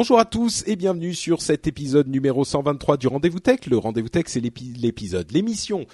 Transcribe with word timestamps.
Bonjour 0.00 0.20
à 0.20 0.24
tous 0.24 0.62
et 0.68 0.76
bienvenue 0.76 1.12
sur 1.12 1.42
cet 1.42 1.66
épisode 1.66 2.06
numéro 2.06 2.44
123 2.44 2.98
du 2.98 3.08
Rendez-vous 3.08 3.40
Tech. 3.40 3.66
Le 3.66 3.78
Rendez-vous 3.78 4.08
Tech, 4.08 4.26
c'est 4.28 4.38
l'épi- 4.38 4.72
l'épisode, 4.80 5.28
l'émission 5.32 5.86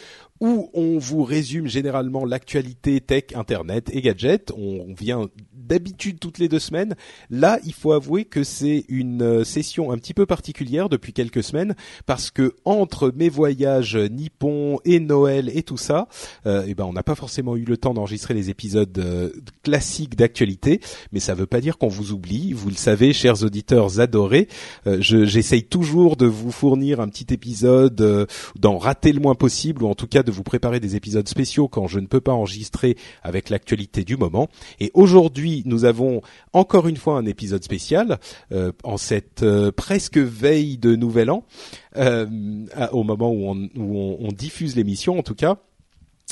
où 0.45 0.69
on 0.75 0.99
vous 0.99 1.25
résume 1.25 1.69
généralement 1.69 2.27
l'actualité 2.27 3.01
tech, 3.01 3.25
internet 3.35 3.89
et 3.95 4.03
gadgets. 4.03 4.53
On 4.55 4.93
vient 4.93 5.29
d'habitude 5.55 6.21
toutes 6.21 6.37
les 6.39 6.51
deux 6.51 6.59
semaines. 6.59 6.95
Là, 7.31 7.59
il 7.65 7.73
faut 7.73 7.93
avouer 7.93 8.27
que 8.27 8.45
c'est 8.45 8.85
une 8.89 9.23
euh, 9.23 9.45
session 9.45 9.91
un 9.91 9.97
petit 9.97 10.13
peu 10.13 10.27
particulière 10.27 10.91
depuis 10.91 11.15
quelques 11.15 11.43
semaines 11.43 11.75
parce 12.05 12.31
que 12.31 12.57
entre 12.67 13.11
mes 13.17 13.31
voyages 13.31 13.97
nippons 13.97 14.81
et 14.85 15.01
Noël 15.01 15.51
et 15.55 15.63
tout 15.63 15.79
ça, 15.79 16.09
euh, 16.45 16.67
eh 16.69 16.75
ben 16.75 16.85
on 16.85 16.93
n'a 16.93 17.03
pas 17.03 17.15
forcément 17.15 17.57
eu 17.57 17.65
le 17.65 17.79
temps 17.79 17.95
d'enregistrer 17.95 18.35
les 18.35 18.51
épisodes 18.51 18.99
euh, 18.99 19.31
classiques 19.63 20.15
d'actualité, 20.17 20.81
mais 21.13 21.21
ça 21.21 21.33
veut 21.33 21.47
pas 21.47 21.63
dire 21.63 21.79
qu'on 21.79 21.89
vous 21.89 22.13
oublie. 22.13 22.53
Vous 22.53 22.69
le 22.69 22.75
savez, 22.77 23.15
chers 23.15 23.43
auditeurs 23.45 23.99
adorés, 24.01 24.49
euh, 24.87 24.99
je- 25.01 25.25
j'essaye 25.25 25.65
toujours 25.65 26.17
de 26.17 26.27
vous 26.27 26.51
fournir 26.51 27.01
un 27.01 27.09
petit 27.09 27.33
épisode, 27.33 27.99
euh, 28.03 28.27
d'en 28.59 28.77
rater 28.77 29.13
le 29.13 29.21
moins 29.21 29.35
possible, 29.35 29.83
ou 29.83 29.89
en 29.89 29.95
tout 29.95 30.07
cas 30.07 30.23
de 30.23 30.34
vous 30.35 30.43
préparer 30.43 30.81
des 30.81 30.97
épisodes 30.97 31.29
spéciaux 31.29 31.69
quand 31.69 31.87
je 31.87 31.99
ne 31.99 32.07
peux 32.07 32.21
pas 32.21 32.33
enregistrer 32.33 32.97
avec 33.23 33.51
l'actualité 33.51 34.05
du 34.05 34.17
moment. 34.17 34.49
Et 34.81 34.91
aujourd'hui, 34.95 35.63
nous 35.67 35.85
avons 35.85 36.21
encore 36.53 36.89
une 36.89 36.97
fois 36.97 37.17
un 37.17 37.27
épisode 37.27 37.65
spécial 37.65 38.19
euh, 38.53 38.73
en 38.83 38.97
cette 38.97 39.43
euh, 39.43 39.73
presque 39.73 40.19
veille 40.19 40.79
de 40.79 40.97
Nouvel 40.97 41.31
An, 41.31 41.45
euh, 41.97 42.27
au 42.93 43.03
moment 43.03 43.31
où 43.33 43.47
on 43.47 44.33
diffuse 44.33 44.77
l'émission 44.77 45.19
en 45.19 45.23
tout 45.23 45.35
cas 45.35 45.59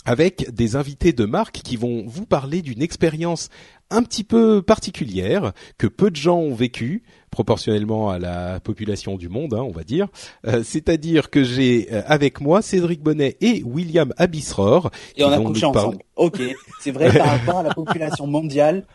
avec 0.04 0.52
des 0.52 0.76
invités 0.76 1.12
de 1.12 1.24
marque 1.24 1.60
qui 1.62 1.76
vont 1.76 2.04
vous 2.06 2.26
parler 2.26 2.62
d'une 2.62 2.82
expérience 2.82 3.48
un 3.90 4.02
petit 4.02 4.24
peu 4.24 4.62
particulière 4.62 5.52
que 5.78 5.86
peu 5.86 6.10
de 6.10 6.16
gens 6.16 6.38
ont 6.38 6.54
vécu 6.54 7.02
proportionnellement 7.30 8.10
à 8.10 8.18
la 8.18 8.60
population 8.60 9.16
du 9.16 9.28
monde, 9.28 9.54
hein, 9.54 9.62
on 9.62 9.70
va 9.70 9.84
dire. 9.84 10.08
Euh, 10.46 10.62
C'est-à-dire 10.64 11.30
que 11.30 11.44
j'ai 11.44 11.88
euh, 11.92 12.02
avec 12.06 12.40
moi 12.40 12.62
Cédric 12.62 13.02
Bonnet 13.02 13.36
et 13.40 13.62
William 13.64 14.12
Abisror. 14.16 14.90
Et 15.16 15.24
on 15.24 15.30
a 15.30 15.38
couché 15.38 15.66
ensemble. 15.66 15.98
Ok, 16.16 16.40
c'est 16.80 16.90
vrai 16.90 17.16
par 17.16 17.26
rapport 17.26 17.58
à 17.58 17.62
la 17.62 17.74
population 17.74 18.26
mondiale. 18.26 18.86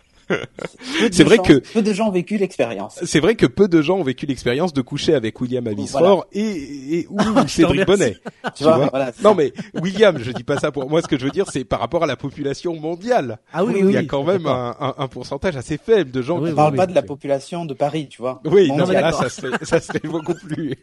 C'est 1.11 1.23
vrai 1.23 1.37
gens- 1.37 1.43
que- 1.43 1.59
peu 1.73 1.81
de 1.81 1.93
gens 1.93 2.07
ont 2.07 2.11
vécu 2.11 2.37
l'expérience. 2.37 2.99
C'est 3.03 3.19
vrai 3.19 3.35
que 3.35 3.45
peu 3.45 3.67
de 3.67 3.81
gens 3.81 3.97
ont 3.97 4.03
vécu 4.03 4.25
l'expérience 4.25 4.73
de 4.73 4.81
coucher 4.81 5.13
avec 5.13 5.39
William 5.41 5.65
Abisror 5.67 6.25
et, 6.33 6.99
et 6.99 7.07
ou 7.09 7.17
Cédric 7.47 7.85
Bonnet. 7.85 8.17
Tu 8.55 8.63
vois, 8.63 8.77
vois 8.77 8.87
voilà. 8.87 9.11
Non 9.23 9.35
mais 9.35 9.53
William, 9.75 10.17
je 10.19 10.31
dis 10.31 10.43
pas 10.43 10.57
ça 10.59 10.71
pour 10.71 10.89
moi. 10.89 11.01
Ce 11.01 11.07
que 11.07 11.17
je 11.17 11.25
veux 11.25 11.31
dire, 11.31 11.45
c'est 11.51 11.63
par 11.63 11.79
rapport 11.79 12.03
à 12.03 12.07
la 12.07 12.15
population 12.15 12.75
mondiale. 12.79 13.39
Ah 13.53 13.63
oui, 13.63 13.73
Oui, 13.75 13.83
oui, 13.83 13.89
Il 13.91 13.93
y 13.93 13.97
a 13.97 14.01
oui, 14.01 14.07
quand 14.07 14.23
même 14.23 14.45
un, 14.47 14.75
un- 14.79 14.95
un 14.97 15.07
pourcentage 15.07 15.55
assez 15.55 15.77
faible 15.77 16.11
de 16.11 16.21
gens 16.21 16.41
qui 16.43 16.51
on 16.51 16.55
parle 16.55 16.75
pas 16.75 16.87
de 16.87 16.95
la 16.95 17.01
population 17.03 17.65
de 17.65 17.73
Paris, 17.73 18.07
tu 18.09 18.21
vois. 18.21 18.41
Oui, 18.45 18.71
non, 18.71 18.85
mais 18.87 18.95
là, 19.01 19.11
ça 19.11 19.29
serait, 19.29 19.57
ça 19.63 19.79
serait 19.79 19.99
beaucoup 20.03 20.33
plus. 20.35 20.75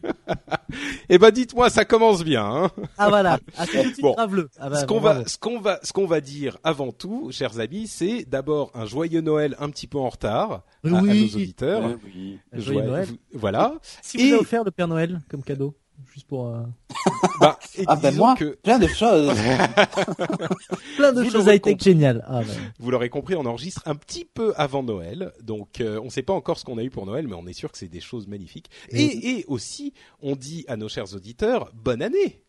eh 1.09 1.19
ben, 1.19 1.31
dites-moi, 1.31 1.71
ça 1.71 1.85
commence 1.85 2.25
bien. 2.25 2.45
Hein 2.45 2.71
Ah 2.99 3.09
voilà, 3.09 3.39
ah, 3.59 3.65
Bon. 4.01 4.15
Ah 4.17 4.27
bah, 4.27 4.81
ce 4.81 4.87
bon, 4.87 4.95
qu'on 4.95 5.01
va, 5.01 5.27
ce 5.27 5.39
qu'on 5.39 5.61
va, 5.61 5.81
ce 5.83 5.93
qu'on 5.93 6.07
va 6.07 6.21
dire 6.21 6.59
avant 6.65 6.93
tout, 6.93 7.31
chers 7.33 7.61
amis, 7.61 7.87
c'est 7.87 8.25
d'abord 8.29 8.71
un 8.75 8.87
joyeux 8.87 9.21
Noël 9.21 9.34
un 9.39 9.71
petit 9.71 9.87
peu 9.87 9.99
en 9.99 10.09
retard 10.09 10.51
à, 10.51 10.55
à 10.57 10.63
Oui. 11.03 11.23
nos 11.31 11.37
auditeurs. 11.37 11.85
Ouais, 11.87 11.97
oui. 12.05 12.39
Joyeux 12.53 12.83
Noël. 12.83 13.07
vous- 13.07 13.19
Voilà. 13.39 13.75
Si 14.03 14.17
vous 14.17 14.23
Et- 14.25 14.33
avez 14.33 14.41
offert 14.41 14.65
le 14.65 14.71
Père 14.71 14.89
Noël 14.89 15.21
comme 15.29 15.43
cadeau, 15.43 15.75
juste 16.13 16.27
pour 16.27 16.49
euh, 16.49 16.63
Bah, 17.41 17.59
et 17.79 17.85
Ah 17.87 17.97
ben 17.97 18.15
moi, 18.15 18.35
que 18.37 18.57
plein 18.63 18.79
de 18.79 18.87
choses. 18.87 19.33
plein 20.97 21.13
de 21.13 21.23
Vous 21.23 21.31
choses 21.31 21.35
l'aurez 21.47 21.57
high 21.57 21.63
tech 21.63 21.73
compris. 21.75 21.91
géniales. 21.91 22.25
Ah, 22.27 22.41
bah. 22.43 22.53
vous 22.79 22.91
l'aurez 22.91 23.09
compris, 23.11 23.35
on 23.35 23.47
enregistre 23.47 23.83
un 23.87 23.95
petit 23.95 24.25
peu 24.25 24.53
avant 24.57 24.83
Noël, 24.83 25.33
donc 25.43 25.81
euh, 25.81 25.99
on 26.01 26.07
ne 26.07 26.11
sait 26.11 26.23
pas 26.23 26.33
encore 26.33 26.59
ce 26.59 26.65
qu'on 26.65 26.79
a 26.79 26.83
eu 26.83 26.91
pour 26.91 27.07
Noël, 27.07 27.27
mais 27.29 27.35
on 27.35 27.47
est 27.47 27.53
sûr 27.53 27.71
que 27.73 27.79
c'est 27.79 27.89
des 27.89 28.01
choses 28.01 28.27
magnifiques. 28.29 28.71
Et, 28.91 29.39
et 29.41 29.45
aussi, 29.49 29.93
on 30.23 30.37
dit 30.37 30.65
à 30.69 30.77
nos 30.77 30.89
chers 30.89 31.15
auditeurs, 31.15 31.71
bonne 31.75 32.03
année. 32.03 32.41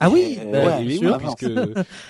Ah 0.00 0.10
oui, 0.10 0.38
Euh, 0.40 0.50
bah, 0.52 0.78
ouais, 0.78 0.84
oui, 0.86 0.98
sûr. 0.98 1.18
puisque 1.18 1.44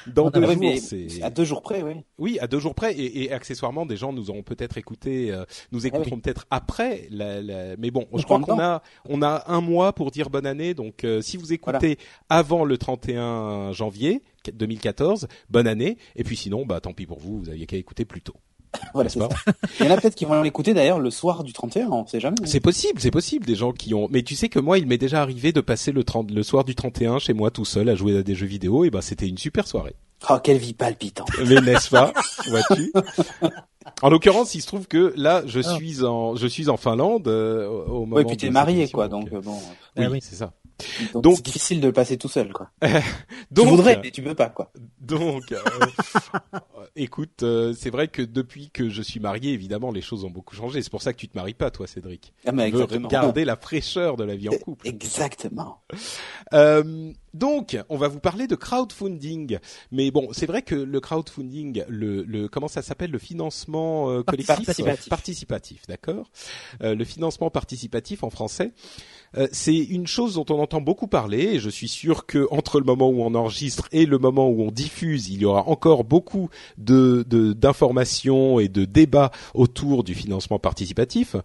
dans 0.07 0.25
On 0.25 0.29
a- 0.29 0.31
deux 0.31 0.41
Ouais, 0.47 0.55
jours, 0.77 0.79
c'est 0.79 1.23
à 1.23 1.31
deux 1.31 1.45
jours 1.45 1.63
près, 1.63 1.83
oui. 1.83 1.95
Oui, 2.19 2.39
à 2.41 2.47
deux 2.47 2.59
jours 2.59 2.75
près, 2.75 2.93
et, 2.95 3.25
et 3.25 3.33
accessoirement, 3.33 3.85
des 3.87 3.97
gens 3.97 4.13
nous 4.13 4.31
auront 4.31 4.43
peut-être 4.43 4.79
écouté, 4.79 5.31
euh, 5.31 5.45
nous 5.73 5.87
écouteront 5.87 6.19
peut-être 6.21 6.47
après. 6.51 7.07
La, 7.11 7.43
la- 7.43 7.77
Mais 7.77 7.91
bon, 7.91 8.07
On 8.13 8.19
je 8.19 8.25
crois 8.25 8.41
qu'on 8.41 8.59
a, 8.59 8.83
on 9.09 9.23
a 9.23 9.45
un 9.47 9.61
mois 9.61 9.93
pour 9.93 10.11
dire 10.11 10.31
bonne 10.31 10.47
année. 10.47 10.75
Donc, 10.75 11.05
euh, 11.05 11.21
si 11.21 11.37
vous 11.37 11.53
écoutez 11.53 11.99
avant 12.29 12.65
le 12.65 12.79
31 12.79 13.73
janvier 13.73 14.23
2014, 14.53 15.29
bonne 15.51 15.67
année. 15.67 15.97
Et 16.17 16.25
puis 16.25 16.37
sinon, 16.37 16.65
bah 16.67 16.81
tant 16.81 16.93
pis 16.93 17.07
pour 17.07 17.19
vous, 17.19 17.39
vous 17.41 17.49
aviez 17.51 17.67
qu'à 17.67 17.77
écouter 17.77 18.05
plus 18.05 18.23
tôt. 18.23 18.35
Voilà, 18.95 19.09
N'est-ce 19.09 19.19
c'est 19.19 19.29
pas 19.29 19.35
ça. 19.35 19.53
Il 19.81 19.87
y 19.87 19.89
en 19.89 19.93
a 19.93 19.97
peut-être 20.01 20.15
qui 20.15 20.25
vont 20.25 20.41
l'écouter 20.43 20.73
d'ailleurs 20.75 20.99
le 21.01 21.11
soir 21.11 21.43
du 21.45 21.53
31, 21.53 21.89
on 21.91 22.07
sait 22.07 22.21
jamais. 22.21 22.37
C'est 22.45 22.61
possible, 22.61 23.01
c'est 23.01 23.11
possible. 23.11 23.45
Des 23.47 23.57
gens 23.57 23.73
qui 23.73 23.93
ont. 23.95 24.09
Mais 24.11 24.23
tu 24.23 24.37
sais 24.37 24.49
que 24.49 24.59
moi, 24.59 24.79
il 24.79 24.87
m'est 24.87 24.99
déjà 24.99 25.21
arrivé 25.23 25.53
de 25.53 25.61
passer 25.61 25.91
le 25.93 26.05
30, 26.05 26.31
le 26.31 26.43
soir 26.43 26.65
du 26.65 26.75
31 26.75 27.19
chez 27.19 27.33
moi 27.33 27.51
tout 27.51 27.65
seul 27.65 27.89
à 27.89 27.95
jouer 27.95 28.17
à 28.19 28.23
des 28.23 28.35
jeux 28.35 28.47
vidéo. 28.47 28.85
Et 28.85 28.91
ben, 28.91 29.01
c'était 29.01 29.27
une 29.29 29.39
super 29.39 29.67
soirée. 29.67 29.95
Oh, 30.31 30.37
quelle 30.43 30.59
vie 30.59 30.73
palpitante. 30.75 31.29
Mais 31.47 31.61
n'est-ce 31.61 31.91
pas? 31.91 32.13
Vois-tu? 32.49 32.93
En 34.03 34.09
l'occurrence, 34.09 34.55
il 34.55 34.63
se 34.63 34.67
trouve 34.67 34.87
que 34.89 35.13
là, 35.15 35.43
je 35.47 35.61
Ah. 35.63 35.75
suis 35.77 36.03
en, 36.05 36.37
je 36.37 36.47
suis 36.47 36.71
en 36.71 36.79
Finlande 36.79 37.29
euh, 37.29 37.69
au 37.69 38.01
moment. 38.07 38.17
Ouais, 38.17 38.25
puis 38.25 38.37
t'es 38.39 38.49
marié, 38.49 38.89
quoi, 38.89 39.09
donc 39.09 39.29
euh, 39.33 39.43
bon. 39.43 39.59
Oui, 39.97 40.05
Ah 40.07 40.09
oui. 40.11 40.21
c'est 40.23 40.37
ça. 40.37 40.53
Donc, 41.13 41.23
Donc- 41.23 41.37
c'est 41.37 41.45
difficile 41.45 41.81
de 41.81 41.87
le 41.87 41.93
passer 41.93 42.17
tout 42.17 42.29
seul, 42.29 42.53
quoi. 42.53 42.71
Donc, 43.51 43.65
tu 43.67 43.71
voudrais, 43.71 44.01
mais 44.03 44.11
tu 44.11 44.23
peux 44.23 44.35
pas, 44.35 44.49
quoi. 44.49 44.73
donc, 45.01 45.53
euh, 45.53 45.59
écoute, 46.97 47.43
euh, 47.43 47.73
c'est 47.79 47.91
vrai 47.91 48.09
que 48.09 48.23
depuis 48.23 48.71
que 48.71 48.89
je 48.89 49.03
suis 49.03 49.21
marié, 49.21 49.53
évidemment, 49.53 49.91
les 49.93 50.03
choses 50.03 50.25
ont 50.25 50.31
beaucoup 50.31 50.55
changé. 50.57 50.83
C'est 50.83 50.91
pour 50.91 51.03
ça 51.03 51.13
que 51.13 51.19
tu 51.19 51.29
te 51.29 51.37
maries 51.37 51.55
pas, 51.55 51.71
toi, 51.71 51.87
Cédric. 51.87 52.33
Ah, 52.47 52.53
mais 52.53 52.67
Tu 52.71 52.77
veux 52.77 52.83
exactement. 52.83 53.09
garder 53.09 53.45
la 53.45 53.57
fraîcheur 53.57 54.17
de 54.17 54.25
la 54.25 54.35
vie 54.37 54.49
en 54.49 54.57
couple. 54.59 54.89
Exactement. 54.89 55.81
Euh, 56.53 57.11
donc, 57.33 57.77
on 57.89 57.97
va 57.97 58.07
vous 58.07 58.21
parler 58.21 58.47
de 58.47 58.55
crowdfunding. 58.55 59.59
Mais 59.91 60.13
bon, 60.13 60.29
c'est 60.31 60.47
vrai 60.47 60.63
que 60.63 60.75
le 60.77 61.01
crowdfunding, 61.01 61.83
le, 61.89 62.23
le 62.23 62.49
comment 62.49 62.69
ça 62.69 62.81
s'appelle, 62.83 63.11
le 63.11 63.19
financement 63.19 64.09
euh, 64.11 64.23
collectif, 64.23 64.47
Participatif. 64.65 65.09
participatif, 65.09 65.83
d'accord. 65.89 66.31
Euh, 66.83 66.95
le 66.95 67.05
financement 67.05 67.51
participatif 67.51 68.23
en 68.23 68.31
français, 68.31 68.73
euh, 69.37 69.49
c'est 69.53 69.77
une 69.77 70.07
chose 70.07 70.35
dont 70.35 70.47
on 70.51 70.61
entend 70.61 70.81
beaucoup 70.81 71.07
parler. 71.07 71.55
Et 71.55 71.59
je 71.59 71.71
suis 71.71 71.89
sûr 71.89 72.27
que 72.27 72.47
entre 72.51 72.79
le 72.79 72.85
moment 72.87 73.09
où 73.09 73.23
on 73.23 73.35
enregistre 73.35 73.89
et 73.93 74.07
le 74.07 74.19
moment 74.19 74.49
où 74.49 74.63
on 74.63 74.71
diffuse, 74.71 75.29
il 75.29 75.41
y 75.41 75.45
aura 75.45 75.69
encore 75.69 76.05
beaucoup 76.05 76.49
de 76.79 77.25
d'informations 77.55 78.61
et 78.61 78.69
de 78.69 78.85
débats 78.85 79.31
autour 79.55 80.05
du 80.05 80.15
financement 80.15 80.59
participatif. 80.59 81.37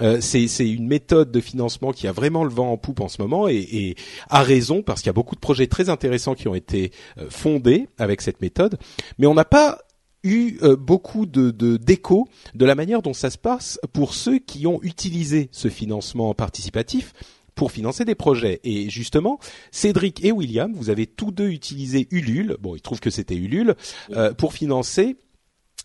Euh, 0.00 0.18
c'est 0.20 0.68
une 0.68 0.86
méthode 0.86 1.30
de 1.30 1.40
financement 1.40 1.92
qui 1.92 2.06
a 2.06 2.12
vraiment 2.12 2.44
le 2.44 2.50
vent 2.50 2.72
en 2.72 2.76
poupe 2.76 3.00
en 3.00 3.08
ce 3.08 3.20
moment 3.22 3.48
et, 3.48 3.56
et 3.56 3.96
a 4.28 4.42
raison 4.42 4.82
parce 4.82 5.00
qu'il 5.00 5.08
y 5.08 5.10
a 5.10 5.14
beaucoup 5.14 5.34
de 5.34 5.40
projets 5.40 5.66
très 5.66 5.88
intéressants 5.88 6.34
qui 6.34 6.48
ont 6.48 6.54
été 6.54 6.92
euh, 7.18 7.26
fondés 7.30 7.88
avec 7.98 8.20
cette 8.20 8.40
méthode, 8.40 8.78
mais 9.18 9.26
on 9.26 9.34
n'a 9.34 9.44
pas 9.44 9.78
eu 10.24 10.58
beaucoup 10.80 11.26
de 11.26 11.52
de- 11.52 11.76
d'écho 11.76 12.26
de, 12.56 12.64
la 12.66 12.74
manière 12.74 13.02
dont 13.02 13.12
ça 13.14 13.30
se 13.30 13.38
passe 13.38 13.78
pour 13.92 14.14
ceux 14.14 14.38
qui 14.40 14.66
ont 14.66 14.80
utilisé 14.82 15.48
ce 15.52 15.68
financement 15.68 16.34
participatif 16.34 17.12
pour 17.58 17.72
financer 17.72 18.04
des 18.04 18.14
projets. 18.14 18.60
Et 18.62 18.88
justement, 18.88 19.40
Cédric 19.72 20.24
et 20.24 20.30
William, 20.30 20.72
vous 20.74 20.90
avez 20.90 21.06
tous 21.08 21.32
deux 21.32 21.48
utilisé 21.48 22.06
Ulule, 22.12 22.56
bon, 22.60 22.76
ils 22.76 22.80
trouvent 22.80 23.00
que 23.00 23.10
c'était 23.10 23.34
Ulule, 23.34 23.74
euh, 24.12 24.32
pour 24.32 24.52
financer 24.52 25.16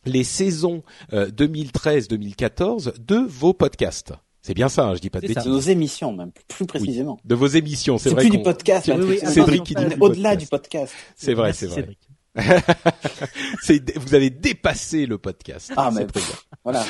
les 0.06 0.24
saisons 0.24 0.84
euh, 1.14 1.30
2013-2014 1.32 2.94
de 3.04 3.16
vos 3.28 3.54
podcasts. 3.54 4.14
C'est 4.42 4.54
bien 4.54 4.70
ça, 4.70 4.86
hein, 4.88 4.96
je 4.96 5.00
dis 5.00 5.10
pas 5.10 5.20
de 5.20 5.26
C'est 5.28 5.34
ça. 5.34 5.40
De 5.42 5.46
bêtises. 5.50 5.68
nos 5.68 5.72
émissions, 5.72 6.14
même, 6.14 6.32
plus 6.48 6.66
précisément. 6.68 7.20
De 7.26 7.34
vos 7.34 7.48
émissions, 7.48 7.98
c'est 7.98 8.10
C'est 8.10 8.16
vrai 8.16 8.24
plus 8.28 8.38
du 8.38 8.44
podcast. 8.44 8.88
Oui, 8.88 8.98
là, 8.98 9.04
oui, 9.06 9.18
c'est- 9.20 9.28
Cédric 9.32 9.64
qui 9.64 9.74
dit 9.74 9.84
au-delà 10.00 10.36
du 10.36 10.46
podcast. 10.46 10.94
C'est 11.16 11.34
vrai, 11.34 11.54
c'est 11.54 11.66
vrai. 11.68 11.76
Cédric. 12.36 12.78
C'est- 13.64 13.98
vous 13.98 14.14
avez 14.14 14.30
dépassé 14.30 15.06
le 15.08 15.18
podcast. 15.18 15.72
Ah, 15.76 15.90
C'est 15.92 16.02
mais 16.02 16.06
très 16.06 16.20
bien. 16.20 16.36
Voilà. 16.64 16.86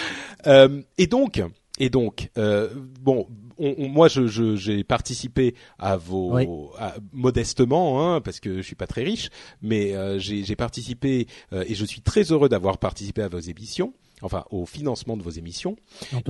Euh, 0.48 0.82
et 0.98 1.08
donc, 1.08 1.42
et 1.80 1.90
donc, 1.90 2.30
euh, 2.38 2.70
bon, 3.02 3.28
on- 3.58 3.76
on- 3.78 3.88
moi, 3.90 4.08
je, 4.08 4.28
je- 4.28 4.56
j'ai 4.56 4.84
participé 4.84 5.56
à 5.80 5.98
vos, 5.98 6.34
Oui. 6.36 6.48
à- 6.80 6.96
modestement, 7.12 8.02
hein, 8.16 8.22
parce 8.22 8.40
que 8.40 8.58
je 8.58 8.62
suis 8.62 8.76
pas 8.76 8.88
très 8.88 9.04
riche, 9.04 9.30
mais 9.62 9.94
euh, 9.96 10.20
j'ai, 10.20 10.44
j'ai 10.44 10.56
participé 10.56 11.28
euh, 11.54 11.64
et 11.68 11.76
je 11.76 11.86
suis 11.86 12.02
très 12.02 12.24
heureux 12.32 12.50
d'avoir 12.50 12.78
participé 12.78 13.22
à 13.22 13.28
vos 13.28 13.40
émissions, 13.40 13.94
enfin 14.22 14.46
au 14.52 14.66
financement 14.66 15.18
de 15.18 15.24
vos 15.24 15.32
émissions. 15.32 15.76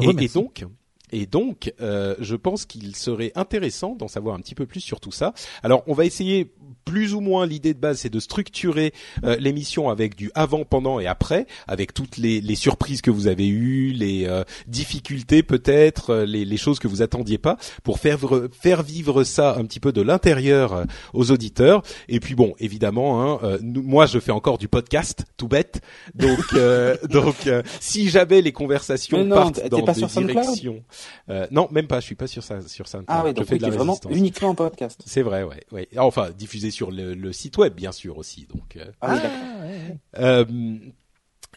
Et, 0.02 0.08
donc, 0.44 0.66
et 1.14 1.26
donc, 1.26 1.74
euh, 1.80 2.16
je 2.20 2.36
pense 2.36 2.66
qu'il 2.66 2.96
serait 2.96 3.32
intéressant 3.36 3.96
d'en 3.96 4.08
savoir 4.08 4.36
un 4.36 4.40
petit 4.40 4.56
peu 4.56 4.66
plus 4.66 4.82
sur 4.82 5.00
tout 5.00 5.12
ça. 5.12 5.34
Alors, 5.62 5.84
on 5.88 5.94
va 5.94 6.06
essayer 6.06 6.52
plus 6.86 7.14
ou 7.14 7.22
moins 7.22 7.46
l'idée 7.46 7.74
de 7.74 7.80
base, 7.80 8.00
c'est 8.00 8.10
de 8.10 8.20
structurer 8.20 8.94
euh, 9.24 9.38
l'émission 9.40 9.90
avec 9.90 10.16
du 10.16 10.32
avant, 10.36 10.66
pendant 10.66 11.00
et 11.00 11.08
après, 11.08 11.46
avec 11.68 11.94
toutes 11.94 12.18
les, 12.18 12.42
les 12.42 12.56
surprises 12.56 13.02
que 13.02 13.12
vous 13.12 13.28
avez 13.28 13.48
eues, 13.48 13.92
les 13.92 14.26
euh, 14.28 14.44
difficultés 14.68 15.44
peut-être, 15.44 16.10
euh, 16.10 16.26
les, 16.26 16.44
les 16.44 16.58
choses 16.58 16.80
que 16.80 16.88
vous 16.90 17.02
attendiez 17.02 17.38
pas, 17.38 17.58
pour 17.84 18.00
faire 18.00 18.20
faire 18.52 18.84
vivre 18.84 19.24
ça 19.24 19.56
un 19.58 19.64
petit 19.66 19.80
peu 19.80 19.92
de 19.94 20.02
l'intérieur 20.02 20.74
euh, 20.74 20.84
aux 21.14 21.32
auditeurs. 21.32 21.84
Et 22.10 22.20
puis 22.20 22.36
bon, 22.36 22.54
évidemment, 22.60 23.22
hein, 23.22 23.40
euh, 23.44 23.58
nous- 23.62 23.84
moi 23.84 24.06
je 24.06 24.20
fais 24.20 24.32
encore 24.32 24.58
du 24.58 24.68
podcast, 24.68 25.26
tout 25.38 25.48
bête. 25.48 25.80
Donc, 26.16 26.40
euh, 26.54 26.98
donc, 27.10 27.48
euh, 27.48 27.62
si 27.80 28.10
jamais 28.10 28.42
les 28.42 28.52
conversations 28.52 29.24
non, 29.24 29.36
partent 29.36 29.70
dans 29.70 29.78
pas 29.86 29.94
des 29.94 30.02
directions, 30.34 30.84
euh, 31.30 31.48
non, 31.52 31.68
même 31.72 31.88
pas, 31.88 32.00
je 32.00 32.06
suis 32.06 32.16
pas 32.16 32.28
sur 32.28 32.44
ça, 32.44 32.62
sur 32.62 32.88
SoundCloud. 32.88 33.06
Ah 33.10 33.24
ouais, 33.24 33.30
je 33.32 33.36
donc 33.36 33.46
fais 33.46 33.54
oui, 33.54 33.60
de 33.60 33.64
la 33.64 33.70
t'es 33.70 33.76
vraiment 33.78 34.00
uniquement 34.10 34.50
en 34.50 34.56
podcast. 34.56 35.02
C'est 35.06 35.22
vrai, 35.22 35.44
ouais, 35.44 35.64
ouais. 35.72 35.88
Enfin, 35.98 36.30
diffusé 36.32 36.72
sur 36.72 36.92
le, 36.92 37.14
le 37.14 37.34
site 37.34 37.58
web, 37.58 37.74
bien 37.74 37.92
sûr 37.92 38.18
aussi. 38.18 38.48
Donc, 38.54 38.76
euh, 38.78 38.86
Ah 39.02 39.14
oui, 39.14 39.22
d'accord. 39.22 39.40
ouais. 39.62 39.98
euh, 40.20 40.78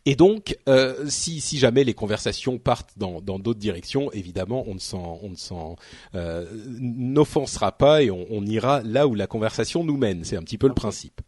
et 0.09 0.15
donc, 0.15 0.57
euh, 0.69 1.05
si, 1.09 1.41
si 1.41 1.59
jamais 1.59 1.83
les 1.83 1.95
conversations 1.95 2.59
partent 2.59 2.93
dans 2.97 3.21
dans 3.21 3.41
d'autres 3.41 3.59
directions, 3.59 4.13
évidemment, 4.13 4.63
on 4.69 4.75
ne 4.75 4.79
s'en 4.79 5.19
on 5.23 5.31
ne 5.31 5.37
s'en 5.37 5.75
euh, 6.15 6.47
n'offensera 6.79 7.73
pas 7.73 8.03
et 8.05 8.11
on, 8.13 8.25
on 8.31 8.47
ira 8.47 8.83
là 8.85 9.09
où 9.09 9.17
la 9.17 9.27
conversation 9.27 9.83
nous 9.83 9.97
mène. 9.97 10.23
C'est 10.23 10.37
un 10.37 10.43
petit 10.43 10.59
peu 10.59 10.69
le 10.69 10.75
principe. 10.75 11.21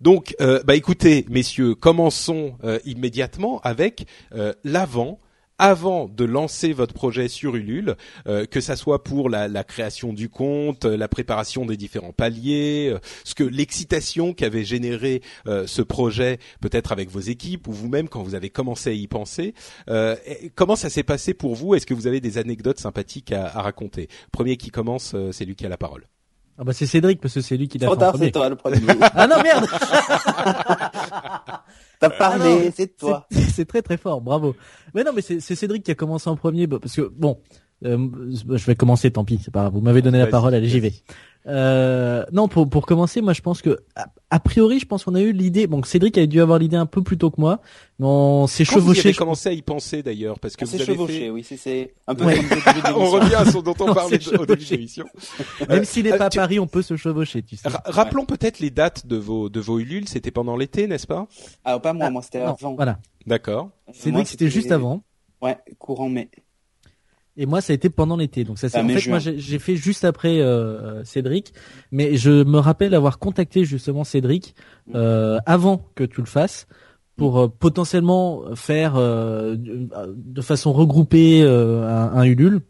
Donc, 0.00 0.36
euh, 0.40 0.62
bah 0.64 0.76
écoutez, 0.76 1.24
messieurs, 1.28 1.74
commençons 1.74 2.56
euh, 2.62 2.78
immédiatement 2.84 3.60
avec 3.62 4.06
euh, 4.34 4.52
l'avant. 4.62 5.18
Avant 5.58 6.08
de 6.08 6.24
lancer 6.24 6.72
votre 6.72 6.94
projet 6.94 7.28
sur 7.28 7.54
Ulule, 7.54 7.94
euh, 8.26 8.44
que 8.44 8.60
ça 8.60 8.74
soit 8.74 9.04
pour 9.04 9.30
la, 9.30 9.46
la 9.46 9.62
création 9.62 10.12
du 10.12 10.28
compte, 10.28 10.84
euh, 10.84 10.96
la 10.96 11.06
préparation 11.06 11.64
des 11.64 11.76
différents 11.76 12.12
paliers, 12.12 12.90
euh, 12.92 12.98
ce 13.22 13.36
que 13.36 13.44
l'excitation 13.44 14.34
qu'avait 14.34 14.64
généré 14.64 15.22
euh, 15.46 15.68
ce 15.68 15.80
projet, 15.80 16.38
peut-être 16.60 16.90
avec 16.90 17.08
vos 17.08 17.20
équipes 17.20 17.68
ou 17.68 17.72
vous-même 17.72 18.08
quand 18.08 18.24
vous 18.24 18.34
avez 18.34 18.50
commencé 18.50 18.90
à 18.90 18.94
y 18.94 19.06
penser, 19.06 19.54
euh, 19.88 20.16
comment 20.56 20.74
ça 20.74 20.90
s'est 20.90 21.04
passé 21.04 21.34
pour 21.34 21.54
vous? 21.54 21.76
Est-ce 21.76 21.86
que 21.86 21.94
vous 21.94 22.08
avez 22.08 22.20
des 22.20 22.36
anecdotes 22.36 22.80
sympathiques 22.80 23.30
à, 23.30 23.46
à 23.46 23.62
raconter? 23.62 24.08
Premier 24.32 24.56
qui 24.56 24.70
commence, 24.70 25.12
euh, 25.14 25.30
c'est 25.30 25.44
lui 25.44 25.54
qui 25.54 25.64
a 25.66 25.68
la 25.68 25.78
parole. 25.78 26.04
Ah 26.56 26.62
bah 26.64 26.72
c'est 26.72 26.86
Cédric 26.86 27.20
parce 27.20 27.34
que 27.34 27.40
c'est 27.40 27.56
lui 27.56 27.66
qui 27.66 27.78
l'a 27.78 27.90
fait 27.90 27.96
tard, 27.96 28.14
c'est 28.16 28.30
toi 28.30 28.48
le 28.48 28.56
premier. 28.56 28.78
Ah 29.00 29.26
non 29.26 29.42
merde 29.42 29.66
T'as 32.00 32.08
Ah 32.08 32.10
parlé, 32.10 32.72
c'est 32.74 32.96
toi. 32.96 33.26
C'est 33.30 33.64
très 33.64 33.82
très 33.82 33.96
fort, 33.96 34.20
bravo. 34.20 34.54
Mais 34.94 35.04
non, 35.04 35.12
mais 35.14 35.22
c'est 35.22 35.40
c'est 35.40 35.54
Cédric 35.54 35.82
qui 35.84 35.90
a 35.90 35.94
commencé 35.94 36.28
en 36.28 36.36
premier, 36.36 36.66
bah, 36.66 36.78
parce 36.80 36.94
que 36.94 37.10
bon, 37.16 37.38
euh, 37.84 38.08
je 38.32 38.66
vais 38.66 38.74
commencer, 38.74 39.10
tant 39.10 39.24
pis, 39.24 39.40
c'est 39.42 39.50
pas 39.52 39.60
grave. 39.62 39.72
Vous 39.74 39.80
m'avez 39.80 40.02
donné 40.02 40.18
la 40.18 40.26
parole, 40.26 40.54
allez, 40.54 40.68
j'y 40.68 40.80
vais. 40.80 40.92
Euh, 41.46 42.24
non, 42.32 42.48
pour 42.48 42.68
pour 42.70 42.86
commencer, 42.86 43.20
moi 43.20 43.34
je 43.34 43.42
pense 43.42 43.60
que 43.60 43.78
a, 43.96 44.06
a 44.30 44.40
priori, 44.40 44.78
je 44.78 44.86
pense 44.86 45.04
qu'on 45.04 45.14
a 45.14 45.20
eu 45.20 45.32
l'idée. 45.32 45.66
Bon, 45.66 45.82
Cédric 45.82 46.16
a 46.16 46.24
dû 46.26 46.40
avoir 46.40 46.58
l'idée 46.58 46.76
un 46.78 46.86
peu 46.86 47.02
plus 47.02 47.18
tôt 47.18 47.30
que 47.30 47.38
moi, 47.40 47.60
mais 47.98 48.06
on 48.06 48.46
s'est 48.46 48.64
Quand 48.64 48.76
vous 48.76 48.80
chevauché. 48.80 49.00
avez 49.00 49.12
je- 49.12 49.18
commencé 49.18 49.48
à 49.50 49.52
y 49.52 49.60
penser 49.60 50.02
d'ailleurs, 50.02 50.38
parce 50.38 50.56
que 50.56 50.64
On 50.64 50.68
vous 50.68 50.76
s'est 50.76 50.82
avez 50.82 50.92
chevauché, 50.94 51.20
fait... 51.20 51.30
oui, 51.30 51.44
c'est- 51.44 51.56
c'est 51.58 51.94
un 52.06 52.14
peu 52.14 52.24
Ouais. 52.24 52.36
comme 52.36 52.44
le 52.44 52.48
début 52.48 52.80
de 52.80 52.94
on 52.96 53.10
revient 53.10 53.34
à 53.34 53.44
ce 53.44 53.58
dont 53.58 53.74
on 53.78 53.84
On 53.90 53.94
parlait 53.94 54.16
au 54.16 54.18
début 54.18 54.24
de 54.24 54.60
chevauché. 54.64 54.76
l'émission. 54.76 55.04
Même 55.68 55.84
s'il 55.84 56.04
n'est 56.04 56.12
Euh, 56.14 56.18
pas 56.18 56.26
à 56.26 56.30
tu- 56.30 56.38
Paris, 56.38 56.58
on 56.58 56.66
peut 56.66 56.82
se 56.82 56.96
chevaucher, 56.96 57.42
tu 57.42 57.56
sais. 57.56 57.68
Ra- 57.68 57.82
Rappelons 57.84 58.24
peut-être 58.24 58.58
les 58.60 58.70
dates 58.70 59.06
de 59.06 59.16
vos 59.16 59.50
de 59.50 59.60
vos 59.60 59.78
Ulule. 59.78 60.08
C'était 60.08 60.30
pendant 60.30 60.56
l'été, 60.56 60.86
n'est-ce 60.86 61.06
pas? 61.06 61.26
Ah, 61.64 61.78
pas 61.78 61.92
moi, 61.92 62.08
moi 62.08 62.22
c'était 62.22 62.40
avant. 62.40 62.74
Voilà. 62.74 62.98
D'accord. 63.26 63.70
Cédric, 63.92 64.26
c'était 64.28 64.48
juste 64.48 64.72
avant. 64.72 65.02
Ouais, 65.42 65.58
courant 65.78 66.08
mai. 66.08 66.30
Et 67.36 67.46
moi, 67.46 67.60
ça 67.60 67.72
a 67.72 67.74
été 67.74 67.90
pendant 67.90 68.16
l'été. 68.16 68.44
Donc 68.44 68.58
ça, 68.58 68.68
c'est 68.68 68.78
Ah, 68.78 68.84
en 68.84 68.88
fait 68.88 68.98
juin. 69.00 69.10
moi 69.12 69.18
j'ai 69.18 69.58
fait 69.58 69.74
juste 69.76 70.04
après 70.04 70.40
euh, 70.40 70.44
euh, 71.00 71.04
Cédric, 71.04 71.52
mais 71.90 72.16
je 72.16 72.44
me 72.44 72.58
rappelle 72.58 72.94
avoir 72.94 73.18
contacté 73.18 73.64
justement 73.64 74.04
Cédric 74.04 74.54
euh, 74.94 75.38
avant 75.46 75.88
que 75.96 76.04
tu 76.04 76.20
le 76.20 76.26
fasses 76.26 76.66
pour 77.16 77.38
euh, 77.40 77.48
potentiellement 77.48 78.42
faire 78.54 78.94
euh, 78.96 79.56
de 79.58 80.40
façon 80.42 80.72
regroupée 80.72 81.42
euh, 81.42 81.82
un, 81.88 82.12
un 82.18 82.24
Ulule. 82.24 82.60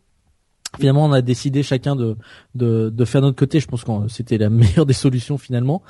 Finalement, 0.79 1.05
on 1.06 1.12
a 1.12 1.23
décidé 1.23 1.62
chacun 1.62 1.97
de 1.97 2.17
de, 2.55 2.91
de 2.91 3.05
faire 3.05 3.21
notre 3.21 3.37
côté. 3.37 3.61
Je 3.61 3.67
pense 3.67 3.85
que 3.85 3.91
c'était 4.09 4.38
la 4.38 4.50
meilleure 4.50 4.87
des 4.87 4.93
solutions 4.93 5.38
finalement. 5.38 5.82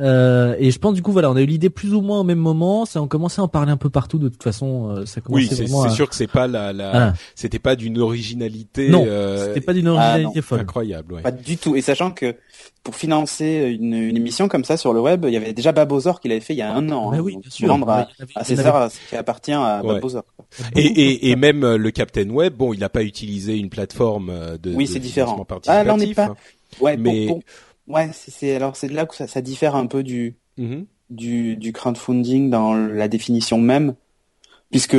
Euh, 0.00 0.54
et 0.58 0.70
je 0.70 0.78
pense 0.78 0.94
du 0.94 1.02
coup 1.02 1.10
voilà, 1.12 1.30
on 1.30 1.36
a 1.36 1.40
eu 1.42 1.46
l'idée 1.46 1.70
plus 1.70 1.92
ou 1.94 2.00
moins 2.00 2.20
au 2.20 2.24
même 2.24 2.38
moment. 2.38 2.84
Ça, 2.86 3.02
on 3.02 3.08
commençait 3.08 3.40
à 3.40 3.44
en 3.44 3.48
parler 3.48 3.72
un 3.72 3.76
peu 3.76 3.90
partout. 3.90 4.18
De 4.18 4.28
toute 4.28 4.42
façon, 4.42 4.90
euh, 4.90 5.06
ça 5.06 5.20
commençait 5.20 5.48
Oui, 5.48 5.48
c'est 5.56 5.62
vraiment 5.64 5.82
c'est 5.82 5.88
à- 5.88 5.92
sûr 5.92 6.08
que 6.08 6.14
c'est 6.14 6.26
pas 6.30 6.46
la, 6.46 6.72
la 6.72 6.90
Voilà. 6.90 7.14
c'était 7.34 7.58
pas 7.58 7.74
d'une 7.76 7.98
originalité 7.98 8.88
Non, 8.90 9.04
euh, 9.06 9.46
c'était 9.48 9.60
pas 9.60 9.72
d'une 9.74 9.88
Ah, 9.88 9.92
originalité 10.12 10.42
folle. 10.42 10.60
incroyable. 10.60 11.14
Ouais. 11.14 11.22
Pas 11.22 11.30
du 11.32 11.56
tout. 11.56 11.74
Et 11.76 11.80
sachant 11.80 12.10
que 12.10 12.36
pour 12.84 12.94
financer 12.94 13.76
une, 13.78 13.92
une 13.94 14.16
émission 14.16 14.48
comme 14.48 14.64
ça 14.64 14.76
sur 14.76 14.92
le 14.94 15.00
web, 15.00 15.24
il 15.26 15.32
y 15.32 15.36
avait 15.36 15.52
déjà 15.52 15.72
Babozor 15.72 16.20
qui 16.20 16.28
l'avait 16.28 16.40
fait 16.40 16.54
il 16.54 16.58
y 16.58 16.62
a 16.62 16.72
un 16.72 16.88
an. 16.90 17.10
Bah 17.10 17.16
hein, 17.18 17.20
oui, 17.20 17.32
bien 17.32 17.42
faut 17.44 17.50
sûr. 17.50 17.68
rendre 17.70 17.88
à, 17.90 18.08
à 18.34 18.44
César 18.44 18.90
ce 18.90 18.98
qui 19.10 19.16
appartient 19.16 19.52
à 19.52 19.82
Ouais. 19.84 19.94
Babozor. 19.94 20.22
Et, 20.74 20.80
et, 20.86 21.30
et 21.30 21.36
même 21.36 21.64
euh, 21.64 21.76
le 21.76 21.90
Captain 21.90 22.30
Web, 22.30 22.54
bon, 22.56 22.72
il 22.72 22.80
n'a 22.80 22.88
pas 22.88 23.02
utilisé 23.02 23.56
une 23.58 23.68
plateforme 23.68 24.27
euh, 24.30 24.58
de, 24.58 24.74
Oui, 24.74 24.86
c'est 24.86 24.98
différent. 24.98 25.46
Ah, 25.66 25.84
là, 25.84 25.94
on 25.94 25.96
n'est 25.96 26.14
participatif. 26.14 26.56
Ouais, 26.80 26.96
pour- 26.96 27.12
Mais- 27.12 27.26
pour- 27.26 27.40
ouais, 27.88 28.10
c'est- 28.12 28.54
alors 28.54 28.76
c'est 28.76 28.88
là 28.88 29.06
que 29.06 29.14
ça, 29.14 29.26
ça 29.26 29.40
diffère 29.40 29.74
un 29.76 29.86
peu 29.86 30.02
du 30.02 30.36
Mhm. 30.56 30.86
du, 31.10 31.56
du 31.56 31.72
crowdfunding 31.72 32.50
dans 32.50 32.74
la 32.74 33.08
définition 33.08 33.58
même, 33.58 33.94
puisque 34.70 34.96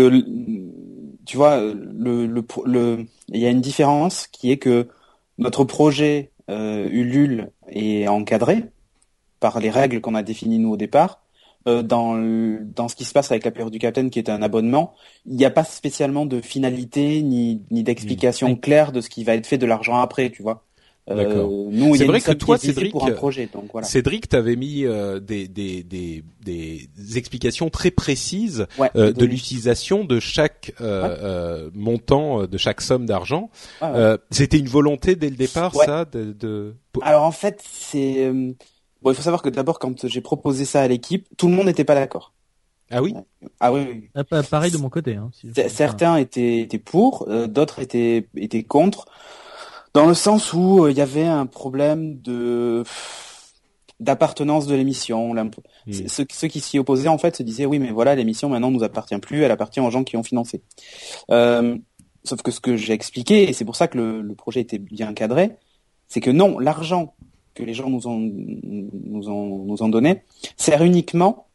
tu 1.26 1.38
vois, 1.38 1.60
le, 1.62 2.26
le, 2.26 2.44
le, 2.66 3.06
il 3.28 3.40
y 3.40 3.46
a 3.46 3.50
une 3.50 3.62
différence 3.62 4.26
qui 4.28 4.52
est 4.52 4.58
que 4.58 4.88
notre 5.38 5.64
projet 5.64 6.32
euh, 6.50 6.88
Ulule 6.90 7.52
est 7.68 8.08
encadré 8.08 8.66
par 9.40 9.60
les 9.60 9.70
règles 9.70 10.02
qu'on 10.02 10.16
a 10.16 10.24
définies 10.24 10.58
nous 10.60 10.72
au 10.72 10.78
départ. 10.78 11.22
Euh, 11.68 11.84
dans, 11.84 12.14
le- 12.16 12.60
dans 12.74 12.88
ce 12.88 12.96
qui 12.96 13.04
se 13.04 13.12
passe 13.12 13.32
avec 13.32 13.44
la 13.44 13.52
période 13.52 13.72
du 13.74 13.80
Capitaine, 13.80 14.10
qui 14.10 14.18
est 14.20 14.30
un 14.30 14.42
abonnement, 14.42 14.94
il 15.26 15.36
n'y 15.36 15.44
a 15.44 15.50
pas 15.50 15.66
spécialement 15.66 16.26
de 16.26 16.40
finalité 16.40 17.22
ni, 17.22 17.64
ni 17.70 17.84
d'explication 17.84 18.48
Oui. 18.48 18.60
claire 18.62 18.94
de 18.94 19.02
ce 19.02 19.10
qui 19.10 19.26
va 19.26 19.36
être 19.36 19.46
fait 19.46 19.58
de 19.58 19.66
l'argent 19.66 19.98
après, 20.00 20.30
tu 20.30 20.42
vois. 20.42 20.64
Euh, 21.10 21.46
nous, 21.72 21.96
C'est 21.96 22.06
vrai 22.06 22.22
que 22.22 22.32
toi, 22.32 22.58
Cédric, 22.60 22.92
pour 22.92 23.06
un 23.06 23.12
projet, 23.12 23.50
donc 23.52 23.66
voilà. 23.74 23.86
Cédric, 23.88 24.30
t'avais 24.30 24.56
mis 24.56 24.86
euh, 24.86 25.20
des, 25.20 25.48
des, 25.50 25.84
des, 25.84 26.24
des 26.46 27.18
explications 27.18 27.70
très 27.70 27.90
précises 27.92 28.68
Ouais, 28.78 28.92
euh, 28.96 29.12
de 29.12 29.26
l'utilisation 29.26 30.06
de 30.06 30.20
chaque 30.20 30.72
euh, 30.82 31.02
Ouais. 31.10 31.16
euh, 31.22 31.70
montant, 31.74 32.44
euh, 32.44 32.48
de 32.48 32.58
chaque 32.58 32.80
somme 32.80 33.06
d'argent. 33.08 33.50
Ouais, 33.82 33.88
ouais. 33.90 33.94
Euh, 33.98 34.18
C'était 34.32 34.60
une 34.60 34.68
volonté 34.70 35.16
dès 35.16 35.30
le 35.30 35.36
départ, 35.36 35.74
ça, 35.76 36.06
de, 36.06 36.32
de... 36.32 36.76
Alors 37.02 37.24
en 37.24 37.32
fait, 37.32 37.62
c'est 37.68 38.26
euh, 38.28 38.52
bon. 39.02 39.12
Il 39.12 39.16
faut 39.16 39.22
savoir 39.22 39.42
que 39.42 39.50
d'abord, 39.50 39.80
quand 39.80 40.08
j'ai 40.08 40.22
proposé 40.22 40.66
ça 40.66 40.82
à 40.82 40.88
l'équipe, 40.88 41.28
tout 41.38 41.48
le 41.48 41.54
monde 41.54 41.66
n'était 41.68 41.84
pas 41.86 41.96
d'accord. 41.96 42.34
Ah 42.92 43.04
oui? 43.04 43.14
Ah 43.60 43.72
oui, 43.72 43.86
oui. 43.88 44.10
Ah, 44.16 44.24
pa- 44.24 44.42
pareil 44.42 44.72
de 44.72 44.78
mon 44.78 44.90
côté. 44.90 45.16
Hein, 45.16 45.30
si 45.34 45.52
Certains 45.70 46.16
étaient 46.18 46.60
étaient 46.62 46.80
pour, 46.80 47.28
euh, 47.30 47.48
d'autres 47.48 47.80
étaient 47.80 48.28
étaient 48.36 48.64
contre, 48.64 49.06
dans 49.94 50.08
le 50.08 50.16
sens 50.16 50.54
où 50.54 50.86
euh, 50.86 50.92
il 50.92 50.98
y 50.98 51.02
avait 51.02 51.26
un 51.28 51.46
problème 51.46 52.20
de 52.22 52.84
d'appartenance 54.00 54.66
de 54.66 54.76
l'émission. 54.76 55.36
Ceux 56.08 56.48
qui 56.48 56.62
s'y 56.62 56.80
opposaient 56.80 57.10
en 57.10 57.18
fait 57.18 57.36
se 57.36 57.44
disaient 57.44 57.66
oui, 57.66 57.80
mais 57.80 57.92
voilà, 57.92 58.16
l'émission 58.16 58.50
maintenant 58.50 58.72
nous 58.72 58.84
appartient 58.84 59.18
plus, 59.18 59.44
elle 59.44 59.52
appartient 59.52 59.82
aux 59.82 59.90
gens 59.92 60.04
qui 60.04 60.16
ont 60.18 60.24
financé. 60.24 60.62
Euh, 61.32 61.78
sauf 62.24 62.42
que 62.42 62.52
ce 62.52 62.60
que 62.62 62.78
j'ai 62.78 62.94
expliqué, 62.94 63.50
et 63.50 63.54
c'est 63.54 63.66
pour 63.66 63.76
ça 63.76 63.88
que 63.88 63.98
le, 63.98 64.22
le 64.22 64.36
projet 64.36 64.62
était 64.62 64.78
bien 64.78 65.14
cadré, 65.14 65.52
c'est 66.08 66.22
que 66.22 66.32
non, 66.32 66.60
l'argent 66.60 67.14
que 67.60 67.66
les 67.66 67.74
gens 67.74 67.90
nous 67.90 68.08
ont 68.08 68.20
nous 68.20 69.30
ont 69.30 69.66
nous 69.66 69.84
ont 69.84 69.90
donné 69.90 70.22
sert 70.58 70.84
uniquement 70.84 71.46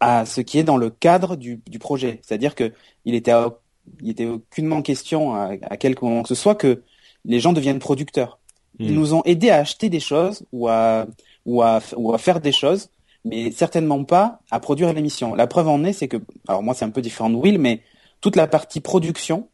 à 0.00 0.26
ce 0.26 0.40
qui 0.40 0.58
est 0.58 0.64
dans 0.64 0.76
le 0.76 0.90
cadre 0.90 1.36
du, 1.36 1.60
du 1.68 1.78
projet. 1.78 2.20
C'est-à-dire 2.22 2.54
que 2.54 2.72
il 3.04 3.14
était 3.14 3.32
à- 3.32 3.54
il 4.00 4.10
était 4.10 4.26
aucunement 4.26 4.80
question 4.82 5.34
à, 5.34 5.52
à 5.62 5.76
quelque 5.76 6.04
moment 6.04 6.22
que 6.22 6.28
ce 6.28 6.34
soit 6.36 6.54
que 6.54 6.82
les 7.24 7.40
gens 7.40 7.52
deviennent 7.52 7.80
producteurs. 7.80 8.38
Ils 8.78 8.92
Mm. 8.92 8.94
nous 8.94 9.14
ont 9.14 9.22
aidés 9.24 9.50
à 9.50 9.56
acheter 9.58 9.88
des 9.88 10.00
choses 10.00 10.44
ou 10.52 10.68
à 10.68 11.06
ou 11.46 11.62
à 11.62 11.80
ou 11.96 12.12
à 12.14 12.18
faire 12.18 12.40
des 12.40 12.52
choses, 12.52 12.88
mais 13.24 13.50
certainement 13.50 14.04
pas 14.04 14.40
à 14.50 14.60
produire 14.60 14.92
l'émission. 14.92 15.34
La 15.34 15.46
preuve 15.46 15.68
en 15.68 15.82
est, 15.84 15.92
c'est 15.92 16.08
que 16.08 16.18
alors 16.48 16.62
moi 16.62 16.74
c'est 16.74 16.84
un 16.84 16.90
peu 16.90 17.02
différent 17.02 17.30
de 17.30 17.36
Will, 17.36 17.58
mais 17.58 17.80
toute 18.20 18.36
la 18.36 18.46
partie 18.46 18.80
production, 18.80 19.48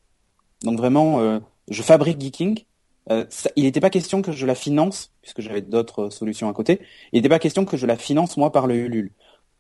donc 0.63 0.77
vraiment 0.79 1.21
euh, 1.21 1.39
je 1.71 1.83
fabrique 1.83 2.21
Geeking. 2.21 2.65
Euh, 3.11 3.25
ça- 3.31 3.50
il 3.57 3.65
n'était 3.65 3.81
pas 3.81 3.91
question 3.91 4.21
que 4.23 4.33
je 4.33 4.45
la 4.47 4.55
finance, 4.55 5.12
puisque 5.23 5.41
j'avais 5.41 5.62
d'autres 5.62 6.11
solutions 6.11 6.49
à 6.49 6.53
côté. 6.53 6.81
Il 7.12 7.17
n'était 7.17 7.29
pas 7.29 7.38
question 7.38 7.65
que 7.65 7.77
je 7.77 7.87
la 7.87 7.97
finance 7.97 8.37
moi 8.37 8.53
par 8.53 8.67
le 8.67 8.75
Ulule. 8.77 9.11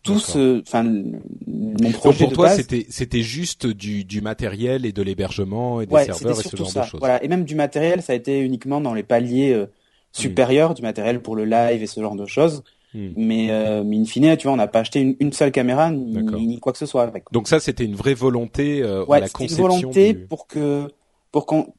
Tout 0.04 0.20
ce, 0.20 0.60
enfin, 0.62 0.84
mon 0.84 1.72
Donc 1.72 1.92
projet 1.94 2.18
pour 2.24 2.30
de 2.30 2.34
toi, 2.34 2.50
c'était 2.50 2.86
c'était 2.88 3.22
juste 3.22 3.66
du, 3.66 4.04
du 4.04 4.20
matériel 4.20 4.86
et 4.86 4.92
de 4.92 5.02
l'hébergement 5.02 5.80
et 5.80 5.86
des 5.86 5.94
ouais, 5.94 6.04
serveurs 6.04 6.38
et 6.38 6.42
ce 6.44 6.56
genre 6.56 6.70
ça. 6.70 6.82
de 6.82 6.86
choses. 6.86 7.00
Voilà, 7.00 7.22
et 7.22 7.28
même 7.28 7.44
du 7.44 7.54
matériel, 7.56 8.00
ça 8.00 8.12
a 8.12 8.16
été 8.16 8.38
uniquement 8.40 8.80
dans 8.80 8.94
les 8.94 9.02
paliers 9.02 9.52
euh, 9.52 9.66
supérieurs, 10.12 10.74
du 10.74 10.82
matériel 10.82 11.20
pour 11.20 11.34
le 11.36 11.44
live 11.44 11.82
et 11.82 11.86
ce 11.86 12.00
genre 12.00 12.14
de 12.14 12.26
choses. 12.26 12.62
Hmm. 12.94 13.08
Mais, 13.16 13.48
euh, 13.50 13.82
mais 13.84 13.98
in 13.98 14.04
fine, 14.04 14.36
tu 14.36 14.44
vois, 14.44 14.52
on 14.52 14.56
n'a 14.56 14.68
pas 14.68 14.78
acheté 14.80 15.00
une, 15.00 15.16
une 15.20 15.32
seule 15.32 15.52
caméra 15.52 15.90
ni, 15.90 16.58
quoi 16.60 16.72
que 16.72 16.78
ce 16.78 16.86
soit 16.86 17.02
avec. 17.02 17.24
Donc 17.32 17.48
ça, 17.48 17.60
c'était 17.60 17.84
une 17.84 17.96
vraie 17.96 18.14
volonté 18.14 18.82
euh, 18.82 19.04
Ouais, 19.04 19.20
la 19.20 19.26
c'était 19.26 19.44
une 19.44 19.48
conception 19.50 19.68
volonté 19.80 20.12
du- 20.14 20.20
pour 20.26 20.46
que, 20.46 20.88
pour 21.32 21.44
qu'on, 21.44 21.74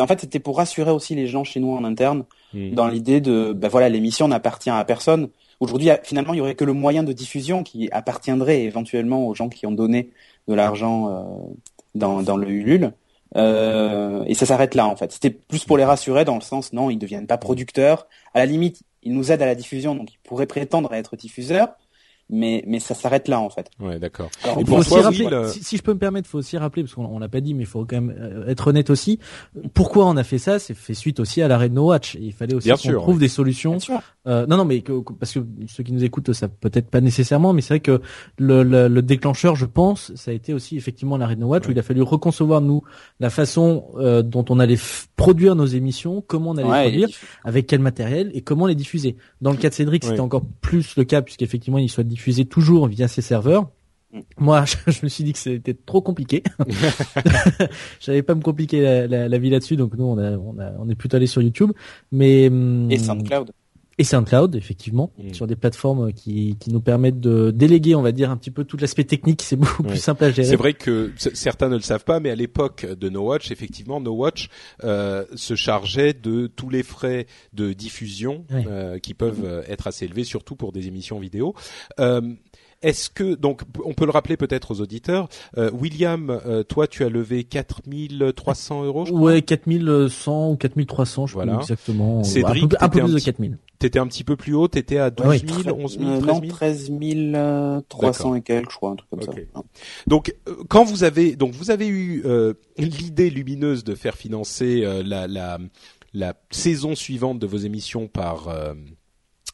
en 0.00 0.06
fait 0.06 0.20
c'était 0.20 0.40
pour 0.40 0.56
rassurer 0.56 0.90
aussi 0.90 1.14
les 1.14 1.26
gens 1.26 1.44
chez 1.44 1.60
nous 1.60 1.72
en 1.72 1.84
interne 1.84 2.24
Hmm. 2.54 2.74
dans 2.74 2.86
l'idée 2.86 3.20
de, 3.20 3.52
ben 3.52 3.68
voilà, 3.68 3.88
l'émission 3.88 4.28
n'appartient 4.28 4.70
à 4.70 4.84
personne. 4.84 5.28
Aujourd'hui, 5.60 5.88
finalement, 6.02 6.34
il 6.34 6.38
y 6.38 6.40
aurait 6.40 6.54
que 6.54 6.64
le 6.64 6.72
moyen 6.72 7.02
de 7.02 7.12
diffusion 7.12 7.62
qui 7.62 7.88
appartiendrait 7.92 8.62
éventuellement 8.62 9.26
aux 9.26 9.34
gens 9.34 9.48
qui 9.48 9.66
ont 9.66 9.72
donné 9.72 10.10
de 10.48 10.54
l'argent 10.54 11.08
euh, 11.08 11.22
dans, 11.94 12.22
dans 12.22 12.36
le 12.36 12.48
Ulule. 12.48 12.92
Euh, 13.36 14.24
et 14.26 14.34
ça 14.34 14.44
s'arrête 14.44 14.74
là, 14.74 14.86
en 14.86 14.96
fait. 14.96 15.12
C'était 15.12 15.30
plus 15.30 15.64
pour 15.64 15.78
les 15.78 15.84
rassurer 15.84 16.24
dans 16.24 16.34
le 16.34 16.42
sens, 16.42 16.72
non, 16.74 16.90
ils 16.90 16.98
deviennent 16.98 17.26
pas 17.26 17.38
producteurs. 17.38 18.06
À 18.34 18.40
la 18.40 18.46
limite, 18.46 18.82
ils 19.02 19.14
nous 19.14 19.32
aident 19.32 19.42
à 19.42 19.46
la 19.46 19.54
diffusion, 19.54 19.94
donc 19.94 20.12
ils 20.12 20.18
pourraient 20.22 20.46
prétendre 20.46 20.92
à 20.92 20.98
être 20.98 21.16
diffuseurs, 21.16 21.68
mais, 22.30 22.64
mais 22.66 22.78
ça 22.80 22.94
s'arrête 22.94 23.28
là, 23.28 23.40
en 23.40 23.50
fait. 23.50 23.70
Ouais, 23.80 23.98
d'accord. 23.98 24.30
Alors, 24.42 24.56
pour 24.60 24.68
faut 24.68 24.76
aussi 24.78 24.88
toi, 24.90 25.02
rappeler, 25.02 25.24
Will, 25.26 25.34
euh, 25.34 25.48
si, 25.48 25.62
si 25.62 25.76
je 25.76 25.82
peux 25.82 25.92
me 25.92 25.98
permettre, 25.98 26.28
faut 26.28 26.38
aussi 26.38 26.56
rappeler 26.56 26.82
parce 26.82 26.94
qu'on 26.94 27.04
on 27.04 27.18
l'a 27.18 27.28
pas 27.28 27.40
dit, 27.40 27.54
mais 27.54 27.64
il 27.64 27.66
faut 27.66 27.84
quand 27.84 28.00
même 28.00 28.14
euh, 28.18 28.46
être 28.48 28.68
honnête 28.68 28.90
aussi. 28.90 29.18
Pourquoi 29.74 30.06
on 30.06 30.16
a 30.16 30.24
fait 30.24 30.38
ça? 30.38 30.58
C'est 30.58 30.74
fait 30.74 30.94
suite 30.94 31.20
aussi 31.20 31.42
à 31.42 31.48
l'arrêt 31.48 31.68
de 31.68 31.74
No 31.74 31.86
Watch. 31.88 32.16
Et 32.16 32.20
il 32.22 32.32
fallait 32.32 32.54
aussi 32.54 32.70
qu'on 32.70 32.92
trouve 33.00 33.14
oui. 33.16 33.20
des 33.20 33.28
solutions. 33.28 33.72
Bien 33.72 33.78
sûr. 33.80 34.00
Euh, 34.26 34.46
non, 34.46 34.56
non, 34.56 34.64
mais 34.64 34.80
que, 34.80 35.00
parce 35.18 35.32
que 35.32 35.40
ceux 35.66 35.82
qui 35.82 35.92
nous 35.92 36.04
écoutent, 36.04 36.32
ça 36.32 36.48
peut-être 36.48 36.88
pas 36.88 37.00
nécessairement, 37.00 37.52
mais 37.52 37.60
c'est 37.60 37.74
vrai 37.74 37.80
que 37.80 38.00
le, 38.38 38.62
le, 38.62 38.88
le 38.88 39.02
déclencheur, 39.02 39.56
je 39.56 39.66
pense, 39.66 40.14
ça 40.14 40.30
a 40.30 40.34
été 40.34 40.54
aussi 40.54 40.76
effectivement 40.76 41.16
l'arrêt 41.16 41.34
de 41.36 41.40
No 41.40 41.48
Watch 41.48 41.66
où 41.66 41.70
il 41.72 41.78
a 41.78 41.82
fallu 41.82 42.02
reconcevoir 42.02 42.60
nous 42.60 42.82
la 43.20 43.30
façon 43.30 43.84
euh, 43.96 44.22
dont 44.22 44.44
on 44.48 44.58
allait 44.58 44.78
produire 45.16 45.54
nos 45.54 45.66
émissions, 45.66 46.22
comment 46.26 46.50
on 46.50 46.56
allait 46.56 46.62
les 46.64 46.70
Ouais, 46.72 46.82
produire, 46.88 47.08
avec 47.44 47.66
quel 47.66 47.80
matériel 47.80 48.30
et 48.34 48.40
comment 48.42 48.66
les 48.66 48.74
diffuser. 48.74 49.16
Dans 49.40 49.50
le 49.50 49.56
cas 49.56 49.68
de 49.68 49.74
Cédric, 49.74 50.02
Ouais. 50.04 50.08
c'était 50.10 50.20
encore 50.20 50.42
plus 50.60 50.96
le 50.96 51.04
cas 51.04 51.20
puisqu'effectivement 51.22 51.78
il 51.78 51.88
soit 51.88 52.04
diffusé 52.12 52.44
toujours 52.44 52.86
via 52.86 53.08
ses 53.08 53.22
serveurs. 53.22 53.68
Mm. 54.12 54.20
Moi, 54.38 54.64
je, 54.86 55.00
me 55.02 55.08
suis 55.08 55.24
dit 55.24 55.32
que 55.32 55.38
c'était 55.38 55.74
trop 55.74 56.00
compliqué. 56.00 56.42
J'avais 58.00 58.22
pas 58.22 58.34
me 58.34 58.42
compliquer 58.42 58.82
la, 58.82 59.06
la, 59.06 59.28
la 59.28 59.38
vie 59.38 59.50
là-dessus, 59.50 59.76
donc 59.76 59.94
nous 59.96 60.04
on 60.04 60.18
a, 60.18 60.32
on 60.32 60.58
a, 60.58 60.72
on 60.78 60.88
est 60.88 60.94
plutôt 60.94 61.16
allé 61.16 61.26
sur 61.26 61.42
YouTube, 61.42 61.72
mais 62.10 62.48
hum, 62.48 62.90
Et 62.90 62.98
SoundCloud. 62.98 63.52
Et 63.98 64.04
SoundCloud, 64.04 64.54
effectivement, 64.56 65.12
Mm. 65.18 65.34
sur 65.34 65.46
des 65.46 65.54
plateformes 65.56 66.12
qui, 66.12 66.56
qui 66.58 66.70
nous 66.72 66.80
permettent 66.80 67.20
de 67.20 67.50
déléguer, 67.50 67.94
on 67.94 68.02
va 68.02 68.12
dire, 68.12 68.30
un 68.30 68.36
petit 68.36 68.50
peu 68.50 68.64
tout 68.64 68.76
l'aspect 68.78 69.04
technique. 69.04 69.42
C'est 69.42 69.56
beaucoup 69.56 69.82
plus 69.82 69.98
simple 69.98 70.24
à 70.24 70.30
gérer. 70.32 70.48
C'est 70.48 70.56
vrai 70.56 70.72
que 70.72 71.12
certains 71.34 71.68
ne 71.68 71.76
le 71.76 71.82
savent 71.82 72.04
pas, 72.04 72.18
mais 72.18 72.30
à 72.30 72.34
l'époque 72.34 72.86
de 72.86 73.08
No 73.08 73.22
Watch, 73.26 73.50
effectivement, 73.50 74.00
No 74.00 74.12
Watch 74.12 74.48
euh, 74.84 75.24
se 75.34 75.54
chargeait 75.54 76.14
de 76.14 76.46
tous 76.46 76.70
les 76.70 76.82
frais 76.82 77.26
de 77.52 77.72
diffusion 77.74 78.44
euh, 78.52 78.98
qui 78.98 79.14
peuvent 79.14 79.42
euh, 79.44 79.62
être 79.68 79.86
assez 79.86 80.06
élevés, 80.06 80.24
surtout 80.24 80.56
pour 80.56 80.72
des 80.72 80.86
émissions 80.88 81.18
vidéo. 81.18 81.54
Euh, 82.00 82.20
est-ce 82.80 83.10
que 83.10 83.34
donc 83.36 83.62
on 83.84 83.94
peut 83.94 84.06
le 84.06 84.10
rappeler 84.10 84.36
peut-être 84.36 84.72
aux 84.72 84.80
auditeurs, 84.80 85.28
euh, 85.56 85.70
William, 85.72 86.30
euh, 86.30 86.64
toi 86.64 86.88
tu 86.88 87.04
as 87.04 87.08
levé 87.08 87.44
4300 87.44 88.84
euros, 88.84 89.04
je 89.04 89.12
crois? 89.12 89.22
Ouais, 89.22 89.42
4100 89.42 90.50
ou 90.50 90.56
4300, 90.56 91.26
je 91.26 91.34
Voilà. 91.34 91.52
crois 91.52 91.62
exactement. 91.62 92.24
Cédric, 92.24 92.64
un 92.64 92.68
peu, 92.68 92.76
un 92.80 92.88
peu 92.88 92.98
plus 92.98 93.04
un 93.04 93.08
de 93.08 93.14
petit- 93.14 93.24
4000. 93.26 93.58
T'étais 93.82 93.98
un 93.98 94.06
petit 94.06 94.22
peu 94.22 94.36
plus 94.36 94.54
haut, 94.54 94.68
t'étais 94.68 94.98
à 94.98 95.10
12 95.10 95.26
Ah 95.26 95.30
oui. 95.30 95.42
000, 95.64 95.76
11 95.76 95.98
000, 95.98 96.08
Euh, 96.10 96.20
13 96.20 96.26
non, 96.26 96.40
000. 96.40 96.52
13 96.52 97.82
300 97.88 98.34
et 98.36 98.42
quelques, 98.42 98.70
je 98.70 98.76
crois, 98.76 98.90
un 98.92 98.94
truc 98.96 99.10
comme 99.10 99.22
ça. 99.22 99.32
Donc, 100.06 100.34
euh, 100.48 100.54
quand 100.68 100.84
vous 100.84 101.02
avez 101.02 101.34
donc 101.34 101.52
vous 101.52 101.70
avez 101.72 101.88
eu 101.88 102.22
euh, 102.24 102.54
l'idée 102.78 103.28
lumineuse 103.28 103.82
de 103.82 103.94
faire 103.96 104.14
financer 104.16 104.82
euh, 104.84 105.02
la, 105.04 105.26
la 105.26 105.58
la 106.14 106.34
saison 106.50 106.94
suivante 106.94 107.38
de 107.40 107.46
vos 107.46 107.56
émissions 107.56 108.06
par 108.06 108.48
euh, 108.48 108.74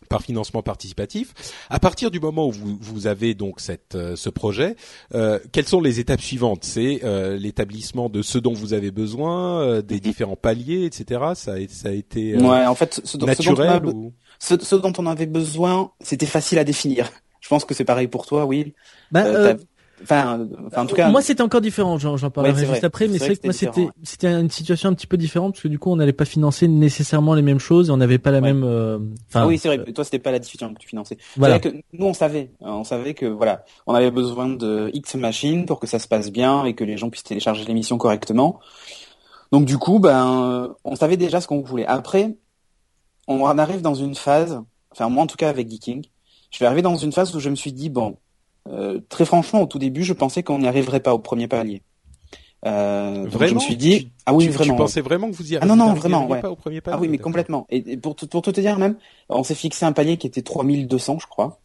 par 0.08 0.22
financement 0.22 0.62
participatif. 0.62 1.34
À 1.70 1.78
partir 1.78 2.10
du 2.10 2.20
moment 2.20 2.46
où 2.48 2.52
vous, 2.52 2.78
vous 2.80 3.06
avez 3.06 3.34
donc 3.34 3.60
cette, 3.60 3.94
euh, 3.94 4.16
ce 4.16 4.30
projet, 4.30 4.76
euh, 5.14 5.38
quelles 5.52 5.68
sont 5.68 5.80
les 5.80 6.00
étapes 6.00 6.20
suivantes? 6.20 6.64
C'est 6.64 7.00
euh, 7.04 7.36
l'établissement 7.36 8.08
de 8.08 8.22
ce 8.22 8.38
dont 8.38 8.52
vous 8.52 8.72
avez 8.72 8.90
besoin, 8.90 9.60
euh, 9.62 9.82
des 9.82 10.00
différents 10.00 10.36
paliers, 10.36 10.84
etc. 10.84 11.20
Ça 11.34 11.52
a, 11.52 11.56
ça 11.68 11.88
a 11.88 11.92
été 11.92 12.34
euh, 12.34 12.40
Ouais, 12.40 12.66
en 12.66 12.74
fait, 12.74 13.00
ce, 13.04 13.16
dont- 13.16 13.26
ce 13.26 13.42
dont 13.42 13.54
on 13.54 13.60
a 13.60 13.80
ou 13.84 14.12
ce, 14.38 14.58
ce 14.58 14.76
dont 14.76 14.92
on 14.98 15.06
avait 15.06 15.26
besoin, 15.26 15.92
c'était 16.00 16.26
facile 16.26 16.58
à 16.58 16.64
définir. 16.64 17.10
Je 17.40 17.48
pense 17.48 17.64
que 17.64 17.74
c'est 17.74 17.84
pareil 17.84 18.08
pour 18.08 18.26
toi, 18.26 18.44
Will. 18.46 18.72
Bah, 19.12 19.24
Euh, 19.24 19.54
euh, 19.54 19.54
Enfin, 20.02 20.38
euh, 20.40 20.46
enfin, 20.66 20.82
en 20.82 20.86
tout 20.86 20.94
cas, 20.94 21.10
moi 21.10 21.20
c'était 21.22 21.42
encore 21.42 21.60
différent, 21.60 21.98
j'en 21.98 22.16
j'en 22.16 22.30
parlerai 22.30 22.52
Ouais, 22.54 22.58
juste 22.60 22.70
vrai. 22.70 22.84
après, 22.84 23.08
mais 23.08 23.18
C'est 23.18 23.26
vrai 23.26 23.36
que 23.36 23.40
moi 23.46 23.52
c'était 23.52 23.88
c'était 24.04 24.28
une 24.28 24.50
situation 24.50 24.88
un 24.90 24.94
petit 24.94 25.06
peu 25.08 25.16
différente 25.16 25.54
parce 25.54 25.62
que 25.62 25.68
du 25.68 25.78
coup 25.78 25.90
on 25.90 25.96
n'allait 25.96 26.12
pas 26.12 26.24
financer 26.24 26.68
nécessairement 26.68 27.34
les 27.34 27.42
mêmes 27.42 27.58
choses 27.58 27.88
et 27.88 27.92
on 27.92 27.96
n'avait 27.96 28.18
pas 28.18 28.30
la 28.30 28.38
Ouais. 28.40 28.52
même. 28.52 28.62
euh, 28.64 28.98
Enfin, 29.28 29.42
ah 29.42 29.46
oui, 29.46 29.58
c'est 29.58 29.68
vrai. 29.68 29.84
que 29.84 29.90
Toi, 29.90 30.04
c'était 30.04 30.18
pas 30.20 30.30
la 30.30 30.38
diffusion 30.38 30.72
que 30.72 30.78
tu 30.78 30.86
finançais. 30.88 31.18
voilà. 31.36 31.58
C'est 31.62 31.68
vrai 31.68 31.80
que 31.80 31.84
nous, 31.98 32.06
on 32.06 32.14
savait, 32.14 32.52
on 32.60 32.84
savait 32.84 33.14
que 33.14 33.26
voilà, 33.26 33.64
on 33.86 33.94
avait 33.94 34.10
besoin 34.10 34.48
de 34.48 34.90
X 34.94 35.14
machines 35.16 35.66
pour 35.66 35.80
que 35.80 35.86
ça 35.86 35.98
se 35.98 36.06
passe 36.08 36.30
bien 36.30 36.64
et 36.64 36.74
que 36.74 36.84
les 36.84 36.96
gens 36.96 37.10
puissent 37.10 37.24
télécharger 37.24 37.64
l'émission 37.64 37.98
correctement. 37.98 38.60
Donc 39.50 39.64
du 39.64 39.78
coup, 39.78 39.98
ben, 39.98 40.42
euh, 40.44 40.68
on 40.84 40.94
savait 40.94 41.16
déjà 41.16 41.40
ce 41.40 41.48
qu'on 41.48 41.62
voulait. 41.62 41.86
Après, 41.86 42.36
on 43.26 43.44
arrive 43.58 43.82
dans 43.82 43.94
une 43.94 44.14
phase, 44.14 44.60
enfin 44.92 45.08
moi 45.08 45.24
en 45.24 45.26
tout 45.26 45.36
cas 45.36 45.48
avec 45.48 45.68
Geeking, 45.68 46.04
je 46.50 46.58
vais 46.60 46.66
arriver 46.66 46.82
dans 46.82 46.96
une 46.96 47.12
phase 47.12 47.34
où 47.34 47.40
je 47.40 47.50
me 47.50 47.56
suis 47.56 47.72
dit 47.72 47.90
bon, 47.90 48.16
euh, 48.70 49.00
très 49.08 49.24
franchement, 49.24 49.62
au 49.62 49.66
tout 49.66 49.78
début, 49.78 50.04
je 50.04 50.12
pensais 50.12 50.42
qu'on 50.42 50.58
n'y 50.58 50.68
arriverait 50.68 51.00
pas 51.00 51.14
au 51.14 51.18
premier 51.18 51.48
palier. 51.48 51.82
Euh, 52.66 53.26
donc 53.28 53.44
je 53.46 53.54
me 53.54 53.60
suis 53.60 53.76
dit, 53.76 54.00
Tu- 54.00 54.08
ah 54.26 54.34
oui, 54.34 54.46
tu, 54.46 54.50
vraiment. 54.50 54.74
tu 54.74 54.78
pensais 54.78 55.00
vraiment 55.00 55.30
que 55.30 55.36
vous 55.36 55.52
y 55.52 55.56
Ah 55.56 55.64
non, 55.64 55.76
non, 55.76 55.94
vraiment, 55.94 56.26
ouais. 56.26 56.40
pas 56.40 56.50
au 56.50 56.56
premier 56.56 56.80
palier 56.80 56.96
Ah 56.96 57.00
oui, 57.00 57.08
mais 57.08 57.18
complètement. 57.18 57.66
Et, 57.70 57.92
et 57.92 57.96
pour, 57.96 58.16
tout- 58.16 58.26
pour 58.26 58.42
tout 58.42 58.50
te 58.52 58.60
dire 58.60 58.78
même, 58.78 58.96
on 59.28 59.44
s'est 59.44 59.54
fixé 59.54 59.84
un 59.86 59.92
palier 59.92 60.16
qui 60.16 60.26
était 60.26 60.42
3200, 60.42 61.18
je 61.20 61.26
crois. 61.28 61.60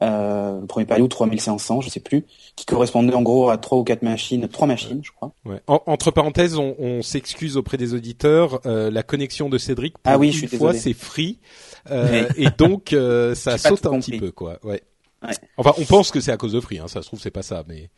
Euh, 0.00 0.60
le 0.60 0.66
premier 0.66 0.86
palier 0.86 1.02
ou 1.02 1.08
3500, 1.08 1.80
je 1.80 1.90
sais 1.90 1.98
plus, 2.00 2.24
qui 2.54 2.64
correspondait 2.64 3.12
en 3.14 3.20
gros 3.22 3.50
à 3.50 3.58
trois 3.58 3.78
ou 3.78 3.82
quatre 3.84 4.02
machines, 4.02 4.46
trois 4.48 4.68
machines, 4.68 5.00
je 5.02 5.10
crois. 5.10 5.32
Ouais. 5.44 5.60
En- 5.66 5.82
entre 5.86 6.12
parenthèses, 6.12 6.56
on, 6.56 6.76
on 6.78 7.02
s'excuse 7.02 7.56
auprès 7.56 7.76
des 7.78 7.94
auditeurs. 7.94 8.60
euh, 8.64 8.90
la 8.92 9.02
connexion 9.02 9.48
de 9.48 9.58
Cédric, 9.58 9.98
pour 9.98 10.12
Ah 10.12 10.16
oui, 10.16 10.28
une 10.28 10.32
je 10.32 10.38
suis 10.46 10.56
fois, 10.56 10.72
c'est 10.72 10.92
free, 10.94 11.40
euh, 11.90 12.28
et 12.36 12.46
donc 12.56 12.92
euh, 12.92 13.34
ça 13.34 13.58
saute 13.58 13.84
un 13.86 13.90
compris. 13.90 14.12
petit 14.12 14.18
peu, 14.18 14.30
quoi. 14.30 14.58
Ouais. 14.62 14.82
Ouais. 15.22 15.34
Enfin, 15.56 15.72
on 15.78 15.84
pense 15.84 16.10
que 16.10 16.20
c'est 16.20 16.30
à 16.32 16.36
cause 16.36 16.52
de 16.52 16.60
free. 16.60 16.78
Hein, 16.78 16.86
ça 16.88 17.02
se 17.02 17.06
trouve, 17.08 17.20
c'est 17.20 17.30
pas 17.30 17.42
ça, 17.42 17.64
mais 17.66 17.90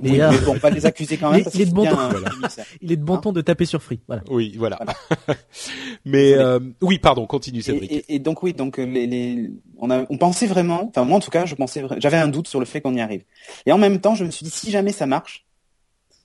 Mais, 0.00 0.10
Oui, 0.10 0.20
euh, 0.20 0.30
mais 0.32 0.38
bon, 0.40 0.58
pas 0.58 0.70
les 0.70 0.86
accuser 0.86 1.16
quand 1.16 1.30
même. 1.30 1.38
il- 1.40 1.44
parce 1.44 1.54
il 1.54 1.60
est 1.60 1.64
que 1.66 1.70
de 1.70 1.74
bon 1.74 1.84
Voilà. 1.88 2.08
un. 2.08 2.48
Il 2.82 2.90
est 2.90 2.96
de 2.96 3.04
bon 3.04 3.16
ton 3.18 3.30
de 3.32 3.40
taper 3.42 3.64
sur 3.64 3.80
Free. 3.80 4.00
Voilà. 4.08 4.24
oui, 4.28 4.54
voilà. 4.58 4.76
Voilà. 4.78 5.38
mais 6.04 6.32
euh, 6.34 6.58
oui, 6.80 6.98
pardon, 6.98 7.26
continue, 7.26 7.60
Et, 7.60 7.62
Cédric. 7.62 7.92
et- 7.92 8.04
et 8.16 8.18
donc 8.18 8.42
oui, 8.42 8.52
donc 8.54 8.80
euh, 8.80 8.84
les, 8.86 9.06
les, 9.06 9.50
on, 9.78 9.90
a, 9.90 10.04
on 10.10 10.18
pensait 10.18 10.46
vraiment, 10.48 10.88
enfin 10.88 11.04
moi 11.04 11.18
en 11.18 11.20
tout 11.20 11.30
cas, 11.30 11.46
je 11.46 11.54
pensais, 11.54 11.84
j'avais 11.98 12.16
un 12.16 12.26
doute 12.28 12.48
sur 12.48 12.58
le 12.58 12.66
fait 12.66 12.80
qu'on 12.80 12.94
y 12.94 13.00
arrive. 13.00 13.22
Et 13.66 13.72
en 13.72 13.78
même 13.78 14.00
temps, 14.00 14.16
je 14.16 14.24
me 14.24 14.30
suis 14.32 14.42
dit 14.44 14.50
si 14.50 14.72
jamais 14.72 14.90
ça 14.92 15.06
marche, 15.06 15.46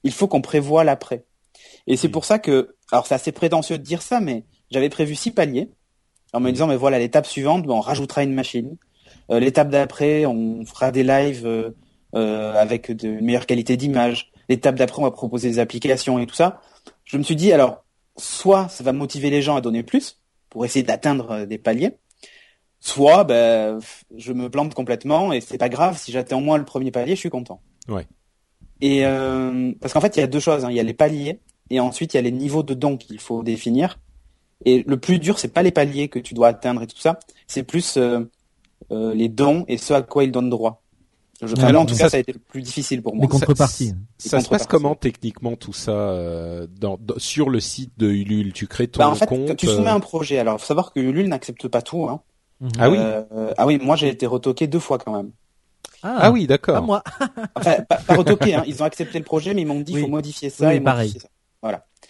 il 0.04 0.12
faut 0.14 0.28
qu'on 0.28 0.42
prévoie 0.42 0.84
l'après. 0.84 1.26
Et 1.86 1.96
c'est 1.96 2.10
pour 2.10 2.26
ça 2.26 2.40
que, 2.40 2.76
alors 2.92 3.06
c'est 3.06 3.16
assez 3.16 3.32
prétentieux 3.32 3.78
de 3.78 3.84
dire 3.84 4.02
ça, 4.02 4.20
mais 4.20 4.46
j'avais 4.72 4.90
prévu 4.90 5.14
six 5.14 5.30
paliers 5.32 5.70
en 6.34 6.40
me 6.40 6.52
disant 6.52 6.66
mais 6.68 6.76
voilà 6.76 6.98
l'étape 7.00 7.28
suivante, 7.28 7.66
on 7.68 7.80
rajoutera 7.82 8.24
une 8.24 8.34
machine. 8.34 8.78
Euh, 9.30 9.40
l'étape 9.40 9.70
d'après, 9.70 10.26
on 10.26 10.66
fera 10.66 10.92
des 10.92 11.04
lives 11.04 11.46
euh, 11.46 11.72
euh, 12.16 12.54
avec 12.54 12.92
de 12.92 13.20
meilleure 13.22 13.46
qualité 13.46 13.78
d'image. 13.78 14.32
L'étape 14.50 14.76
d'après, 14.76 15.00
on 15.00 15.06
va 15.06 15.12
proposer 15.12 15.50
des 15.50 15.60
applications 15.60 16.20
et 16.20 16.26
tout 16.26 16.36
ça. 16.36 16.62
Je 17.06 17.18
me 17.18 17.24
suis 17.24 17.36
dit 17.36 17.52
alors 17.54 17.84
soit 18.18 18.68
ça 18.70 18.84
va 18.84 18.92
motiver 18.94 19.30
les 19.30 19.42
gens 19.42 19.56
à 19.56 19.62
donner 19.62 19.84
plus 19.84 20.20
pour 20.50 20.66
essayer 20.66 20.84
d'atteindre 20.84 21.46
des 21.46 21.58
paliers, 21.58 21.92
soit 22.80 23.24
ben, 23.24 23.80
pff, 23.80 24.04
je 24.18 24.34
me 24.34 24.50
plante 24.50 24.74
complètement 24.74 25.32
et 25.32 25.42
c'est 25.42 25.58
pas 25.58 25.70
grave 25.70 25.98
si 25.98 26.12
j'atteins 26.12 26.38
au 26.38 26.42
moins 26.42 26.58
le 26.58 26.66
premier 26.66 26.92
palier, 26.92 27.16
je 27.16 27.20
suis 27.20 27.30
content. 27.30 27.62
Ouais. 27.88 28.08
Et 28.82 29.06
euh, 29.06 29.74
parce 29.80 29.94
qu'en 29.94 30.02
fait, 30.02 30.18
il 30.18 30.22
y 30.22 30.24
a 30.24 30.28
deux 30.28 30.40
choses. 30.40 30.66
hein. 30.66 30.72
Il 30.72 30.76
y 30.76 30.80
a 30.80 30.84
les 30.84 30.94
paliers 30.94 31.40
et 31.70 31.80
ensuite 31.80 32.14
il 32.14 32.18
y 32.18 32.20
a 32.20 32.24
les 32.24 32.32
niveaux 32.32 32.64
de 32.64 32.74
dons 32.74 32.98
qu'il 32.98 33.20
faut 33.20 33.44
définir. 33.44 34.00
Et 34.66 34.84
le 34.88 34.98
plus 34.98 35.20
dur, 35.20 35.40
c'est 35.40 35.54
pas 35.54 35.64
les 35.64 35.72
paliers 35.72 36.10
que 36.10 36.20
tu 36.20 36.34
dois 36.34 36.50
atteindre 36.50 36.82
et 36.82 36.88
tout 36.88 36.98
ça, 36.98 37.20
c'est 37.48 37.64
plus 37.64 37.98
euh, 37.98 38.22
euh, 38.92 39.14
les 39.14 39.30
dons 39.30 39.66
et 39.68 39.78
ce 39.78 39.94
à 39.94 40.02
quoi 40.02 40.24
ils 40.24 40.32
donnent 40.32 40.50
droit. 40.50 40.82
Je, 41.42 41.54
enfin, 41.54 41.68
Alors, 41.68 41.84
en 41.84 41.86
tout 41.86 41.94
ça, 41.96 42.04
cas, 42.06 42.10
ça 42.10 42.18
a 42.18 42.20
été 42.20 42.34
le 42.34 42.40
plus 42.40 42.62
difficile 42.62 43.02
pour 43.02 43.16
moi. 43.16 43.22
Les 43.24 43.30
contreparties. 43.30 43.94
Ça 44.18 44.38
Les 44.38 44.44
se 44.44 44.50
passe 44.50 44.68
comment 44.68 44.96
techniquement 44.96 45.56
tout 45.56 45.72
ça 45.72 45.92
euh, 45.92 46.68
dans, 46.80 46.98
dans- 47.00 47.18
sur 47.18 47.50
le 47.50 47.62
site 47.62 47.94
de 47.98 48.08
Ulule? 48.10 48.52
Tu 48.52 48.68
crées 48.68 48.90
ton 48.90 49.00
Bah, 49.00 49.10
en 49.10 49.16
fait, 49.16 49.26
compte 49.26 49.56
tu 49.56 49.66
soumets 49.68 49.88
euh, 49.90 49.94
un 49.94 50.00
projet, 50.02 50.38
alors 50.38 50.60
faut 50.60 50.66
savoir 50.68 50.92
que 50.92 51.00
Ulule 51.00 51.30
n'accepte 51.30 51.68
pas 51.70 51.82
tout. 51.82 52.10
Hein. 52.10 52.22
Ah 52.78 52.90
oui? 52.90 52.98
Euh, 53.00 53.54
ah 53.58 53.66
oui, 53.66 53.80
moi 53.82 53.96
j'ai 53.96 54.10
été 54.10 54.26
retoqué 54.26 54.68
deux 54.68 54.80
fois 54.80 54.98
quand 54.98 55.16
même. 55.16 55.32
Ah 56.04 56.30
oui, 56.32 56.42
Pas 56.46 56.56
d'accord. 56.56 56.84
moi. 56.84 57.04
Enfin, 57.56 57.76
pas, 57.88 57.96
pas 57.98 58.16
retoqué, 58.16 58.56
hein. 58.56 58.64
ils 58.68 58.82
ont 58.84 58.86
accepté 58.86 59.18
le 59.18 59.24
projet, 59.26 59.54
mais 59.54 59.62
ils 59.62 59.68
m'ont 59.68 59.80
dit 59.80 59.94
Oui. 59.96 60.02
faut 60.02 60.08
modifier 60.08 60.50
ça 60.50 60.68
Oui, 60.68 60.76
et 60.76 60.82
pareil. 60.82 61.08
modifier 61.10 61.22
ça. 61.22 61.28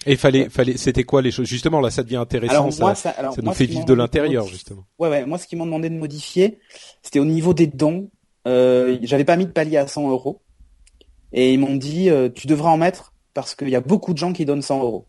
Et 0.09 0.15
fallait, 0.15 0.49
fallait, 0.49 0.75
c'était 0.75 1.03
quoi 1.03 1.21
les 1.21 1.29
choses? 1.29 1.45
Justement, 1.47 1.81
là, 1.81 1.91
ça 1.91 2.01
devient 2.01 2.15
intéressant. 2.15 2.51
Alors 2.51 2.73
ça, 2.73 2.83
moi, 2.83 2.95
ça, 2.95 3.11
alors, 3.11 3.35
ça 3.35 3.43
moi, 3.43 3.51
nous 3.51 3.55
fait 3.55 3.67
vivre 3.67 3.85
de 3.85 3.93
l'intérieur, 3.93 4.47
justement. 4.47 4.83
Ouais, 4.97 5.07
ouais. 5.07 5.23
Moi, 5.23 5.37
ce 5.37 5.45
qu'ils 5.45 5.59
m'ont 5.59 5.67
demandé 5.67 5.87
de 5.87 5.95
modifier, 5.95 6.57
c'était 7.03 7.19
au 7.19 7.25
niveau 7.25 7.53
des 7.53 7.67
dons. 7.67 8.09
Euh, 8.47 8.97
j'avais 9.03 9.23
pas 9.23 9.35
mis 9.35 9.45
de 9.45 9.51
palier 9.51 9.77
à 9.77 9.85
100 9.85 10.09
euros. 10.09 10.41
Et 11.31 11.53
ils 11.53 11.59
m'ont 11.59 11.75
dit, 11.75 12.09
euh, 12.09 12.27
tu 12.27 12.47
devras 12.47 12.71
en 12.71 12.77
mettre 12.77 13.13
parce 13.35 13.53
qu'il 13.53 13.69
y 13.69 13.75
a 13.75 13.81
beaucoup 13.81 14.13
de 14.13 14.17
gens 14.17 14.33
qui 14.33 14.45
donnent 14.45 14.63
100 14.63 14.81
euros. 14.81 15.05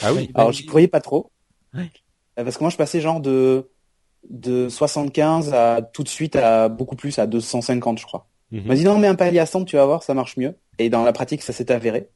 Ah 0.00 0.12
oui. 0.12 0.30
Alors, 0.34 0.52
j'y 0.52 0.64
croyais 0.64 0.86
pas 0.86 1.00
trop. 1.00 1.32
Ouais. 1.74 1.90
Euh, 2.38 2.44
Parce 2.44 2.56
que 2.56 2.62
moi, 2.62 2.70
je 2.70 2.76
passais 2.76 3.00
genre 3.00 3.20
de, 3.20 3.68
de 4.30 4.68
75 4.68 5.52
à 5.52 5.82
tout 5.82 6.04
de 6.04 6.08
suite 6.08 6.36
à 6.36 6.68
beaucoup 6.68 6.94
plus, 6.94 7.18
à 7.18 7.26
250, 7.26 7.98
je 7.98 8.06
crois. 8.06 8.28
Il 8.62 8.64
m'a 8.68 8.74
dit 8.74 8.84
non, 8.84 8.98
mais 8.98 9.08
un 9.08 9.14
palier 9.14 9.38
à 9.40 9.46
100, 9.46 9.64
tu 9.64 9.76
vas 9.76 9.84
voir, 9.86 10.02
ça 10.02 10.14
marche 10.14 10.36
mieux. 10.36 10.54
Et 10.78 10.88
dans 10.90 11.02
la 11.04 11.12
pratique, 11.12 11.42
ça 11.42 11.52
s'est 11.52 11.70
avéré. 11.72 12.08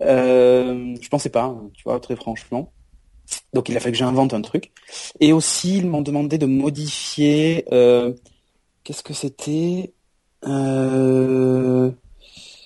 Euh, 0.00 0.94
je 1.00 1.08
pensais 1.08 1.28
pas, 1.30 1.44
hein, 1.44 1.70
tu 1.74 1.82
vois, 1.84 2.00
très 2.00 2.16
franchement. 2.16 2.72
Donc 3.52 3.68
il 3.68 3.76
a 3.76 3.80
fallu 3.80 3.92
que 3.92 3.98
j'invente 3.98 4.34
un 4.34 4.40
truc. 4.40 4.72
Et 5.20 5.32
aussi, 5.32 5.78
ils 5.78 5.86
m'ont 5.86 6.02
demandé 6.02 6.38
de 6.38 6.46
modifier. 6.46 7.64
Euh, 7.72 8.12
Qu'est-ce 8.84 9.02
que 9.02 9.12
c'était 9.14 9.92
euh... 10.46 11.90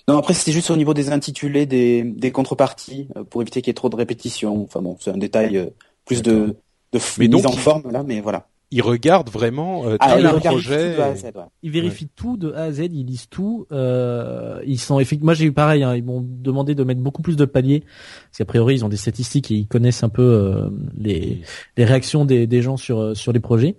Non, 0.07 0.19
après 0.19 0.35
c'était 0.35 0.53
juste 0.53 0.71
au 0.71 0.77
niveau 0.77 0.95
des 0.95 1.11
intitulés 1.11 1.67
des, 1.67 2.03
des 2.05 2.31
contreparties 2.31 3.09
euh, 3.17 3.25
pour 3.25 3.43
éviter 3.43 3.63
qu'il 3.63 3.69
y 3.69 3.73
ait 3.73 3.75
trop 3.75 3.89
de 3.89 3.97
répétitions. 3.97 4.63
Enfin 4.65 4.81
bon, 4.83 4.97
c'est 5.01 5.11
un 5.11 5.17
détail 5.17 5.57
euh, 5.57 5.67
plus 6.05 6.23
de, 6.23 6.57
de 6.93 6.99
f- 6.99 7.17
Mais 7.19 7.27
mise 7.29 7.43
donc, 7.43 7.47
en 7.53 7.57
forme 7.57 7.91
là, 7.91 8.03
mais 8.03 8.21
voilà. 8.21 8.49
Ils 8.77 8.83
regardent 8.83 9.31
vraiment 9.31 9.87
euh, 9.87 9.97
Ah, 10.01 10.13
tout 10.15 10.19
ils 10.19 10.23
là, 10.25 10.31
le 10.33 10.37
regardent 10.37 10.57
projet. 10.57 10.91
tout 10.91 10.97
de 10.97 11.03
A 11.03 11.07
à 11.07 11.15
Z, 11.15 11.25
ouais. 11.25 11.31
Ils 11.63 11.71
vérifient 11.71 12.09
tout 12.17 12.37
de 12.37 12.53
A 12.53 12.63
à 12.65 12.73
Z, 12.73 12.81
ils 12.93 13.05
lisent 13.07 13.29
tout. 13.29 13.67
Euh, 13.71 14.61
ils 14.67 14.81
sont 14.81 14.99
effectivement. 14.99 15.27
Moi 15.27 15.35
j'ai 15.35 15.45
eu 15.47 15.53
pareil. 15.53 15.83
Hein, 15.85 15.95
ils 15.95 16.03
m'ont 16.05 16.25
demandé 16.27 16.75
de 16.75 16.83
mettre 16.83 17.01
beaucoup 17.01 17.23
plus 17.23 17.37
de 17.37 17.45
paliers 17.45 17.81
parce 17.81 18.39
qu'a 18.39 18.45
priori 18.45 18.75
ils 18.75 18.85
ont 18.85 18.89
des 18.89 18.97
statistiques 18.97 19.51
et 19.51 19.55
ils 19.55 19.67
connaissent 19.69 20.03
un 20.03 20.09
peu 20.09 20.23
euh, 20.23 20.71
les, 20.99 21.41
les 21.77 21.85
réactions 21.85 22.25
des, 22.25 22.47
des 22.49 22.63
gens 22.63 22.77
sur 22.77 22.99
euh, 23.01 23.15
sur 23.15 23.33
les 23.33 23.41
projets. 23.41 23.77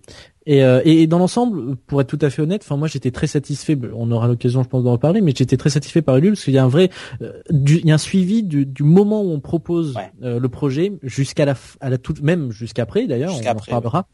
Et, 0.47 0.63
euh, 0.63 0.79
et 0.85 1.07
dans 1.07 1.17
l'ensemble, 1.17 1.75
pour 1.87 1.99
être 2.01 2.07
tout 2.07 2.19
à 2.21 2.29
fait 2.29 2.43
honnête, 2.43 2.61
enfin 2.63 2.77
moi 2.77 2.87
j'étais 2.87 3.09
très 3.09 3.25
satisfait. 3.25 3.75
On 3.95 4.11
aura 4.11 4.27
l'occasion, 4.27 4.61
je 4.61 4.69
pense, 4.69 4.83
d'en 4.83 4.91
reparler, 4.91 5.19
mais 5.21 5.33
j'étais 5.35 5.57
très 5.57 5.71
satisfait 5.71 6.03
par 6.03 6.17
Ulule 6.17 6.33
parce 6.33 6.43
qu'il 6.43 6.53
y 6.53 6.59
a 6.59 6.63
un 6.63 6.67
vrai, 6.67 6.91
euh, 7.23 7.31
du, 7.49 7.79
il 7.79 7.87
y 7.87 7.91
a 7.91 7.95
un 7.95 7.97
suivi 7.97 8.43
du, 8.43 8.63
du 8.67 8.83
moment 8.83 9.23
où 9.23 9.31
on 9.31 9.39
propose 9.39 9.95
Ouais. 9.95 10.11
euh, 10.21 10.39
le 10.39 10.47
projet 10.47 10.93
jusqu'à 11.01 11.45
la, 11.45 11.55
à 11.81 11.89
la 11.89 11.97
toute, 11.97 12.21
même 12.21 12.51
jusqu'après 12.51 13.07
d'ailleurs, 13.07 13.33
on 13.33 13.47
en 13.49 13.53
reparlera. 13.59 14.07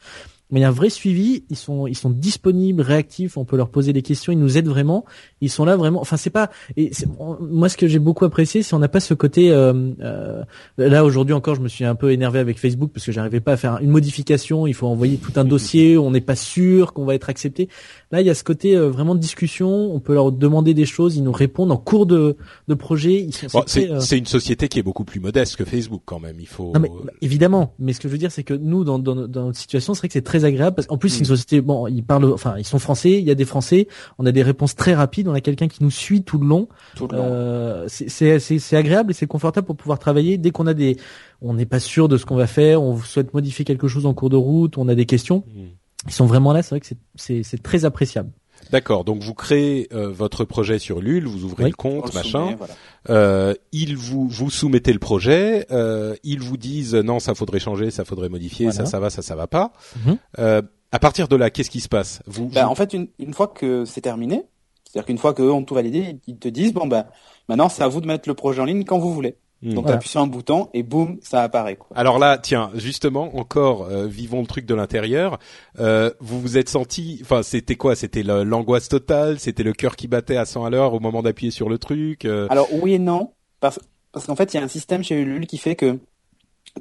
Mais 0.52 0.60
il 0.60 0.64
y 0.64 0.66
a 0.66 0.70
un 0.70 0.72
vrai 0.72 0.90
suivi. 0.90 1.44
Ils 1.50 1.56
sont, 1.56 1.88
ils 1.88 1.96
sont 1.98 2.10
disponibles, 2.10 2.82
réactifs. 2.82 3.38
On 3.38 3.46
peut 3.46 3.58
leur 3.58 3.70
poser 3.70 3.94
des 3.94 4.02
questions. 4.02 4.32
Ils 4.34 4.40
nous 4.40 4.58
aident 4.58 4.68
vraiment. 4.68 5.06
Ils 5.42 5.50
sont 5.50 5.66
là 5.66 5.76
vraiment. 5.78 6.02
Enfin, 6.02 6.18
c'est 6.18 6.30
pas. 6.30 6.50
Et 6.78 6.92
on- 7.20 7.38
moi, 7.42 7.70
ce 7.70 7.78
que 7.78 7.88
j'ai 7.88 8.00
beaucoup 8.00 8.26
apprécié, 8.26 8.64
c'est 8.64 8.74
on 8.74 8.80
n'a 8.80 8.88
pas 8.90 9.00
ce 9.00 9.14
côté. 9.14 9.52
euh, 9.52 9.74
euh, 10.02 10.44
là 10.78 11.06
aujourd'hui 11.06 11.34
encore, 11.34 11.56
je 11.56 11.62
me 11.62 11.68
suis 11.68 11.86
un 11.86 11.96
peu 11.96 12.12
énervé 12.12 12.40
avec 12.40 12.60
Facebook 12.60 12.92
parce 12.94 13.06
que 13.06 13.12
j'arrivais 13.12 13.40
pas 13.40 13.54
à 13.54 13.58
faire 13.58 13.80
une 13.82 13.90
modification. 13.92 14.68
Il 14.68 14.74
faut 14.74 14.88
envoyer 14.88 15.18
tout 15.18 15.34
un 15.38 15.46
dossier. 15.46 15.98
On 15.98 16.12
n'est 16.12 16.22
pas 16.22 16.36
sûr 16.36 16.94
qu'on 16.94 17.06
va 17.06 17.16
être 17.16 17.30
accepté. 17.30 17.70
Là, 18.12 18.22
il 18.22 18.28
y 18.28 18.30
a 18.30 18.36
ce 18.36 18.44
côté 18.44 18.76
euh, 18.76 18.90
vraiment 18.90 19.16
de 19.16 19.20
discussion. 19.22 19.94
On 19.94 20.00
peut 20.00 20.14
leur 20.14 20.32
demander 20.32 20.74
des 20.74 20.86
choses. 20.86 21.16
Ils 21.16 21.24
nous 21.24 21.32
répondent 21.32 21.72
en 21.72 21.78
cours 21.78 22.06
de, 22.06 22.36
de 22.68 22.74
projet. 22.74 23.28
Bon, 23.54 23.64
euh, 23.78 24.00
c'est 24.00 24.18
une 24.18 24.26
société 24.26 24.68
qui 24.68 24.80
est 24.80 24.84
beaucoup 24.84 25.06
plus 25.06 25.20
modeste 25.20 25.56
que 25.56 25.66
Facebook 25.66 26.02
quand 26.06 26.20
même. 26.20 26.36
Il 26.40 26.48
faut. 26.48 26.72
non 26.74 26.80
mais 26.80 26.90
bah, 26.90 27.12
évidemment, 27.22 27.74
mais 27.80 27.94
ce 27.94 28.00
que 28.00 28.08
je 28.08 28.12
veux 28.12 28.18
dire 28.18 28.32
c'est 28.32 28.44
que 28.44 28.54
nous 28.54 28.84
dans 28.84 29.00
dans, 29.00 29.16
dans 29.16 29.46
notre 29.46 29.58
situation, 29.58 29.94
c'est 29.94 30.00
vrai 30.00 30.08
que 30.10 30.14
c'est 30.14 30.22
très 30.22 30.41
agréable 30.46 30.76
parce 30.76 30.88
qu'en 30.88 30.98
plus 30.98 31.10
c'est 31.10 31.20
une 31.20 31.26
société 31.26 31.62
bon, 31.62 31.88
ils 31.88 32.04
parlent 32.04 32.32
enfin, 32.34 32.56
ils 32.58 32.66
sont 32.66 32.80
français, 32.80 33.12
il 33.12 33.24
y 33.24 33.32
a 33.32 33.36
des 33.36 33.46
français, 33.46 33.88
on 34.20 34.26
a 34.26 34.32
des 34.32 34.44
réponses 34.44 34.76
très 34.76 34.94
rapides, 34.94 35.28
on 35.28 35.34
a 35.34 35.42
quelqu'un 35.42 35.68
qui 35.68 35.84
nous 35.84 35.92
suit 35.92 36.24
tout 36.24 36.38
le 36.38 36.48
long. 36.48 36.68
Tout 36.96 37.08
le 37.08 37.18
long. 37.18 37.24
Euh, 37.26 37.86
c'est 37.88 38.76
agréable 38.76 39.12
et 39.12 39.14
c'est 39.14 39.28
confortable 39.28 39.68
pour 39.68 39.76
pouvoir 39.76 40.00
travailler 40.00 40.38
dès 40.38 40.52
qu'on 40.52 40.68
a 40.68 40.74
des 40.74 40.98
on 41.42 41.54
n'est 41.54 41.66
pas 41.66 41.80
sûr 41.80 42.08
de 42.08 42.18
ce 42.18 42.26
qu'on 42.26 42.36
va 42.36 42.48
faire, 42.48 42.82
on 42.82 42.98
souhaite 42.98 43.34
modifier 43.34 43.66
quelque 43.66 43.88
chose 43.88 44.06
en 44.06 44.14
cours 44.14 44.30
de 44.30 44.38
route, 44.38 44.78
on 44.78 44.88
a 44.88 44.96
des 44.96 45.06
questions. 45.06 45.44
Hmm. 45.48 45.70
Ils 46.08 46.14
sont 46.14 46.26
vraiment 46.26 46.52
là, 46.52 46.64
c'est 46.64 46.72
vrai 46.72 46.80
que 46.80 46.88
c'est 47.16 47.64
très 47.64 47.86
appréciable. 47.86 48.32
D'accord. 48.72 49.04
Donc 49.04 49.22
vous 49.22 49.34
créez 49.34 49.88
euh, 49.94 50.10
votre 50.10 50.46
projet 50.46 50.80
sur 50.80 51.02
Lul, 51.02 51.26
vous 51.28 51.44
ouvrez 51.44 51.64
Oui. 51.66 51.70
le 51.72 51.76
compte, 51.76 52.10
le 52.14 52.16
machin. 52.20 52.44
soumet, 52.46 52.56
voilà. 52.56 52.74
Euh, 53.10 53.54
ils 53.72 53.96
vous 53.98 54.28
vous 54.28 54.50
soumettez 54.50 54.94
le 54.94 55.00
projet. 55.00 55.66
Euh, 55.72 56.16
ils 56.24 56.40
vous 56.42 56.58
disent 56.58 56.96
non, 56.96 57.20
ça 57.20 57.34
faudrait 57.36 57.60
changer, 57.60 57.92
ça 57.92 58.06
faudrait 58.06 58.30
modifier, 58.30 58.68
Voilà. 58.68 58.86
ça 58.86 58.86
ça 58.86 59.00
va, 59.00 59.10
ça 59.10 59.22
ça 59.22 59.36
va 59.36 59.48
pas. 59.48 59.72
Mhm. 60.06 60.18
Euh, 60.40 60.62
à 60.92 61.00
partir 61.00 61.28
de 61.28 61.36
là, 61.36 61.50
qu'est-ce 61.50 61.70
qui 61.70 61.80
se 61.82 61.90
passe? 61.90 62.22
Vous, 62.28 62.48
Ben, 62.48 62.66
vous- 62.66 62.70
en 62.72 62.76
fait, 62.76 62.94
une, 62.94 63.08
une 63.18 63.34
fois 63.34 63.48
que 63.48 63.86
c'est 63.86 64.02
terminé, 64.02 64.44
c'est-à-dire 64.84 65.06
qu'une 65.06 65.18
fois 65.18 65.34
qu'eux 65.34 65.50
ont 65.52 65.64
tout 65.64 65.74
validé, 65.76 66.18
ils 66.28 66.38
te 66.38 66.48
disent 66.50 66.74
bon 66.74 66.86
ben 66.88 67.06
maintenant 67.50 67.70
c'est 67.70 67.82
à 67.84 67.88
vous 67.88 68.02
de 68.02 68.08
mettre 68.08 68.28
le 68.28 68.36
projet 68.36 68.62
en 68.62 68.66
ligne 68.66 68.84
quand 68.84 69.00
vous 69.00 69.14
voulez. 69.14 69.38
Donc 69.64 69.74
Voilà. 69.84 69.90
tu 69.90 69.94
appuies 69.94 70.10
sur 70.10 70.22
un 70.22 70.28
bouton 70.28 70.70
et 70.74 70.82
boum, 70.82 71.20
ça 71.22 71.44
apparaît 71.44 71.76
quoi. 71.76 71.96
Alors 71.96 72.18
là, 72.18 72.40
tiens, 72.40 72.72
justement, 72.74 73.36
encore, 73.38 73.84
euh, 73.84 74.08
vivons 74.08 74.42
le 74.42 74.48
truc 74.48 74.66
de 74.66 74.74
l'intérieur. 74.74 75.38
Euh, 75.80 76.12
vous 76.20 76.42
vous 76.42 76.58
êtes 76.58 76.68
senti, 76.70 77.20
enfin, 77.22 77.44
c'était 77.44 77.76
quoi? 77.76 77.96
C'était 77.96 78.24
l'angoisse 78.24 78.90
totale? 78.90 79.40
C'était 79.40 79.62
le 79.64 79.74
cœur 79.74 79.96
qui 79.96 80.08
battait 80.08 80.38
à 80.38 80.46
100 80.46 80.66
à 80.66 80.70
l'heure 80.72 80.96
au 80.96 81.00
moment 81.00 81.22
d'appuyer 81.22 81.52
sur 81.52 81.70
le 81.70 81.78
truc 81.78 82.26
euh, 82.26 82.48
Alors 82.50 82.68
oui 82.74 82.94
et 82.94 83.00
non, 83.00 83.34
parce, 83.60 83.80
parce 84.12 84.26
qu'en 84.26 84.36
fait 84.36 84.52
il 84.54 84.58
y 84.58 84.60
a 84.60 84.64
un 84.64 84.68
système 84.68 85.04
chez 85.04 85.20
Ulule 85.20 85.46
qui 85.46 85.60
fait 85.60 85.76
que 85.76 86.00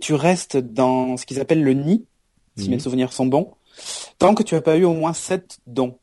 tu 0.01 0.15
restes 0.15 0.57
dans 0.57 1.19
ce 1.19 1.27
qu'ils 1.27 1.41
appellent 1.41 1.63
le 1.65 1.75
nid, 1.75 2.07
si 2.57 2.65
Mhm. 2.69 2.77
mes 2.77 2.79
souvenirs 2.81 3.13
sont 3.13 3.27
bons, 3.27 3.53
tant 4.19 4.35
que 4.35 4.43
tu 4.43 4.55
as 4.55 4.63
pas 4.63 4.77
eu 4.79 4.85
au 4.85 4.95
moins 4.95 5.13
sept 5.13 5.59
dons. 5.67 5.99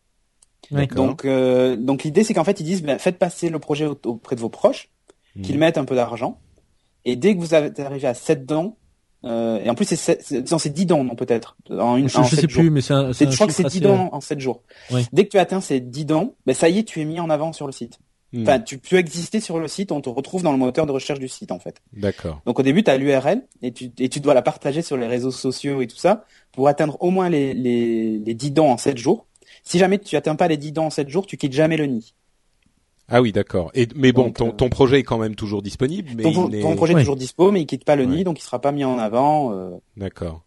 D'accord. 0.69 0.95
Donc, 1.07 1.25
euh, 1.25 1.75
donc 1.75 2.03
l'idée 2.03 2.23
c'est 2.23 2.33
qu'en 2.35 2.43
fait 2.43 2.59
ils 2.59 2.65
disent 2.65 2.83
ben, 2.83 2.99
faites 2.99 3.17
passer 3.17 3.49
le 3.49 3.57
projet 3.57 3.87
au- 3.87 3.97
auprès 4.05 4.35
de 4.35 4.41
vos 4.41 4.49
proches, 4.49 4.89
Mhm. 5.35 5.41
qu'ils 5.41 5.57
mettent 5.57 5.77
un 5.77 5.85
peu 5.85 5.95
d'argent, 5.95 6.39
et 7.07 7.15
dès 7.15 7.33
que 7.35 7.39
vous 7.39 7.53
avez 7.55 7.71
arrivé 7.83 8.07
à 8.07 8.13
7 8.13 8.45
dons, 8.45 8.75
euh, 9.25 9.59
et 9.63 9.69
en 9.69 9.75
plus 9.75 9.85
c'est 9.85 9.95
sept- 9.95 10.21
c'est 10.23 10.51
non, 10.51 10.59
c'est 10.59 10.69
10 10.69 10.85
dons 10.85 11.03
non 11.03 11.15
peut-être 11.15 11.57
en 11.71 11.95
une 11.97 12.07
Je, 12.07 12.17
en 12.19 12.23
je 12.23 12.35
sais 12.35 12.41
sept 12.41 12.49
jours. 12.51 12.61
plus, 12.61 12.69
mais 12.69 12.81
c'est 12.81 12.93
un, 12.93 13.11
je 13.11 13.25
crois 13.35 13.47
que 13.47 13.53
c'est 13.53 13.63
10 13.63 13.67
assez- 13.67 13.79
dons 13.79 14.09
en 14.11 14.21
7 14.21 14.39
jours. 14.39 14.61
Oui. 14.91 15.05
Dès 15.11 15.25
que 15.25 15.29
tu 15.29 15.39
atteins 15.39 15.59
ces 15.61 15.79
10 15.79 16.05
dons, 16.05 16.35
ben 16.45 16.53
ça 16.53 16.69
y 16.69 16.77
est, 16.79 16.83
tu 16.83 17.01
es 17.01 17.05
mis 17.05 17.19
en 17.19 17.29
avant 17.29 17.51
sur 17.53 17.65
le 17.65 17.71
site. 17.71 17.97
Hmm. 18.33 18.41
Enfin, 18.43 18.59
tu 18.59 18.77
peux 18.77 18.97
exister 18.97 19.39
sur 19.39 19.57
le 19.57 19.67
site, 19.69 19.91
on 19.93 20.01
te 20.01 20.09
retrouve 20.09 20.43
dans 20.43 20.51
le 20.51 20.57
moteur 20.57 20.85
de 20.85 20.91
recherche 20.91 21.19
du 21.19 21.29
site 21.29 21.51
en 21.51 21.59
fait. 21.59 21.81
D'accord. 21.93 22.41
Donc 22.45 22.59
au 22.59 22.61
début, 22.63 22.83
tu 22.83 22.91
as 22.91 22.97
l'URL 22.97 23.41
et 23.61 23.71
tu, 23.71 23.89
et 23.97 24.09
tu 24.09 24.19
dois 24.19 24.33
la 24.33 24.41
partager 24.41 24.81
sur 24.81 24.97
les 24.97 25.07
réseaux 25.07 25.31
sociaux 25.31 25.81
et 25.81 25.87
tout 25.87 25.95
ça 25.97 26.25
pour 26.51 26.67
atteindre 26.67 26.97
au 26.99 27.09
moins 27.09 27.29
les, 27.29 27.53
les, 27.53 28.19
les 28.19 28.33
10 28.33 28.51
dons 28.51 28.69
en 28.69 28.77
7 28.77 28.97
jours. 28.97 29.25
Si 29.63 29.79
jamais 29.79 29.97
tu 29.97 30.15
atteins 30.17 30.35
pas 30.35 30.47
les 30.49 30.57
10 30.57 30.73
dons 30.73 30.85
en 30.85 30.89
7 30.89 31.07
jours, 31.09 31.25
tu 31.25 31.37
quittes 31.37 31.53
jamais 31.53 31.77
le 31.77 31.85
nid. 31.85 32.13
Ah 33.09 33.21
oui, 33.21 33.31
d'accord. 33.31 33.71
Et 33.73 33.87
mais 33.95 34.11
bon, 34.11 34.23
Donc, 34.25 34.35
ton, 34.35 34.49
euh, 34.49 34.51
ton 34.51 34.69
projet 34.69 34.99
est 34.99 35.03
quand 35.03 35.17
même 35.17 35.35
toujours 35.35 35.61
disponible, 35.61 36.09
mais 36.17 36.23
ton, 36.23 36.49
il 36.49 36.55
est... 36.55 36.61
ton 36.61 36.75
projet 36.75 36.93
Ouais. 36.93 36.99
est 36.99 37.03
toujours 37.03 37.15
dispo, 37.15 37.51
mais 37.51 37.61
il 37.61 37.65
quitte 37.65 37.85
pas 37.85 37.95
le 37.95 38.03
Ouais. 38.05 38.17
nid, 38.17 38.23
donc 38.25 38.37
il 38.39 38.43
sera 38.43 38.59
pas 38.59 38.73
mis 38.73 38.83
en 38.83 38.99
avant. 38.99 39.53
euh. 39.53 39.69
D'accord. 39.95 40.41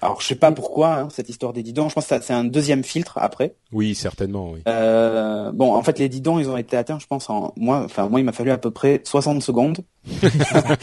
Alors 0.00 0.20
je 0.20 0.26
sais 0.26 0.34
pas 0.36 0.50
pourquoi 0.52 0.94
hein, 0.94 1.08
cette 1.10 1.28
histoire 1.28 1.52
des 1.52 1.62
10 1.62 1.72
dons. 1.74 1.88
Je 1.90 1.94
pense 1.94 2.06
que 2.06 2.20
c'est 2.22 2.32
un 2.32 2.44
deuxième 2.44 2.82
filtre 2.82 3.18
après. 3.20 3.56
Oui, 3.72 3.94
certainement. 3.94 4.52
Oui. 4.52 4.60
Euh, 4.68 5.52
bon, 5.52 5.74
en 5.74 5.82
fait, 5.82 5.98
les 5.98 6.08
10 6.08 6.20
dons, 6.22 6.38
ils 6.38 6.48
ont 6.48 6.56
été 6.56 6.76
atteints, 6.78 6.98
je 6.98 7.06
pense, 7.06 7.28
en 7.28 7.52
moi. 7.56 7.82
Enfin, 7.84 8.08
moi, 8.08 8.20
il 8.20 8.24
m'a 8.24 8.32
fallu 8.32 8.52
à 8.52 8.58
peu 8.58 8.70
près 8.70 9.02
60 9.04 9.42
secondes. 9.42 9.78
à 10.22 10.76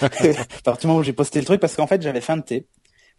partir 0.64 0.82
du 0.82 0.88
moment 0.88 1.00
où 1.00 1.04
j'ai 1.04 1.14
posté 1.14 1.40
le 1.40 1.46
truc, 1.46 1.60
parce 1.60 1.76
qu'en 1.76 1.88
fait, 1.88 2.02
j'avais 2.02 2.22
feinté 2.22 2.68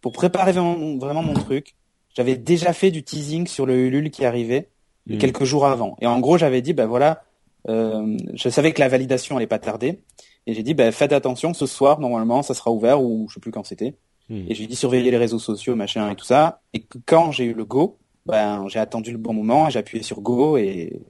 pour 0.01 0.11
préparer 0.11 0.51
vraiment, 0.53 0.97
vraiment 0.97 1.23
mon 1.23 1.33
truc. 1.33 1.75
J'avais 2.15 2.35
déjà 2.37 2.73
fait 2.73 2.91
du 2.91 3.03
teasing 3.03 3.47
sur 3.47 3.65
le 3.65 3.75
Ulule 3.77 4.11
qui 4.11 4.23
arrivait 4.25 4.69
Hmm. 5.09 5.19
quelques 5.19 5.45
jours 5.45 5.65
avant. 5.65 5.95
Et 6.01 6.05
en 6.05 6.19
gros, 6.19 6.37
j'avais 6.37 6.61
dit, 6.61 6.73
ben 6.73 6.85
voilà, 6.85 7.23
euh, 7.67 8.17
je 8.33 8.49
savais 8.49 8.71
que 8.73 8.79
la 8.79 8.87
validation 8.87 9.37
allait 9.37 9.47
pas 9.47 9.59
tarder. 9.59 10.01
Et 10.45 10.53
j'ai 10.53 10.63
dit, 10.63 10.73
ben 10.73 10.91
faites 10.91 11.11
attention, 11.11 11.53
ce 11.53 11.65
soir, 11.65 11.99
normalement, 11.99 12.41
ça 12.41 12.53
sera 12.53 12.71
ouvert, 12.71 13.01
ou 13.01 13.27
je 13.29 13.35
sais 13.35 13.39
plus 13.39 13.51
quand 13.51 13.65
c'était. 13.65 13.95
Hmm. 14.29 14.45
Et 14.47 14.55
j'ai 14.55 14.67
dit 14.67 14.75
surveiller 14.75 15.11
les 15.11 15.17
réseaux 15.17 15.39
sociaux, 15.39 15.75
machin 15.75 16.09
et 16.09 16.15
tout 16.15 16.25
ça. 16.25 16.61
Et 16.73 16.81
que 16.81 16.97
quand 17.05 17.31
j'ai 17.31 17.45
eu 17.45 17.53
le 17.53 17.65
go, 17.65 17.97
ben 18.25 18.67
j'ai 18.67 18.79
attendu 18.79 19.11
le 19.11 19.17
bon 19.17 19.33
moment, 19.33 19.69
j'ai 19.69 19.79
appuyé 19.79 20.03
sur 20.03 20.21
go 20.21 20.57
et 20.57 21.01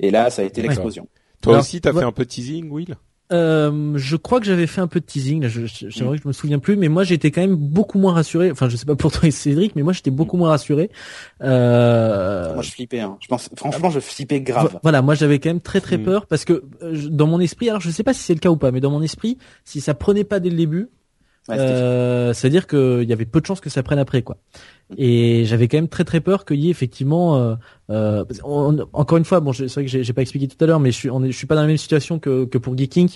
et 0.00 0.10
là 0.10 0.30
ça 0.30 0.42
a 0.42 0.44
été 0.44 0.62
l'explosion. 0.62 1.06
Toi 1.40 1.54
Alors, 1.54 1.62
aussi, 1.62 1.80
t'as 1.80 1.92
ouais. 1.92 2.00
fait 2.00 2.06
un 2.06 2.12
peu 2.12 2.24
de 2.24 2.28
teasing, 2.28 2.70
Will? 2.70 2.96
Euh, 3.32 3.92
je 3.96 4.16
crois 4.16 4.40
que 4.40 4.46
j'avais 4.46 4.66
fait 4.66 4.80
un 4.80 4.86
peu 4.86 5.00
de 5.00 5.04
teasing. 5.06 5.42
Là, 5.42 5.48
je, 5.48 5.66
je, 5.66 5.88
c'est 5.90 6.04
vrai 6.04 6.16
que 6.18 6.22
je 6.24 6.28
me 6.28 6.32
souviens 6.32 6.58
plus, 6.58 6.76
mais 6.76 6.88
moi 6.88 7.02
j'étais 7.04 7.30
quand 7.30 7.40
même 7.40 7.56
beaucoup 7.56 7.98
moins 7.98 8.12
rassuré. 8.12 8.50
Enfin, 8.50 8.68
je 8.68 8.76
sais 8.76 8.84
pas 8.86 8.94
pour 8.96 9.10
toi 9.10 9.26
et 9.26 9.30
Cédric, 9.32 9.74
mais 9.76 9.82
moi 9.82 9.92
j'étais 9.92 10.10
beaucoup 10.10 10.36
moins 10.36 10.50
rassuré. 10.50 10.90
Euh, 11.42 12.54
Moi 12.54 12.62
je 12.62 12.70
flippais, 12.70 13.00
hein. 13.00 13.16
Je 13.20 13.28
pense, 13.28 13.48
franchement, 13.56 13.90
je 13.90 14.00
flippais 14.00 14.40
grave. 14.40 14.72
vo- 14.72 14.78
Voilà, 14.82 15.02
moi 15.02 15.14
j'avais 15.14 15.38
quand 15.38 15.50
même 15.50 15.60
très 15.60 15.80
très 15.80 15.98
Mm. 15.98 16.02
peur 16.04 16.26
parce 16.26 16.44
que 16.44 16.62
euh, 16.82 17.08
dans 17.10 17.26
mon 17.26 17.40
esprit, 17.40 17.68
alors 17.68 17.80
je 17.80 17.90
sais 17.90 18.02
pas 18.02 18.14
si 18.14 18.22
c'est 18.22 18.34
le 18.34 18.40
cas 18.40 18.50
ou 18.50 18.56
pas, 18.56 18.70
mais 18.70 18.80
dans 18.80 18.90
mon 18.90 19.02
esprit, 19.02 19.38
si 19.64 19.80
ça 19.80 19.94
prenait 19.94 20.24
pas 20.24 20.40
dès 20.40 20.50
le 20.50 20.56
début, 20.56 20.88
Ouais, 21.48 21.56
euh, 21.58 22.32
c'est-à-dire 22.32 22.66
qu'il 22.68 23.02
y 23.02 23.12
avait 23.12 23.24
peu 23.24 23.40
de 23.40 23.46
chances 23.46 23.60
que 23.60 23.68
ça 23.70 23.82
prenne 23.82 23.98
après, 23.98 24.22
quoi. 24.22 24.36
Et 24.96 25.44
j'avais 25.44 25.66
quand 25.66 25.76
même 25.78 25.88
très 25.88 26.04
très 26.04 26.20
peur 26.20 26.44
qu'il 26.44 26.60
y 26.60 26.68
ait 26.68 26.70
effectivement, 26.70 27.36
euh, 27.36 27.54
euh, 27.90 28.24
on- 28.44 28.78
encore 28.92 29.18
une 29.18 29.24
fois, 29.24 29.40
bon, 29.40 29.52
je- 29.52 29.66
c'est 29.66 29.80
vrai 29.80 29.84
que 29.90 30.02
j'ai 30.02 30.12
pas 30.12 30.22
expliqué 30.22 30.46
tout 30.46 30.62
à 30.62 30.66
l'heure, 30.68 30.78
mais 30.80 30.92
je 30.92 30.96
suis, 30.96 31.10
on 31.10 31.22
est, 31.24 31.32
je 31.32 31.36
suis 31.36 31.46
pas 31.48 31.54
dans 31.56 31.62
la 31.62 31.66
même 31.66 31.76
situation 31.78 32.18
que, 32.20 32.44
que 32.44 32.58
pour 32.58 32.76
Geeking. 32.78 33.08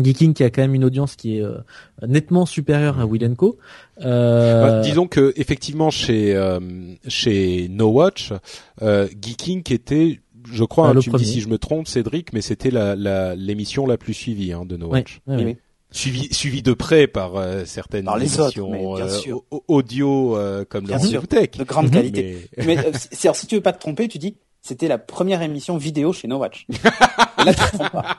Geeking 0.00 0.32
qui 0.34 0.42
a 0.44 0.50
quand 0.50 0.62
même 0.62 0.74
une 0.74 0.84
audience 0.84 1.16
qui 1.16 1.36
est 1.38 1.42
euh, 1.42 1.58
nettement 2.06 2.46
supérieure 2.46 2.98
à 3.00 3.06
Will 3.06 3.34
Co. 3.36 3.58
Euh, 4.02 4.62
Bah, 4.62 4.80
disons 4.80 5.06
que 5.06 5.32
effectivement 5.36 5.90
chez 5.90 6.34
euh, 6.34 6.60
chez 7.08 7.68
No 7.68 7.88
Watch, 7.90 8.32
euh, 8.80 9.06
Geeking 9.20 9.62
était, 9.72 10.20
je 10.50 10.64
crois, 10.64 10.88
Ah, 10.88 10.90
hein, 10.90 11.00
tu 11.00 11.10
me 11.10 11.18
dis 11.18 11.26
si 11.26 11.40
je 11.40 11.48
me 11.48 11.58
trompe, 11.58 11.88
Cédric, 11.88 12.32
mais 12.32 12.40
c'était 12.40 12.70
la 12.70 12.96
la- 12.96 13.34
l'émission 13.34 13.84
la 13.86 13.98
plus 13.98 14.14
suivie 14.14 14.52
hein, 14.52 14.64
de 14.64 14.76
No 14.78 14.86
Watch. 14.88 15.20
ouais, 15.26 15.36
Oui, 15.36 15.44
ouais. 15.44 15.50
oui. 15.50 15.56
Suivi, 15.92 16.32
suivi 16.32 16.62
de 16.62 16.72
près 16.72 17.06
par 17.06 17.36
euh, 17.36 17.64
certaines 17.64 18.04
Par 18.06 18.16
les 18.18 18.34
émissions 18.38 18.90
autres, 18.92 19.24
euh, 19.30 19.58
audio 19.68 20.36
euh, 20.36 20.64
comme 20.64 20.82
le 20.84 20.88
Bien. 20.88 20.98
Rendez-vous 20.98 21.26
Tech. 21.26 21.50
De 21.52 21.64
grande 21.64 21.90
qualité. 21.90 22.48
Mais- 22.56 22.64
Mais 22.66 22.78
euh, 22.86 22.92
alors, 23.24 23.36
si 23.36 23.46
tu 23.46 23.54
veux 23.56 23.60
pas 23.60 23.72
te 23.72 23.80
tromper, 23.80 24.08
tu 24.08 24.18
dis 24.18 24.36
c'était 24.60 24.88
la 24.88 24.98
première 24.98 25.42
émission 25.42 25.76
vidéo 25.76 26.12
chez 26.12 26.28
No 26.28 26.38
Watch. 26.38 26.66
Et 26.70 26.74
là, 27.44 27.52
tu 27.54 27.60
te 27.64 27.76
trompes 27.76 27.90
pas. 27.92 28.18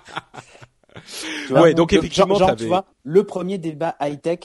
Tu 1.47 1.53
Ouais, 1.53 1.73
donc 1.73 1.91
le- 1.91 1.97
effectivement, 1.99 2.35
genre, 2.35 2.55
tu 2.55 2.65
vois, 2.67 2.85
le 3.03 3.23
premier 3.23 3.57
débat 3.57 3.95
high 4.01 4.21
tech 4.21 4.39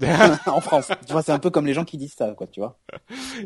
en 0.46 0.60
France. 0.60 0.88
Tu 1.06 1.12
vois, 1.12 1.22
c'est 1.22 1.32
un 1.32 1.38
peu 1.38 1.50
comme 1.50 1.66
les 1.66 1.74
gens 1.74 1.84
qui 1.84 1.98
disent 1.98 2.14
ça, 2.16 2.30
quoi. 2.32 2.46
Tu 2.46 2.60
vois. 2.60 2.78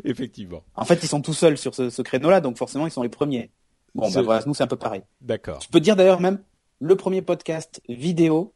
Effectivement. 0.03 0.63
En 0.75 0.85
fait, 0.85 0.99
ils 1.03 1.07
sont 1.09 1.21
tout 1.21 1.33
seuls 1.33 1.57
sur 1.57 1.75
ce, 1.75 1.89
ce 1.89 2.01
créneau-là, 2.01 2.41
donc 2.41 2.57
forcément, 2.57 2.87
ils 2.87 2.91
sont 2.91 3.03
les 3.03 3.09
premiers. 3.09 3.51
Bon, 3.93 4.09
Ce- 4.09 4.15
bah 4.15 4.21
voilà, 4.23 4.43
nous 4.45 4.53
c'est 4.53 4.63
un 4.63 4.67
peu 4.67 4.75
pareil. 4.77 5.01
D'accord. 5.21 5.59
Tu 5.59 5.67
peux 5.69 5.79
dire 5.79 5.95
d'ailleurs 5.95 6.19
même 6.21 6.39
le 6.79 6.95
premier 6.95 7.21
podcast 7.21 7.81
vidéo 7.87 8.53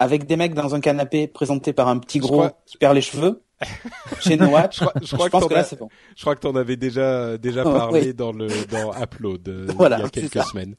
avec 0.00 0.26
des 0.26 0.36
mecs 0.36 0.54
dans 0.54 0.74
un 0.74 0.80
canapé 0.80 1.28
présenté 1.28 1.72
par 1.72 1.86
un 1.88 1.98
petit 1.98 2.18
gros 2.18 2.32
crois- 2.32 2.52
qui 2.66 2.78
perd 2.78 2.94
les 2.96 3.02
cheveux 3.02 3.42
chez 4.20 4.36
No 4.36 4.46
Watch. 4.48 4.78
Je 4.78 4.84
crois, 4.84 4.92
je 5.02 5.14
crois 5.14 5.26
que 5.26 5.30
pense 5.32 5.42
t'en 5.42 5.48
que 5.48 5.54
là 5.54 5.60
as- 5.60 5.64
c'est 5.64 5.78
bon. 5.78 5.88
je 6.16 6.20
crois 6.22 6.34
que 6.34 6.40
t'en 6.40 6.54
avais 6.56 6.76
déjà 6.76 7.36
déjà 7.38 7.62
Oh, 7.66 7.72
parlé 7.72 8.00
oui. 8.06 8.14
dans 8.14 8.32
le 8.32 8.48
dans 8.70 8.92
Upload 9.00 9.48
euh, 9.48 9.66
Voilà, 9.76 9.98
il 9.98 10.02
y 10.02 10.06
a 10.06 10.08
quelques 10.08 10.42
semaines. 10.44 10.74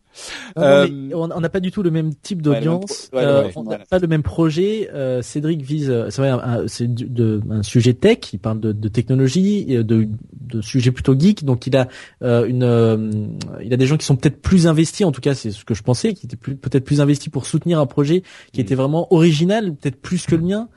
Non, 0.57 0.63
Euh, 0.63 0.87
on 1.13 1.39
n'a 1.39 1.49
pas 1.49 1.59
du 1.59 1.71
tout 1.71 1.83
le 1.83 1.91
même 1.91 2.13
type 2.15 2.41
d'audience. 2.41 3.07
pro- 3.11 3.19
ouais, 3.19 3.25
euh, 3.25 3.43
ouais, 3.45 3.51
on 3.55 3.63
n'a 3.63 3.79
pas 3.79 3.99
le 3.99 4.07
même 4.07 4.23
projet. 4.23 4.89
Euh, 4.93 5.21
Cédric 5.21 5.61
vise, 5.61 5.93
c'est 6.09 6.21
vrai, 6.21 6.29
un- 6.29 6.39
un- 6.39 6.67
c'est 6.67 6.87
du- 6.93 7.07
de, 7.09 7.41
un 7.49 7.63
sujet 7.63 7.93
tech. 7.93 8.17
Il 8.33 8.39
parle 8.39 8.59
de, 8.59 8.71
de 8.71 8.87
technologie, 8.89 9.65
de, 9.65 9.83
de 10.39 10.61
sujets 10.61 10.91
plutôt 10.91 11.17
geek. 11.17 11.45
Donc 11.45 11.67
il 11.67 11.77
a 11.77 11.87
euh, 12.23 12.45
une, 12.45 12.63
euh, 12.63 13.11
il 13.63 13.73
a 13.73 13.77
des 13.77 13.85
gens 13.87 13.97
qui 13.97 14.05
sont 14.05 14.15
peut-être 14.15 14.41
plus 14.41 14.67
investis. 14.67 15.05
En 15.05 15.11
tout 15.11 15.21
cas, 15.21 15.33
c'est 15.33 15.51
ce 15.51 15.63
que 15.63 15.73
je 15.73 15.83
pensais, 15.83 16.13
qui 16.13 16.25
étaient 16.25 16.35
plus- 16.35 16.55
peut-être 16.55 16.83
plus 16.83 16.99
investis 16.99 17.29
pour 17.29 17.45
soutenir 17.45 17.79
un 17.79 17.85
projet 17.85 18.23
qui 18.51 18.59
Mm. 18.59 18.63
était 18.63 18.75
vraiment 18.75 19.13
original, 19.13 19.73
peut-être 19.75 20.01
plus 20.01 20.25
que 20.25 20.35
le 20.35 20.41
mien. 20.41 20.67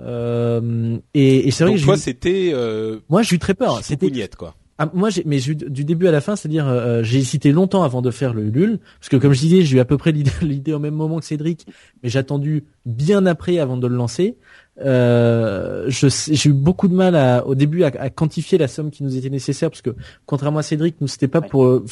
Euh, 0.00 0.96
et, 1.14 1.48
et 1.48 1.50
c'est 1.50 1.64
vrai 1.64 1.72
donc 1.72 1.80
que 1.80 1.84
toi 1.84 1.94
j'ai 1.94 2.00
eu- 2.00 2.02
c'était 2.02 2.50
euh, 2.54 2.98
moi 3.08 3.22
j'ai 3.22 3.36
eu 3.36 3.38
très 3.38 3.54
peur. 3.54 3.80
C'était 3.82 4.10
quoi. 4.38 4.54
ah, 4.78 4.90
moi, 4.94 5.10
j'ai, 5.10 5.22
mais 5.26 5.38
j'ai 5.38 5.52
eu 5.52 5.54
du 5.56 5.84
début 5.84 6.06
à 6.08 6.10
la 6.10 6.20
fin, 6.20 6.34
c'est-à-dire 6.34 6.66
euh, 6.66 7.02
j'ai 7.02 7.18
hésité 7.18 7.52
longtemps 7.52 7.82
avant 7.82 8.00
de 8.02 8.10
faire 8.10 8.32
le 8.34 8.44
Ulule, 8.44 8.80
parce 8.98 9.08
que 9.10 9.16
comme 9.16 9.32
je 9.34 9.40
disais, 9.40 9.62
j'ai 9.62 9.76
eu 9.76 9.80
à 9.80 9.84
peu 9.84 9.98
près 9.98 10.12
l'idée, 10.12 10.30
l'idée 10.42 10.72
au 10.72 10.78
même 10.78 10.94
moment 10.94 11.18
que 11.20 11.26
Cédric, 11.26 11.66
mais 12.02 12.08
j'ai 12.08 12.18
attendu 12.18 12.64
bien 12.86 13.26
après 13.26 13.58
avant 13.58 13.76
de 13.76 13.86
le 13.86 13.94
lancer. 13.96 14.36
Euh, 14.80 15.84
je, 15.88 16.08
sais- 16.08 16.34
j'ai 16.34 16.48
eu 16.48 16.54
beaucoup 16.54 16.88
de 16.88 16.94
mal 16.94 17.14
à, 17.14 17.46
au 17.46 17.54
début 17.54 17.84
à, 17.84 17.88
à 17.98 18.08
quantifier 18.08 18.56
la 18.56 18.68
somme 18.68 18.90
qui 18.90 19.04
nous 19.04 19.16
était 19.16 19.28
nécessaire, 19.30 19.68
parce 19.70 19.82
que 19.82 19.94
contrairement 20.24 20.60
à 20.60 20.62
Cédric, 20.62 20.96
nous 21.02 21.06
c'était 21.08 21.28
pas 21.28 21.42
pour, 21.42 21.64
euh, 21.66 21.84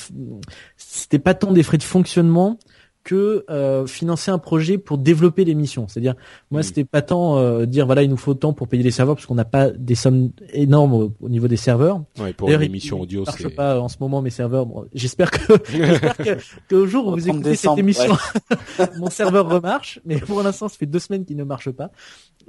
c'était 0.78 1.18
pas 1.18 1.34
tant 1.34 1.52
des 1.52 1.62
frais 1.62 1.76
de 1.78 1.82
fonctionnement 1.82 2.58
que 3.02 3.44
euh, 3.48 3.86
financer 3.86 4.30
un 4.30 4.38
projet 4.38 4.76
pour 4.76 4.98
développer 4.98 5.44
l'émission. 5.44 5.88
C'est-à-dire, 5.88 6.14
moi, 6.50 6.60
Mm. 6.60 6.64
c'était 6.64 6.84
pas 6.84 7.00
tant 7.02 7.38
euh, 7.38 7.64
dire 7.64 7.86
voilà, 7.86 8.02
il 8.02 8.10
nous 8.10 8.16
faut 8.18 8.34
tant 8.34 8.52
pour 8.52 8.68
payer 8.68 8.82
les 8.82 8.90
serveurs, 8.90 9.14
parce 9.16 9.26
qu'on 9.26 9.34
n'a 9.34 9.46
pas 9.46 9.70
des 9.70 9.94
sommes 9.94 10.30
énormes 10.52 10.92
au, 10.92 11.12
au 11.20 11.28
niveau 11.30 11.48
des 11.48 11.56
serveurs. 11.56 12.02
Ouais, 12.20 12.32
pour 12.34 12.50
une 12.50 12.60
émission 12.62 12.98
il 12.98 13.02
audio 13.04 13.24
marche 13.24 13.40
c'est 13.42 13.48
pas 13.54 13.76
euh, 13.76 13.80
en 13.80 13.88
ce 13.88 13.96
moment 14.00 14.20
mes 14.20 14.30
serveurs. 14.30 14.66
Bon, 14.66 14.84
j'espère 14.92 15.30
que 15.30 15.54
j'espère 15.70 16.16
que 16.16 16.36
qu'au 16.68 16.86
jour 16.86 17.06
où 17.06 17.10
vous 17.12 17.20
30 17.20 17.28
écoutez 17.36 17.50
décembre, 17.50 17.76
cette 17.76 17.82
émission, 17.84 18.16
mon 18.98 19.08
serveur 19.10 19.48
remarche. 19.48 19.98
Mais 20.04 20.18
pour 20.18 20.42
l'instant, 20.42 20.68
ça 20.68 20.76
fait 20.76 20.86
deux 20.86 20.98
semaines 20.98 21.24
qu'il 21.24 21.36
ne 21.38 21.44
marche 21.44 21.70
pas. 21.70 21.90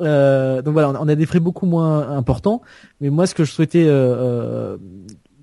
Euh, 0.02 0.62
donc 0.62 0.74
voilà, 0.74 0.90
on 0.90 0.96
a- 0.96 1.00
on 1.02 1.08
a 1.08 1.16
des 1.16 1.26
frais 1.26 1.40
beaucoup 1.40 1.66
moins 1.66 2.10
importants. 2.10 2.62
Mais 3.00 3.10
moi, 3.10 3.26
ce 3.26 3.36
que 3.36 3.44
je 3.46 3.52
souhaitais 3.52 3.86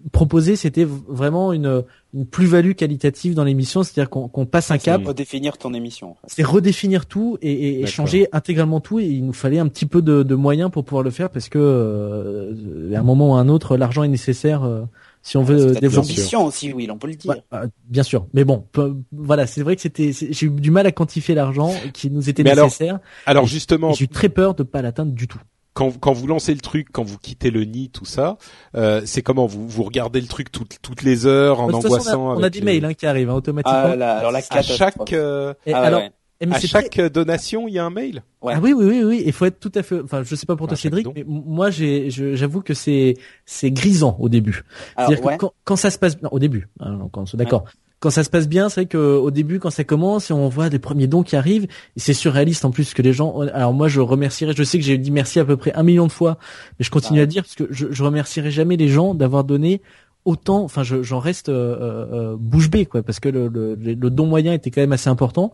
proposer, 0.08 0.56
c'était 0.56 0.84
vraiment 0.84 1.52
une, 1.52 1.84
une 2.14 2.26
plus-value 2.26 2.72
qualitative 2.72 3.34
dans 3.34 3.44
l'émission, 3.44 3.82
c'est-à-dire 3.82 4.10
qu'on 4.10 4.28
qu'on 4.28 4.46
passe 4.46 4.70
un 4.70 4.78
cap. 4.78 5.02
Faut 5.04 5.12
définir 5.12 5.58
ton 5.58 5.74
émission. 5.74 6.10
en 6.10 6.14
fait. 6.14 6.26
C'est 6.28 6.42
redéfinir 6.44 7.06
tout 7.06 7.38
et, 7.42 7.80
et- 7.82 7.86
changer 7.86 8.28
intégralement 8.32 8.80
tout. 8.80 8.98
Et 9.00 9.06
il 9.06 9.24
nous 9.24 9.32
fallait 9.32 9.58
un 9.58 9.68
petit 9.68 9.86
peu 9.86 10.02
de, 10.02 10.22
de 10.22 10.34
moyens 10.34 10.70
pour 10.70 10.84
pouvoir 10.84 11.02
le 11.02 11.10
faire 11.10 11.30
parce 11.30 11.48
que 11.48 11.58
euh, 11.58 12.94
à 12.94 12.98
un 12.98 13.02
moment 13.02 13.32
ou 13.32 13.34
à 13.36 13.40
un 13.40 13.48
autre, 13.48 13.76
l'argent 13.76 14.02
est 14.02 14.08
nécessaire 14.08 14.64
euh, 14.64 14.82
si 15.22 15.36
on 15.36 15.42
veut 15.42 15.58
C'est 15.58 15.64
euh, 15.64 15.80
développer. 15.80 16.08
l'ambition 16.08 16.44
aussi, 16.44 16.72
oui, 16.72 16.88
on 16.90 16.96
peut 16.96 17.08
le 17.08 17.14
dire. 17.14 17.30
Ouais, 17.32 17.42
euh, 17.52 17.66
bien 17.88 18.02
sûr, 18.02 18.26
mais 18.32 18.44
bon, 18.44 18.64
peu- 18.72 18.96
voilà, 19.12 19.46
c'est 19.46 19.62
vrai 19.62 19.76
que 19.76 19.82
c'était, 19.82 20.12
c'est- 20.12 20.32
j'ai 20.32 20.46
eu 20.46 20.50
du 20.50 20.70
mal 20.70 20.86
à 20.86 20.92
quantifier 20.92 21.34
l'argent 21.34 21.72
qui 21.92 22.10
nous 22.10 22.30
était 22.30 22.42
Mais 22.44 22.50
alors, 22.52 22.66
nécessaire. 22.66 23.00
Alors 23.26 23.44
Et- 23.44 23.48
justement, 23.48 23.92
J'ai 23.92 24.04
eu 24.04 24.08
très 24.08 24.28
peur 24.28 24.54
de 24.54 24.62
pas 24.62 24.80
l'atteindre 24.80 25.12
du 25.12 25.26
tout. 25.28 25.40
Quand, 25.78 25.96
quand 26.00 26.12
vous 26.12 26.26
lancez 26.26 26.52
le 26.54 26.60
truc, 26.60 26.88
quand 26.92 27.04
vous 27.04 27.18
quittez 27.18 27.52
le 27.52 27.62
nid, 27.64 27.88
tout 27.90 28.04
ça, 28.04 28.36
euh, 28.74 29.00
c'est 29.04 29.22
comment 29.22 29.46
vous 29.46 29.68
vous 29.68 29.84
regardez 29.84 30.20
le 30.20 30.26
truc 30.26 30.50
toutes 30.50 30.78
toutes 30.82 31.02
les 31.02 31.24
heures 31.26 31.60
en 31.60 31.68
toute 31.68 31.82
façon, 31.82 31.86
angoissant 31.94 32.26
on 32.26 32.30
a, 32.30 32.34
on 32.34 32.36
a 32.38 32.40
avec 32.40 32.52
des 32.54 32.58
les- 32.58 32.64
mails 32.64 32.84
hein, 32.84 32.94
qui 32.94 33.06
arrivent 33.06 33.30
hein, 33.30 33.34
automatiquement. 33.34 33.78
Ah, 33.84 33.94
là, 33.96 34.16
alors 34.18 34.32
la 34.32 34.40
à 34.50 34.62
chaque 34.62 35.12
euh, 35.12 35.54
Et 35.66 35.72
Ah 35.72 35.82
alors, 35.82 36.00
ouais. 36.00 36.10
mais 36.44 36.56
à 36.56 36.60
chaque 36.60 36.90
très- 36.90 37.10
donation, 37.10 37.68
il 37.68 37.74
y 37.74 37.78
a 37.78 37.84
un 37.84 37.90
mail. 37.90 38.24
Ouais. 38.42 38.54
Ah 38.56 38.60
oui, 38.60 38.72
oui, 38.72 38.86
oui, 38.86 39.04
oui. 39.04 39.22
Il 39.24 39.32
faut 39.32 39.44
être 39.44 39.60
tout 39.60 39.70
à 39.76 39.84
fait. 39.84 40.00
Enfin, 40.02 40.22
je 40.24 40.34
sais 40.34 40.46
pas 40.46 40.56
pour 40.56 40.66
toi, 40.66 40.76
Cédric, 40.76 41.06
mais 41.14 41.24
moi, 41.26 41.70
j'avoue 41.70 42.60
que 42.62 42.74
c'est, 42.74 43.14
c'est 43.46 43.70
grisant 43.70 44.16
au 44.18 44.28
début. 44.28 44.62
C'est-à-dire 44.96 45.24
ouais. 45.24 45.34
que 45.34 45.38
quand, 45.40 45.52
quand 45.64 45.76
ça 45.76 45.90
se 45.92 45.98
passe, 45.98 46.20
non, 46.22 46.30
au 46.32 46.40
début, 46.40 46.66
hein, 46.80 46.94
donc 46.98 47.16
on 47.16 47.24
se- 47.24 47.36
d'accord. 47.36 47.64
Quand 48.00 48.10
ça 48.10 48.22
se 48.22 48.30
passe 48.30 48.48
bien, 48.48 48.68
c'est 48.68 48.82
vrai 48.82 48.86
que 48.86 48.96
au 48.96 49.30
début, 49.32 49.58
quand 49.58 49.70
ça 49.70 49.82
commence 49.82 50.30
et 50.30 50.32
on 50.32 50.48
voit 50.48 50.68
des 50.68 50.78
premiers 50.78 51.08
dons 51.08 51.24
qui 51.24 51.34
arrivent, 51.34 51.64
et 51.64 52.00
c'est 52.00 52.12
surréaliste 52.14 52.64
en 52.64 52.70
plus 52.70 52.94
que 52.94 53.02
les 53.02 53.12
gens. 53.12 53.40
Alors 53.52 53.72
moi, 53.74 53.88
je 53.88 54.00
remercierai. 54.00 54.52
Je 54.56 54.62
sais 54.62 54.78
que 54.78 54.84
j'ai 54.84 54.98
dit 54.98 55.10
merci 55.10 55.40
à 55.40 55.44
peu 55.44 55.56
près 55.56 55.72
un 55.74 55.82
million 55.82 56.06
de 56.06 56.12
fois, 56.12 56.38
mais 56.78 56.84
je 56.84 56.90
continue 56.92 57.18
Ah. 57.18 57.24
à 57.24 57.26
dire 57.26 57.42
parce 57.42 57.56
que 57.56 57.64
je, 57.70 57.88
je 57.90 58.04
remercierai 58.04 58.50
jamais 58.52 58.76
les 58.76 58.86
gens 58.88 59.14
d'avoir 59.14 59.42
donné 59.42 59.82
autant. 60.24 60.62
Enfin, 60.62 60.82
je- 60.84 61.02
j'en 61.02 61.18
reste 61.18 61.48
euh, 61.48 61.76
euh, 62.12 62.36
bouche 62.38 62.70
bée, 62.70 62.86
quoi, 62.86 63.02
parce 63.02 63.18
que 63.18 63.28
le, 63.30 63.48
le, 63.48 63.74
le 63.74 64.10
don 64.10 64.26
moyen 64.26 64.52
était 64.52 64.70
quand 64.70 64.80
même 64.82 64.92
assez 64.92 65.08
important. 65.10 65.52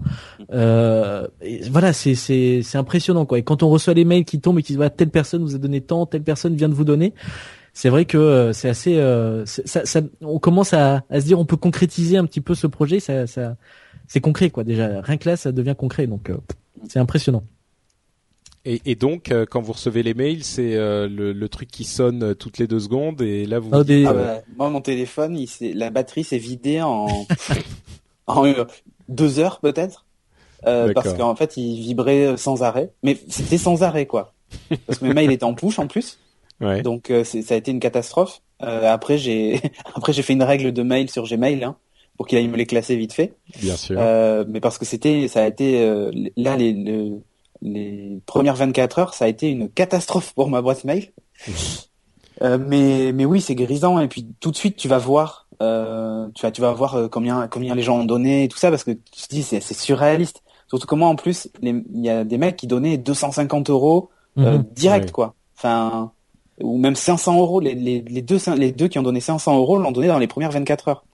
Euh, 0.53 1.27
et 1.41 1.61
voilà, 1.71 1.93
c'est 1.93 2.63
impressionnant, 2.75 3.25
quoi. 3.25 3.39
Et 3.39 3.43
quand 3.43 3.63
on 3.63 3.69
reçoit 3.71 3.95
les 3.95 4.05
mails 4.05 4.25
qui 4.25 4.41
tombent 4.41 4.59
et 4.59 4.63
qui 4.63 4.69
disent 4.73 4.77
voilà, 4.77 4.91
telle 4.91 5.11
personne 5.11 5.43
vous 5.43 5.55
a 5.55 5.59
donné 5.59 5.81
tant, 5.81 6.07
telle 6.07 6.23
personne 6.23 6.55
vient 6.57 6.69
de 6.69 6.75
vous 6.75 6.85
donner 6.85 7.15
c'est 7.75 7.91
vrai 7.91 8.07
que 8.07 8.17
euh, 8.17 8.53
c'est 8.55 8.69
assez 8.71 8.97
euh, 8.97 9.45
ça, 9.45 9.85
ça- 9.85 10.01
on 10.23 10.39
commence 10.39 10.73
à, 10.73 11.03
à 11.11 11.21
se 11.21 11.27
dire 11.27 11.39
on 11.39 11.45
peut 11.45 11.57
concrétiser 11.59 12.17
un 12.17 12.25
petit 12.25 12.41
peu 12.41 12.55
ce 12.55 12.67
projet 12.67 13.01
ça, 13.01 13.27
ça 13.27 13.57
c'est 14.09 14.21
concret 14.21 14.49
quoi. 14.51 14.65
Déjà 14.65 15.01
rien 15.03 15.17
que 15.19 15.29
là 15.29 15.37
ça 15.37 15.53
devient 15.53 15.75
concret 15.77 16.07
donc 16.07 16.31
euh, 16.31 16.37
c'est 16.89 16.99
impressionnant. 16.99 17.45
Et, 18.67 18.81
et 18.87 18.95
donc, 18.95 19.31
euh, 19.31 19.45
quand 19.45 19.61
vous 19.61 19.75
recevez 19.75 20.03
les 20.03 20.15
mails, 20.15 20.43
c'est 20.43 20.75
euh, 20.75 21.07
le, 21.07 21.35
le 21.35 21.49
truc 21.51 21.71
qui 21.71 21.85
sonne 21.85 22.23
euh, 22.23 22.35
toutes 22.35 22.57
les 22.57 22.67
deux 22.67 22.81
secondes, 22.81 23.21
et 23.21 23.45
là 23.45 23.59
vous. 23.59 23.69
Vous 23.69 23.85
des- 23.85 24.07
Ah 24.07 24.15
bah, 24.15 24.41
moi, 24.57 24.71
mon 24.71 24.81
téléphone, 24.81 25.37
il 25.37 25.49
s'est- 25.49 25.75
la 25.75 25.91
batterie 25.91 26.25
s'est 26.25 26.39
vidée 26.39 26.81
en, 26.81 27.07
en 28.27 28.47
euh, 28.47 28.65
deux 29.11 29.39
heures 29.39 29.61
peut-être, 29.61 30.07
euh, 30.67 30.87
parce 30.95 31.09
qu'en 31.19 31.37
fait, 31.37 31.59
il 31.59 31.79
vibrait 31.83 32.39
sans 32.39 32.63
arrêt. 32.63 32.91
Mais 33.03 33.19
c'était 33.29 33.59
sans 33.59 33.83
arrêt 33.83 34.07
quoi, 34.07 34.33
parce 34.87 34.99
que 34.99 35.05
mes 35.05 35.13
mails 35.13 35.31
étaient 35.31 35.45
en 35.45 35.53
push 35.53 35.79
en 35.79 35.87
plus, 35.87 36.19
ouais. 36.61 36.83
donc 36.83 37.11
euh, 37.11 37.25
c'est- 37.25 37.43
ça 37.43 37.55
a 37.55 37.57
été 37.57 37.71
une 37.71 37.81
catastrophe. 37.81 38.41
Euh, 38.63 38.91
après, 38.93 39.19
j'ai 39.19 39.61
après 39.95 40.13
j'ai 40.13 40.23
fait 40.23 40.33
une 40.35 40.43
règle 40.43 40.73
de 40.73 40.83
mail 40.83 41.11
sur 41.11 41.25
Gmail 41.25 41.63
hein, 41.65 41.77
pour 42.17 42.27
qu'il 42.27 42.39
aille 42.39 42.49
me 42.49 42.57
les 42.57 42.67
classer 42.67 42.97
vite 42.97 43.13
fait. 43.13 43.35
bien 43.61 43.77
sûr. 43.77 43.97
Euh, 44.01 44.45
mais 44.49 44.61
parce 44.61 44.79
que 44.79 44.85
c'était, 44.85 45.27
ça 45.29 45.43
a 45.43 45.47
été 45.47 45.81
euh, 45.83 46.11
là 46.37 46.57
les, 46.57 46.73
le- 46.73 47.21
les 47.63 48.21
premières 48.27 48.57
24 48.57 48.99
heures, 48.99 49.15
ça 49.15 49.25
a 49.25 49.29
été 49.29 49.49
une 49.51 49.69
catastrophe 49.71 50.33
pour 50.35 50.49
ma 50.51 50.63
boîte 50.63 50.85
mail. 50.85 51.13
Euh, 52.43 52.59
mais 52.59 53.13
mais 53.13 53.25
oui, 53.25 53.41
c'est 53.41 53.55
grisant 53.55 54.01
et 54.01 54.09
puis 54.09 54.27
tout 54.41 54.51
de 54.51 54.57
suite 54.57 54.77
tu 54.77 54.89
vas 54.89 54.99
voir, 54.99 55.47
euh, 55.63 56.27
tu 56.35 56.43
vas 56.43 56.51
tu 56.51 56.61
vas 56.61 56.73
voir 56.73 56.97
euh, 56.97 57.07
combien 57.09 57.47
combien 57.47 57.77
les 57.77 57.83
gens 57.83 58.01
ont 58.01 58.05
donné 58.05 58.43
et 58.43 58.49
tout 58.49 58.59
ça 58.59 58.71
parce 58.71 58.83
que 58.83 58.91
tu 58.91 59.23
te 59.23 59.29
dis 59.29 59.45
c'est 59.45 59.61
c'est 59.61 59.73
surréaliste. 59.75 60.43
Surtout 60.67 60.89
comment 60.89 61.11
en 61.11 61.15
plus 61.15 61.49
les- 61.63 61.85
il 61.95 62.05
y 62.05 62.09
a 62.11 62.25
des 62.25 62.37
mecs 62.37 62.57
qui 62.57 62.67
donnaient 62.67 62.97
250 62.99 63.71
euros 63.71 64.11
euh, 64.39 64.59
Mhm. 64.59 64.65
direct 64.75 65.05
Ouais. 65.07 65.13
quoi. 65.13 65.35
Enfin 65.57 66.11
ou 66.61 66.79
même 66.79 66.95
500 66.97 67.39
euros. 67.39 67.61
Les, 67.61 67.75
les, 67.75 68.01
les 68.03 68.23
deux 68.23 68.39
les 68.57 68.73
deux 68.73 68.89
qui 68.89 68.99
ont 68.99 69.03
donné 69.03 69.21
500 69.21 69.57
euros 69.57 69.79
l'ont 69.79 69.93
donné 69.93 70.09
dans 70.09 70.19
les 70.19 70.27
premières 70.27 70.51
24 70.53 70.89
heures. 70.89 71.05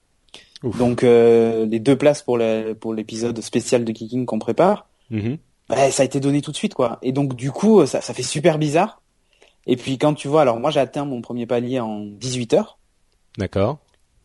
Ouf. 0.62 0.76
Donc 0.78 1.04
euh, 1.04 1.64
les 1.66 1.78
deux 1.80 1.96
places 1.96 2.22
pour 2.22 2.36
le, 2.36 2.74
pour 2.74 2.92
l'épisode 2.94 3.40
spécial 3.40 3.84
de 3.84 3.92
Kicking 3.92 4.26
qu'on 4.26 4.38
prépare, 4.38 4.86
Mhm. 5.10 5.38
bah, 5.68 5.90
ça 5.90 6.02
a 6.02 6.06
été 6.06 6.20
donné 6.20 6.42
tout 6.42 6.50
de 6.52 6.56
suite 6.56 6.74
quoi. 6.74 6.98
Et 7.02 7.12
donc 7.12 7.34
du 7.34 7.50
coup 7.50 7.84
ça, 7.86 8.00
ça 8.00 8.12
fait 8.14 8.22
super 8.22 8.58
bizarre. 8.58 9.00
Et 9.66 9.76
puis 9.76 9.96
quand 9.98 10.14
tu 10.14 10.28
vois, 10.28 10.42
alors 10.42 10.60
moi 10.60 10.70
j'ai 10.70 10.80
atteint 10.80 11.04
mon 11.04 11.20
premier 11.22 11.46
palier 11.46 11.80
en 11.80 12.00
18 12.04 12.54
heures. 12.54 12.78
D'accord. 13.38 13.78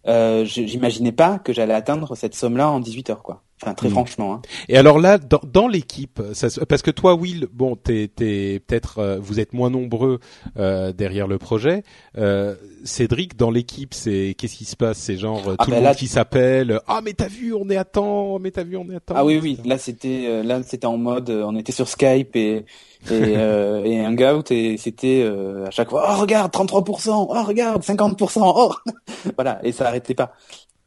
Euh, 0.07 0.43
J'imaginais 0.45 1.11
pas 1.13 1.39
que 1.39 1.53
j'allais 1.53 1.73
atteindre 1.73 2.15
cette 2.15 2.35
somme-là 2.35 2.69
en 2.69 2.79
18 2.81 3.09
heures 3.11 3.23
quoi. 3.23 3.41
Enfin 3.65 3.73
très 3.73 3.87
Mm. 3.87 3.91
franchement. 3.91 4.33
Hein. 4.35 4.41
Et 4.69 4.77
alors 4.77 4.99
là, 4.99 5.17
dans, 5.17 5.41
dans 5.51 5.67
l'équipe, 5.67 6.21
parce 6.69 6.81
que 6.83 6.91
toi, 6.91 7.15
Will, 7.15 7.47
bon, 7.51 7.75
t'es, 7.75 8.09
t'es 8.15 8.61
peut-être, 8.65 8.99
euh, 8.99 9.17
vous 9.19 9.39
êtes 9.39 9.53
moins 9.53 9.71
nombreux 9.71 10.19
euh, 10.57 10.93
derrière 10.93 11.27
le 11.27 11.39
projet. 11.39 11.83
Euh, 12.17 12.55
Cédric, 12.83 13.35
dans 13.37 13.49
l'équipe, 13.49 13.95
c'est 13.95 14.35
qu'est-ce 14.37 14.55
qui 14.55 14.65
se 14.65 14.75
passe? 14.75 14.99
C'est 14.99 15.17
genre 15.17 15.41
euh, 15.49 15.55
Ah 15.57 15.65
tout 15.65 15.71
ben 15.71 15.77
le 15.77 15.83
là, 15.83 15.89
monde 15.89 15.97
qui 15.97 16.07
s'appelle. 16.07 16.79
Ah 16.87 17.01
mais 17.03 17.13
t'as 17.13 17.27
vu, 17.27 17.53
on 17.55 17.67
est 17.71 17.77
à 17.77 17.85
temps. 17.85 18.37
Mais 18.37 18.51
t'as 18.51 18.63
vu, 18.63 18.77
on 18.77 18.87
est 18.91 18.95
à 18.97 18.99
temps. 18.99 19.15
Ah 19.17 19.25
oui 19.25 19.39
oui, 19.41 19.57
là 19.65 19.79
c'était 19.79 20.25
euh, 20.27 20.43
là 20.43 20.61
c'était 20.61 20.85
en 20.85 20.97
mode, 20.97 21.31
euh, 21.31 21.43
on 21.45 21.55
était 21.55 21.71
sur 21.71 21.87
Skype 21.87 22.35
et 22.35 22.57
et, 22.57 22.63
euh, 23.11 23.83
et 23.83 24.05
Hangout 24.05 24.51
et 24.51 24.77
c'était 24.77 25.21
euh, 25.23 25.65
à 25.67 25.71
chaque 25.71 25.89
fois 25.89 26.05
oh 26.11 26.21
regarde 26.21 26.51
33%, 26.53 27.09
oh 27.29 27.43
regarde 27.43 27.83
50%, 27.83 28.41
oh 28.43 28.73
voilà 29.35 29.59
et 29.63 29.71
ça 29.71 29.87
arrêtait 29.87 30.13
pas. 30.15 30.33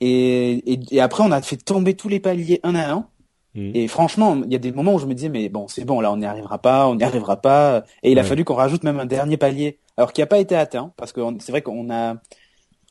Et, 0.00 0.72
et, 0.72 0.80
et 0.92 1.00
après 1.00 1.22
on 1.24 1.30
a 1.32 1.42
fait 1.42 1.56
tomber 1.56 1.94
tous 1.94 2.08
les 2.08 2.20
paliers 2.20 2.60
un 2.62 2.74
à 2.74 2.90
un. 2.92 3.06
Mhm. 3.54 3.72
Et 3.74 3.88
franchement, 3.88 4.36
il 4.44 4.52
y 4.52 4.56
a 4.56 4.58
des 4.58 4.72
moments 4.72 4.94
où 4.94 4.98
je 4.98 5.06
me 5.06 5.14
disais, 5.14 5.28
mais 5.30 5.48
bon, 5.48 5.66
c'est 5.68 5.84
bon, 5.84 6.00
là, 6.00 6.12
on 6.12 6.18
n'y 6.18 6.26
arrivera 6.26 6.58
pas, 6.58 6.86
on 6.86 6.94
n'y 6.94 7.02
arrivera 7.02 7.38
pas. 7.38 7.82
Et 8.02 8.12
il 8.12 8.18
a 8.18 8.22
fallu 8.22 8.44
qu'on 8.44 8.54
rajoute 8.54 8.84
même 8.84 9.00
un 9.00 9.06
dernier 9.06 9.36
palier, 9.36 9.78
alors 9.96 10.12
qui 10.12 10.20
n'a 10.20 10.26
pas 10.26 10.38
été 10.38 10.54
atteint, 10.54 10.92
parce 10.96 11.12
que 11.12 11.20
c'est 11.40 11.50
vrai 11.50 11.62
qu'on 11.62 11.90
a, 11.90 12.16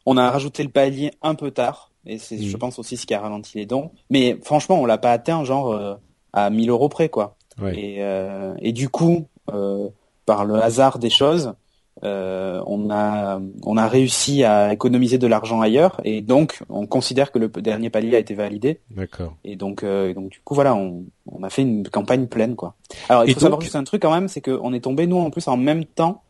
on 0.06 0.18
a 0.18 0.30
rajouté 0.32 0.64
le 0.64 0.70
palier 0.70 1.12
un 1.22 1.36
peu 1.36 1.52
tard, 1.52 1.92
et 2.06 2.18
c'est, 2.18 2.38
je 2.40 2.54
Mhm. 2.54 2.60
pense 2.60 2.80
aussi 2.80 2.98
ce 2.98 3.06
qui 3.06 3.14
a 3.14 3.20
ralenti 3.22 3.58
les 3.58 3.66
dons. 3.66 3.92
Mais 4.10 4.38
franchement, 4.44 4.82
on 4.82 4.86
l'a 4.86 4.98
pas 4.98 5.12
atteint, 5.12 5.44
genre 5.46 5.72
euh, 5.72 5.94
à 6.34 6.50
1000 6.50 6.70
euros 6.70 6.90
près, 6.90 7.08
quoi. 7.10 7.36
Ouais. 7.62 7.78
Et, 7.80 7.96
euh, 8.00 8.54
et 8.60 8.72
du 8.74 8.90
coup, 8.90 9.28
euh, 9.54 9.88
par 10.26 10.44
le 10.44 10.56
hasard 10.56 10.98
des 11.00 11.10
choses, 11.12 11.54
euh, 12.04 12.62
on 12.68 12.90
a 12.92 13.40
on 13.66 13.78
a 13.78 13.88
réussi 13.88 14.44
à 14.44 14.72
économiser 14.74 15.18
de 15.18 15.28
l'argent 15.28 15.62
ailleurs, 15.62 16.00
et 16.04 16.22
donc 16.22 16.62
on 16.70 16.86
considère 16.88 17.32
que 17.32 17.40
le 17.40 17.48
dernier 17.50 17.90
palier 17.90 18.16
a 18.16 18.20
été 18.20 18.34
validé. 18.36 18.80
D'accord. 18.92 19.36
Et 19.44 19.56
donc, 19.56 19.84
euh, 19.84 20.14
donc 20.14 20.30
du 20.30 20.40
coup, 20.44 20.54
voilà, 20.56 20.76
on, 20.76 21.06
on 21.26 21.44
a 21.44 21.50
fait 21.50 21.64
une 21.64 21.88
campagne 21.88 22.28
pleine, 22.28 22.56
quoi. 22.56 22.76
Alors, 23.10 23.26
il 23.26 23.32
Et 23.32 23.34
faut 23.34 23.40
savoir 23.42 23.62
juste 23.62 23.76
un 23.76 23.84
truc 23.84 24.02
quand 24.02 24.12
même, 24.14 24.28
c'est 24.28 24.42
qu'on 24.42 24.74
est 24.74 24.80
tombé 24.82 25.08
nous 25.08 25.18
en 25.18 25.30
plus 25.30 25.48
en 25.48 25.58
même 25.58 25.86
temps 25.86 26.24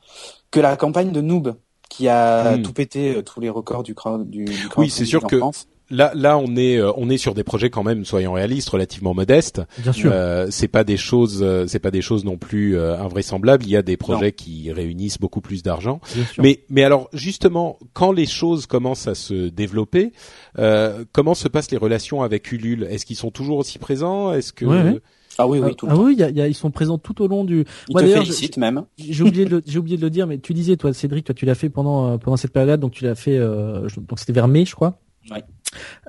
que 0.52 0.60
la 0.60 0.78
campagne 0.78 1.12
de 1.12 1.22
Noob, 1.22 1.56
qui 1.90 2.08
a 2.08 2.56
Hmm. 2.58 2.62
tout 2.62 2.74
pété, 2.74 3.16
euh, 3.16 3.22
tous 3.22 3.40
les 3.42 3.50
records 3.50 3.84
du 3.84 3.94
crowd, 3.96 4.30
du, 4.30 4.46
du 4.46 4.54
Oui, 4.78 4.90
c'est 4.90 5.06
sûr 5.06 5.26
que- 5.26 5.38
France. 5.38 5.68
Là, 5.90 6.12
là, 6.16 6.38
on 6.38 6.56
est, 6.58 6.78
euh, 6.78 6.92
on 6.98 7.10
est 7.10 7.18
sur 7.18 7.34
des 7.34 7.44
projets 7.46 7.70
quand 7.70 7.84
même, 7.84 8.04
soyons 8.04 8.34
réalistes, 8.34 8.70
relativement 8.70 9.14
modestes. 9.14 9.62
Bien 9.80 9.94
sûr. 9.94 10.12
Euh, 10.14 10.48
c'est 10.50 10.68
pas 10.68 10.84
des 10.84 10.98
choses, 10.98 11.40
euh, 11.42 11.66
c'est 11.68 11.80
pas 11.80 11.92
des 11.92 12.02
choses 12.02 12.26
non 12.26 12.38
plus 12.38 12.76
euh, 12.78 13.00
invraisemblables. 13.00 13.64
Il 13.66 13.70
y 13.70 13.78
a 13.78 13.82
des 13.82 13.96
projets 13.98 14.34
qui 14.34 14.72
réunissent 14.72 15.20
beaucoup 15.20 15.40
plus 15.42 15.64
d'argent. 15.64 16.02
bien 16.14 16.26
sûr. 16.26 16.44
Mais, 16.44 16.60
mais 16.70 16.84
alors 16.84 17.10
justement, 17.14 17.80
quand 17.94 18.12
les 18.12 18.26
choses 18.26 18.66
commencent 18.66 19.08
à 19.08 19.16
se 19.16 19.48
développer, 19.50 20.12
euh, 20.60 21.06
comment 21.14 21.34
se 21.36 21.48
passent 21.48 21.72
les 21.72 21.78
relations 21.78 22.22
avec 22.22 22.52
Ulule? 22.52 22.84
Est-ce 22.90 23.06
qu'ils 23.06 23.16
sont 23.16 23.32
toujours 23.32 23.58
aussi 23.58 23.80
présents? 23.80 24.34
Est-ce 24.34 24.52
que 24.54 24.66
Ouais, 24.66 24.82
ouais. 24.84 25.00
Ah 25.40 25.48
oui, 25.48 25.60
oui, 25.60 25.76
tout 25.76 25.86
le 25.86 25.92
ah 25.92 25.96
temps. 25.96 26.04
oui, 26.04 26.14
il 26.14 26.20
y 26.20 26.24
a- 26.24 26.30
il 26.30 26.36
y 26.36 26.42
a- 26.42 26.48
ils 26.48 26.56
sont 26.56 26.72
présents 26.72 26.98
tout 26.98 27.22
au 27.22 27.28
long 27.28 27.44
du. 27.44 27.64
Ils 27.90 27.92
Moi, 27.94 28.02
te 28.02 28.08
félicitent 28.08 28.58
même. 28.58 28.86
J'ai 28.98 29.24
oublié 29.24 29.46
de 29.46 29.52
le, 29.52 29.62
j'ai 29.68 29.78
oublié 29.78 29.96
de 29.96 30.02
le 30.02 30.10
dire, 30.10 30.26
mais 30.26 30.40
tu 30.40 30.54
disais 30.56 30.78
toi, 30.78 30.92
Cédric, 30.94 31.26
toi 31.26 31.36
tu 31.36 31.46
l'as 31.46 31.54
fait 31.54 31.70
pendant 31.70 32.14
euh, 32.14 32.18
pendant 32.18 32.38
cette 32.38 32.52
période, 32.54 32.80
donc 32.80 32.92
tu 32.94 33.04
l'as 33.06 33.14
fait, 33.14 33.38
euh, 33.38 33.88
donc 33.98 34.18
c'était 34.18 34.34
vers 34.34 34.48
mai, 34.48 34.66
je 34.66 34.74
crois. 34.74 35.00
Ouais. 35.30 35.44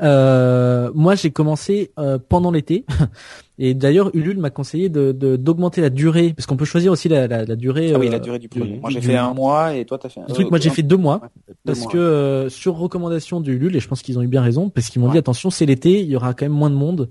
Euh, 0.02 0.90
moi, 0.94 1.14
j'ai 1.14 1.30
commencé 1.30 1.90
euh, 1.98 2.18
pendant 2.28 2.50
l'été, 2.50 2.84
et 3.58 3.74
d'ailleurs 3.74 4.10
Ulule 4.14 4.38
m'a 4.38 4.50
conseillé 4.50 4.88
de 4.88 5.12
de- 5.12 5.36
d'augmenter 5.36 5.80
la 5.80 5.90
durée, 5.90 6.32
parce 6.36 6.46
qu'on 6.46 6.56
peut 6.56 6.64
choisir 6.64 6.92
aussi 6.92 7.08
la 7.08 7.26
la, 7.26 7.44
la 7.44 7.56
durée. 7.56 7.92
Ah 7.94 7.98
oui, 7.98 8.08
euh, 8.08 8.12
la 8.12 8.18
durée 8.20 8.38
du 8.38 8.48
projet. 8.48 8.66
du- 8.74 8.80
Moi, 8.80 8.90
j'ai 8.90 9.00
fait 9.00 9.16
un 9.16 9.34
mois 9.34 9.74
et 9.74 9.84
toi, 9.84 9.98
t'as 9.98 10.08
fait 10.08 10.20
un 10.20 10.24
truc, 10.26 10.50
moi 10.50 10.58
j'ai 10.60 10.70
fait 10.70 10.82
deux 10.82 10.96
mois. 10.96 11.20
deux 11.48 11.54
Parce 11.66 11.80
mois. 11.80 11.90
que 11.92 11.98
euh, 11.98 12.48
sur 12.48 12.76
recommandation 12.76 13.40
du 13.40 13.54
Ulule, 13.56 13.74
et 13.76 13.80
je 13.80 13.88
pense 13.88 14.02
qu'ils 14.02 14.18
ont 14.18 14.22
eu 14.22 14.28
bien 14.28 14.42
raison, 14.42 14.68
parce 14.70 14.88
qu'ils 14.88 15.02
m'ont 15.02 15.10
dit 15.10 15.18
attention, 15.18 15.50
c'est 15.50 15.66
l'été, 15.66 16.00
il 16.00 16.08
y 16.08 16.16
aura 16.16 16.34
quand 16.34 16.44
même 16.44 16.52
moins 16.52 16.70
de 16.70 16.76
monde 16.76 17.08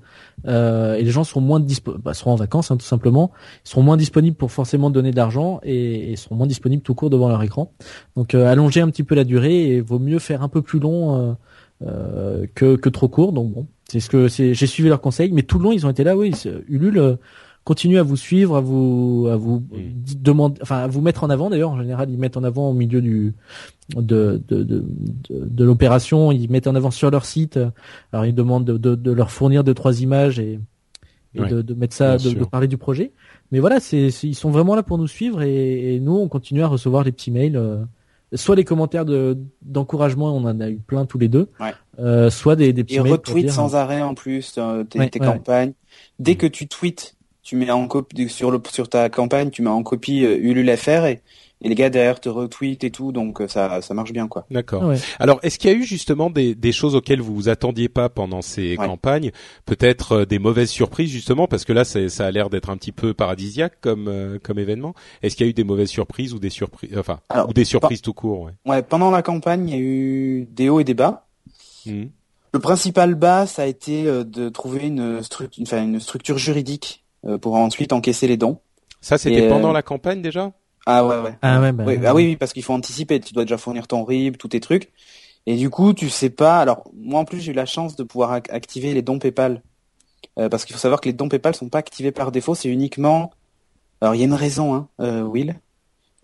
euh, 0.48 0.96
et 0.96 1.04
les 1.04 1.12
gens 1.12 1.24
seront 1.24 1.41
moins 1.41 1.60
dispo 1.60 1.96
bah, 1.98 2.13
seront 2.13 2.32
en 2.32 2.36
vacances 2.36 2.72
hein, 2.72 2.78
tout 2.78 2.86
simplement, 2.86 3.32
ils 3.65 3.70
seront 3.70 3.82
moins 3.84 3.98
disponibles 3.98 4.38
pour 4.38 4.52
forcément 4.52 4.89
donner 4.89 5.12
de 5.12 5.15
l'argent 5.17 5.60
et, 5.63 6.12
et 6.12 6.15
seront 6.15 6.36
moins 6.36 6.48
disponibles 6.48 6.84
tout 6.84 6.93
court 6.93 7.10
devant 7.10 7.28
leur 7.28 7.41
écran. 7.43 7.72
Donc 8.15 8.34
euh, 8.36 8.46
allonger 8.48 8.82
un 8.82 8.89
petit 8.89 9.04
peu 9.04 9.15
la 9.15 9.24
durée 9.24 9.67
et 9.72 9.82
vaut 9.82 10.00
mieux 10.00 10.20
faire 10.20 10.43
un 10.43 10.48
peu 10.48 10.62
plus 10.62 10.80
long 10.80 11.15
euh, 11.15 11.17
euh, 11.32 11.34
que, 11.82 12.76
que 12.76 12.90
trop 12.90 13.08
court. 13.08 13.34
Donc 13.34 13.54
bon, 13.54 13.68
c'est 13.90 14.00
ce 14.00 14.10
que 14.10 14.28
c'est. 14.28 14.54
J'ai 14.54 14.68
suivi 14.68 14.90
leurs 14.90 15.02
conseils, 15.02 15.32
mais 15.32 15.44
tout 15.44 15.58
le 15.60 15.63
long 15.66 15.72
ils 15.72 15.86
ont 15.86 15.90
été 15.90 16.04
là. 16.04 16.18
Oui, 16.18 16.34
Ulule 16.68 16.98
euh, 16.98 17.16
continue 17.63 17.98
à 18.00 18.04
vous 18.04 18.16
suivre, 18.16 18.56
à 18.58 18.62
vous 18.62 19.28
à 19.32 19.36
vous 19.36 19.60
Mm. 19.60 20.22
demander, 20.22 20.60
enfin 20.62 20.78
à 20.78 20.88
vous 20.88 21.02
mettre 21.02 21.24
en 21.24 21.30
avant. 21.30 21.50
D'ailleurs, 21.50 21.72
en 21.72 21.78
général, 21.80 22.10
ils 22.10 22.18
mettent 22.18 22.38
en 22.38 22.44
avant 22.44 22.70
au 22.70 22.74
milieu 22.74 23.02
du 23.02 23.34
de 23.96 24.42
de 24.48 24.63
de, 24.63 24.84
de, 25.30 25.46
de 25.46 25.63
l'opération. 25.63 26.32
Ils 26.32 26.50
mettent 26.50 26.68
en 26.68 26.76
avant 26.76 26.92
sur 26.92 27.12
leur 27.12 27.26
site. 27.26 27.60
Alors 28.12 28.26
ils 28.26 28.34
demandent 28.36 28.66
de, 28.66 28.78
de, 28.78 28.96
de 28.96 29.12
leur 29.12 29.32
fournir 29.32 29.63
deux 29.63 29.74
trois 29.74 30.02
images 30.02 30.40
et, 30.40 30.60
et 31.36 31.40
de, 31.42 31.62
de 31.62 31.74
mettre 31.74 31.94
ça, 31.96 32.18
de, 32.18 32.44
parler 32.46 32.68
du 32.68 32.78
projet. 32.78 33.12
Mais 33.52 33.60
voilà, 33.60 33.80
c'est 33.80 34.10
c'est- 34.12 34.28
ils 34.28 34.36
sont 34.36 34.50
vraiment 34.50 34.76
là 34.76 34.82
pour 34.84 34.98
nous 34.98 35.08
suivre 35.08 35.42
et, 35.42 35.96
et 35.96 36.00
nous 36.00 36.16
on 36.16 36.28
continue 36.28 36.63
à 36.63 36.68
recevoir 36.68 37.04
les 37.04 37.12
petits 37.12 37.32
mails. 37.32 37.56
euh, 37.58 37.84
soit 38.34 38.56
les 38.56 38.63
commentaires 38.63 39.06
de 39.06 39.38
d'encouragement, 39.62 40.36
on 40.36 40.44
en 40.46 40.60
a 40.60 40.70
eu 40.70 40.78
plein 40.78 41.06
tous 41.06 41.18
les 41.18 41.28
deux. 41.28 41.50
Ouais. 41.60 41.74
Euh, 42.00 42.30
soit 42.30 42.56
des, 42.56 42.74
des 42.74 42.84
petits 42.84 42.96
Et 42.96 43.00
mails 43.00 43.18
pour 43.18 43.34
retweet 43.34 43.46
dire, 43.46 43.54
sans 43.54 43.76
arrêt 43.76 44.02
en 44.02 44.13
plus 44.13 44.56
euh, 44.58 44.84
tes, 44.84 45.00
Ouais, 45.00 45.10
tes 45.10 45.20
ouais. 45.20 45.26
campagnes. 45.26 45.74
Dès 46.20 46.36
que 46.36 46.46
tu 46.46 46.68
tweets, 46.68 47.16
tu 47.42 47.56
mets 47.56 47.72
en 47.72 47.88
copie 47.88 48.30
sur 48.30 48.52
le 48.52 48.62
sur 48.70 48.90
ta 48.90 49.10
campagne, 49.10 49.50
tu 49.50 49.62
mets 49.62 49.70
en 49.70 49.84
copie 49.84 50.26
euh, 50.26 50.38
Ulule 50.38 50.76
FR 50.76 51.06
et, 51.06 51.22
et 51.62 51.70
les 51.70 51.76
gars 51.76 51.89
derrière 51.89 52.20
te 52.20 52.30
retweetent 52.30 52.84
et 52.84 52.91
tout, 52.91 53.12
donc 53.12 53.41
euh, 53.41 53.48
ça 53.48 53.82
ça 53.82 53.93
marche 53.93 54.12
bien 54.13 54.28
quoi. 54.28 54.46
D'accord. 54.52 54.84
Ouais. 54.84 54.98
Alors, 55.20 55.39
est-ce 55.43 55.58
qu'il 55.58 55.72
y 55.72 55.74
a 55.74 55.78
eu 55.78 55.84
justement 55.84 56.30
des, 56.30 56.54
des 56.56 56.72
choses 56.72 56.96
auxquelles 56.96 57.22
vous 57.22 57.34
vous 57.36 57.50
attendiez 57.50 57.89
pas 57.89 58.10
pendant 58.10 58.41
ces 58.41 58.78
Ouais. 58.78 58.86
campagnes? 58.86 59.32
Peut-être 59.65 60.12
euh, 60.12 60.26
des 60.26 60.39
mauvaises 60.39 60.70
surprises 60.70 61.10
justement, 61.10 61.48
parce 61.48 61.65
que 61.65 61.74
là, 61.74 61.84
ça 61.84 62.26
a 62.26 62.32
l'air 62.32 62.50
d'être 62.50 62.70
un 62.70 62.78
petit 62.78 62.91
peu 62.91 63.13
paradisiaque 63.13 63.80
comme 63.82 64.08
euh, 64.08 64.38
comme 64.41 64.60
événement. 64.60 64.93
Est-ce 65.24 65.36
qu'il 65.36 65.46
y 65.46 65.50
a 65.50 65.52
eu 65.52 65.54
des 65.54 65.63
mauvaises 65.63 65.89
surprises 65.89 66.34
ou 66.34 66.39
des 66.39 66.50
surprises, 66.50 66.91
enfin, 66.98 67.20
Alors, 67.30 67.50
ou 67.50 67.54
des 67.54 67.65
surprises 67.65 68.02
tout 68.02 68.13
court 68.13 68.41
ouais. 68.41 68.52
Ouais, 68.65 68.84
pendant 68.84 69.10
la 69.12 69.22
campagne, 69.22 69.67
il 69.70 69.76
y 69.76 69.78
a 69.78 69.82
eu 69.82 70.48
des 70.52 70.70
hauts 70.70 70.80
et 70.80 70.84
des 70.84 70.93
bas. 70.93 71.28
Mhm. 71.86 72.10
Le 72.54 72.60
principal 72.60 73.15
bas, 73.15 73.46
ça 73.46 73.63
a 73.63 73.65
été 73.65 74.08
euh, 74.08 74.24
de 74.24 74.50
trouver 74.50 74.88
une, 74.88 75.20
stru- 75.20 75.50
enfin, 75.62 75.84
une 75.84 76.00
structure 76.00 76.38
juridique 76.38 77.04
euh, 77.26 77.38
pour 77.38 77.56
ensuite 77.56 77.93
encaisser 77.93 78.28
les 78.28 78.38
dons. 78.38 78.60
Ça, 79.02 79.17
c'était 79.17 79.43
euh, 79.46 79.50
pendant 79.50 79.72
la 79.74 79.82
campagne 79.82 80.22
déjà? 80.22 80.54
Ah 80.89 81.06
ouais, 81.06 81.19
ouais. 81.19 81.38
Ah 81.41 81.60
ouais, 81.62 81.71
bah, 81.73 81.84
Oui, 81.86 82.00
ah 82.06 82.15
oui, 82.15 82.26
oui, 82.28 82.36
parce 82.38 82.54
qu'il 82.54 82.63
faut 82.63 82.73
anticiper. 82.73 83.19
Tu 83.19 83.34
dois 83.34 83.43
déjà 83.43 83.58
fournir 83.58 83.88
ton 83.88 84.06
RIB, 84.06 84.38
tous 84.38 84.47
tes 84.47 84.60
trucs. 84.62 84.91
Et 85.47 85.58
du 85.58 85.69
coup, 85.69 85.93
tu 85.93 86.10
sais 86.10 86.30
pas. 86.30 86.60
Alors, 86.60 86.89
moi 86.95 87.19
en 87.21 87.26
plus, 87.26 87.41
j'ai 87.41 87.52
eu 87.52 87.56
la 87.56 87.65
chance 87.65 87.95
de 87.95 88.04
pouvoir 88.04 88.34
ac- 88.34 88.52
activer 88.52 88.93
les 88.93 89.02
dons 89.02 89.19
PayPal. 89.19 89.63
Euh, 90.39 90.50
parce 90.50 90.65
qu'il 90.65 90.76
faut 90.76 90.82
savoir 90.82 91.02
que 91.02 91.10
les 91.10 91.13
dons 91.13 91.30
PayPal 91.30 91.56
sont 91.56 91.69
pas 91.69 91.80
activés 91.80 92.12
par 92.12 92.32
défaut. 92.32 92.56
C'est 92.56 92.69
uniquement. 92.69 93.32
Alors, 94.02 94.15
il 94.15 94.19
y 94.19 94.23
a 94.23 94.26
une 94.28 94.34
raison, 94.34 94.76
hein, 94.76 94.89
euh, 95.02 95.23
Will. 95.23 95.56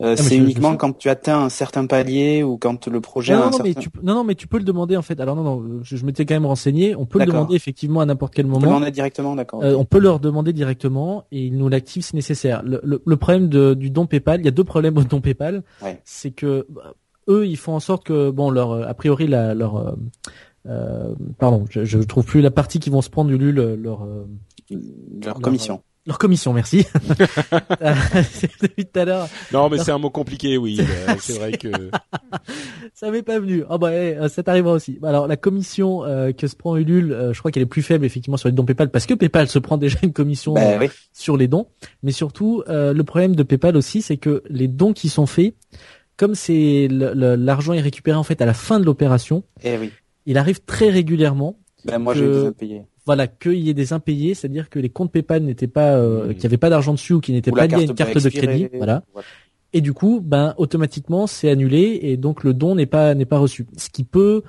Euh, 0.03 0.15
Ah, 0.17 0.21
c'est 0.21 0.35
uniquement 0.37 0.75
quand 0.75 0.97
tu 0.97 1.09
atteins 1.09 1.39
un 1.45 1.49
certain 1.49 1.85
palier 1.85 2.43
ou 2.43 2.57
quand 2.57 2.87
le 2.87 2.99
projet 2.99 3.33
Non, 3.33 3.39
a 3.39 3.41
non, 3.43 3.47
un 3.47 3.51
non, 3.51 3.57
certain. 3.57 3.69
mais 3.69 3.81
tu, 3.81 3.89
peux- 3.89 4.01
non, 4.03 4.15
non, 4.15 4.23
mais 4.25 4.35
tu 4.35 4.47
peux 4.47 4.57
le 4.57 4.63
demander 4.65 4.97
en 4.97 5.01
fait. 5.01 5.19
Alors 5.21 5.35
non, 5.35 5.43
non, 5.43 5.79
je, 5.81 5.95
je 5.95 6.05
m'étais 6.05 6.25
quand 6.25 6.35
même 6.35 6.45
renseigné. 6.45 6.95
On 6.95 7.05
peut 7.05 7.19
le 7.19 7.25
demander 7.25 7.55
effectivement 7.55 8.01
à 8.01 8.05
n'importe 8.05 8.33
quel 8.35 8.45
Tu 8.45 8.49
peux 8.51 8.53
moment. 8.59 8.67
demander 8.67 8.91
directement, 8.91 9.35
d'accord. 9.35 9.63
Euh, 9.63 9.75
on 9.75 9.85
peut 9.85 9.99
leur 9.99 10.19
demander 10.19 10.51
directement 10.53 11.23
et 11.31 11.45
ils 11.45 11.57
nous 11.57 11.69
l'activent 11.69 12.03
si 12.03 12.15
nécessaire. 12.15 12.61
Le, 12.63 12.81
le- 12.83 13.01
le 13.05 13.15
problème 13.17 13.47
de- 13.47 13.73
du 13.73 13.89
don 13.89 14.05
PayPal, 14.05 14.41
il 14.41 14.45
y 14.45 14.49
a 14.49 14.51
deux 14.51 14.63
problèmes 14.65 14.97
au 14.97 15.03
don 15.03 15.21
PayPal. 15.21 15.63
Ouais. 15.81 16.01
C'est 16.03 16.31
que 16.31 16.65
bah, 16.69 16.93
eux, 17.29 17.47
ils 17.47 17.55
font 17.57 17.73
en 17.73 17.79
sorte 17.79 18.03
que 18.05 18.29
bon, 18.29 18.49
leur 18.49 18.71
euh, 18.71 18.85
a 18.85 18.93
priori 18.93 19.27
la, 19.27 19.53
leur 19.53 19.95
euh, 20.67 21.13
pardon, 21.39 21.65
je, 21.69 21.85
je 21.85 21.99
trouve 21.99 22.25
plus 22.25 22.41
la 22.41 22.51
partie 22.51 22.79
qui 22.79 22.89
vont 22.89 23.01
se 23.01 23.09
prendre 23.09 23.29
du 23.29 23.37
LUL, 23.37 23.55
leur 23.81 24.05
Leur 24.69 24.79
leur- 25.25 25.39
commission. 25.41 25.81
Leur 26.05 26.17
commission, 26.17 26.51
merci. 26.53 26.85
Depuis 28.61 28.85
tout 28.85 28.99
à 28.99 29.05
l'heure. 29.05 29.27
Non, 29.51 29.69
mais 29.69 29.77
c'est 29.77 29.91
un 29.91 29.97
mot 29.97 30.09
compliqué, 30.09 30.57
oui. 30.57 30.79
euh, 30.79 31.15
c'est 31.19 31.33
vrai 31.37 31.53
que. 31.53 31.69
Ça 32.93 33.11
m'est 33.11 33.23
pas 33.23 33.39
venu. 33.39 33.63
Ah 33.69 33.77
bah 33.77 33.91
eh, 33.93 34.15
euh, 34.17 34.29
ça 34.29 34.43
t'arrivera 34.43 34.73
aussi. 34.73 34.99
Alors 35.03 35.27
la 35.27 35.35
commission 35.37 36.03
euh, 36.05 36.31
que 36.31 36.47
se 36.47 36.55
prend 36.55 36.75
Ulule, 36.77 37.11
euh, 37.11 37.33
je 37.33 37.39
crois 37.39 37.51
qu'elle 37.51 37.63
est 37.63 37.67
plus 37.67 37.81
faible 37.81 38.05
effectivement 38.05 38.37
sur 38.37 38.47
les 38.49 38.53
dons 38.53 38.65
PayPal 38.65 38.89
parce 38.89 39.05
que 39.05 39.13
PayPal 39.13 39.47
se 39.47 39.59
prend 39.59 39.77
déjà 39.83 39.97
une 40.03 40.13
commission 40.13 40.53
Bah 40.53 40.61
euh, 40.61 40.77
oui. 40.79 40.89
sur 41.11 41.35
les 41.37 41.47
dons. 41.47 41.67
Mais 42.03 42.11
surtout, 42.11 42.63
euh, 42.69 42.93
le 42.93 43.03
problème 43.03 43.35
de 43.35 43.43
PayPal 43.43 43.75
aussi, 43.77 44.01
c'est 44.01 44.17
que 44.17 44.43
les 44.49 44.67
dons 44.67 44.93
qui 44.93 45.09
sont 45.09 45.25
faits, 45.25 45.55
comme 46.17 46.35
c'est 46.35 46.87
l'argent 46.89 47.73
est 47.73 47.81
récupéré 47.81 48.17
en 48.17 48.23
fait 48.23 48.41
à 48.41 48.45
la 48.45 48.53
fin 48.53 48.79
de 48.79 48.85
l'opération, 48.85 49.43
Eh 49.63 49.77
oui. 49.77 49.91
il 50.25 50.37
arrive 50.37 50.61
très 50.63 50.89
régulièrement, 50.89 51.57
Ben 51.85 51.97
moi, 51.99 52.13
Que- 52.13 52.19
j'ai 52.19 52.27
des 52.27 52.45
impayés. 52.47 52.81
Voilà, 53.05 53.27
qu'il 53.27 53.59
y 53.59 53.69
ait 53.69 53.73
des 53.73 53.93
impayés, 53.93 54.33
c'est-à-dire 54.33 54.69
que 54.69 54.79
les 54.79 54.89
comptes 54.89 55.11
PayPal 55.11 55.43
n'étaient 55.43 55.67
pas, 55.67 55.95
euh, 55.95 56.27
Mmh. 56.27 56.29
qu'il 56.33 56.39
n'y 56.39 56.45
avait 56.45 56.57
pas 56.57 56.69
d'argent 56.69 56.93
dessus 56.93 57.13
ou 57.13 57.19
qui 57.19 57.31
n'étaient 57.31 57.51
pas 57.51 57.67
liés 57.67 57.75
à 57.75 57.81
une 57.81 57.95
carte 57.95 58.17
de 58.17 58.29
crédit, 58.29 58.69
voilà. 58.73 59.03
Et 59.73 59.81
du 59.81 59.93
coup, 59.93 60.21
ben 60.23 60.53
automatiquement, 60.57 61.25
c'est 61.25 61.49
annulé 61.49 61.99
et 62.03 62.15
donc 62.15 62.43
le 62.43 62.53
don 62.53 62.75
n'est 62.75 62.85
pas 62.85 63.15
n'est 63.15 63.25
pas 63.25 63.39
reçu. 63.39 63.65
Ce 63.75 63.89
qui 63.89 64.03
peut 64.03 64.43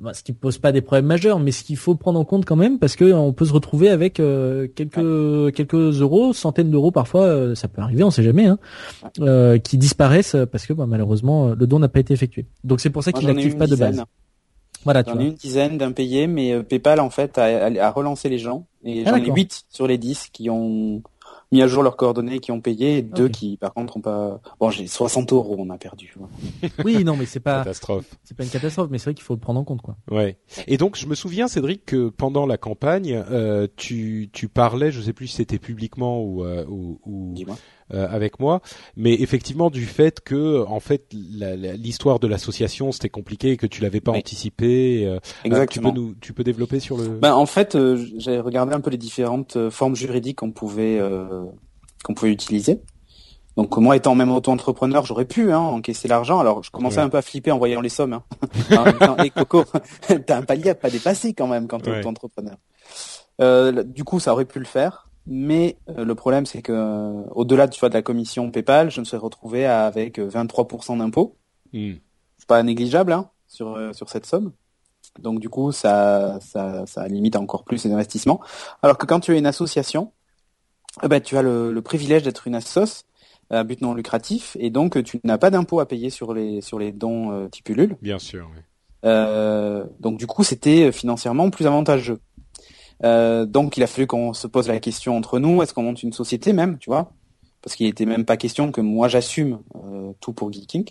ben, 0.00 0.14
ce 0.14 0.22
qui 0.22 0.32
pose 0.32 0.56
pas 0.58 0.72
des 0.72 0.80
problèmes 0.80 1.06
majeurs, 1.06 1.38
mais 1.40 1.50
ce 1.50 1.62
qu'il 1.62 1.76
faut 1.76 1.94
prendre 1.94 2.18
en 2.18 2.24
compte 2.24 2.46
quand 2.46 2.56
même, 2.56 2.78
parce 2.78 2.96
que 2.96 3.12
on 3.12 3.32
peut 3.32 3.44
se 3.44 3.52
retrouver 3.52 3.90
avec 3.90 4.18
euh, 4.18 4.66
quelques 4.74 5.54
quelques 5.54 6.00
euros, 6.00 6.32
centaines 6.32 6.70
d'euros 6.70 6.90
parfois, 6.90 7.24
euh, 7.24 7.54
ça 7.54 7.68
peut 7.68 7.82
arriver, 7.82 8.02
on 8.02 8.10
sait 8.10 8.22
jamais, 8.22 8.46
hein, 8.46 8.58
euh, 9.20 9.58
qui 9.58 9.76
disparaissent 9.76 10.36
parce 10.50 10.66
que 10.66 10.72
ben, 10.72 10.86
malheureusement 10.86 11.48
euh, 11.48 11.54
le 11.54 11.66
don 11.66 11.80
n'a 11.80 11.88
pas 11.88 12.00
été 12.00 12.14
effectué. 12.14 12.46
Donc 12.64 12.80
c'est 12.80 12.90
pour 12.90 13.02
ça 13.04 13.12
qu'ils 13.12 13.26
l'activent 13.26 13.52
une 13.52 13.58
pas 13.58 13.66
de 13.66 13.76
base. 13.76 14.02
Voilà, 14.84 15.04
tu 15.04 15.12
vois. 15.12 15.22
ai 15.22 15.26
une 15.26 15.34
dizaine 15.34 15.78
d'impayés, 15.78 16.26
mais 16.26 16.52
euh, 16.52 16.62
PayPal 16.62 17.00
en 17.00 17.10
fait 17.10 17.36
a, 17.38 17.66
a- 17.66 17.86
a 17.86 17.90
relancé 17.90 18.28
les 18.28 18.38
gens 18.38 18.66
et 18.84 19.02
Ah, 19.06 19.10
j'en 19.10 19.16
ai 19.16 19.20
d'accord. 19.20 19.36
8 19.36 19.64
sur 19.68 19.86
les 19.86 19.98
10 19.98 20.28
qui 20.32 20.48
ont 20.50 21.02
mis 21.52 21.62
à 21.62 21.66
jour 21.66 21.82
leurs 21.82 21.96
coordonnées, 21.96 22.38
qui 22.38 22.52
ont 22.52 22.60
payé, 22.60 22.98
et 22.98 23.02
deux 23.02 23.28
qui 23.28 23.56
par 23.56 23.74
contre 23.74 23.96
ont 23.96 24.00
pas. 24.00 24.40
Bon, 24.60 24.70
j'ai 24.70 24.86
60 24.86 25.32
euros, 25.32 25.56
on 25.58 25.68
a 25.70 25.78
perdu. 25.78 26.14
Oui, 26.84 27.02
non, 27.04 27.16
mais 27.16 27.26
c'est 27.26 27.40
pas 27.40 27.58
Catastrophe. 27.58 28.06
c'est 28.24 28.36
pas 28.36 28.44
une 28.44 28.50
catastrophe, 28.50 28.88
mais 28.90 28.98
c'est 28.98 29.04
vrai 29.06 29.14
qu'il 29.14 29.24
faut 29.24 29.34
le 29.34 29.40
prendre 29.40 29.58
en 29.60 29.64
compte, 29.64 29.82
quoi. 29.82 29.96
Ouais. 30.10 30.38
Et 30.68 30.76
donc 30.76 30.96
je 30.96 31.06
me 31.06 31.14
souviens 31.16 31.48
Cédric 31.48 31.84
que 31.86 32.08
pendant 32.08 32.46
la 32.46 32.56
campagne, 32.56 33.22
euh, 33.30 33.66
tu 33.76 34.30
tu 34.32 34.48
parlais, 34.48 34.92
je 34.92 35.00
sais 35.00 35.12
plus 35.12 35.26
si 35.26 35.36
c'était 35.36 35.58
publiquement 35.58 36.22
ou 36.22 36.44
euh, 36.44 36.64
ou, 36.68 37.00
ou, 37.04 37.34
Dis-moi. 37.90 38.04
avec 38.04 38.40
moi. 38.40 38.60
Mais 38.96 39.14
effectivement, 39.14 39.70
du 39.70 39.84
fait 39.84 40.20
que 40.20 40.64
en 40.66 40.80
fait 40.80 41.04
l'histoire 41.12 42.18
de 42.18 42.26
l'association 42.26 42.92
c'était 42.92 43.08
compliqué, 43.08 43.56
que 43.56 43.66
tu 43.66 43.82
l'avais 43.82 44.00
pas 44.00 44.12
anticipé. 44.12 45.18
Exactement. 45.44 45.90
tu 45.90 45.94
peux 45.94 46.00
nous, 46.00 46.14
tu 46.20 46.32
peux 46.32 46.44
développer 46.44 46.80
sur 46.80 46.96
le. 46.96 47.08
Ben 47.08 47.34
en 47.34 47.46
fait, 47.46 47.76
j'ai 48.18 48.40
regardé 48.40 48.74
un 48.74 48.80
peu 48.80 48.90
les 48.90 48.98
différentes 48.98 49.70
formes 49.70 49.96
juridiques 49.96 50.38
qu'on 50.38 50.52
pouvait 50.52 51.00
qu'on 52.04 52.14
pouvait 52.14 52.32
utiliser. 52.32 52.80
Donc 53.56 53.76
moi 53.76 53.96
étant 53.96 54.14
même 54.14 54.30
auto-entrepreneur, 54.30 55.04
j'aurais 55.04 55.24
pu 55.24 55.52
hein, 55.52 55.58
encaisser 55.58 56.08
l'argent. 56.08 56.38
Alors 56.38 56.62
je 56.62 56.70
commençais 56.70 57.00
un 57.00 57.08
peu 57.08 57.18
à 57.18 57.22
flipper 57.22 57.50
en 57.50 57.58
voyant 57.58 57.80
les 57.80 57.88
sommes. 57.88 58.14
Hein. 58.14 59.18
et 59.24 59.30
Coco, 59.30 59.64
t'as 60.26 60.36
un 60.36 60.42
palier 60.42 60.70
à 60.70 60.74
pas 60.74 60.90
dépasser 60.90 61.34
quand 61.34 61.46
même 61.46 61.66
quand 61.66 61.80
t'es 61.80 61.98
auto-entrepreneur. 61.98 62.56
Euh, 63.40 63.82
du 63.82 64.04
coup, 64.04 64.20
ça 64.20 64.32
aurait 64.32 64.44
pu 64.44 64.58
le 64.60 64.64
faire, 64.64 65.08
mais 65.30 65.78
euh, 65.88 66.04
le 66.04 66.14
problème 66.14 66.44
c'est 66.44 66.60
que 66.60 66.72
euh, 66.72 67.22
au-delà 67.30 67.68
tu 67.68 67.80
vois, 67.80 67.88
de 67.88 67.94
la 67.94 68.02
commission 68.02 68.50
PayPal, 68.50 68.90
je 68.90 69.00
me 69.00 69.06
suis 69.06 69.16
retrouvé 69.16 69.64
avec 69.64 70.18
23% 70.18 70.98
d'impôts. 70.98 71.38
Mm. 71.72 71.94
C'est 72.36 72.48
pas 72.48 72.62
négligeable 72.62 73.12
hein, 73.12 73.30
sur 73.46 73.78
sur 73.94 74.10
cette 74.10 74.26
somme. 74.26 74.52
Donc 75.18 75.40
du 75.40 75.48
coup, 75.48 75.72
ça, 75.72 76.38
ça 76.40 76.84
ça 76.86 77.08
limite 77.08 77.36
encore 77.36 77.64
plus 77.64 77.84
les 77.84 77.92
investissements. 77.92 78.40
Alors 78.82 78.98
que 78.98 79.06
quand 79.06 79.20
tu 79.20 79.34
es 79.34 79.38
une 79.38 79.46
association, 79.46 80.12
eh 81.02 81.08
ben, 81.08 81.20
tu 81.20 81.36
as 81.36 81.42
le, 81.42 81.72
le 81.72 81.82
privilège 81.82 82.22
d'être 82.22 82.46
une 82.46 82.54
assoce 82.54 83.06
à 83.50 83.64
but 83.64 83.80
non 83.80 83.94
lucratif 83.94 84.56
et 84.60 84.70
donc 84.70 85.02
tu 85.02 85.20
n'as 85.24 85.38
pas 85.38 85.50
d'impôt 85.50 85.80
à 85.80 85.86
payer 85.86 86.10
sur 86.10 86.32
les 86.32 86.60
sur 86.60 86.78
les 86.78 86.92
dons 86.92 87.32
euh, 87.32 87.48
Tipulul. 87.48 87.96
Bien 88.00 88.18
sûr. 88.18 88.48
Oui. 88.54 88.62
Euh, 89.04 89.84
donc 89.98 90.18
du 90.18 90.26
coup 90.26 90.44
c'était 90.44 90.92
financièrement 90.92 91.50
plus 91.50 91.66
avantageux. 91.66 92.20
Euh, 93.04 93.46
donc 93.46 93.76
il 93.76 93.82
a 93.82 93.86
fallu 93.86 94.06
qu'on 94.06 94.32
se 94.32 94.46
pose 94.46 94.68
la 94.68 94.78
question 94.80 95.16
entre 95.16 95.38
nous, 95.38 95.62
est-ce 95.62 95.72
qu'on 95.72 95.82
monte 95.82 96.02
une 96.02 96.12
société 96.12 96.52
même, 96.52 96.78
tu 96.78 96.90
vois? 96.90 97.12
Parce 97.62 97.76
qu'il 97.76 97.86
n'était 97.86 98.06
même 98.06 98.24
pas 98.24 98.36
question 98.36 98.72
que 98.72 98.80
moi 98.80 99.08
j'assume 99.08 99.60
euh, 99.76 100.12
tout 100.20 100.32
pour 100.32 100.52
Geeking. 100.52 100.84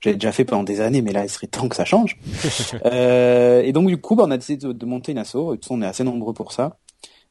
J'ai 0.00 0.14
déjà 0.14 0.32
fait 0.32 0.44
pendant 0.44 0.62
des 0.62 0.80
années, 0.80 1.02
mais 1.02 1.12
là 1.12 1.24
il 1.24 1.28
serait 1.28 1.46
temps 1.46 1.68
que 1.68 1.76
ça 1.76 1.84
change. 1.84 2.18
euh, 2.84 3.62
et 3.62 3.72
donc 3.72 3.88
du 3.88 3.96
coup, 3.96 4.14
bah, 4.14 4.24
on 4.26 4.30
a 4.30 4.36
décidé 4.36 4.72
de, 4.72 4.86
monter 4.86 5.12
une 5.12 5.18
asso. 5.18 5.54
Et 5.54 5.58
on 5.70 5.82
est 5.82 5.86
assez 5.86 6.04
nombreux 6.04 6.34
pour 6.34 6.52
ça. 6.52 6.78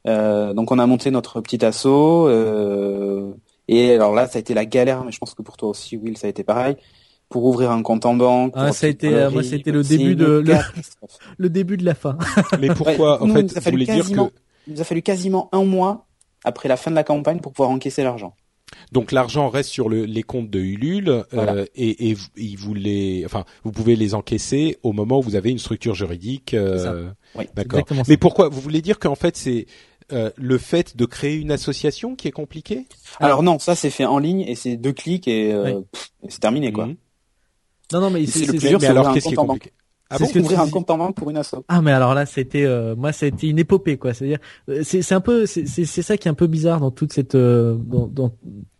Euh, 0.06 0.52
donc 0.52 0.70
on 0.70 0.78
a 0.78 0.86
monté 0.86 1.10
notre 1.10 1.40
petit 1.40 1.64
asso. 1.64 1.86
Euh, 1.86 3.32
et 3.68 3.94
alors 3.94 4.14
là, 4.14 4.26
ça 4.26 4.38
a 4.38 4.40
été 4.40 4.54
la 4.54 4.64
galère, 4.64 5.04
mais 5.04 5.12
je 5.12 5.18
pense 5.18 5.34
que 5.34 5.42
pour 5.42 5.56
toi 5.56 5.68
aussi, 5.70 5.96
Will, 5.96 6.16
ça 6.16 6.26
a 6.26 6.30
été 6.30 6.44
pareil. 6.44 6.76
Pour 7.28 7.44
ouvrir 7.44 7.72
un 7.72 7.82
compte 7.82 8.06
en 8.06 8.14
banque. 8.14 8.52
Ah, 8.54 8.72
ça 8.72 8.86
a 8.86 8.90
été, 8.90 9.12
euh, 9.12 9.30
moi, 9.30 9.42
c'était 9.42 9.72
le 9.72 9.82
début 9.82 10.14
de 10.14 10.26
le, 10.26 10.54
le, 11.38 11.50
début 11.50 11.76
de 11.76 11.84
la 11.84 11.94
fin. 11.94 12.16
mais 12.60 12.68
pourquoi 12.68 13.22
En 13.22 13.28
fait, 13.28 13.52
vous 13.52 13.70
voulez 13.70 13.86
dire 13.86 14.08
que 14.08 14.30
il 14.68 14.74
nous 14.74 14.80
a 14.80 14.84
fallu 14.84 15.02
quasiment 15.02 15.48
un 15.52 15.64
mois 15.64 16.06
après 16.44 16.68
la 16.68 16.76
fin 16.76 16.90
de 16.90 16.96
la 16.96 17.04
campagne 17.04 17.40
pour 17.40 17.52
pouvoir 17.52 17.70
encaisser 17.70 18.02
l'argent. 18.02 18.34
Donc 18.92 19.12
l'argent 19.12 19.48
reste 19.48 19.70
sur 19.70 19.88
le, 19.88 20.04
les 20.04 20.22
comptes 20.22 20.50
de 20.50 20.58
Ulule 20.58 21.24
euh, 21.32 21.64
et, 21.74 22.10
et 22.10 22.16
ils 22.36 22.56
vous 22.56 22.74
les, 22.74 23.24
enfin, 23.24 23.44
vous 23.64 23.72
pouvez 23.72 23.96
les 23.96 24.14
encaisser 24.14 24.78
au 24.82 24.92
moment 24.92 25.18
où 25.18 25.22
vous 25.22 25.36
avez 25.36 25.50
une 25.50 25.58
structure 25.58 25.94
juridique. 25.94 26.54
Euh, 26.54 27.08
oui, 27.36 27.46
D'accord. 27.54 27.84
Mais 28.08 28.16
pourquoi 28.16 28.48
Vous 28.48 28.60
voulez 28.60 28.82
dire 28.82 28.98
qu'en 28.98 29.14
fait 29.14 29.36
c'est 29.36 29.66
euh, 30.12 30.30
le 30.36 30.56
fait 30.56 30.96
de 30.96 31.04
créer 31.04 31.34
une 31.34 31.50
association 31.50 32.14
qui 32.14 32.28
est 32.28 32.32
compliqué 32.32 32.86
Alors 33.18 33.42
non, 33.42 33.58
ça 33.58 33.74
c'est 33.74 33.90
fait 33.90 34.04
en 34.04 34.18
ligne 34.18 34.42
et 34.42 34.54
c'est 34.54 34.76
deux 34.76 34.92
clics 34.92 35.26
et, 35.26 35.52
euh, 35.52 35.80
c'est 36.28 36.38
terminé 36.38 36.70
quoi. 36.72 36.86
Mhm. 36.86 36.96
Non 37.92 38.00
non 38.00 38.10
mais 38.10 38.26
c'est 38.26 38.46
le 38.46 38.58
plus 38.58 38.68
dur. 38.68 38.90
alors 38.90 39.12
qu'est-ce 39.12 39.28
qui 39.28 39.34
est 39.34 39.36
compliqué 39.36 39.72
ah 40.08 40.18
bon, 40.18 40.40
ouvrir 40.40 40.60
un 40.60 40.70
compte 40.70 40.88
en 40.88 40.98
banque 40.98 41.16
pour 41.16 41.30
une 41.30 41.36
asso. 41.36 41.64
Ah 41.66 41.82
mais 41.82 41.90
alors 41.90 42.14
là 42.14 42.26
c'était 42.26 42.64
euh, 42.64 42.94
moi 42.94 43.10
c'était 43.10 43.48
une 43.48 43.58
épopée 43.58 43.96
quoi. 43.96 44.14
C'est-à-dire 44.14 44.38
c'est 44.84 45.02
c'est 45.02 45.14
un 45.16 45.20
peu 45.20 45.46
c'est 45.46 45.66
c'est 45.66 46.02
ça 46.02 46.16
qui 46.16 46.28
est 46.28 46.30
un 46.30 46.34
peu 46.34 46.46
bizarre 46.46 46.78
dans 46.78 46.92
toute 46.92 47.12
cette 47.12 47.36
dans, 47.36 48.06
dans 48.06 48.32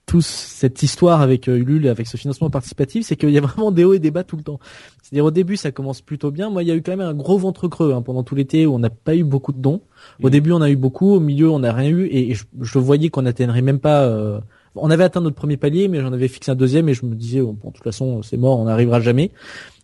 toute 0.07 0.23
cette 0.23 0.85
histoire 0.85 1.21
avec 1.23 1.49
Ulule 1.49 1.89
avec 1.89 2.07
ce 2.07 2.17
financement 2.17 2.49
participatif, 2.49 3.05
c'est 3.07 3.17
qu'il 3.17 3.31
y 3.31 3.39
a 3.39 3.41
vraiment 3.41 3.73
des 3.73 3.83
hauts 3.83 3.95
et 3.95 3.99
des 3.99 4.13
bas 4.13 4.23
tout 4.23 4.37
le 4.37 4.45
temps. 4.45 4.61
C'est-à-dire 5.03 5.25
au 5.25 5.33
début 5.33 5.57
ça 5.57 5.73
commence 5.73 6.01
plutôt 6.01 6.31
bien. 6.31 6.49
Moi 6.49 6.63
il 6.63 6.69
y 6.69 6.71
a 6.71 6.77
eu 6.77 6.83
quand 6.83 6.97
même 6.97 7.09
un 7.09 7.15
gros 7.15 7.39
ventre 7.39 7.67
creux 7.67 7.93
hein, 7.93 8.03
pendant 8.03 8.23
tout 8.23 8.37
l'été 8.37 8.65
où 8.65 8.75
on 8.75 8.79
n'a 8.79 8.91
pas 8.91 9.17
eu 9.17 9.25
beaucoup 9.25 9.53
de 9.53 9.61
dons. 9.61 9.83
Au 10.23 10.29
mm. 10.29 10.31
début, 10.31 10.53
on 10.53 10.63
a 10.63 10.71
eu 10.71 10.77
beaucoup. 10.77 11.15
Au 11.15 11.21
milieu, 11.21 11.51
on 11.51 11.59
n'a 11.61 11.73
rien 11.73 11.91
eu. 11.91 12.07
Et 12.07 12.35
je, 12.35 12.79
voyais 12.79 13.09
qu'on 13.09 13.23
n'atteindrait 13.23 13.63
même 13.63 13.81
pas. 13.81 14.07
Euh, 14.77 14.81
on 14.81 14.91
avait 14.91 15.05
atteint 15.05 15.21
notre 15.21 15.37
premier 15.37 15.57
palier, 15.57 15.89
mais 15.89 16.01
j'en 16.01 16.13
avais 16.13 16.29
fixé 16.29 16.51
un 16.51 16.55
deuxième. 16.55 16.89
Et 16.89 16.95
je 16.95 17.05
me 17.07 17.15
disais, 17.15 17.41
bon, 17.41 17.53
de 17.53 17.73
toute 17.73 17.85
façon, 17.85 18.23
c'est 18.23 18.37
mort, 18.37 18.59
on 18.59 18.65
n'arrivera 18.65 19.01
jamais. 19.01 19.31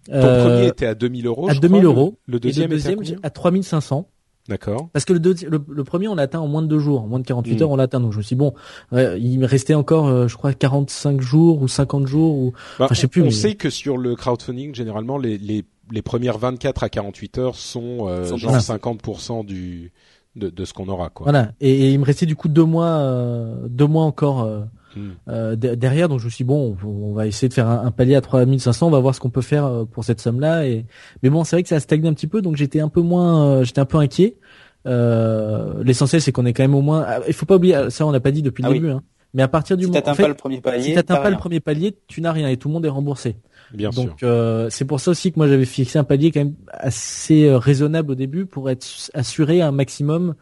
Ton 0.06 0.14
euh, 0.14 0.44
premier 0.44 0.66
était 0.68 0.86
à 0.86 0.94
2000 0.94 1.26
euros. 1.26 1.48
À 1.48 1.54
2000 1.54 1.84
euros. 1.84 2.18
Le, 2.26 2.40
deuxième, 2.40 2.70
le 2.70 2.76
deuxième 2.76 3.02
était 3.02 3.16
à, 3.22 3.30
3500. 3.30 4.08
D'accord. 4.48 4.88
Parce 4.92 5.04
que 5.04 5.12
le, 5.12 5.20
le, 5.68 5.84
premier, 5.84 6.08
on 6.08 6.16
l'a 6.16 6.22
atteint 6.22 6.40
en 6.40 6.48
moins 6.48 6.62
de 6.62 6.66
deux 6.66 6.80
jours, 6.80 7.02
en 7.02 7.06
moins 7.06 7.20
de 7.20 7.24
48 7.24 7.54
mm. 7.54 7.62
heures, 7.62 7.70
on 7.70 7.76
l'a 7.76 7.84
atteint. 7.84 8.00
Donc 8.00 8.12
je 8.12 8.18
me 8.18 8.22
suis 8.22 8.34
dit, 8.34 8.38
bon, 8.38 8.54
il 8.92 9.38
me 9.38 9.46
restait 9.46 9.74
encore, 9.74 10.08
euh, 10.08 10.26
je 10.26 10.36
crois, 10.36 10.52
45 10.52 11.20
jours 11.20 11.62
ou 11.62 11.68
50 11.68 12.06
jours 12.06 12.36
ou, 12.36 12.52
bah, 12.78 12.86
enfin, 12.86 12.94
je 12.94 13.00
sais 13.00 13.06
plus. 13.06 13.22
On 13.22 13.30
sait 13.30 13.54
que 13.54 13.70
sur 13.70 13.96
le 13.96 14.16
crowdfunding, 14.16 14.74
généralement, 14.74 15.16
les, 15.16 15.38
les, 15.38 15.64
les 15.92 16.02
premières 16.02 16.38
24 16.38 16.82
à 16.82 16.88
48 16.88 17.38
heures 17.38 17.54
sont 17.54 18.08
euh, 18.08 18.36
genre 18.36 18.56
50% 18.56 19.44
du 19.44 19.92
de, 20.34 20.48
de 20.48 20.64
ce 20.64 20.72
qu'on 20.72 20.88
aura 20.88 21.10
quoi. 21.10 21.24
Voilà. 21.24 21.52
Et, 21.60 21.92
il 21.92 21.98
me 22.00 22.04
restait 22.04 22.26
du 22.26 22.36
coup 22.36 22.48
deux 22.48 22.64
mois, 22.64 22.86
euh, 22.86 23.68
deux 23.68 23.86
mois 23.86 24.04
encore 24.04 24.48
euh, 24.96 25.12
euh 25.28 25.56
derrière. 25.56 26.08
Donc 26.08 26.20
je 26.20 26.26
me 26.26 26.30
suis 26.30 26.44
dit, 26.44 26.48
bon, 26.48 26.76
on, 26.84 27.12
va 27.12 27.26
essayer 27.26 27.48
de 27.48 27.54
faire 27.54 27.68
un, 27.68 27.90
palier 27.90 28.14
à 28.14 28.20
3500. 28.20 28.86
On 28.86 28.90
va 28.90 29.00
voir 29.00 29.14
ce 29.14 29.20
qu'on 29.20 29.30
peut 29.30 29.42
faire 29.42 29.64
euh, 29.64 29.84
pour 29.84 30.04
cette 30.04 30.20
somme-là. 30.20 30.66
Et 30.66 30.86
mais 31.22 31.30
bon, 31.30 31.44
c'est 31.44 31.56
vrai 31.56 31.62
que 31.62 31.68
ça 31.68 31.76
a 31.76 31.80
stagné 31.80 32.08
un 32.08 32.14
petit 32.14 32.26
peu. 32.26 32.42
Donc 32.42 32.56
j'étais 32.56 32.80
un 32.80 32.88
peu 32.88 33.00
moins, 33.00 33.62
j'étais 33.62 33.80
un 33.80 33.86
peu 33.86 33.98
inquiet. 33.98 34.36
L'essentiel, 34.84 36.20
c'est 36.20 36.32
qu'on 36.32 36.46
est 36.46 36.52
quand 36.52 36.64
même 36.64 36.74
au 36.74 36.82
moins. 36.82 37.04
Ah, 37.06 37.20
il 37.26 37.34
faut 37.34 37.46
pas 37.46 37.56
oublier, 37.56 37.90
ça 37.90 38.06
on 38.06 38.12
n'a 38.12 38.20
pas 38.20 38.30
dit 38.30 38.42
depuis 38.42 38.62
le 38.62 38.68
ah 38.68 38.72
début. 38.72 38.90
Hein, 38.90 39.02
mais 39.34 39.42
à 39.42 39.48
partir 39.48 39.76
du 39.76 39.84
si 39.84 39.90
moment, 39.90 40.02
en 40.06 40.14
fait, 40.14 40.22
pas 40.22 40.28
le 40.28 40.34
premier 40.34 40.60
palier, 40.60 40.82
si 40.82 40.94
t'atteins 40.94 41.16
pas 41.16 41.30
le 41.30 41.36
premier 41.36 41.60
palier, 41.60 41.96
tu 42.06 42.20
n'as 42.20 42.32
rien 42.32 42.48
et 42.48 42.56
tout 42.56 42.68
le 42.68 42.74
monde 42.74 42.84
est 42.84 42.90
remboursé. 42.90 43.36
Bien 43.72 43.90
Donc 43.90 44.22
euh, 44.22 44.68
c'est 44.70 44.84
pour 44.84 45.00
ça 45.00 45.10
aussi 45.10 45.32
que 45.32 45.38
moi 45.38 45.48
j'avais 45.48 45.64
fixé 45.64 45.98
un 45.98 46.04
palier 46.04 46.30
quand 46.30 46.40
même 46.40 46.54
assez 46.68 47.46
euh, 47.46 47.56
raisonnable 47.56 48.12
au 48.12 48.14
début 48.14 48.44
pour 48.44 48.68
être 48.68 48.86
assuré 49.14 49.62
un 49.62 49.72
maximum 49.72 50.34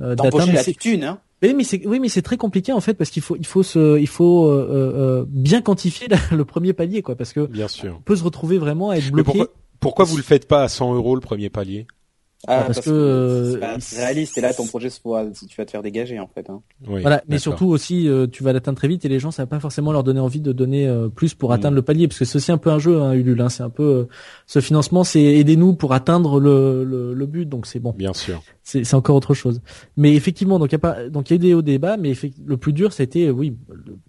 euh, 0.00 0.14
d'atteindre. 0.14 0.52
la 0.52 0.64
thune, 0.64 1.04
hein 1.04 1.18
oui, 1.42 1.54
mais 1.54 1.64
c'est 1.64 1.86
oui, 1.86 2.00
mais 2.00 2.08
c'est 2.08 2.22
très 2.22 2.36
compliqué 2.36 2.72
en 2.72 2.80
fait 2.80 2.94
parce 2.94 3.10
qu'il 3.10 3.22
faut 3.22 3.36
il 3.36 3.46
faut 3.46 3.62
se 3.62 3.98
il 3.98 4.08
faut 4.08 4.46
euh, 4.46 4.66
euh 4.70 5.24
bien 5.28 5.62
quantifier 5.62 6.08
le 6.32 6.44
premier 6.44 6.72
palier 6.72 7.02
quoi 7.02 7.14
parce 7.14 7.32
que 7.32 7.46
bien 7.46 7.68
sûr 7.68 7.96
on 7.98 8.02
peut 8.02 8.16
se 8.16 8.24
retrouver 8.24 8.58
vraiment 8.58 8.90
à 8.90 8.96
être 8.96 9.10
bloqué. 9.10 9.24
pourquoi, 9.24 9.46
pourquoi 9.80 10.04
vous 10.04 10.16
le 10.16 10.22
faites 10.22 10.48
pas 10.48 10.62
à 10.62 10.68
100 10.68 10.94
euros 10.94 11.14
le 11.14 11.20
premier 11.20 11.48
palier? 11.50 11.86
Ah, 12.46 12.62
parce, 12.66 12.80
que, 12.80 13.60
c'est 13.80 13.96
réaliste 13.96 14.38
et 14.38 14.40
là 14.40 14.54
ton 14.54 14.64
projet 14.64 14.88
tu 14.90 15.56
vas 15.56 15.64
te 15.64 15.70
faire 15.72 15.82
dégager 15.82 16.20
en 16.20 16.28
fait. 16.28 16.48
Hein. 16.48 16.60
voilà, 16.86 17.20
mais 17.26 17.38
surtout 17.38 17.66
aussi 17.66 18.08
euh, 18.08 18.28
tu 18.28 18.44
vas 18.44 18.52
l'atteindre 18.52 18.78
très 18.78 18.86
vite 18.86 19.04
et 19.04 19.08
les 19.08 19.18
gens 19.18 19.32
ça 19.32 19.42
va 19.42 19.46
pas 19.48 19.58
forcément 19.58 19.90
leur 19.90 20.04
donner 20.04 20.20
envie 20.20 20.40
de 20.40 20.52
donner 20.52 20.86
euh, 20.86 21.08
plus 21.08 21.34
pour 21.34 21.50
mm. 21.50 21.54
atteindre 21.54 21.74
le 21.74 21.82
palier 21.82 22.06
parce 22.06 22.20
que 22.20 22.24
c'est 22.24 22.36
aussi 22.36 22.52
un 22.52 22.58
peu 22.58 22.70
un 22.70 22.78
jeu 22.78 23.02
hein, 23.02 23.12
Ulule. 23.12 23.40
Hein, 23.40 23.48
c'est 23.48 23.64
un 23.64 23.70
peu 23.70 23.82
euh, 23.82 24.04
ce 24.46 24.60
financement 24.60 25.02
c'est 25.02 25.20
aidez-nous 25.20 25.74
pour 25.74 25.92
atteindre 25.94 26.38
le, 26.38 26.84
le, 26.84 27.12
le 27.12 27.26
but 27.26 27.48
donc 27.48 27.66
c'est 27.66 27.80
bon. 27.80 27.92
Bien 27.92 28.14
sûr 28.14 28.40
c'est 28.68 28.94
encore 28.94 29.16
autre 29.16 29.32
chose. 29.32 29.62
Mais 29.96 30.14
effectivement, 30.14 30.58
donc 30.58 30.68
il 30.68 30.72
y 30.72 30.76
a 30.76 30.78
pas, 30.78 31.08
donc 31.08 31.30
il 31.30 31.34
y 31.34 31.36
a 31.36 31.38
des 31.38 31.54
hauts 31.54 31.62
débats, 31.62 31.96
mais 31.96 32.12
le 32.44 32.56
plus 32.58 32.74
dur, 32.74 32.92
c'était, 32.92 33.30
oui, 33.30 33.56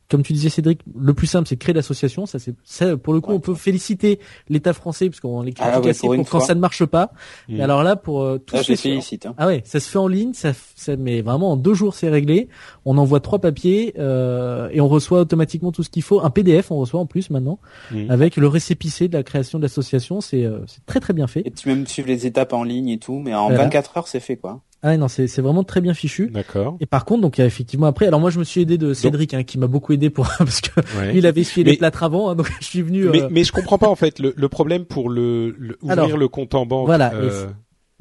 comme 0.10 0.24
tu 0.24 0.34
disais 0.34 0.50
Cédric, 0.50 0.82
le 1.00 1.14
plus 1.14 1.28
simple, 1.28 1.48
c'est 1.48 1.56
de 1.56 1.60
créer 1.60 1.74
l'association. 1.74 2.26
Ça, 2.26 2.40
c'est, 2.40 2.56
ça, 2.64 2.98
pour 2.98 3.14
le 3.14 3.22
coup, 3.22 3.32
on 3.32 3.40
peut 3.40 3.54
féliciter 3.54 4.20
l'État 4.50 4.74
français 4.74 5.08
parce 5.08 5.20
qu'on 5.20 5.44
les 5.44 5.54
ah, 5.60 5.80
pour 5.80 6.26
quand 6.28 6.40
ça 6.40 6.56
ne 6.56 6.60
marche 6.60 6.84
pas. 6.86 7.12
Mm. 7.48 7.58
Mais 7.58 7.62
alors 7.62 7.84
là, 7.84 7.96
pour 7.96 8.24
euh, 8.24 8.40
tout 8.40 8.58
ça, 8.58 8.64
félicite. 8.64 9.28
Hein. 9.28 9.36
Ah 9.38 9.46
ouais, 9.46 9.62
ça 9.66 9.80
se 9.80 9.88
fait 9.88 10.00
en 10.00 10.08
ligne, 10.08 10.34
ça, 10.34 10.54
ça, 10.76 10.96
mais 10.98 11.22
vraiment 11.22 11.52
en 11.52 11.58
deux 11.58 11.76
jours, 11.76 11.94
c'est 11.94 12.10
réglé. 12.10 12.50
On 12.86 12.98
envoie 12.98 13.20
trois 13.20 13.38
papiers 13.38 13.94
euh, 14.00 14.70
et 14.72 14.82
on 14.82 14.88
reçoit 14.88 15.22
automatiquement 15.22 15.72
tout 15.72 15.84
ce 15.84 15.90
qu'il 15.90 16.04
faut. 16.04 16.22
Un 16.22 16.32
PDF, 16.32 16.72
on 16.72 16.78
reçoit 16.78 17.00
en 17.00 17.06
plus 17.06 17.30
maintenant, 17.30 17.60
mm. 17.92 18.10
avec 18.10 18.36
le 18.36 18.48
récépissé 18.48 19.10
de 19.10 19.18
la 19.18 19.24
création 19.24 19.60
de 19.60 19.64
l'association. 19.64 20.22
C'est, 20.22 20.44
euh, 20.44 20.62
c'est 20.66 20.84
très 20.88 21.00
très 21.00 21.14
bien 21.14 21.28
fait. 21.28 21.44
Et 21.46 21.52
tu 21.52 21.68
même 21.70 21.86
suivre 21.86 22.08
les 22.08 22.26
étapes 22.26 22.54
en 22.54 22.64
ligne 22.64 22.90
et 22.90 22.98
tout, 22.98 23.20
mais 23.20 23.36
en 23.36 23.50
24 23.50 23.98
heures, 23.98 24.08
c'est 24.08 24.20
fait 24.20 24.38
quoi. 24.38 24.62
Ah 24.82 24.96
non, 24.96 25.08
c'est 25.10 25.28
c'est 25.28 25.42
vraiment 25.42 25.64
très 25.64 25.82
bien 25.82 25.94
fichu. 25.94 26.30
D'accord. 26.30 26.78
Et 26.80 26.86
par 26.86 27.04
contre, 27.04 27.22
donc 27.22 27.38
il 27.38 27.42
y 27.42 27.44
a 27.44 27.48
effectivement 27.48 27.88
après. 27.88 28.08
Alors 28.08 28.20
moi, 28.20 28.30
je 28.30 28.40
me 28.40 28.44
suis 28.44 28.62
aidé 28.62 28.78
de 28.78 28.94
Cédric, 28.94 29.34
hein, 29.34 29.44
qui 29.44 29.58
m'a 29.58 29.68
beaucoup 29.68 29.92
aidé 29.94 30.10
pour 30.10 30.30
parce 30.38 30.62
que 30.62 30.70
il 31.14 31.26
avait 31.26 31.42
essuyé 31.42 31.70
les 31.70 31.78
plâtres 31.78 32.04
avant, 32.04 32.30
hein, 32.30 32.36
donc 32.36 32.50
je 32.60 32.66
suis 32.66 32.82
venu. 32.82 33.06
Mais, 33.10 33.24
euh... 33.24 33.28
mais 33.30 33.44
je 33.44 33.52
comprends 33.52 33.78
pas 33.78 33.90
en 33.90 33.96
fait 33.96 34.20
le, 34.20 34.34
le 34.36 34.50
problème 34.50 34.86
pour 34.86 35.10
le, 35.10 35.56
le 35.58 35.78
ouvrir 35.82 36.18
le 36.18 36.28
compte 36.28 36.56
en 36.56 36.66
banque. 36.66 36.86
Voilà. 36.86 37.14
Euh... 37.14 37.48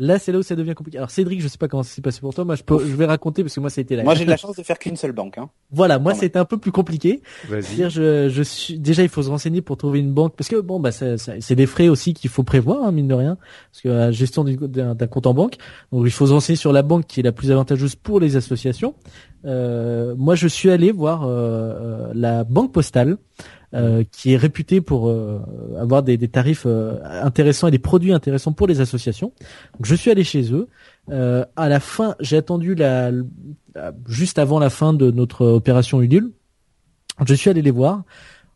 Là, 0.01 0.21
c'est 0.21 0.31
là 0.31 0.39
où 0.39 0.43
ça 0.43 0.55
devient 0.55 0.75
compliqué. 0.75 0.97
Alors 0.99 1.11
Cédric, 1.11 1.41
je 1.41 1.49
sais 1.49 1.59
pas 1.59 1.67
comment 1.67 1.83
ça 1.83 1.91
s'est 1.91 2.03
passé 2.03 2.21
pour 2.21 2.33
toi. 2.33 2.45
Moi, 2.45 2.55
je, 2.55 2.63
peux, 2.63 2.79
je 2.79 2.95
vais 2.95 3.07
raconter 3.07 3.43
parce 3.43 3.55
que 3.55 3.61
moi, 3.61 3.69
ça 3.69 3.81
a 3.81 3.83
été 3.83 3.97
là. 3.97 4.05
Moi, 4.05 4.15
j'ai 4.15 4.25
de 4.25 4.31
la 4.31 4.37
chance 4.39 4.57
de 4.57 4.63
faire 4.63 4.79
qu'une 4.79 4.95
seule 4.95 5.11
banque. 5.11 5.39
Hein. 5.39 5.51
Voilà, 5.73 5.99
moi, 5.99 6.15
c'était 6.15 6.39
un 6.39 6.45
peu 6.45 6.57
plus 6.57 6.71
compliqué. 6.71 7.21
C'est-à-dire, 7.49 7.91
je, 7.91 8.29
je 8.29 8.43
suis 8.43 8.79
déjà, 8.79 9.03
il 9.03 9.09
faut 9.09 9.23
se 9.23 9.29
renseigner 9.29 9.61
pour 9.61 9.77
trouver 9.77 9.99
une 9.99 10.13
banque 10.13 10.35
parce 10.37 10.49
que 10.49 10.61
bon, 10.61 10.79
bah, 10.79 10.93
c'est 10.93 11.55
des 11.57 11.67
frais 11.67 11.89
aussi 11.89 12.15
qu'il 12.15 12.31
faut 12.31 12.45
prévoir, 12.45 12.85
hein, 12.85 12.93
mine 12.93 13.09
de 13.09 13.15
rien, 13.15 13.39
parce 13.73 13.83
que 13.83 13.89
la 13.89 14.11
gestion 14.13 14.45
d'un 14.45 15.07
compte 15.09 15.27
en 15.27 15.35
banque. 15.35 15.57
Donc, 15.91 16.05
il 16.07 16.13
faut 16.13 16.29
se 16.29 16.33
renseigner 16.33 16.57
sur 16.57 16.73
la 16.73 16.83
banque 16.83 17.07
qui 17.07 17.19
est 17.21 17.25
la 17.25 17.33
plus 17.33 17.51
avantageuse 17.51 17.97
pour 17.97 18.21
les 18.21 18.37
associations. 18.37 18.95
Euh, 19.45 20.15
moi, 20.17 20.37
je 20.37 20.47
suis 20.47 20.71
allé 20.71 20.93
voir 20.93 21.25
euh, 21.25 21.29
euh 21.29 22.13
la 22.15 22.45
banque 22.45 22.73
postale. 22.73 23.17
Euh, 23.75 24.03
qui 24.11 24.33
est 24.33 24.39
réputé 24.39 24.81
pour 24.81 25.11
euh, 25.11 25.41
avoir 25.79 26.03
des, 26.03 26.17
des 26.17 26.29
tarifs 26.29 26.63
euh, 26.65 26.99
intéressants 27.23 27.69
et 27.69 27.71
des 27.71 27.79
produits 27.79 28.15
intéressants 28.15 28.55
pour 28.55 28.67
les 28.67 28.81
associations. 28.81 29.35
Donc 29.75 29.85
je 29.85 29.95
suis 29.95 30.11
allé 30.11 30.25
chez 30.25 30.55
eux. 30.55 30.69
à 31.11 31.69
la 31.69 31.79
fin, 31.79 32.15
j'ai 32.19 32.39
attendu 32.39 32.75
la, 32.75 33.11
juste 34.07 34.39
avant 34.39 34.59
la 34.59 34.71
fin 34.71 34.95
de 34.95 35.11
notre 35.11 35.45
opération 35.45 36.01
Udul. 36.01 36.33
Je 37.27 37.35
suis 37.35 37.51
allé 37.51 37.61
les 37.61 37.71
voir. 37.71 38.05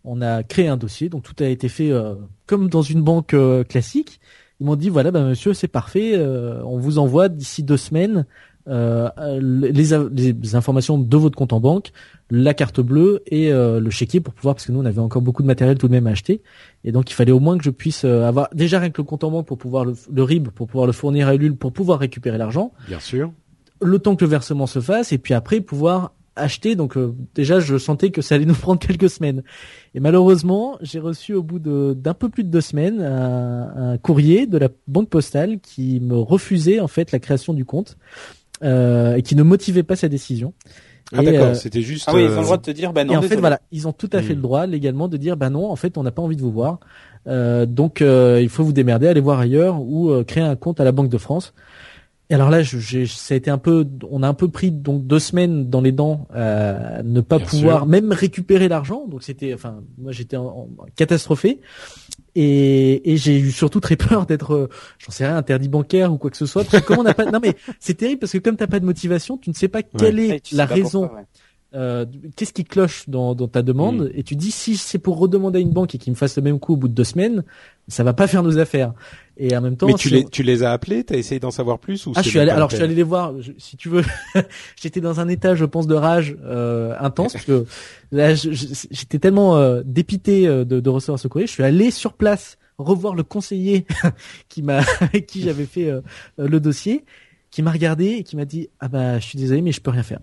On 0.04 0.20
a 0.20 0.42
créé 0.42 0.68
un 0.68 0.76
dossier, 0.76 1.08
donc 1.08 1.22
tout 1.22 1.44
a 1.44 1.46
été 1.46 1.68
fait 1.68 1.92
euh, 1.92 2.14
comme 2.46 2.68
dans 2.68 2.82
une 2.82 3.02
banque 3.02 3.34
euh, 3.34 3.62
classique. 3.62 4.20
Ils 4.60 4.66
m'ont 4.66 4.76
dit 4.76 4.88
voilà, 4.88 5.10
bah, 5.10 5.22
monsieur, 5.22 5.54
c'est 5.54 5.68
parfait. 5.68 6.12
euh, 6.14 6.62
on 6.64 6.78
vous 6.78 6.98
envoie 6.98 7.28
d'ici 7.28 7.62
deux 7.62 7.76
semaines 7.76 8.26
euh, 8.68 9.08
les, 9.40 9.82
les 10.12 10.54
informations 10.54 10.98
de 10.98 11.16
votre 11.16 11.36
compte 11.36 11.52
en 11.52 11.60
banque, 11.60 11.90
la 12.30 12.54
carte 12.54 12.80
bleue 12.80 13.22
et 13.26 13.52
euh, 13.52 13.80
le 13.80 13.90
chéquier 13.90 14.20
pour 14.20 14.34
pouvoir, 14.34 14.54
parce 14.54 14.66
que 14.66 14.72
nous 14.72 14.80
on 14.80 14.84
avait 14.84 15.00
encore 15.00 15.22
beaucoup 15.22 15.42
de 15.42 15.46
matériel 15.48 15.76
tout 15.78 15.88
de 15.88 15.92
même 15.92 16.06
à 16.06 16.10
acheter, 16.10 16.42
et 16.84 16.92
donc 16.92 17.10
il 17.10 17.14
fallait 17.14 17.32
au 17.32 17.40
moins 17.40 17.58
que 17.58 17.64
je 17.64 17.70
puisse 17.70 18.04
euh, 18.04 18.26
avoir 18.26 18.48
déjà 18.54 18.78
rien 18.78 18.90
que 18.90 19.00
le 19.00 19.06
compte 19.06 19.24
en 19.24 19.30
banque 19.30 19.46
pour 19.46 19.58
pouvoir 19.58 19.84
le, 19.84 19.94
le 20.12 20.22
RIB 20.22 20.48
pour 20.48 20.66
pouvoir 20.68 20.86
le 20.86 20.92
fournir 20.92 21.28
à 21.28 21.34
Ulule 21.34 21.56
pour 21.56 21.72
pouvoir 21.72 21.98
récupérer 21.98 22.38
l'argent, 22.38 22.72
Bien 22.86 23.00
sûr. 23.00 23.32
le 23.80 23.98
temps 23.98 24.16
que 24.16 24.24
le 24.24 24.30
versement 24.30 24.66
se 24.66 24.80
fasse, 24.80 25.12
et 25.12 25.18
puis 25.18 25.34
après 25.34 25.60
pouvoir 25.60 26.12
acheter. 26.34 26.76
Donc 26.76 26.96
euh, 26.96 27.14
déjà 27.34 27.60
je 27.60 27.76
sentais 27.76 28.10
que 28.10 28.22
ça 28.22 28.36
allait 28.36 28.46
nous 28.46 28.54
prendre 28.66 28.80
quelques 28.80 29.10
semaines. 29.10 29.42
Et 29.94 30.00
malheureusement 30.00 30.78
j'ai 30.80 30.98
reçu 30.98 31.34
au 31.34 31.42
bout 31.42 31.58
de 31.58 31.94
d'un 31.94 32.14
peu 32.14 32.30
plus 32.30 32.42
de 32.44 32.48
deux 32.48 32.62
semaines 32.62 33.02
un, 33.02 33.92
un 33.92 33.98
courrier 33.98 34.46
de 34.46 34.56
la 34.56 34.68
banque 34.86 35.10
postale 35.10 35.60
qui 35.60 36.00
me 36.00 36.16
refusait 36.16 36.80
en 36.80 36.88
fait 36.88 37.12
la 37.12 37.18
création 37.18 37.52
du 37.52 37.66
compte 37.66 37.98
et 38.62 39.22
qui 39.22 39.36
ne 39.36 39.42
motivait 39.42 39.82
pas 39.82 39.96
sa 39.96 40.08
décision. 40.08 40.52
Ah 41.14 41.22
d'accord, 41.22 41.48
euh, 41.48 41.54
c'était 41.54 41.82
juste. 41.82 42.04
Ah 42.08 42.14
oui, 42.14 42.22
ils 42.24 42.30
ont 42.30 42.32
euh, 42.32 42.36
le 42.38 42.42
droit 42.44 42.56
de 42.56 42.62
te 42.62 42.70
dire, 42.70 42.92
bah 42.92 43.04
non, 43.04 43.12
et 43.12 43.16
en 43.16 43.22
fait, 43.22 43.36
voilà, 43.36 43.60
ils 43.70 43.86
ont 43.86 43.92
tout 43.92 44.08
à 44.12 44.22
fait 44.22 44.32
Hmm. 44.32 44.36
le 44.36 44.42
droit 44.42 44.66
légalement 44.66 45.08
de 45.08 45.16
dire, 45.16 45.36
bah 45.36 45.50
non, 45.50 45.70
en 45.70 45.76
fait, 45.76 45.98
on 45.98 46.02
n'a 46.02 46.10
pas 46.10 46.22
envie 46.22 46.36
de 46.36 46.40
vous 46.42 46.52
voir. 46.52 46.78
Euh, 47.26 47.66
donc, 47.66 48.00
euh, 48.00 48.40
il 48.42 48.48
faut 48.48 48.64
vous 48.64 48.72
démerder, 48.72 49.08
aller 49.08 49.20
voir 49.20 49.38
ailleurs 49.38 49.80
ou 49.80 50.10
euh, 50.10 50.24
créer 50.24 50.42
un 50.42 50.56
compte 50.56 50.80
à 50.80 50.84
la 50.84 50.92
Banque 50.92 51.10
de 51.10 51.18
France. 51.18 51.52
Et 52.32 52.34
alors 52.34 52.48
là, 52.48 52.62
je- 52.62 52.78
j'ai, 52.78 53.04
ça 53.04 53.34
a 53.34 53.36
été 53.36 53.50
un 53.50 53.58
peu, 53.58 53.86
on 54.10 54.22
a 54.22 54.26
un 54.28 54.32
peu 54.32 54.48
pris 54.48 54.70
donc 54.70 55.06
deux 55.06 55.18
semaines 55.18 55.68
dans 55.68 55.82
les 55.82 55.92
dents 55.92 56.26
à 56.32 57.02
ne 57.02 57.20
pas 57.20 57.36
Bien 57.36 57.46
pouvoir 57.46 57.80
sûr. 57.80 57.86
même 57.86 58.10
récupérer 58.10 58.68
l'argent. 58.68 59.06
Donc 59.06 59.22
c'était, 59.22 59.52
enfin, 59.52 59.82
moi 59.98 60.12
j'étais 60.12 60.38
en, 60.38 60.46
en- 60.46 60.68
catastrophé. 60.96 61.60
Et, 62.34 63.12
et 63.12 63.18
j'ai 63.18 63.38
eu 63.38 63.50
surtout 63.50 63.80
très 63.80 63.96
peur 63.96 64.24
d'être, 64.24 64.54
euh, 64.54 64.68
j'en 64.98 65.12
sais 65.12 65.26
rien, 65.26 65.36
interdit 65.36 65.68
bancaire 65.68 66.10
ou 66.10 66.16
quoi 66.16 66.30
que 66.30 66.38
ce 66.38 66.46
soit. 66.46 66.64
Parce 66.64 66.80
que 66.80 66.86
comme 66.86 67.00
on 67.00 67.02
n'a 67.02 67.12
pas, 67.12 67.26
non 67.26 67.38
mais 67.42 67.54
c'est 67.80 67.94
terrible 67.94 68.20
parce 68.20 68.32
que 68.32 68.38
comme 68.38 68.56
t'as 68.56 68.66
pas 68.66 68.80
de 68.80 68.86
motivation, 68.86 69.36
tu 69.36 69.50
ne 69.50 69.54
sais 69.54 69.68
pas 69.68 69.82
quelle 69.82 70.18
Ouais, 70.18 70.36
est 70.36 70.52
la 70.52 70.64
raison 70.64 71.02
pourquoi, 71.02 71.18
ouais. 71.20 71.26
Euh, 71.74 72.04
qu'est-ce 72.36 72.52
qui 72.52 72.64
cloche 72.64 73.08
dans, 73.08 73.34
dans 73.34 73.48
ta 73.48 73.62
demande 73.62 74.10
et 74.14 74.22
tu 74.22 74.36
dis 74.36 74.50
si 74.50 74.76
c'est 74.76 74.98
pour 74.98 75.18
redemander 75.18 75.58
à 75.58 75.62
une 75.62 75.70
banque 75.70 75.94
et 75.94 75.98
qu'ils 75.98 76.12
me 76.12 76.16
fassent 76.16 76.36
le 76.36 76.42
même 76.42 76.58
coup 76.60 76.74
au 76.74 76.76
bout 76.76 76.88
de 76.88 76.94
deux 76.94 77.04
semaines, 77.04 77.44
ça 77.88 78.04
va 78.04 78.12
pas 78.12 78.26
faire 78.26 78.42
nos 78.42 78.58
affaires. 78.58 78.92
Et 79.38 79.56
en 79.56 79.62
même 79.62 79.76
temps, 79.78 79.86
Mais 79.86 79.94
tu 79.94 80.10
les, 80.10 80.24
tu 80.26 80.42
les 80.42 80.62
as 80.62 80.72
appelés, 80.72 81.02
t'as 81.04 81.16
essayé 81.16 81.40
d'en 81.40 81.50
savoir 81.50 81.78
plus 81.78 82.06
ou 82.06 82.12
ah, 82.14 82.20
je 82.22 82.28
suis 82.28 82.38
allé. 82.38 82.50
Alors, 82.50 82.68
je 82.70 82.76
suis 82.76 82.84
allé 82.84 82.94
les 82.94 83.02
voir. 83.02 83.32
je- 83.40 83.52
si 83.56 83.76
tu 83.78 83.88
veux, 83.88 84.02
j'étais 84.80 85.00
dans 85.00 85.20
un 85.20 85.28
état, 85.28 85.54
je 85.54 85.64
pense, 85.64 85.86
de 85.86 85.94
rage 85.94 86.36
euh, 86.44 86.94
intense 87.00 87.32
parce 87.32 87.44
que 87.46 87.64
là, 88.12 88.34
j'étais 88.34 89.18
tellement 89.18 89.56
euh, 89.56 89.82
dépité 89.86 90.46
euh, 90.46 90.64
de, 90.66 90.80
de 90.80 90.90
recevoir 90.90 91.18
ce 91.18 91.28
courrier. 91.28 91.46
Je 91.46 91.52
suis 91.52 91.62
allé 91.62 91.90
sur 91.90 92.12
place 92.12 92.58
revoir 92.78 93.14
le 93.14 93.22
conseiller 93.22 93.86
qui 94.48 94.62
m'a, 94.62 94.82
qui 95.26 95.40
j'avais 95.42 95.66
fait 95.66 95.88
euh, 95.88 96.00
le 96.36 96.60
dossier, 96.60 97.04
qui 97.50 97.62
m'a 97.62 97.70
regardé 97.70 98.06
et 98.06 98.22
qui 98.24 98.36
m'a 98.36 98.44
dit 98.44 98.68
ah 98.80 98.88
bah 98.88 99.18
je 99.18 99.26
suis 99.26 99.38
désolé 99.38 99.62
mais 99.62 99.72
je 99.72 99.80
peux 99.80 99.90
rien 99.90 100.02
faire. 100.02 100.20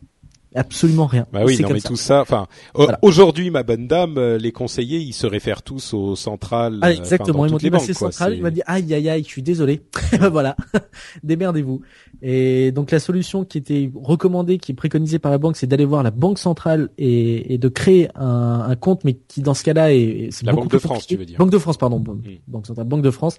Absolument 0.55 1.05
rien. 1.05 1.27
Bah 1.31 1.41
oui, 1.45 1.55
C'est 1.55 1.61
non 1.61 1.67
comme 1.69 1.75
mais 1.75 1.79
ça. 1.81 1.89
tout 1.89 1.95
ça. 1.95 2.21
Enfin, 2.21 2.47
Voilà. 2.73 2.97
aujourd'hui, 3.03 3.51
ma 3.51 3.61
bonne 3.61 3.87
dame, 3.87 4.17
euh, 4.17 4.37
les 4.39 4.51
conseillers, 4.51 4.97
ils 4.97 5.13
se 5.13 5.27
réfèrent 5.27 5.61
tous 5.61 5.93
aux 5.93 6.15
centrales. 6.15 6.79
Ah, 6.81 6.87
euh, 6.87 6.95
exactement. 6.95 7.45
Ils 7.45 7.51
m'ont 7.51 7.57
dit, 7.57 7.69
bah, 7.69 7.77
c'est 7.79 7.93
central. 7.93 8.33
Il 8.35 8.41
m'a 8.41 8.49
dit, 8.49 8.61
aïe, 8.65 8.91
aïe, 8.93 9.09
aïe, 9.09 9.23
je 9.23 9.27
suis 9.29 9.43
désolé. 9.43 9.81
voilà. 10.31 10.55
Démerdez-vous. 11.23 11.81
Et 12.21 12.71
donc, 12.71 12.91
la 12.91 12.99
solution 12.99 13.45
qui 13.45 13.57
était 13.57 13.89
recommandée, 13.95 14.57
qui 14.57 14.73
est 14.73 14.75
préconisée 14.75 15.19
par 15.19 15.31
la 15.31 15.37
banque, 15.37 15.55
c'est 15.55 15.67
d'aller 15.67 15.85
voir 15.85 16.03
la 16.03 16.11
banque 16.11 16.37
centrale 16.37 16.89
et, 16.97 17.53
et 17.53 17.57
de 17.57 17.67
créer 17.69 18.09
un, 18.15 18.65
un 18.67 18.75
compte, 18.75 19.03
mais 19.05 19.13
qui, 19.27 19.41
dans 19.41 19.53
ce 19.53 19.63
cas-là, 19.63 19.93
est, 19.93 20.27
c'est 20.31 20.45
La 20.45 20.51
Banque 20.51 20.69
de 20.69 20.77
France, 20.77 20.97
compliqué. 20.97 21.15
tu 21.15 21.19
veux 21.19 21.25
dire. 21.25 21.37
Banque 21.37 21.51
de 21.51 21.57
France, 21.57 21.77
pardon. 21.77 21.99
Bon, 21.99 22.13
Mm. 22.15 22.21
Banque 22.47 22.67
centrale, 22.67 22.85
Banque 22.87 23.01
de 23.03 23.11
France. 23.11 23.37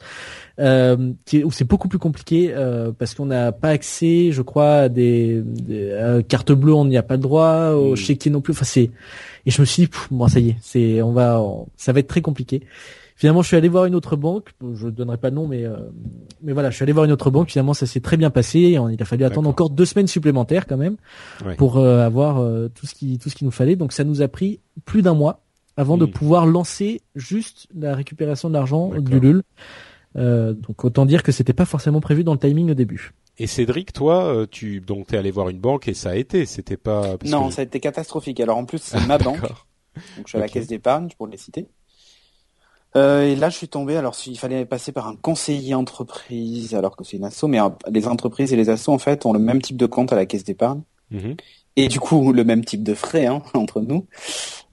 Euh, 0.59 1.13
qui 1.27 1.39
est, 1.39 1.45
où 1.45 1.51
c'est 1.51 1.65
beaucoup 1.69 1.89
plus 1.89 1.99
compliqué, 1.99 2.53
euh, 2.55 2.93
parce 2.93 3.15
qu'on 3.15 3.27
n'a 3.27 3.53
pas 3.53 3.69
accès, 3.69 4.33
je 4.33 4.43
crois, 4.43 4.73
à 4.73 4.89
des, 4.89 5.43
des 5.45 5.91
euh, 5.91 6.23
cartes 6.23 6.53
bleues, 6.53 6.75
on 6.75 6.85
n'y 6.87 6.97
a 6.97 7.03
pas 7.03 7.15
le 7.17 7.21
droit, 7.23 7.71
au 7.73 7.93
Mm. 7.93 7.97
chéquier 7.97 8.31
non 8.31 8.41
plus. 8.41 8.53
Enfin, 8.53 8.65
c'est, 8.65 8.91
et 9.47 9.51
je 9.51 9.61
me 9.61 9.67
suis 9.67 9.83
dit, 9.83 9.89
pff, 9.89 10.09
bon, 10.11 10.27
ça 10.29 10.41
y 10.41 10.51
est, 10.51 10.57
c'est, 10.63 11.03
on 11.03 11.13
va, 11.13 11.41
on- 11.41 11.67
ça 11.77 11.93
va 11.93 12.01
être 12.01 12.09
très 12.09 12.23
compliqué. 12.23 12.63
Finalement, 13.21 13.43
je 13.43 13.49
suis 13.49 13.57
allé 13.59 13.69
voir 13.69 13.85
une 13.85 13.95
autre 13.95 14.17
banque. 14.17 14.49
Je 14.75 14.87
ne 14.87 14.91
donnerai 14.91 15.19
pas 15.19 15.29
de 15.31 15.35
nom, 15.37 15.47
mais 15.47 15.65
euh, 15.67 15.77
mais 16.43 16.55
voilà, 16.55 16.71
je 16.71 16.77
suis 16.77 16.83
allé 16.85 16.93
voir 16.93 17.05
une 17.05 17.13
autre 17.13 17.31
banque. 17.31 17.51
Finalement, 17.51 17.75
ça 17.75 17.85
s'est 17.85 18.01
très 18.01 18.17
bien 18.17 18.31
passé. 18.31 18.61
Et 18.61 18.79
on- 18.79 18.89
il 18.89 19.01
a 19.03 19.05
fallu 19.05 19.25
attendre 19.25 19.47
encore 19.51 19.69
deux 19.69 19.85
semaines 19.85 20.07
supplémentaires 20.07 20.67
quand 20.67 20.79
même 20.79 20.97
Ouais. 21.45 21.55
pour 21.57 21.77
euh, 21.77 22.01
avoir 22.05 22.39
euh, 22.39 22.69
tout 22.75 22.87
ce 22.87 22.95
qui 22.95 23.19
tout 23.19 23.29
ce 23.29 23.35
qu'il 23.35 23.45
nous 23.45 23.51
fallait. 23.51 23.77
Donc, 23.77 23.93
ça 23.93 24.05
nous 24.05 24.23
a 24.23 24.29
pris 24.29 24.61
plus 24.87 25.03
d'un 25.03 25.13
mois 25.13 25.43
avant 25.77 25.99
de 25.99 26.07
pouvoir 26.07 26.47
lancer 26.47 27.03
juste 27.15 27.67
la 27.79 27.95
récupération 27.95 28.49
de 28.49 28.55
l'argent 28.55 28.89
du 28.99 29.21
LUL. 29.21 29.43
Euh, 30.17 30.55
donc, 30.55 30.83
autant 30.85 31.05
dire 31.05 31.23
que 31.23 31.31
c'était 31.31 31.53
pas 31.53 31.67
forcément 31.67 32.01
prévu 32.01 32.25
dans 32.25 32.33
le 32.33 32.39
timing 32.39 32.71
au 32.71 32.75
début. 32.75 33.13
Et 33.39 33.47
Cédric, 33.47 33.93
toi, 33.93 34.47
tu 34.51 34.81
donc 34.81 35.09
t'es 35.09 35.17
allé 35.19 35.31
voir 35.31 35.51
une 35.51 35.61
banque 35.61 35.89
et 35.89 35.95
ça 35.95 36.11
a 36.11 36.17
été. 36.17 36.47
C'était 36.47 36.77
pas. 36.79 37.19
parce 37.19 37.31
Non, 37.31 37.49
que- 37.49 37.55
ça 37.55 37.61
a 37.61 37.65
été 37.65 37.81
catastrophique. 37.81 38.41
Alors 38.41 38.57
en 38.57 38.65
plus, 38.65 38.79
c'est 38.83 39.07
ma 39.07 39.19
banque. 39.19 39.41
D'accord. 39.43 39.67
Donc 40.17 40.25
je 40.27 40.31
suis 40.31 40.39
à 40.39 40.41
la 40.41 40.49
caisse 40.49 40.67
d'épargne 40.69 41.09
pour 41.19 41.27
les 41.27 41.37
citer. 41.37 41.69
Euh, 42.97 43.23
et 43.23 43.37
là, 43.37 43.51
je 43.51 43.57
suis 43.57 43.69
tombé. 43.69 43.97
Alors, 43.97 44.17
il 44.27 44.39
fallait 44.39 44.65
passer 44.65 44.93
par 44.93 45.07
un 45.07 45.17
conseiller 45.17 45.75
entreprise, 45.75 46.75
alors 46.75 46.97
que 46.97 47.05
c'est 47.05 47.17
une 47.17 47.25
asso. 47.25 47.45
Mais 47.47 47.61
euh, 47.61 47.69
les 47.91 48.09
entreprises 48.09 48.53
et 48.53 48.57
les 48.57 48.69
assos, 48.69 48.93
en 48.93 48.99
fait, 48.99 49.27
ont 49.27 49.33
le 49.33 49.39
même 49.39 49.63
type 49.63 49.77
de 49.77 49.87
compte 49.87 50.13
à 50.13 50.17
la 50.17 50.27
caisse 50.27 50.45
d'épargne. 50.45 50.83
Mhm. 51.11 51.37
Et 51.77 51.89
du 51.89 52.01
coup, 52.01 52.33
le 52.33 52.43
même 52.45 52.65
type 52.65 52.83
de 52.83 52.95
frais 52.95 53.27
hein, 53.27 53.43
entre 53.55 53.81
nous. 53.81 54.07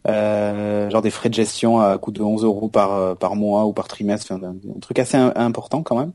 Euh, 0.07 0.89
genre 0.89 1.01
des 1.01 1.09
frais 1.09 1.29
de 1.29 1.33
gestion 1.33 1.79
à 1.79 1.97
coût 1.97 2.11
de 2.11 2.21
11 2.21 2.43
euros 2.43 2.69
par, 2.69 2.93
euh, 2.93 3.13
par 3.15 3.35
mois 3.35 3.65
ou 3.65 3.73
par 3.73 3.87
trimestre. 3.87 4.31
Enfin, 4.31 4.47
un, 4.47 4.79
truc 4.79 4.99
assez 4.99 5.17
im- 5.17 5.33
important 5.35 5.83
quand 5.83 5.97
même. 5.99 6.13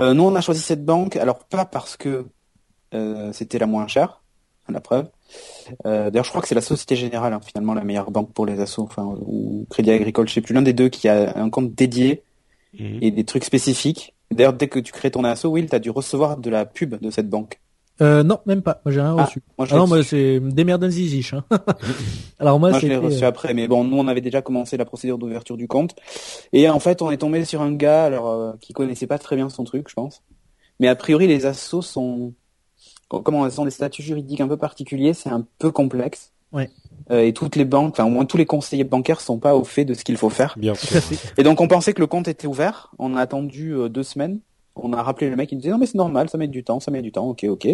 Euh, 0.00 0.14
nous, 0.14 0.22
on 0.22 0.34
a 0.34 0.40
choisi 0.40 0.60
cette 0.60 0.84
banque. 0.84 1.16
Alors, 1.16 1.40
pas 1.40 1.64
parce 1.64 1.96
que 1.96 2.26
euh, 2.94 3.32
c'était 3.32 3.58
la 3.58 3.66
moins 3.66 3.86
chère, 3.88 4.19
la 4.70 4.80
preuve. 4.80 5.06
Euh, 5.86 6.10
D'ailleurs, 6.10 6.24
je 6.24 6.30
crois 6.30 6.42
que 6.42 6.48
c'est 6.48 6.54
la 6.54 6.60
Société 6.60 6.96
Générale, 6.96 7.32
hein, 7.32 7.40
finalement, 7.44 7.74
la 7.74 7.84
meilleure 7.84 8.10
banque 8.10 8.32
pour 8.32 8.46
les 8.46 8.60
assos, 8.60 8.82
enfin, 8.82 9.04
ou 9.26 9.66
Crédit 9.70 9.90
Agricole, 9.90 10.28
je 10.28 10.34
sais 10.34 10.40
plus, 10.40 10.54
l'un 10.54 10.62
des 10.62 10.72
deux 10.72 10.88
qui 10.88 11.08
a 11.08 11.36
un 11.36 11.50
compte 11.50 11.74
dédié 11.74 12.22
Mhm. 12.78 12.98
et 13.02 13.10
des 13.10 13.24
trucs 13.24 13.44
spécifiques. 13.44 14.14
D'ailleurs, 14.30 14.52
dès 14.52 14.68
que 14.68 14.78
tu 14.78 14.92
crées 14.92 15.10
ton 15.10 15.24
asso, 15.24 15.46
Will, 15.46 15.68
tu 15.68 15.74
as 15.74 15.80
dû 15.80 15.90
recevoir 15.90 16.36
de 16.36 16.50
la 16.50 16.64
pub 16.64 16.94
de 17.00 17.10
cette 17.10 17.28
banque. 17.28 17.60
Euh, 18.00 18.22
non, 18.22 18.38
même 18.46 18.62
pas. 18.62 18.80
Moi, 18.84 18.92
j'ai 18.92 19.00
rien 19.00 19.14
Ah, 19.18 19.24
reçu. 19.24 19.42
Moi, 19.58 19.66
Ah 19.70 19.76
non, 19.76 19.86
moi, 19.86 20.02
c'est 20.04 20.40
des 20.40 20.64
merdes 20.64 20.88
ziziches. 20.88 21.34
Hein. 21.34 21.44
Alors 22.38 22.58
moi, 22.58 22.70
Moi, 22.70 22.78
je 22.78 22.86
l'ai 22.86 22.96
reçu 22.96 23.24
euh, 23.24 23.28
après, 23.28 23.52
mais 23.54 23.68
bon, 23.68 23.84
nous, 23.84 23.98
on 23.98 24.06
avait 24.08 24.20
déjà 24.22 24.40
commencé 24.40 24.76
la 24.76 24.84
procédure 24.84 25.18
d'ouverture 25.18 25.56
du 25.56 25.68
compte. 25.68 25.94
Et 26.52 26.68
en 26.70 26.78
fait, 26.80 27.02
on 27.02 27.10
est 27.10 27.18
tombé 27.18 27.44
sur 27.44 27.60
un 27.60 27.72
gars, 27.72 28.04
alors, 28.04 28.28
euh, 28.28 28.52
qui 28.60 28.72
connaissait 28.72 29.06
pas 29.06 29.18
très 29.18 29.36
bien 29.36 29.48
son 29.50 29.64
truc, 29.64 29.88
je 29.88 29.94
pense. 29.94 30.22
Mais 30.78 30.88
a 30.88 30.94
priori, 30.96 31.26
les 31.26 31.44
assos 31.44 31.82
sont, 31.82 32.32
comment 33.18 33.44
elles 33.44 33.52
sont 33.52 33.64
des 33.64 33.70
statuts 33.70 34.02
juridiques 34.02 34.40
un 34.40 34.48
peu 34.48 34.56
particuliers, 34.56 35.14
c'est 35.14 35.30
un 35.30 35.44
peu 35.58 35.70
complexe. 35.70 36.32
Ouais. 36.52 36.70
Euh, 37.10 37.22
et 37.22 37.32
toutes 37.32 37.56
les 37.56 37.64
banques, 37.64 37.92
enfin, 37.92 38.04
au 38.04 38.10
moins 38.10 38.24
tous 38.24 38.36
les 38.36 38.46
conseillers 38.46 38.84
bancaires 38.84 39.20
sont 39.20 39.38
pas 39.38 39.56
au 39.56 39.64
fait 39.64 39.84
de 39.84 39.94
ce 39.94 40.04
qu'il 40.04 40.16
faut 40.16 40.30
faire. 40.30 40.54
Bien 40.56 40.74
sûr. 40.74 41.02
Et 41.36 41.42
donc, 41.42 41.60
on 41.60 41.68
pensait 41.68 41.92
que 41.92 42.00
le 42.00 42.06
compte 42.06 42.28
était 42.28 42.46
ouvert. 42.46 42.92
On 42.98 43.16
a 43.16 43.20
attendu 43.20 43.72
euh, 43.72 43.88
deux 43.88 44.02
semaines. 44.02 44.40
On 44.76 44.92
a 44.92 45.02
rappelé 45.02 45.28
le 45.28 45.36
mec, 45.36 45.50
il 45.50 45.56
nous 45.56 45.62
disait, 45.62 45.72
non, 45.72 45.78
mais 45.78 45.86
c'est 45.86 45.98
normal, 45.98 46.28
ça 46.28 46.38
met 46.38 46.46
du 46.46 46.62
temps, 46.62 46.80
ça 46.80 46.90
met 46.90 47.02
du 47.02 47.10
temps, 47.12 47.28
ok, 47.28 47.44
ok. 47.48 47.66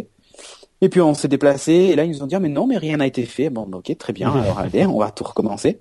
Et 0.80 0.88
puis 0.88 1.00
on 1.00 1.14
s'est 1.14 1.28
déplacé, 1.28 1.72
et 1.72 1.96
là 1.96 2.04
ils 2.04 2.10
nous 2.10 2.22
ont 2.22 2.26
dit, 2.26 2.34
Ah, 2.34 2.40
mais 2.40 2.48
non, 2.48 2.66
mais 2.66 2.78
rien 2.78 2.96
n'a 2.96 3.06
été 3.06 3.24
fait. 3.24 3.50
Bon, 3.50 3.66
bah, 3.66 3.78
ok, 3.78 3.96
très 3.98 4.12
bien, 4.12 4.30
alors 4.42 4.58
allez, 4.58 4.86
on 4.86 4.98
va 4.98 5.10
tout 5.10 5.24
recommencer. 5.24 5.78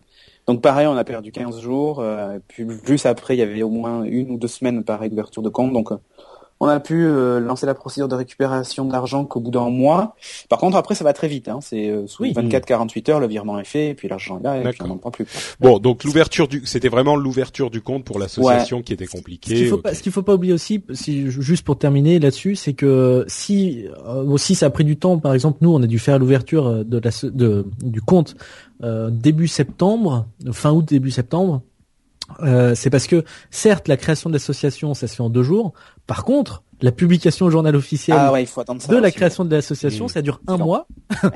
Donc 0.47 0.61
pareil, 0.61 0.85
on 0.87 0.95
a 0.95 1.03
perdu 1.03 1.31
15 1.31 1.59
jours, 1.59 1.99
euh, 2.01 2.37
puis 2.47 2.65
plus 2.65 3.05
après, 3.05 3.35
il 3.35 3.39
y 3.39 3.41
avait 3.41 3.63
au 3.63 3.69
moins 3.69 4.03
une 4.03 4.31
ou 4.31 4.37
deux 4.37 4.47
semaines 4.47 4.83
pareil 4.83 5.09
d'ouverture 5.09 5.41
de 5.41 5.49
compte, 5.49 5.73
donc 5.73 5.91
euh, 5.91 5.97
on 6.59 6.67
a 6.67 6.79
pu 6.79 7.05
euh, 7.05 7.39
lancer 7.39 7.65
la 7.65 7.73
procédure 7.73 8.07
de 8.07 8.15
récupération 8.15 8.85
de 8.85 8.91
l'argent 8.91 9.25
qu'au 9.25 9.39
bout 9.41 9.51
d'un 9.51 9.69
mois. 9.69 10.15
Par 10.49 10.57
contre, 10.59 10.77
après, 10.77 10.95
ça 10.95 11.03
va 11.03 11.11
très 11.11 11.27
vite, 11.27 11.49
hein, 11.49 11.59
c'est 11.61 11.89
euh, 11.89 12.07
sous 12.07 12.23
Oui. 12.23 12.33
24-48 12.33 13.11
heures, 13.11 13.19
le 13.19 13.27
virement 13.27 13.59
est 13.59 13.65
fait, 13.65 13.89
et 13.89 13.93
puis 13.93 14.07
l'argent 14.07 14.39
est 14.39 14.43
là, 14.43 14.57
et 14.57 14.63
puis 14.63 14.81
on 14.83 14.87
n'en 14.87 14.97
prend 14.97 15.11
plus. 15.11 15.25
quoi. 15.25 15.33
Bon, 15.59 15.79
donc 15.79 16.03
l'ouverture 16.05 16.47
du, 16.47 16.61
c'était 16.65 16.87
vraiment 16.89 17.15
l'ouverture 17.17 17.69
du 17.69 17.81
compte 17.81 18.05
pour 18.05 18.19
l'association 18.19 18.81
qui 18.81 18.93
était 18.93 19.05
Ce 19.05 19.11
qu'il 19.11 19.19
compliquée. 19.19 19.65
faut 19.65 19.77
pas, 19.79 19.93
ce 19.93 20.01
qu'il 20.01 20.11
faut 20.11 20.23
pas 20.23 20.35
oublier 20.35 20.53
aussi, 20.53 20.81
si, 20.93 21.29
juste 21.29 21.65
pour 21.65 21.77
terminer 21.77 22.19
là-dessus, 22.19 22.55
c'est 22.55 22.73
que 22.73 23.25
si 23.27 23.85
euh, 24.07 24.23
aussi 24.23 24.55
ça 24.55 24.67
a 24.67 24.69
pris 24.69 24.85
du 24.85 24.97
temps, 24.97 25.17
par 25.19 25.33
exemple 25.33 25.57
nous 25.61 25.73
on 25.73 25.81
a 25.83 25.87
dû 25.87 25.99
faire 25.99 26.19
l'ouverture 26.19 26.67
euh, 26.67 26.83
de 26.83 26.99
la, 26.99 27.11
de, 27.23 27.65
du 27.83 28.01
compte 28.01 28.35
euh, 28.83 29.09
début 29.09 29.47
septembre, 29.47 30.25
fin 30.51 30.71
août 30.71 30.85
début 30.87 31.11
septembre. 31.11 31.61
Euh, 32.41 32.73
c'est 32.75 32.89
parce 32.89 33.07
que 33.07 33.23
certes 33.51 33.87
la 33.87 33.97
création 33.97 34.29
de 34.29 34.35
l'association 34.35 34.93
ça 34.93 35.07
se 35.07 35.15
fait 35.15 35.23
en 35.23 35.29
deux 35.29 35.43
jours. 35.43 35.73
Par 36.07 36.25
contre 36.25 36.63
la 36.81 36.91
publication 36.91 37.45
au 37.45 37.49
journal 37.49 37.75
officiel 37.75 38.17
Ah 38.19 38.31
ouais, 38.31 38.43
il 38.43 38.47
faut 38.47 38.61
attendre 38.61 38.81
ça. 38.81 38.91
de 38.91 38.97
la 38.97 39.07
aussi. 39.07 39.15
création 39.15 39.45
de 39.45 39.55
l'association 39.55 40.05
Mmh. 40.05 40.09
ça 40.09 40.21
dure 40.21 40.39
un 40.47 40.57
mois. 40.57 40.87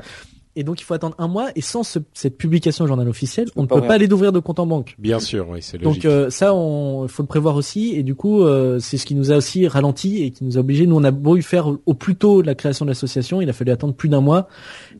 Et 0.56 0.64
donc 0.64 0.80
il 0.80 0.84
faut 0.84 0.94
attendre 0.94 1.14
un 1.18 1.28
mois 1.28 1.50
et 1.54 1.60
sans 1.60 1.84
ce- 1.84 2.00
cette 2.12 2.36
publication 2.36 2.84
au 2.84 2.88
journal 2.88 3.08
officiel, 3.08 3.48
on 3.54 3.62
ne 3.62 3.66
peut 3.68 3.76
ouvrir. 3.76 3.86
pas 3.88 3.94
aller 3.94 4.08
d'ouvrir 4.08 4.32
de 4.32 4.40
compte 4.40 4.58
en 4.58 4.66
banque. 4.66 4.96
Bien 4.98 5.20
sûr, 5.20 5.48
oui, 5.48 5.60
c'est 5.62 5.78
logique. 5.78 6.02
Donc 6.02 6.10
euh, 6.12 6.28
ça, 6.28 6.52
on 6.52 7.06
faut 7.06 7.22
le 7.22 7.28
prévoir 7.28 7.54
aussi, 7.54 7.94
et 7.94 8.02
du 8.02 8.16
coup, 8.16 8.42
euh, 8.42 8.80
c'est 8.80 8.98
ce 8.98 9.06
qui 9.06 9.14
nous 9.14 9.30
a 9.30 9.36
aussi 9.36 9.68
ralenti 9.68 10.24
et 10.24 10.32
qui 10.32 10.42
nous 10.44 10.56
a 10.56 10.60
obligé. 10.60 10.88
Nous, 10.88 10.96
on 10.96 11.04
a 11.04 11.12
beau 11.12 11.36
y 11.36 11.42
faire 11.42 11.68
au 11.86 11.94
plus 11.94 12.16
tôt 12.16 12.42
la 12.42 12.56
création 12.56 12.84
de 12.84 12.90
l'association, 12.90 13.40
il 13.40 13.48
a 13.48 13.52
fallu 13.52 13.70
attendre 13.70 13.94
plus 13.94 14.08
d'un 14.08 14.20
mois 14.20 14.48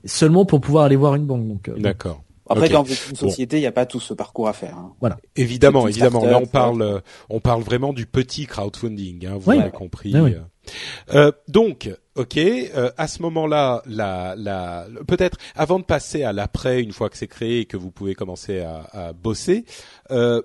seulement 0.05 0.45
pour 0.45 0.61
pouvoir 0.61 0.85
aller 0.85 0.97
voir 0.97 1.17
une 1.17 1.27
banque. 1.27 1.47
Donc, 1.49 1.69
euh, 1.69 1.75
D'accord. 1.79 2.23
Après, 2.51 2.67
Ok. 2.67 2.73
quand 2.73 2.83
vous 2.83 2.93
êtes 2.93 3.09
une 3.11 3.17
société, 3.17 3.57
il 3.57 3.61
n'y 3.61 3.67
a 3.67 3.73
pas 3.73 3.87
tout 3.87 4.01
ce 4.01 4.13
parcours 4.13 4.49
à 4.49 4.53
faire. 4.53 4.77
hein. 4.77 4.93
Évidemment, 5.37 5.83
C'est 5.83 5.93
une 5.93 6.05
évidemment. 6.05 6.25
Là, 6.27 6.39
on 6.39 6.47
parle, 6.47 6.83
euh, 6.83 6.99
on 7.31 7.41
parle 7.41 7.63
vraiment 7.63 7.93
du 7.93 8.07
petit 8.07 8.45
crowdfunding. 8.47 9.25
Hein, 9.27 9.37
vous 9.39 9.51
Oui. 9.53 9.61
avez 9.61 9.71
compris. 9.71 10.13
Oui, 10.15 10.21
oui. 10.21 10.35
euh. 10.35 10.41
Euh, 11.15 11.33
donc, 11.49 11.89
ok. 12.17 12.37
euh, 12.37 12.91
à 12.99 13.09
ce 13.09 13.23
moment-là, 13.23 13.83
la, 13.87 14.35
la, 14.37 14.87
peut-être 15.09 15.39
avant 15.55 15.79
de 15.79 15.85
passer 15.85 16.23
à 16.25 16.33
l'après, 16.33 16.83
une 16.83 16.93
fois 16.93 17.09
que 17.09 17.17
c'est 17.17 17.27
créé 17.29 17.61
et 17.61 17.65
que 17.65 17.77
vous 17.77 17.91
pouvez 17.91 18.15
commencer 18.15 18.61
à, 18.61 18.83
à 18.93 19.13
bosser. 19.13 19.65
Euh, 20.11 20.43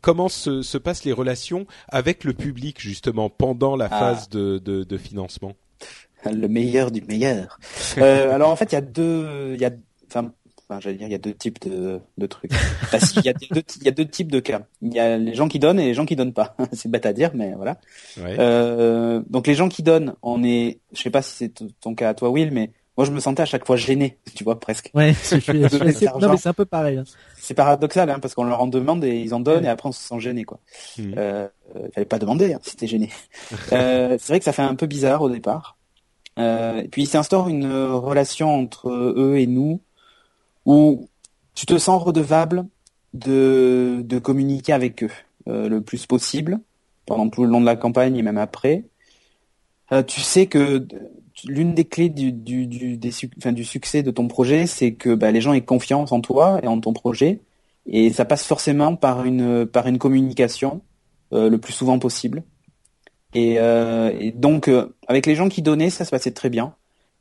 Comment 0.00 0.28
se, 0.28 0.62
se 0.62 0.76
passent 0.76 1.04
les 1.04 1.12
relations 1.12 1.64
avec 1.86 2.24
le 2.24 2.32
public 2.32 2.80
justement 2.80 3.30
pendant 3.30 3.76
la 3.76 3.84
Ah. 3.88 3.98
phase 4.00 4.28
de, 4.28 4.58
de, 4.58 4.82
de 4.82 4.96
financement? 4.98 5.52
Le 6.24 6.48
meilleur 6.48 6.90
du 6.90 7.00
meilleur. 7.02 7.60
Euh, 7.98 8.34
alors 8.34 8.50
en 8.50 8.56
fait, 8.56 8.72
il 8.72 8.74
y 8.74 8.78
a 8.78 8.80
deux, 8.80 9.52
il 9.54 9.60
y 9.60 9.64
a, 9.64 9.70
enfin, 10.10 10.32
enfin, 10.68 10.80
j'allais 10.80 10.96
dire, 10.96 11.06
il 11.08 11.12
y 11.12 11.14
a 11.14 11.18
deux 11.18 11.34
types 11.34 11.60
de, 11.68 12.00
de 12.18 12.26
trucs. 12.26 12.52
Enfin, 12.82 12.98
si, 12.98 13.18
il 13.20 13.24
y 13.24 13.28
a 13.28 13.32
deux, 13.32 13.62
il 13.80 13.84
y 13.84 13.88
a 13.88 13.92
deux 13.92 14.06
types 14.06 14.30
de 14.30 14.40
cas. 14.40 14.62
Il 14.82 14.92
y 14.94 14.98
a 15.00 15.16
les 15.18 15.34
gens 15.34 15.48
qui 15.48 15.58
donnent 15.58 15.80
et 15.80 15.86
les 15.86 15.94
gens 15.94 16.06
qui 16.06 16.16
donnent 16.16 16.32
pas. 16.34 16.56
C'est 16.72 16.90
bête 16.90 17.06
à 17.06 17.12
dire, 17.12 17.30
mais 17.34 17.52
voilà. 17.56 17.78
ouais. 18.18 18.36
Euh, 18.38 19.22
donc 19.30 19.46
les 19.46 19.54
gens 19.54 19.68
qui 19.68 19.82
donnent, 19.82 20.14
on 20.22 20.42
est, 20.44 20.78
je 20.92 21.02
sais 21.02 21.10
pas 21.10 21.22
si 21.22 21.34
c'est 21.34 21.52
ton 21.80 21.94
cas 21.94 22.10
à 22.10 22.14
toi, 22.14 22.30
Will, 22.30 22.50
mais 22.52 22.70
moi 22.96 23.04
je 23.06 23.12
me 23.12 23.20
sentais 23.20 23.42
à 23.42 23.46
chaque 23.46 23.64
fois 23.66 23.76
gêné, 23.76 24.18
tu 24.34 24.42
vois 24.44 24.58
presque. 24.58 24.90
Ouais, 24.94 25.12
je 25.14 25.36
suis, 25.38 25.40
je 25.40 25.42
suis 25.68 25.78
Donner 25.78 25.90
assez- 25.90 26.06
de 26.06 26.20
non 26.20 26.30
mais 26.30 26.36
c'est 26.36 26.48
un 26.48 26.52
peu 26.54 26.64
pareil. 26.64 26.98
hein. 26.98 27.04
C'est 27.36 27.54
paradoxal, 27.54 28.10
hein, 28.10 28.18
parce 28.20 28.34
qu'on 28.34 28.44
leur 28.44 28.60
en 28.60 28.66
demande 28.66 29.04
et 29.04 29.20
ils 29.20 29.32
en 29.34 29.40
donnent 29.40 29.60
Ouais. 29.62 29.66
et 29.66 29.70
après 29.70 29.88
on 29.88 29.92
se 29.92 30.02
sent 30.02 30.18
gêné, 30.20 30.44
quoi. 30.44 30.58
Mhm. 30.98 31.14
Euh, 31.16 31.48
euh, 31.76 31.80
il 31.86 31.92
fallait 31.92 32.04
pas 32.06 32.18
demander, 32.18 32.52
hein, 32.54 32.58
si 32.62 32.76
t'es 32.76 32.86
gêné. 32.88 33.10
euh, 33.72 34.16
c'est 34.20 34.32
vrai 34.32 34.38
que 34.40 34.44
ça 34.44 34.52
fait 34.52 34.62
un 34.62 34.74
peu 34.74 34.86
bizarre 34.86 35.22
au 35.22 35.30
départ. 35.30 35.76
Euh, 36.38 36.82
et 36.82 36.88
puis 36.88 37.02
il 37.02 37.06
s'instaure 37.06 37.48
une 37.48 37.64
euh, 37.70 37.94
relation 37.94 38.54
entre 38.54 38.90
eux 38.90 39.36
et 39.38 39.46
nous 39.48 39.80
où 40.68 41.08
tu 41.54 41.64
te 41.64 41.78
sens 41.78 42.02
redevable 42.02 42.66
de, 43.14 44.02
de 44.04 44.18
communiquer 44.18 44.74
avec 44.74 45.02
eux 45.02 45.10
euh, 45.48 45.66
le 45.66 45.80
plus 45.80 46.04
possible 46.04 46.60
pendant 47.06 47.30
tout 47.30 47.42
le 47.42 47.50
long 47.50 47.62
de 47.62 47.66
la 47.66 47.74
campagne 47.74 48.18
et 48.18 48.22
même 48.22 48.36
après. 48.36 48.84
Euh, 49.92 50.02
tu 50.02 50.20
sais 50.20 50.44
que 50.44 50.86
l'une 51.46 51.72
des 51.72 51.86
clés 51.86 52.10
du, 52.10 52.32
du, 52.32 52.66
du, 52.66 52.98
du 52.98 53.64
succès 53.64 54.02
de 54.02 54.10
ton 54.10 54.28
projet, 54.28 54.66
c'est 54.66 54.92
que 54.92 55.14
bah, 55.14 55.30
les 55.30 55.40
gens 55.40 55.54
aient 55.54 55.62
confiance 55.62 56.12
en 56.12 56.20
toi 56.20 56.60
et 56.62 56.66
en 56.66 56.78
ton 56.78 56.92
projet. 56.92 57.40
Et 57.86 58.12
ça 58.12 58.26
passe 58.26 58.44
forcément 58.44 58.94
par 58.94 59.24
une, 59.24 59.64
par 59.64 59.86
une 59.86 59.96
communication 59.96 60.82
euh, 61.32 61.48
le 61.48 61.56
plus 61.56 61.72
souvent 61.72 61.98
possible. 61.98 62.44
Et, 63.32 63.58
donc, 64.34 64.70
avec 65.06 65.24
les 65.24 65.34
gens 65.34 65.48
qui 65.48 65.62
donnaient, 65.62 65.90
ça 65.90 66.04
se 66.04 66.10
passait 66.10 66.32
très 66.32 66.50
bien. 66.50 66.74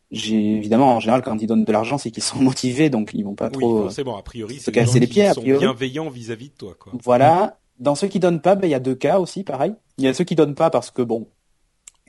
J'ai 0.10 0.56
évidemment, 0.56 0.96
en 0.96 1.00
général, 1.02 1.22
quand 1.22 1.38
ils 1.42 1.48
donnent 1.48 1.66
de 1.66 1.72
l'argent, 1.72 1.98
c'est 1.98 2.12
qu'ils 2.12 2.24
sont 2.24 2.38
motivés, 2.42 2.90
donc 2.90 3.12
ils 3.14 3.24
vont 3.24 3.36
pas 3.36 3.48
oui, 3.48 3.60
trop. 3.60 3.78
euh, 3.80 3.82
forcément. 3.84 4.18
A 4.18 4.24
priori, 4.24 4.60
se 4.60 4.72
casser 4.72 5.00
les 5.00 5.08
qui 5.08 5.14
pieds, 5.14 5.28
a 5.28 5.34
sont 5.34 5.42
priori. 5.42 5.60
bienveillants 5.60 6.10
vis-à-vis 6.10 6.50
de 6.50 6.54
toi, 6.56 6.76
quoi. 6.80 6.94
Voilà. 7.04 7.58
Dans 7.80 7.94
ceux 7.96 8.08
qui 8.08 8.20
donnent 8.20 8.42
pas, 8.42 8.56
ben, 8.56 8.68
il 8.68 8.72
y 8.72 8.76
a 8.76 8.80
deux 8.80 8.96
cas 8.96 9.20
aussi, 9.20 9.44
pareil. 9.44 9.74
Il 9.98 10.06
y 10.06 10.08
a 10.08 10.14
ceux 10.14 10.24
qui 10.24 10.36
donnent 10.36 10.56
pas 10.56 10.70
parce 10.70 10.90
que 10.92 11.02
bon, 11.02 11.28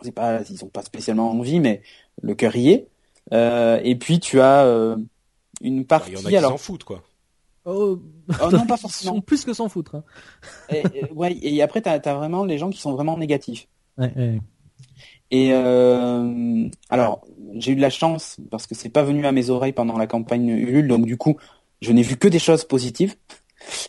c'est 0.03 0.13
pas, 0.13 0.41
ils 0.49 0.65
ont 0.65 0.69
pas 0.69 0.83
spécialement 0.83 1.31
envie, 1.31 1.61
mais 1.61 1.83
le 2.23 2.35
cœur 2.35 2.55
y 2.57 2.71
est. 2.71 2.89
Euh, 3.33 3.79
et 3.83 3.97
puis 3.97 4.21
tu 4.21 4.41
as 4.41 4.65
euh, 4.65 4.97
une 5.61 5.79
Il 5.79 5.87
partie, 5.87 6.13
y 6.13 6.17
en 6.17 6.25
a 6.25 6.29
qui 6.31 6.37
alors, 6.37 6.53
s'en 6.53 6.57
foutent, 6.59 6.85
quoi. 6.85 7.03
Oh, 7.67 7.99
oh, 8.41 8.51
non 8.51 8.65
pas 8.65 8.77
ils 8.77 8.81
forcément. 8.81 9.15
sont 9.17 9.21
plus 9.21 9.45
que 9.45 9.53
s'en 9.53 9.69
foutre. 9.69 9.97
Hein. 9.97 10.05
et, 10.71 10.83
et- 10.95 11.13
ouais, 11.13 11.37
et 11.43 11.61
après 11.61 11.83
t'as 11.83 11.99
as 12.03 12.15
vraiment 12.15 12.45
les 12.47 12.57
gens 12.57 12.71
qui 12.71 12.81
sont 12.81 12.93
vraiment 12.93 13.19
négatifs. 13.19 13.69
Ouais, 13.99 14.11
ouais. 14.17 14.41
Et 15.31 15.51
euh, 15.53 16.69
alors, 16.89 17.27
j'ai 17.55 17.73
eu 17.73 17.77
de 17.77 17.81
la 17.81 17.91
chance 17.91 18.37
parce 18.51 18.67
que 18.67 18.75
c'est 18.75 18.89
pas 18.89 19.03
venu 19.03 19.27
à 19.27 19.33
mes 19.33 19.51
oreilles 19.51 19.73
pendant 19.73 19.99
la 19.99 20.07
campagne 20.07 20.49
Ulule, 20.49 20.89
donc 20.89 21.05
du 21.05 21.17
coup, 21.17 21.37
je 21.83 21.93
n'ai 21.93 22.03
vu 22.03 22.17
que 22.17 22.29
des 22.29 22.39
choses 22.39 22.65
positives. 22.65 23.15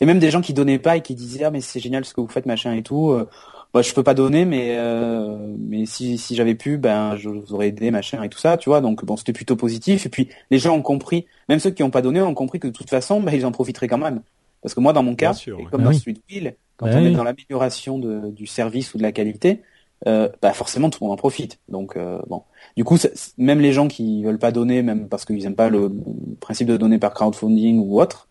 Et 0.01 0.05
même 0.05 0.19
des 0.19 0.31
gens 0.31 0.41
qui 0.41 0.53
donnaient 0.53 0.79
pas 0.79 0.97
et 0.97 1.01
qui 1.01 1.15
disaient 1.15 1.45
ah 1.45 1.51
mais 1.51 1.61
c'est 1.61 1.79
génial 1.79 2.03
ce 2.03 2.13
que 2.13 2.21
vous 2.21 2.27
faites 2.27 2.45
machin 2.45 2.73
et 2.73 2.83
tout. 2.83 3.11
Euh, 3.11 3.29
bah, 3.73 3.83
je 3.83 3.93
peux 3.93 4.03
pas 4.03 4.15
donner, 4.15 4.45
mais 4.45 4.75
euh, 4.77 5.37
mais 5.59 5.85
si 5.85 6.17
si 6.17 6.35
j'avais 6.35 6.55
pu, 6.55 6.77
ben 6.77 7.15
je 7.17 7.29
vous 7.29 7.53
aurais 7.53 7.67
aidé 7.67 7.91
machin 7.91 8.23
et 8.23 8.29
tout 8.29 8.39
ça, 8.39 8.57
tu 8.57 8.69
vois. 8.69 8.81
Donc 8.81 9.05
bon, 9.05 9.15
c'était 9.15 9.31
plutôt 9.31 9.55
positif. 9.55 10.05
Et 10.05 10.09
puis 10.09 10.29
les 10.49 10.57
gens 10.57 10.75
ont 10.75 10.81
compris, 10.81 11.27
même 11.47 11.59
ceux 11.59 11.69
qui 11.69 11.83
ont 11.83 11.91
pas 11.91 12.01
donné 12.01 12.19
ont 12.21 12.33
compris 12.33 12.59
que 12.59 12.67
de 12.67 12.73
toute 12.73 12.89
façon, 12.89 13.21
ben, 13.21 13.31
ils 13.33 13.45
en 13.45 13.51
profiteraient 13.51 13.87
quand 13.87 13.99
même. 13.99 14.21
Parce 14.61 14.73
que 14.73 14.79
moi, 14.79 14.91
dans 14.91 15.03
mon 15.03 15.15
cas, 15.15 15.33
sûr, 15.33 15.59
et 15.59 15.65
comme 15.65 15.81
Ah 15.81 15.85
dans 15.85 15.89
oui. 15.91 15.99
celui 15.99 16.13
de 16.13 16.21
Will, 16.29 16.55
quand 16.77 16.87
Ouais, 16.87 16.95
on 16.95 17.05
est 17.05 17.11
dans 17.11 17.23
l'amélioration 17.23 17.99
du 17.99 18.47
service 18.47 18.93
ou 18.93 18.97
de 18.97 19.03
la 19.03 19.11
qualité, 19.11 19.61
euh, 20.07 20.29
bah 20.41 20.53
forcément 20.53 20.89
tout 20.89 20.99
le 21.01 21.07
monde 21.07 21.13
en 21.13 21.17
profite. 21.17 21.59
Donc 21.67 21.97
euh, 21.97 22.19
bon, 22.27 22.43
du 22.77 22.83
coup, 22.83 22.97
même 23.37 23.59
les 23.59 23.73
gens 23.73 23.87
qui 23.87 24.23
veulent 24.23 24.39
pas 24.39 24.51
donner, 24.51 24.81
même 24.81 25.09
parce 25.09 25.25
qu'ils 25.25 25.45
aiment 25.45 25.55
pas 25.55 25.69
le, 25.69 25.91
principe 26.39 26.67
de 26.67 26.77
donner 26.77 26.99
par 26.99 27.13
crowdfunding 27.13 27.79
ou 27.79 27.99
autre, 27.99 28.27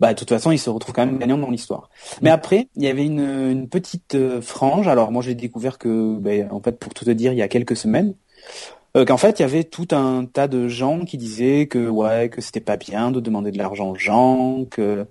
bah 0.00 0.12
de 0.12 0.18
toute 0.18 0.28
façon 0.28 0.50
ils 0.50 0.58
se 0.58 0.70
retrouvent 0.70 0.94
quand 0.94 1.06
même 1.06 1.18
gagnants 1.18 1.38
dans 1.38 1.50
l'histoire. 1.50 1.90
Mais 2.20 2.30
après, 2.30 2.68
il 2.76 2.82
y 2.82 2.88
avait 2.88 3.04
une, 3.04 3.20
une 3.20 3.68
petite 3.68 4.16
euh, 4.16 4.40
frange. 4.40 4.88
Alors 4.88 5.12
moi 5.12 5.22
j'ai 5.22 5.34
découvert 5.34 5.78
que, 5.78 6.16
ben, 6.18 6.48
en 6.50 6.60
fait, 6.60 6.78
pour 6.78 6.92
tout 6.94 7.04
te 7.04 7.10
dire, 7.10 7.32
il 7.32 7.38
y 7.38 7.42
a 7.42 7.48
quelques 7.48 7.76
semaines, 7.76 8.14
euh, 8.96 9.04
qu'en 9.04 9.16
fait 9.16 9.38
il 9.38 9.42
y 9.42 9.44
avait 9.44 9.64
tout 9.64 9.88
un 9.92 10.24
tas 10.24 10.48
de 10.48 10.68
gens 10.68 11.04
qui 11.04 11.16
disaient 11.18 11.66
que 11.66 11.88
ouais 11.88 12.28
que 12.28 12.40
c'était 12.40 12.60
pas 12.60 12.76
bien 12.76 13.10
de 13.10 13.20
demander 13.20 13.50
de 13.50 13.58
l'argent 13.58 13.90
aux 13.90 13.96
gens, 13.96 14.64
que 14.70 15.06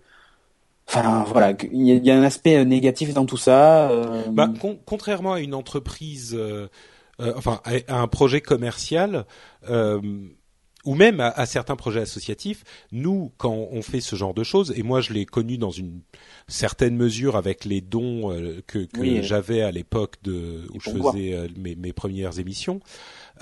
Enfin 0.88 1.24
voilà, 1.28 1.52
y, 1.52 1.68
il 1.72 2.06
y 2.06 2.12
a 2.12 2.18
un 2.18 2.24
aspect 2.24 2.58
euh, 2.58 2.66
négatif 2.66 3.14
dans 3.14 3.26
tout 3.26 3.38
ça. 3.38 3.90
euh, 3.90 4.24
Bah, 4.32 4.50
con- 4.60 4.80
contrairement 4.86 5.34
à 5.34 5.40
une 5.40 5.54
entreprise, 5.54 6.36
euh, 6.38 6.68
euh, 7.20 7.34
enfin 7.38 7.62
à, 7.64 7.72
à 7.88 8.00
un 8.00 8.08
projet 8.08 8.42
commercial, 8.42 9.26
ou 10.86 10.96
même 10.96 11.22
à, 11.22 11.30
à 11.30 11.46
certains 11.46 11.78
projets 11.78 12.02
associatifs, 12.02 12.64
nous, 12.92 13.32
quand 13.38 13.68
on 13.72 13.82
fait 13.82 14.02
ce 14.02 14.18
genre 14.18 14.34
de 14.34 14.44
choses, 14.44 14.74
et 14.76 14.84
moi 14.84 15.00
je 15.00 15.14
l'ai 15.14 15.26
connu 15.26 15.58
dans 15.58 15.72
une 15.72 16.02
certaine 16.50 16.98
mesure 16.98 17.38
avec 17.38 17.64
les 17.64 17.80
dons 17.80 18.32
euh, 18.34 18.62
que, 18.68 18.80
que 18.80 19.00
Oui, 19.00 19.24
j'avais 19.24 19.62
à 19.62 19.72
l'époque 19.72 20.16
de 20.24 20.68
où 20.74 20.82
je 20.82 20.90
faisais 21.14 21.34
euh, 21.34 21.48
mes, 21.58 21.76
mes 21.76 21.94
premières 21.94 22.38
émissions, 22.40 22.82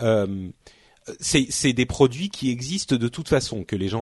euh, 0.03 0.49
c'est 1.19 1.73
des 1.73 1.87
produits 1.87 2.29
qui 2.29 2.51
existent 2.51 2.95
de 2.95 3.07
toute 3.07 3.27
façon 3.27 3.63
que 3.63 3.75
les 3.75 3.87
gens 3.87 4.01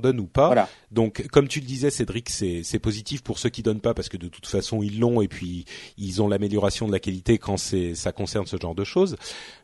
donnent 0.00 0.20
ou 0.20 0.26
pas. 0.26 0.46
Voilà. 0.46 0.68
Donc, 0.90 1.26
comme 1.28 1.48
tu 1.48 1.60
le 1.60 1.66
disais, 1.66 1.90
Cédric, 1.90 2.30
c'est 2.30 2.62
c'est 2.64 2.78
positif 2.78 3.22
pour 3.22 3.38
ceux 3.38 3.50
qui 3.50 3.62
donnent 3.62 3.80
pas 3.80 3.94
parce 3.94 4.08
que 4.08 4.16
de 4.16 4.28
toute 4.28 4.46
façon 4.46 4.82
ils 4.82 4.98
l'ont 4.98 5.20
et 5.20 5.28
puis 5.28 5.64
ils 5.98 6.22
ont 6.22 6.28
l'amélioration 6.28 6.86
de 6.86 6.92
la 6.92 7.00
qualité 7.00 7.38
quand 7.38 7.56
c'est 7.56 7.94
ça 7.94 8.12
concerne 8.12 8.46
ce 8.46 8.56
genre 8.56 8.74
de 8.74 8.84
choses. 8.84 9.16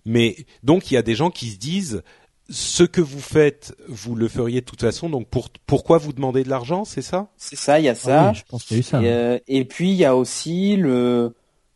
Mais 0.04 0.36
donc 0.62 0.90
il 0.90 0.94
y 0.94 0.96
a 0.98 1.02
des 1.02 1.14
gens 1.14 1.30
qui 1.30 1.48
se 1.50 1.56
disent 1.58 2.02
ce 2.50 2.82
que 2.82 3.00
vous 3.02 3.20
faites, 3.20 3.74
vous 3.88 4.14
le 4.14 4.26
feriez 4.28 4.60
de 4.60 4.66
toute 4.66 4.80
façon. 4.80 5.08
Donc 5.10 5.28
pour, 5.28 5.48
pourquoi 5.66 5.98
vous 5.98 6.12
demandez 6.12 6.44
de 6.44 6.48
l'argent, 6.48 6.84
c'est 6.84 7.02
ça? 7.02 7.30
C'est 7.36 7.56
ça, 7.56 7.78
il 7.78 7.84
y 7.84 7.88
a 7.88 7.92
Ah 7.92 7.94
ça. 7.94 8.28
oui, 8.30 8.36
je 8.38 8.44
pense 8.48 8.64
qu'il 8.64 8.76
y 8.76 8.78
a 8.78 8.80
eu 8.80 8.82
ça. 8.84 9.02
Et, 9.02 9.06
euh, 9.08 9.38
et 9.48 9.64
puis 9.64 9.90
il 9.90 9.96
y 9.96 10.04
a 10.04 10.16
aussi 10.16 10.76
le 10.76 11.34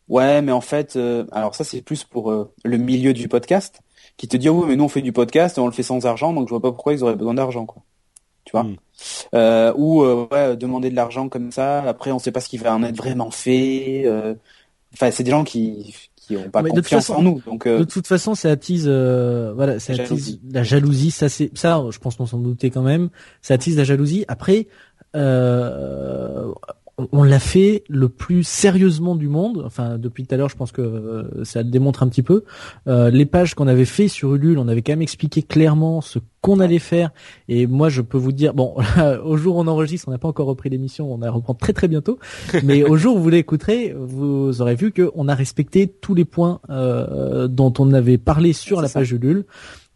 ouais, 0.09 0.43
mais 0.43 0.53
en 0.53 0.61
fait, 0.63 0.97
euh, 0.97 1.25
alors 1.33 1.55
ça 1.55 1.65
c'est 1.65 1.83
plus 1.83 2.05
pour 2.05 2.31
euh, 2.31 2.53
le 2.65 2.77
milieu 2.79 3.13
du 3.15 3.29
podcast 3.29 3.81
qui 4.17 4.29
te 4.29 4.37
dit 4.37 4.49
oh, 4.49 4.61
oui, 4.63 4.67
mais 4.69 4.77
nous 4.77 4.85
on 4.85 4.89
fait 4.89 5.03
du 5.03 5.13
podcast 5.13 5.57
et 5.59 5.61
on 5.61 5.67
le 5.67 5.73
fait 5.73 5.83
sans 5.83 6.05
argent, 6.07 6.33
donc 6.33 6.49
je 6.49 6.51
vois 6.51 6.61
pas 6.61 6.71
pourquoi 6.73 6.93
ils 6.93 7.03
auraient 7.03 7.17
besoin 7.17 7.35
d'argent 7.35 7.65
quoi. 7.67 7.83
Tu 8.45 8.53
vois 8.53 8.65
Mm. 8.65 8.77
euh, 9.35 9.73
Ou 9.77 10.03
euh, 10.03 10.27
ouais, 10.31 10.57
demander 10.57 10.91
de 10.91 10.97
l'argent 10.97 11.29
comme 11.29 11.51
ça. 11.53 11.83
Après, 11.83 12.11
on 12.13 12.19
sait 12.19 12.33
pas 12.33 12.41
ce 12.41 12.49
qui 12.49 12.59
va 12.59 12.75
en 12.75 12.83
être 12.83 12.97
vraiment 12.97 13.31
fait. 13.31 14.03
euh, 14.07 14.35
Enfin, 14.95 15.11
c'est 15.11 15.23
des 15.25 15.31
gens 15.31 15.45
qui 15.45 15.95
qui 16.17 16.37
ont 16.37 16.51
pas 16.51 16.63
confiance 16.63 17.07
façon- 17.07 17.15
en 17.15 17.23
nous. 17.23 17.41
Donc, 17.47 17.67
euh, 17.67 17.81
De 17.81 17.85
toute 17.85 18.07
façon, 18.07 18.37
ça 18.37 18.51
attise, 18.51 18.85
euh, 18.87 19.53
voilà, 19.57 19.81
ça 19.81 19.93
La 19.93 20.05
attise 20.05 20.09
jalousie. 20.09 20.41
la 20.53 20.63
jalousie. 20.63 21.11
Ça, 21.11 21.29
c'est 21.29 21.51
ça. 21.59 21.83
Je 21.91 21.99
pense 21.99 22.15
qu'on 22.17 22.27
s'en 22.27 22.39
doutait 22.39 22.71
quand 22.71 22.83
même. 22.83 23.09
Ça 23.43 23.55
attise 23.55 23.77
la 23.77 23.83
jalousie. 23.85 24.25
Après, 24.29 24.69
euh, 25.17 26.53
on 27.13 27.23
l'a 27.23 27.39
fait 27.39 27.85
le 27.89 28.09
plus 28.09 28.43
sérieusement 28.45 29.15
du 29.17 29.29
monde. 29.29 29.63
Enfin, 29.65 29.99
depuis 29.99 30.25
tout 30.27 30.35
à 30.35 30.39
l'heure, 30.39 30.49
je 30.51 30.57
pense 30.57 30.73
que 30.73 30.83
euh, 30.83 31.45
ça 31.45 31.63
le 31.63 31.71
démontre 31.71 32.03
un 32.03 32.09
petit 32.09 32.23
peu. 32.23 32.45
Euh, 32.87 33.11
les 33.11 33.25
pages 33.27 33.55
qu'on 33.55 33.67
avait 33.67 33.85
fait 33.87 34.09
sur 34.09 34.35
Ulule, 34.35 34.59
on 34.59 34.69
avait 34.69 34.83
quand 34.83 34.93
même 34.93 35.03
expliqué 35.03 35.43
clairement 35.43 36.01
ce 36.01 36.19
qu'on 36.43 36.61
allait 36.61 36.79
faire. 36.79 37.11
Et 37.49 37.67
moi, 37.67 37.89
je 37.89 38.03
peux 38.03 38.19
vous 38.19 38.33
dire, 38.33 38.53
bon, 38.55 38.75
au 39.25 39.37
jour 39.37 39.57
où 39.57 39.61
on 39.61 39.67
enregistre, 39.67 40.09
on 40.09 40.11
n'a 40.11 40.19
pas 40.19 40.29
encore 40.29 40.47
repris 40.47 40.69
l'émission, 40.71 41.13
on 41.13 41.19
la 41.19 41.31
reprend 41.31 41.55
très 41.55 41.73
très 41.73 41.89
bientôt. 41.89 42.19
Mais 42.63 42.85
au 42.85 42.97
jour 42.97 43.17
où 43.17 43.21
vous 43.21 43.31
l'écouterez, 43.31 43.95
vous 43.99 44.61
aurez 44.61 44.75
vu 44.75 44.93
qu'on 44.93 45.29
a 45.29 45.35
respecté 45.35 45.87
tous 45.89 46.15
les 46.15 46.25
points 46.27 46.61
euh, 46.71 47.49
dont 47.49 47.73
on 47.79 47.93
avait 47.93 48.19
parlé 48.19 48.53
sur 48.53 48.83
la 48.83 48.89
ça. 48.89 49.01
page 49.01 49.13
Ulule. 49.13 49.45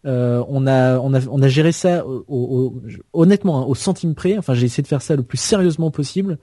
Euh, 0.07 0.41
on 0.49 0.69
a 0.69 1.01
on 1.01 1.15
a 1.15 1.27
on 1.29 1.43
a 1.43 1.49
géré 1.49 1.73
ça 1.73 2.07
au, 2.07 2.25
au- 2.29 2.81
honnêtement 3.13 3.61
hein, 3.61 3.65
au 3.67 3.75
centime 3.75 4.15
près. 4.15 4.39
Enfin, 4.39 4.55
j'ai 4.55 4.67
essayé 4.67 4.83
de 4.85 4.87
faire 4.89 5.03
ça 5.03 5.17
le 5.17 5.25
plus 5.25 5.39
sérieusement 5.39 5.91
possible. 5.91 6.39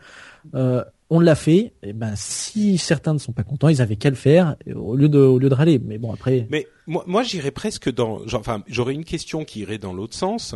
Euh, 0.56 0.84
on 1.10 1.20
l'a 1.20 1.36
fait. 1.36 1.74
Et 1.84 1.94
ben, 1.94 2.14
si 2.16 2.78
certains 2.80 3.14
ne 3.14 3.20
sont 3.20 3.34
pas 3.34 3.44
contents, 3.44 3.70
ils 3.70 3.82
avaient 3.82 3.96
qu'à 3.98 4.10
le 4.10 4.16
faire 4.16 4.56
au 4.74 4.96
lieu 4.96 5.10
de 5.10 5.20
au 5.20 5.38
lieu 5.38 5.48
de 5.50 5.54
râler. 5.54 5.80
Mais 5.80 6.00
bon, 6.00 6.12
après. 6.12 6.48
Mais 6.50 6.68
moi, 6.88 7.04
moi 7.06 7.22
j'irais 7.22 7.52
presque 7.52 7.94
dans. 7.94 8.26
genre, 8.28 8.40
Enfin, 8.40 8.64
j'aurais 8.68 8.94
une 8.94 9.06
question 9.06 9.46
qui 9.46 9.60
irait 9.60 9.78
dans 9.78 9.94
l'autre 9.94 10.16
sens. 10.16 10.56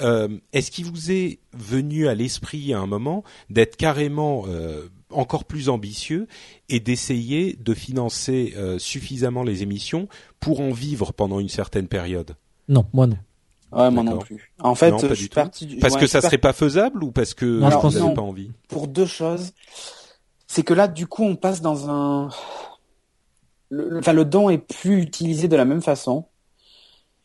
Euh, 0.00 0.28
Est-ce 0.52 0.70
qu'il 0.70 0.84
vous 0.84 1.10
est 1.10 1.40
venu 1.52 2.06
à 2.06 2.14
l'esprit 2.14 2.72
à 2.72 2.78
un 2.78 2.86
moment 2.86 3.24
d'être 3.50 3.76
carrément 3.76 4.44
euh, 4.46 4.88
encore 5.10 5.44
plus 5.44 5.68
ambitieux 5.68 6.28
et 6.68 6.78
d'essayer 6.78 7.58
de 7.60 7.74
financer 7.74 8.54
euh, 8.56 8.78
suffisamment 8.78 9.42
les 9.42 9.62
émissions 9.64 10.08
pour 10.38 10.60
en 10.60 10.70
vivre 10.70 11.12
pendant 11.12 11.40
une 11.40 11.48
certaine 11.48 11.88
période? 11.88 12.36
Non, 12.68 12.86
moi 12.92 13.06
non. 13.08 13.16
Ouais, 13.76 13.90
moi 13.90 14.02
non 14.02 14.18
plus. 14.18 14.52
En 14.60 14.74
fait, 14.74 14.90
Non, 14.90 14.98
pas 14.98 15.08
je 15.08 15.12
du 15.12 15.16
suis 15.20 15.28
tout. 15.28 15.34
parti 15.34 15.66
du- 15.66 15.76
Parce 15.78 15.94
ouais, 15.94 16.00
que 16.00 16.06
ça 16.06 16.20
serait 16.20 16.38
pas 16.38 16.52
faisable 16.52 17.02
ou 17.04 17.10
parce 17.12 17.34
que 17.34 17.44
Non, 17.60 17.70
je 17.70 17.76
pense 17.78 17.94
n'avez 17.94 18.06
non. 18.06 18.14
pas 18.14 18.22
envie? 18.22 18.50
Pour 18.68 18.88
deux 18.88 19.06
choses. 19.06 19.52
C'est 20.46 20.62
que 20.62 20.74
là, 20.74 20.88
du 20.88 21.06
coup, 21.06 21.24
on 21.24 21.36
passe 21.36 21.60
dans 21.60 21.90
un. 21.90 22.28
Le, 23.70 23.88
le- 23.88 23.98
enfin, 23.98 24.12
le 24.12 24.24
don 24.24 24.48
est 24.50 24.58
plus 24.58 25.00
utilisé 25.02 25.48
de 25.48 25.56
la 25.56 25.64
même 25.64 25.82
façon. 25.82 26.26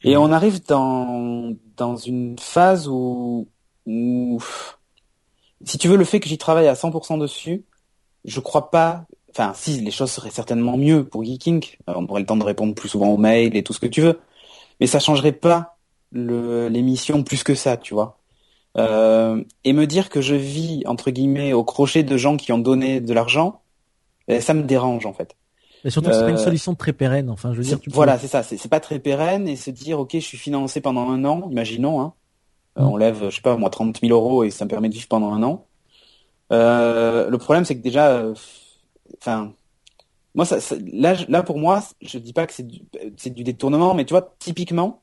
Et 0.03 0.17
on 0.17 0.31
arrive 0.31 0.65
dans, 0.65 1.53
dans 1.77 1.95
une 1.95 2.39
phase 2.39 2.87
où, 2.87 3.47
où, 3.85 4.39
si 5.63 5.77
tu 5.77 5.87
veux, 5.87 5.95
le 5.97 6.05
fait 6.05 6.19
que 6.19 6.27
j'y 6.27 6.39
travaille 6.39 6.67
à 6.67 6.73
100% 6.73 7.19
dessus, 7.19 7.63
je 8.25 8.39
crois 8.39 8.71
pas, 8.71 9.05
enfin, 9.29 9.51
si, 9.55 9.79
les 9.81 9.91
choses 9.91 10.09
seraient 10.09 10.31
certainement 10.31 10.75
mieux 10.75 11.03
pour 11.03 11.23
Geeking. 11.23 11.63
Euh, 11.87 11.93
On 11.95 12.05
aurait 12.07 12.21
le 12.21 12.25
temps 12.25 12.35
de 12.37 12.43
répondre 12.43 12.73
plus 12.73 12.89
souvent 12.89 13.09
aux 13.09 13.17
mails 13.17 13.55
et 13.55 13.61
tout 13.61 13.73
ce 13.73 13.79
que 13.79 13.85
tu 13.85 14.01
veux. 14.01 14.19
Mais 14.79 14.87
ça 14.87 14.97
changerait 14.99 15.31
pas 15.33 15.77
l'émission 16.11 17.23
plus 17.23 17.43
que 17.43 17.55
ça, 17.55 17.77
tu 17.77 17.93
vois. 17.93 18.17
Euh, 18.77 19.43
et 19.65 19.73
me 19.73 19.85
dire 19.85 20.09
que 20.09 20.21
je 20.21 20.35
vis 20.35 20.83
entre 20.85 21.11
guillemets 21.11 21.51
au 21.53 21.63
crochet 21.63 22.03
de 22.03 22.17
gens 22.17 22.37
qui 22.37 22.51
ont 22.53 22.57
donné 22.59 23.01
de 23.01 23.13
l'argent, 23.13 23.61
eh, 24.27 24.39
ça 24.41 24.53
me 24.53 24.63
dérange 24.63 25.05
en 25.05 25.13
fait. 25.13 25.35
Mais 25.83 25.89
surtout, 25.89 26.09
que 26.09 26.15
c'est 26.15 26.23
pas 26.23 26.29
une 26.29 26.35
Euh, 26.35 26.43
solution 26.43 26.75
très 26.75 26.93
pérenne. 26.93 27.29
Enfin, 27.29 27.51
je 27.53 27.57
veux 27.57 27.63
dire, 27.63 27.79
tu 27.79 27.89
peux- 27.89 27.95
Voilà, 27.95 28.17
c'est 28.19 28.27
ça. 28.27 28.43
C'est 28.43 28.69
pas 28.69 28.79
très 28.79 28.99
pérenne 28.99 29.47
et 29.47 29.55
se 29.55 29.71
dire 29.71 29.99
ok, 29.99 30.11
je 30.13 30.19
suis 30.19 30.37
financé 30.37 30.79
pendant 30.79 31.09
un 31.09 31.25
an, 31.25 31.47
imaginons, 31.51 32.01
hein, 32.01 32.13
Euh, 32.77 32.83
Mm. 32.83 32.87
on 32.87 32.97
lève, 32.97 33.29
je 33.29 33.35
sais 33.35 33.41
pas 33.41 33.57
moi, 33.57 33.69
30 33.69 33.99
000 33.99 34.13
euros 34.13 34.45
et 34.45 34.49
ça 34.51 34.63
me 34.63 34.69
permet 34.69 34.87
de 34.87 34.93
vivre 34.93 35.09
pendant 35.09 35.33
un 35.33 35.43
an. 35.43 35.65
Euh, 36.53 37.29
le 37.29 37.37
problème 37.37 37.65
c'est 37.65 37.75
que 37.75 37.81
déjà, 37.81 38.11
euh, 38.11 38.33
enfin, 39.19 39.53
moi 40.35 40.45
ça, 40.45 40.61
ça- 40.61 40.75
là, 40.93 41.15
là 41.27 41.43
pour 41.43 41.57
moi, 41.59 41.83
je 42.01 42.17
dis 42.17 42.33
pas 42.33 42.47
que 42.47 42.53
c'est 42.53 42.65
du, 42.67 42.81
c'est 43.17 43.31
du 43.33 43.43
détournement, 43.43 43.93
mais 43.93 44.05
tu 44.05 44.13
vois, 44.13 44.35
typiquement, 44.39 45.00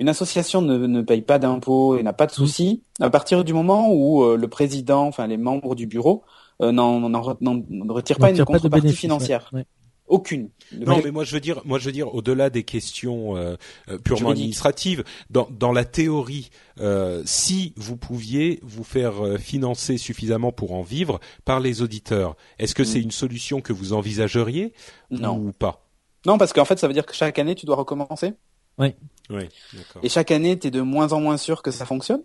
une 0.00 0.08
association 0.08 0.62
ne, 0.62 0.76
ne 0.86 1.02
paye 1.02 1.22
pas 1.22 1.38
d'impôts 1.38 1.96
et 1.96 2.02
n'a 2.02 2.12
pas 2.12 2.26
de 2.26 2.32
soucis 2.32 2.82
à 3.00 3.10
partir 3.10 3.44
du 3.44 3.52
moment 3.52 3.92
où 3.92 4.24
euh, 4.24 4.36
le 4.36 4.48
président, 4.48 5.06
enfin 5.06 5.26
les 5.28 5.36
membres 5.36 5.74
du 5.76 5.86
bureau, 5.86 6.24
euh, 6.62 6.72
n'en 6.72 6.98
n'en 7.08 7.20
re- 7.20 7.36
n'en- 7.40 7.62
ne 7.68 7.92
retirent 7.92 8.16
on 8.18 8.22
pas 8.22 8.30
une 8.30 8.38
pas 8.38 8.44
contrepartie 8.44 8.82
bénéfice, 8.82 9.00
financière. 9.00 9.48
ouais. 9.52 9.60
Ouais. 9.60 9.66
Aucune. 10.06 10.50
Non, 10.76 11.00
mais 11.04 11.12
moi 11.12 11.22
je 11.22 11.32
veux 11.32 11.38
dire, 11.40 11.60
moi 11.64 11.78
je 11.78 11.84
veux 11.84 11.92
dire, 11.92 12.12
au-delà 12.12 12.50
des 12.50 12.64
questions 12.64 13.36
euh, 13.36 13.54
euh, 13.88 13.96
purement 13.98 14.30
administratives, 14.30 15.04
dans, 15.30 15.46
dans 15.56 15.70
la 15.70 15.84
théorie, 15.84 16.50
euh, 16.80 17.22
si 17.24 17.72
vous 17.76 17.96
pouviez 17.96 18.58
vous 18.64 18.82
faire 18.82 19.24
euh, 19.24 19.36
financer 19.38 19.98
suffisamment 19.98 20.50
pour 20.50 20.72
en 20.72 20.82
vivre 20.82 21.20
par 21.44 21.60
les 21.60 21.80
auditeurs, 21.80 22.34
est-ce 22.58 22.74
que 22.74 22.82
Mm. 22.82 22.86
c'est 22.86 23.00
une 23.00 23.12
solution 23.12 23.60
que 23.60 23.72
vous 23.72 23.92
envisageriez 23.92 24.72
Non. 25.12 25.36
ou 25.38 25.52
pas? 25.52 25.86
Non, 26.26 26.38
parce 26.38 26.52
qu'en 26.52 26.64
fait, 26.64 26.80
ça 26.80 26.88
veut 26.88 26.92
dire 26.94 27.06
que 27.06 27.14
chaque 27.14 27.38
année, 27.38 27.54
tu 27.54 27.64
dois 27.66 27.76
recommencer? 27.76 28.32
Oui, 28.78 28.94
d'accord. 29.30 30.02
Et 30.02 30.08
chaque 30.08 30.30
année, 30.30 30.58
tu 30.58 30.68
es 30.68 30.70
de 30.70 30.80
moins 30.80 31.12
en 31.12 31.20
moins 31.20 31.36
sûr 31.36 31.62
que 31.62 31.70
ça 31.70 31.84
fonctionne. 31.86 32.22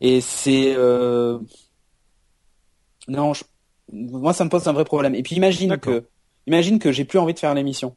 Et 0.00 0.20
c'est... 0.20 0.74
Euh... 0.76 1.38
Non, 3.08 3.34
je- 3.34 3.44
moi, 3.92 4.32
ça 4.32 4.44
me 4.44 4.50
pose 4.50 4.66
un 4.68 4.72
vrai 4.72 4.84
problème. 4.84 5.14
Et 5.14 5.22
puis 5.22 5.34
imagine 5.36 5.76
que, 5.78 6.04
imagine 6.46 6.78
que 6.78 6.92
j'ai 6.92 7.04
plus 7.04 7.18
envie 7.18 7.34
de 7.34 7.38
faire 7.38 7.54
l'émission. 7.54 7.96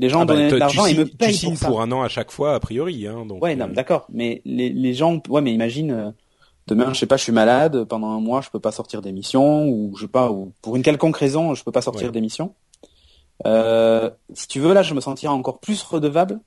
Les 0.00 0.08
gens 0.08 0.20
Ah 0.20 0.22
ont 0.24 0.26
bah, 0.26 0.50
de 0.50 0.56
l'argent 0.56 0.86
et 0.86 0.94
me 0.94 1.04
signes- 1.04 1.10
tu 1.10 1.16
payent 1.16 1.34
signes 1.34 1.50
pour 1.50 1.58
ça. 1.58 1.66
pour 1.68 1.80
un 1.80 1.92
an 1.92 2.02
à 2.02 2.08
chaque 2.08 2.32
fois 2.32 2.54
a 2.56 2.60
priori, 2.60 3.06
hein. 3.06 3.24
Donc, 3.26 3.40
Ouais, 3.42 3.54
non, 3.54 3.66
euh, 3.68 3.72
d'accord. 3.72 4.06
Mais 4.12 4.42
les, 4.44 4.70
les 4.70 4.92
gens, 4.92 5.22
ouais, 5.28 5.40
mais 5.40 5.54
imagine, 5.54 5.92
euh, 5.92 6.10
demain, 6.66 6.92
je 6.92 6.98
sais 6.98 7.06
pas, 7.06 7.16
je 7.16 7.22
suis 7.22 7.32
malade, 7.32 7.84
pendant 7.84 8.08
un 8.08 8.18
mois, 8.20 8.40
je 8.40 8.50
peux 8.50 8.58
pas 8.58 8.72
sortir 8.72 9.02
d'émission, 9.02 9.68
ou 9.68 9.94
je 9.96 10.02
sais 10.02 10.08
pas, 10.08 10.32
ou 10.32 10.52
pour 10.62 10.74
une 10.74 10.82
quelconque 10.82 11.16
raison, 11.16 11.54
je 11.54 11.62
peux 11.62 11.70
pas 11.70 11.80
sortir 11.82 12.06
Ouais. 12.08 12.12
d'émission. 12.12 12.54
Euh, 13.46 14.10
si 14.32 14.48
tu 14.48 14.60
veux, 14.60 14.72
là, 14.72 14.82
je 14.82 14.94
me 14.94 15.00
sentirais 15.00 15.32
encore 15.32 15.58
plus 15.60 15.82
redevable 15.82 16.40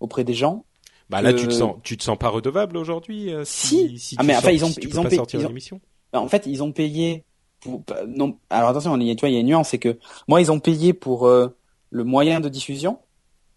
auprès 0.00 0.24
des 0.24 0.34
gens. 0.34 0.64
bah 1.08 1.22
là, 1.22 1.32
tu 1.32 1.46
te 1.48 1.52
sens, 1.52 1.76
tu 1.82 1.96
te 1.96 2.02
sens 2.02 2.18
pas 2.18 2.28
redevable 2.28 2.76
aujourd'hui 2.76 3.32
euh, 3.32 3.44
Si. 3.44 3.98
si 3.98 4.16
Ah, 4.18 4.22
tu 4.22 4.26
mais 4.26 4.36
enfin, 4.36 4.50
ils 4.50 4.64
ont- 4.64 4.68
si 4.68 4.80
tu 4.80 4.88
ils 4.88 4.98
ont 5.00 5.04
payé- 5.04 5.16
sortir 5.16 5.40
ils 5.40 5.46
ont-. 5.74 5.80
Ben, 6.12 6.18
En 6.20 6.28
fait, 6.28 6.46
ils 6.46 6.62
ont 6.62 6.72
payé 6.72 7.24
pour, 7.60 7.80
bah, 7.86 8.00
non, 8.06 8.36
alors 8.50 8.70
attention, 8.70 8.96
il 8.98 9.06
y 9.06 9.10
a, 9.10 9.14
tu 9.14 9.20
vois, 9.20 9.28
il 9.30 9.34
y 9.34 9.36
a 9.36 9.40
une 9.40 9.46
nuance, 9.46 9.68
c'est 9.70 9.78
que 9.78 9.98
moi, 10.28 10.40
ils 10.40 10.50
ont 10.52 10.58
payé 10.60 10.92
pour 10.92 11.26
euh, 11.26 11.56
le 11.90 12.04
moyen 12.04 12.40
de 12.40 12.48
diffusion, 12.48 12.98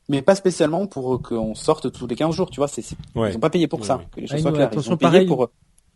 mais 0.09 0.21
pas 0.21 0.35
spécialement 0.35 0.85
pour 0.87 1.15
euh, 1.15 1.17
qu'on 1.17 1.55
sorte 1.55 1.91
tous 1.91 2.07
les 2.07 2.15
15 2.15 2.33
jours, 2.35 2.49
tu 2.51 2.57
vois, 2.59 2.67
c'est, 2.67 2.81
c'est- 2.83 2.95
Ouais. 3.15 3.31
ils 3.31 3.35
ont 3.37 3.39
pas 3.39 3.49
payé 3.49 3.67
pour 3.67 3.79
Ouais, 3.81 3.85
ça, 3.85 3.97
ouais. 3.97 4.03
que 4.11 4.19
les 4.21 4.27
Ah, 4.29 4.33
choses 4.35 4.41
soient 4.41 4.51
claires. 4.51 4.67
attention, 4.67 4.91
ils 4.91 4.93
ont 4.93 4.97
payé 4.97 5.11
pareil, 5.11 5.27
pour, 5.27 5.49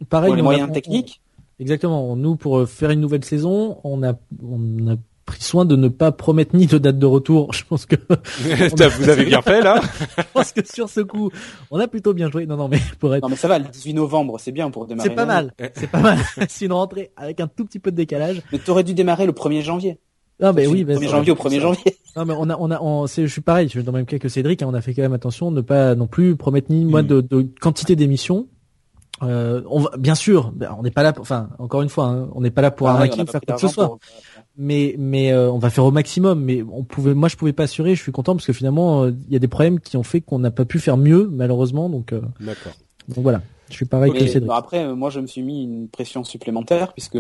Pareil, 0.09 0.29
pour 0.29 0.35
les 0.35 0.41
on 0.41 0.45
moyens 0.45 0.69
on- 0.69 0.73
techniques. 0.73 1.21
Exactement. 1.59 2.15
Nous, 2.15 2.35
pour 2.35 2.67
faire 2.67 2.89
une 2.89 2.99
nouvelle 2.99 3.23
saison, 3.23 3.79
on 3.83 4.01
a, 4.03 4.13
on 4.43 4.91
a 4.91 4.95
pris 5.33 5.43
soin 5.43 5.65
de 5.65 5.75
ne 5.75 5.87
pas 5.87 6.11
promettre 6.11 6.55
ni 6.55 6.67
de 6.67 6.77
date 6.77 6.97
de 6.99 7.05
retour. 7.05 7.53
Je 7.53 7.63
pense 7.67 7.85
que, 7.85 7.95
vous 8.97 9.09
avez 9.09 9.25
bien 9.25 9.41
fait 9.41 9.61
là. 9.61 9.81
je 10.17 10.23
pense 10.33 10.51
que 10.51 10.61
sur 10.65 10.89
ce 10.89 11.01
coup, 11.01 11.31
on 11.71 11.79
a 11.79 11.87
plutôt 11.87 12.13
bien 12.13 12.29
joué. 12.29 12.45
Non, 12.45 12.55
non, 12.57 12.67
mais 12.67 12.79
pour 12.99 13.13
être, 13.15 13.23
Non, 13.23 13.29
mais 13.29 13.35
ça 13.35 13.47
va, 13.47 13.59
le 13.59 13.65
18 13.65 13.93
novembre, 13.95 14.39
c'est 14.39 14.51
bien 14.51 14.69
pour 14.71 14.85
démarrer. 14.87 15.09
c'est 15.09 15.15
pas 15.15 15.25
mal. 15.25 15.53
C'est 15.75 15.87
pas 15.89 15.99
mal. 16.01 16.19
c'est 16.49 16.65
une 16.65 16.73
rentrée 16.73 17.11
avec 17.17 17.39
un 17.39 17.47
tout 17.47 17.65
petit 17.65 17.79
peu 17.79 17.91
de 17.91 17.95
décalage. 17.95 18.41
Mais 18.51 18.59
t'aurais 18.59 18.83
dû 18.83 18.93
démarrer 18.93 19.25
le 19.25 19.33
1er 19.33 19.61
janvier. 19.61 19.99
Non, 20.41 20.51
mais 20.53 20.65
oui, 20.67 20.83
bah, 20.83 20.93
1er 20.95 20.99
c'est- 20.99 21.07
janvier 21.09 21.31
au 21.31 21.35
1er 21.35 21.59
janvier. 21.61 21.97
Non, 22.15 22.25
mais 22.25 22.33
on 22.37 22.49
a, 22.49 22.57
on 22.59 22.71
a, 22.71 22.79
on, 22.81 23.07
c'est, 23.07 23.25
je 23.27 23.31
suis 23.31 23.41
pareil. 23.41 23.67
Je 23.67 23.71
suis 23.71 23.83
dans 23.83 23.91
le 23.91 23.97
même 23.99 24.05
cas 24.05 24.17
que 24.19 24.29
Cédric. 24.29 24.61
hein, 24.61 24.67
on 24.69 24.73
a 24.73 24.81
fait 24.81 24.93
quand 24.93 25.01
même 25.01 25.13
attention, 25.13 25.51
de 25.51 25.57
ne 25.57 25.61
pas 25.61 25.95
non 25.95 26.07
plus 26.07 26.35
promettre 26.35 26.71
ni 26.71 26.85
moi 26.85 27.01
Mm. 27.03 27.07
de, 27.07 27.21
de 27.21 27.47
quantité 27.61 27.95
d'émissions. 27.95 28.47
Euh, 29.21 29.61
on 29.69 29.79
va, 29.81 29.91
bien 29.97 30.15
sûr, 30.15 30.51
ben, 30.53 30.75
on 30.77 30.81
n'est 30.81 30.91
pas 30.91 31.03
là. 31.03 31.13
Pour, 31.13 31.21
enfin, 31.21 31.49
encore 31.59 31.81
une 31.83 31.87
fois, 31.89 32.05
hein, 32.07 32.29
on 32.33 32.41
n'est 32.41 32.49
pas 32.51 32.61
là 32.61 32.71
pour 32.71 32.87
on 32.87 32.89
arnaquer 32.89 33.23
faire 33.27 33.41
quoi 33.41 33.55
que 33.55 33.61
ce 33.61 33.67
soit. 33.67 33.85
pour- 33.87 33.99
mais 34.57 34.95
mais 34.97 35.31
euh, 35.31 35.51
on 35.51 35.57
va 35.59 35.69
faire 35.69 35.85
au 35.85 35.91
maximum 35.91 36.43
mais 36.43 36.63
on 36.71 36.83
pouvait 36.83 37.13
moi 37.13 37.27
je 37.29 37.35
pouvais 37.35 37.53
pas 37.53 37.63
assurer 37.63 37.95
je 37.95 38.01
suis 38.01 38.11
content 38.11 38.35
parce 38.35 38.45
que 38.45 38.53
finalement 38.53 39.03
euh, 39.03 39.11
il 39.27 39.33
y 39.33 39.35
a 39.35 39.39
des 39.39 39.47
problèmes 39.47 39.79
qui 39.79 39.97
ont 39.97 40.03
fait 40.03 40.21
qu'on 40.21 40.37
n'a 40.39 40.51
pas 40.51 40.65
pu 40.65 40.79
faire 40.79 40.95
mieux 40.97 41.27
malheureusement 41.31 41.89
donc 41.89 42.13
euh, 42.13 42.21
D'accord. 42.39 42.73
donc 43.07 43.19
voilà 43.23 43.41
je 43.69 43.75
suis 43.77 43.85
pareil 43.85 44.11
que 44.11 44.19
Mais, 44.19 44.27
Cédric 44.27 44.47
bon, 44.47 44.53
après, 44.53 44.83
euh, 44.83 44.93
moi, 44.93 45.09
je 45.09 45.19
me 45.19 45.25
suis 45.25 45.41
mis 45.41 45.63
une 45.63 45.87
pression 45.87 46.23
supplémentaire 46.23 46.93
puisque 46.93 47.17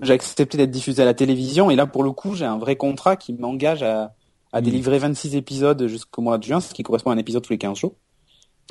j'ai 0.00 0.12
accepté 0.12 0.58
d'être 0.58 0.70
diffusé 0.72 1.02
à 1.02 1.04
la 1.04 1.14
télévision 1.14 1.70
et 1.70 1.76
là, 1.76 1.86
pour 1.86 2.02
le 2.02 2.10
coup, 2.10 2.34
j'ai 2.34 2.46
un 2.46 2.58
vrai 2.58 2.74
contrat 2.74 3.14
qui 3.14 3.32
m'engage 3.32 3.84
à, 3.84 4.12
à 4.52 4.60
Mm. 4.60 4.64
délivrer 4.64 4.98
26 4.98 5.36
épisodes 5.36 5.86
jusqu'au 5.86 6.20
mois 6.22 6.38
de 6.38 6.42
juin, 6.42 6.58
ce 6.58 6.74
qui 6.74 6.82
correspond 6.82 7.10
à 7.10 7.14
un 7.14 7.18
épisode 7.18 7.42
tous 7.44 7.52
les 7.52 7.58
15 7.58 7.76
jours. 7.78 7.94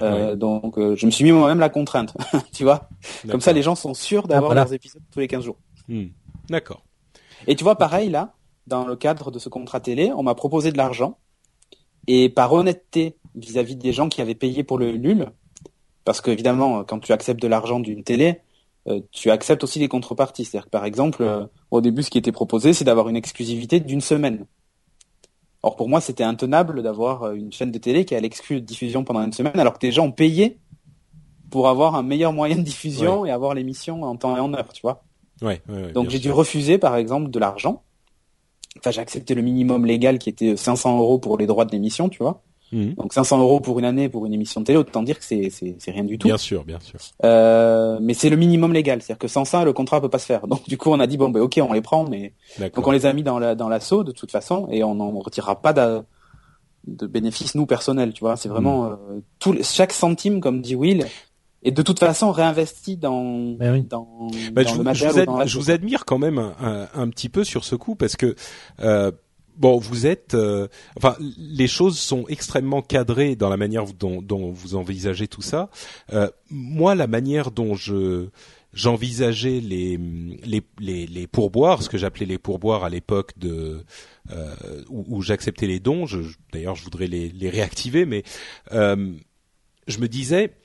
Euh, 0.02 0.32
Ouais. 0.32 0.36
Donc, 0.36 0.78
euh, 0.78 0.96
je 0.98 1.06
me 1.06 1.12
suis 1.12 1.24
mis 1.24 1.32
moi-même 1.32 1.60
la 1.62 1.70
contrainte, 1.70 2.14
tu 2.52 2.64
vois. 2.64 2.90
Comme 3.30 3.42
ça, 3.42 3.54
les 3.54 3.62
gens 3.62 3.76
sont 3.76 3.94
sûrs 3.94 4.28
d'avoir 4.28 4.52
Ah, 4.52 4.56
voilà. 4.56 4.62
leurs 4.66 4.74
épisodes 4.74 5.02
tous 5.10 5.20
les 5.20 5.28
15 5.30 5.46
jours. 5.46 5.58
Hmm. 5.88 6.08
D'accord. 6.50 6.84
Et 7.48 7.56
tu 7.56 7.64
vois, 7.64 7.78
pareil, 7.78 8.10
là, 8.10 8.36
dans 8.68 8.86
le 8.86 8.96
cadre 8.96 9.32
de 9.32 9.40
ce 9.40 9.50
contrat 9.50 9.80
télé, 9.80 10.12
on 10.16 10.24
m'a 10.24 10.36
proposé 10.36 10.72
de 10.72 10.78
l'argent. 10.78 11.18
Et 12.08 12.30
par 12.30 12.52
honnêteté 12.54 13.18
vis-à-vis 13.36 13.76
des 13.76 13.94
gens 13.94 14.10
qui 14.10 14.22
avaient 14.22 14.36
payé 14.36 14.64
pour 14.64 14.78
le 14.78 14.98
nul, 14.98 15.28
parce 16.06 16.22
que 16.22 16.32
évidemment, 16.32 16.84
quand 16.84 17.00
tu 17.00 17.12
acceptes 17.14 17.42
de 17.42 17.48
l'argent 17.48 17.80
d'une 17.80 18.04
télé, 18.04 18.42
euh, 18.88 19.00
tu 19.12 19.32
acceptes 19.32 19.64
aussi 19.64 19.80
les 19.80 19.88
contreparties. 19.88 20.46
C'est-à-dire 20.46 20.66
que 20.66 20.72
par 20.72 20.86
exemple, 20.86 21.24
euh, 21.24 21.46
au 21.72 21.82
début, 21.82 22.04
ce 22.04 22.10
qui 22.10 22.18
était 22.18 22.32
proposé, 22.32 22.74
c'est 22.74 22.84
d'avoir 22.84 23.10
une 23.10 23.16
exclusivité 23.16 23.80
d'une 23.80 24.02
semaine. 24.02 24.46
Or 25.62 25.78
pour 25.78 25.88
moi, 25.88 26.02
c'était 26.02 26.26
intenable 26.26 26.84
d'avoir 26.84 27.24
euh, 27.24 27.34
une 27.34 27.54
chaîne 27.54 27.72
de 27.72 27.78
télé 27.78 28.04
qui 28.04 28.16
a 28.16 28.20
l'exclus 28.20 28.60
de 28.60 28.66
diffusion 28.66 29.06
pendant 29.06 29.24
une 29.24 29.32
semaine, 29.32 29.58
alors 29.58 29.74
que 29.74 29.80
des 29.80 29.94
gens 29.94 30.08
ont 30.08 30.12
payé 30.12 30.60
pour 31.50 31.70
avoir 31.70 31.96
un 31.96 32.04
meilleur 32.04 32.34
moyen 32.34 32.58
de 32.58 32.62
diffusion 32.62 33.26
et 33.26 33.32
avoir 33.32 33.54
l'émission 33.54 34.04
en 34.04 34.18
temps 34.18 34.36
et 34.36 34.40
en 34.40 34.54
heure, 34.54 34.74
tu 34.74 34.82
vois. 34.82 35.04
Ouais. 35.42 35.62
ouais, 35.68 35.82
ouais, 35.84 35.92
Donc 35.92 36.10
j'ai 36.10 36.20
dû 36.20 36.32
refuser, 36.32 36.78
par 36.78 36.96
exemple, 36.96 37.30
de 37.30 37.40
l'argent. 37.40 37.84
enfin 38.80 38.92
j'ai 38.92 39.02
accepté 39.02 39.36
le 39.36 39.42
minimum 39.42 39.86
légal 39.86 40.20
qui 40.20 40.30
était 40.30 40.56
500 40.56 40.98
euros 41.00 41.20
pour 41.20 41.38
les 41.38 41.46
droits 41.48 41.66
de 41.66 41.72
l'émission, 41.72 42.10
tu 42.10 42.20
vois. 42.20 42.42
Mhm. 42.72 42.96
Donc 42.96 43.14
500 43.14 43.40
euros 43.40 43.60
pour 43.60 43.78
une 43.78 43.86
année 43.86 44.10
pour 44.10 44.26
une 44.26 44.34
émission 44.34 44.62
de 44.62 44.66
télé, 44.66 44.80
autant 44.80 45.04
dire 45.04 45.20
que 45.20 45.26
c'est 45.26 45.52
c'est 45.52 45.76
c'est 45.78 45.92
rien 45.92 46.04
du 46.04 46.18
tout. 46.18 46.28
Bien 46.28 46.38
sûr, 46.38 46.64
bien 46.66 46.80
sûr. 46.80 47.00
Euh, 47.24 48.00
mais 48.02 48.16
c'est 48.16 48.30
le 48.30 48.36
minimum 48.36 48.74
légal, 48.74 49.00
c'est-à-dire 49.02 49.20
que 49.20 49.28
sans 49.28 49.46
ça 49.46 49.64
le 49.64 49.74
contrat 49.74 50.02
peut 50.02 50.10
pas 50.10 50.18
se 50.18 50.26
faire. 50.26 50.48
Donc 50.48 50.68
du 50.68 50.76
coup 50.78 50.90
on 50.90 51.00
a 51.00 51.06
dit 51.06 51.18
bon 51.18 51.30
ben 51.30 51.40
ok 51.42 51.60
on 51.62 51.72
les 51.74 51.82
prend, 51.82 52.08
mais 52.10 52.34
donc 52.60 52.88
on 52.88 52.92
les 52.92 53.06
a 53.06 53.14
mis 53.14 53.22
dans 53.22 53.38
la 53.38 53.54
dans 53.54 53.70
l'assaut 53.70 54.04
de 54.04 54.12
toute 54.12 54.32
façon 54.32 54.68
et 54.72 54.84
on 54.84 54.96
n'en 54.96 55.12
retirera 55.20 55.62
pas 55.62 55.72
de, 55.74 56.02
de 56.88 57.06
bénéfices 57.06 57.54
nous 57.54 57.68
personnels, 57.68 58.12
tu 58.12 58.22
vois. 58.22 58.38
C'est 58.38 58.50
vraiment 58.50 58.86
euh, 58.86 58.96
tout 59.38 59.56
chaque 59.62 59.94
centime 59.94 60.40
comme 60.42 60.62
dit 60.62 60.76
Will 60.76 61.06
est 61.64 61.72
de 61.72 61.82
toute 61.82 62.00
façon 62.00 62.32
réinvesti 62.32 62.98
dans 62.98 63.52
Ben 63.54 63.74
oui. 63.74 63.82
dans, 63.84 64.28
dans 64.28 64.30
je, 64.32 64.48
le 64.56 64.64
vous- 64.64 64.78
je 64.78 64.82
matériel 64.82 65.26
vous 65.28 65.40
ad- 65.42 65.48
je 65.48 65.58
vous 65.60 65.72
admire 65.72 66.06
quand 66.06 66.18
même 66.20 66.38
un, 66.40 66.56
un- 66.60 66.88
un 66.94 67.10
petit 67.10 67.30
peu 67.30 67.44
sur 67.44 67.64
ce 67.64 67.76
coup 67.76 67.96
parce 67.96 68.16
que 68.16 68.36
euh, 68.80 69.12
bon, 69.58 69.78
vous 69.78 70.06
êtes, 70.08 70.34
euh, 70.34 70.68
enfin, 70.98 71.16
les 71.20 71.68
choses 71.68 72.00
sont 72.00 72.26
extrêmement 72.28 72.82
cadrées 72.82 73.36
dans 73.36 73.50
la 73.50 73.58
manière 73.58 73.86
dont, 73.94 74.22
dont 74.22 74.52
vous 74.52 74.76
envisagez 74.76 75.28
tout 75.28 75.42
ça. 75.44 75.70
Euh, 76.12 76.30
moi, 76.50 76.96
la 76.96 77.08
manière 77.08 77.52
dont 77.52 77.76
je 77.76 78.30
j'envisageais 78.76 79.60
les, 79.60 80.00
les 80.44 80.64
les 80.80 81.06
les 81.06 81.28
pourboires, 81.28 81.84
ce 81.84 81.90
que 81.90 81.98
j'appelais 82.00 82.26
les 82.26 82.40
pourboires 82.40 82.84
à 82.84 82.90
l'époque 82.90 83.38
de 83.38 83.84
euh, 84.32 84.56
où, 84.90 85.06
où 85.08 85.22
j'acceptais 85.22 85.68
les 85.68 85.80
dons. 85.80 86.06
D'ailleurs, 86.52 86.76
je 86.76 86.84
voudrais 86.84 87.06
les, 87.06 87.30
les 87.30 87.50
réactiver, 87.52 88.06
mais 88.08 88.24
euh, 88.72 89.14
je 89.86 90.00
me 90.00 90.08
disais 90.08 90.56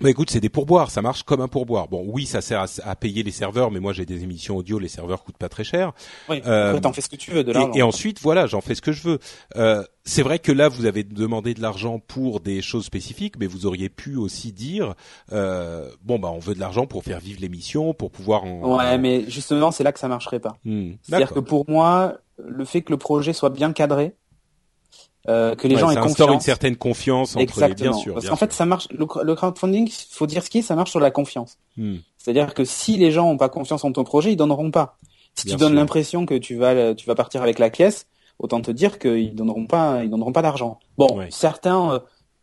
bah 0.00 0.10
écoute, 0.10 0.30
c'est 0.30 0.40
des 0.40 0.48
pourboires, 0.48 0.90
ça 0.90 1.02
marche 1.02 1.22
comme 1.24 1.40
un 1.40 1.48
pourboire. 1.48 1.88
Bon, 1.88 2.04
oui, 2.06 2.26
ça 2.26 2.40
sert 2.40 2.60
à, 2.60 2.66
à 2.84 2.96
payer 2.96 3.22
les 3.22 3.30
serveurs, 3.32 3.70
mais 3.70 3.80
moi 3.80 3.92
j'ai 3.92 4.06
des 4.06 4.22
émissions 4.22 4.56
audio, 4.56 4.78
les 4.78 4.88
serveurs 4.88 5.24
coûtent 5.24 5.36
pas 5.38 5.48
très 5.48 5.64
cher. 5.64 5.92
Oui, 6.28 6.40
Euh, 6.46 6.78
t'en 6.80 6.92
fais 6.92 7.00
ce 7.00 7.08
que 7.08 7.16
tu 7.16 7.30
veux 7.32 7.44
de 7.44 7.52
l'argent. 7.52 7.72
Et, 7.74 7.78
et 7.78 7.82
ensuite, 7.82 8.20
voilà, 8.20 8.46
j'en 8.46 8.60
fais 8.60 8.74
ce 8.74 8.82
que 8.82 8.92
je 8.92 9.02
veux. 9.02 9.18
Euh, 9.56 9.82
c'est 10.04 10.22
vrai 10.22 10.38
que 10.38 10.52
là, 10.52 10.68
vous 10.68 10.86
avez 10.86 11.02
demandé 11.04 11.52
de 11.54 11.60
l'argent 11.60 11.98
pour 11.98 12.40
des 12.40 12.62
choses 12.62 12.84
spécifiques, 12.84 13.34
mais 13.38 13.46
vous 13.46 13.66
auriez 13.66 13.88
pu 13.88 14.16
aussi 14.16 14.52
dire, 14.52 14.94
euh, 15.32 15.90
bon 16.02 16.18
bah 16.18 16.30
on 16.32 16.38
veut 16.38 16.54
de 16.54 16.60
l'argent 16.60 16.86
pour 16.86 17.02
faire 17.04 17.20
vivre 17.20 17.40
l'émission, 17.40 17.92
pour 17.94 18.10
pouvoir 18.10 18.44
en. 18.44 18.76
Ouais, 18.78 18.96
mais 18.98 19.24
justement 19.28 19.70
c'est 19.70 19.84
là 19.84 19.92
que 19.92 19.98
ça 19.98 20.08
marcherait 20.08 20.40
pas. 20.40 20.56
Hmm, 20.64 20.92
C'est-à-dire 21.02 21.32
que 21.32 21.40
pour 21.40 21.68
moi, 21.68 22.14
le 22.38 22.64
fait 22.64 22.82
que 22.82 22.92
le 22.92 22.98
projet 22.98 23.32
soit 23.32 23.50
bien 23.50 23.72
cadré, 23.72 24.14
euh, 25.28 25.54
que 25.54 25.68
les 25.68 25.74
Ouais, 25.74 25.80
gens 25.80 25.90
aient 25.90 25.94
ça 25.94 26.00
instaure 26.02 26.28
une 26.28 26.34
confiance. 26.34 26.44
certaine 26.44 26.76
confiance 26.76 27.30
entre 27.36 27.42
Exactement. 27.42 27.76
les, 27.76 27.90
bien 27.90 27.92
sûr. 27.92 28.14
Parce 28.14 28.28
qu'en 28.28 28.36
fait, 28.36 28.52
ça 28.52 28.64
marche. 28.66 28.88
Le, 28.90 29.06
le 29.22 29.34
crowdfunding, 29.34 29.90
faut 30.10 30.26
dire 30.26 30.42
ce 30.42 30.50
qui 30.50 30.58
est, 30.58 30.62
ça 30.62 30.74
marche 30.74 30.90
sur 30.90 31.00
la 31.00 31.10
confiance. 31.10 31.58
Hmm, 31.76 31.96
C'est-à-dire 32.16 32.54
que 32.54 32.64
si 32.64 32.96
les 32.96 33.10
gens 33.10 33.28
ont 33.28 33.36
pas 33.36 33.48
confiance 33.48 33.84
en 33.84 33.92
ton 33.92 34.04
projet, 34.04 34.32
ils 34.32 34.36
donneront 34.36 34.70
pas. 34.70 34.96
Si 35.34 35.46
Bien 35.46 35.54
tu 35.56 35.60
donnes 35.60 35.74
l'impression 35.74 36.26
que 36.26 36.34
tu 36.34 36.56
vas, 36.56 36.94
tu 36.94 37.06
vas 37.06 37.14
partir 37.14 37.42
avec 37.42 37.58
la 37.58 37.70
caisse, 37.70 38.06
autant 38.38 38.60
te 38.60 38.70
dire 38.70 38.98
qu'ils 38.98 39.34
donneront 39.34 39.66
pas, 39.66 40.02
ils 40.02 40.10
donneront 40.10 40.32
pas 40.32 40.42
d'argent. 40.42 40.80
Bon, 40.96 41.16
Ouais. 41.16 41.28
certains. 41.30 41.92
euh, 41.92 41.98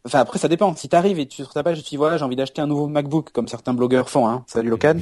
Enfin 0.08 0.20
après 0.20 0.38
ça 0.38 0.48
dépend. 0.48 0.76
Si 0.76 0.88
t'arrives 0.88 1.18
et 1.18 1.26
tu 1.26 1.38
sur 1.42 1.52
ta 1.52 1.64
page 1.64 1.82
tu 1.82 1.90
dis 1.90 1.98
voilà 1.98 2.18
j'ai 2.18 2.24
envie 2.24 2.36
d'acheter 2.36 2.62
un 2.62 2.68
nouveau 2.68 2.86
MacBook 2.88 3.32
comme 3.32 3.48
certains 3.48 3.74
blogueurs 3.74 4.08
font 4.08 4.28
hein. 4.28 4.44
Salut 4.46 4.70
Locan. 4.70 4.98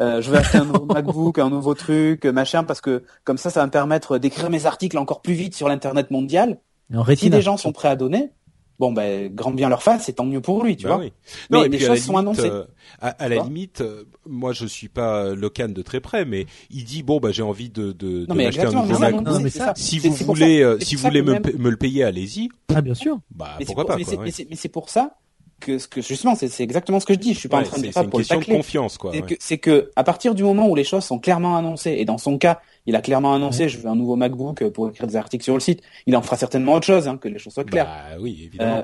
Euh, 0.00 0.20
je 0.22 0.30
veux 0.30 0.36
acheter 0.38 0.58
un 0.58 0.64
nouveau 0.66 0.84
MacBook, 0.94 1.40
un 1.40 1.50
nouveau 1.50 1.74
truc, 1.74 2.24
machin 2.26 2.62
parce 2.62 2.80
que 2.80 3.02
comme 3.24 3.38
ça 3.38 3.50
ça 3.50 3.58
va 3.58 3.66
me 3.66 3.72
permettre 3.72 4.18
d'écrire 4.18 4.48
mes 4.48 4.64
articles 4.66 4.96
encore 4.98 5.20
plus 5.20 5.34
vite 5.34 5.56
sur 5.56 5.68
l'internet 5.68 6.12
mondial. 6.12 6.58
En 6.94 7.02
Si 7.02 7.06
rétina. 7.08 7.36
des 7.36 7.42
gens 7.42 7.56
sont 7.56 7.72
prêts 7.72 7.88
à 7.88 7.96
donner, 7.96 8.30
bon 8.78 8.92
ben 8.92 9.34
grand 9.34 9.50
bien 9.50 9.68
leur 9.68 9.82
face 9.82 10.08
et 10.08 10.12
tant 10.12 10.24
mieux 10.24 10.40
pour 10.40 10.62
lui, 10.62 10.76
tu 10.76 10.84
bah 10.84 10.94
vois. 10.96 11.04
oui. 11.04 11.12
Mais 11.50 11.58
Non, 11.58 11.64
et 11.64 11.68
les 11.68 11.76
puis 11.78 11.86
à 11.86 11.88
la 11.88 11.94
choses 11.96 12.04
sont 12.04 12.12
limite, 12.12 12.38
annoncées. 12.40 12.50
euh, 12.50 12.64
à, 13.00 13.08
à 13.08 13.28
la 13.28 13.42
limite, 13.42 13.80
euh, 13.80 14.04
moi 14.26 14.52
je 14.52 14.66
suis 14.66 14.88
pas 14.88 15.24
euh, 15.24 15.34
Locan 15.34 15.68
de 15.68 15.82
très 15.82 16.00
près, 16.00 16.24
mais 16.24 16.46
il 16.70 16.84
dit 16.84 17.02
bon 17.02 17.18
bah 17.18 17.32
j'ai 17.32 17.42
envie 17.42 17.70
de 17.70 17.86
de, 17.92 17.92
de 17.92 18.26
Non 18.28 18.34
mais 18.36 18.44
m'acheter 18.44 18.66
un 18.66 18.70
nouveau 18.72 18.92
mais 18.94 18.98
MacBook. 18.98 19.26
Non, 19.34 19.40
mais 19.40 19.50
c'est 19.50 19.58
ça, 19.58 19.72
Si 19.76 19.98
C'est- 20.00 20.08
vous 20.08 20.14
voulez, 20.26 20.60
ça- 20.60 20.66
euh, 20.68 20.78
si 20.80 20.94
vous 20.94 21.02
voulez 21.02 21.22
me, 21.22 21.32
même- 21.32 21.42
me 21.58 21.70
le 21.70 21.76
payer, 21.76 22.04
allez-y. 22.04 22.48
Ah 22.74 22.80
bien 22.82 22.94
sûr. 22.94 23.18
Bah 23.34 23.46
Mais 23.58 23.64
c'est 23.64 23.66
pourquoi 23.66 23.84
pour- 23.84 23.92
pas 23.94 23.96
mais 23.98 24.04
quoi. 24.04 24.12
c'est- 24.12 24.42
ouais. 24.42 24.46
mais 24.50 24.56
mais 24.62 24.68
pour 24.70 24.88
ça 24.90 25.16
que 25.58 25.78
ce 25.78 25.88
que 25.88 26.02
justement 26.02 26.34
c'est 26.34 26.48
c'est 26.48 26.62
exactement 26.62 27.00
ce 27.00 27.06
que 27.06 27.14
je 27.14 27.18
dis. 27.18 27.32
Je 27.34 27.38
suis 27.38 27.48
pas 27.48 27.56
Ouais, 27.58 27.64
en 27.64 27.66
train 27.66 27.76
de 27.78 27.82
c'est 27.82 27.86
dire 27.88 27.94
ça 27.94 28.02
une 28.04 28.10
pour 28.10 28.18
le 28.18 28.24
question 28.24 28.36
de 28.36 28.44
tacler. 28.44 28.56
confiance 28.58 28.98
quoi. 28.98 29.10
C'est 29.12 29.22
ouais. 29.22 29.26
que, 29.26 29.34
c'est 29.40 29.58
que 29.58 29.90
à 29.96 30.04
partir 30.04 30.34
du 30.34 30.44
moment 30.44 30.68
où 30.68 30.74
les 30.76 30.84
choses 30.84 31.02
sont 31.04 31.18
clairement 31.18 31.56
annoncées, 31.56 31.96
et 31.98 32.04
dans 32.04 32.18
son 32.18 32.36
cas, 32.38 32.60
il 32.86 32.96
a 32.96 33.00
clairement 33.02 33.34
annoncé, 33.34 33.68
je 33.68 33.78
veux 33.78 33.88
un 33.88 33.96
nouveau 33.96 34.16
MacBook 34.16 34.68
pour 34.70 34.88
écrire 34.88 35.06
des 35.06 35.16
articles 35.16 35.44
sur 35.44 35.54
le 35.54 35.60
site. 35.60 35.82
Il 36.06 36.16
en 36.16 36.22
fera 36.22 36.36
certainement 36.36 36.74
autre 36.74 36.86
chose, 36.86 37.08
hein, 37.08 37.16
que 37.16 37.28
les 37.28 37.38
choses 37.38 37.54
soient 37.54 37.64
claires. 37.64 37.86
Bah 37.86 38.16
oui, 38.20 38.44
évidemment. 38.46 38.76
Euh, 38.78 38.82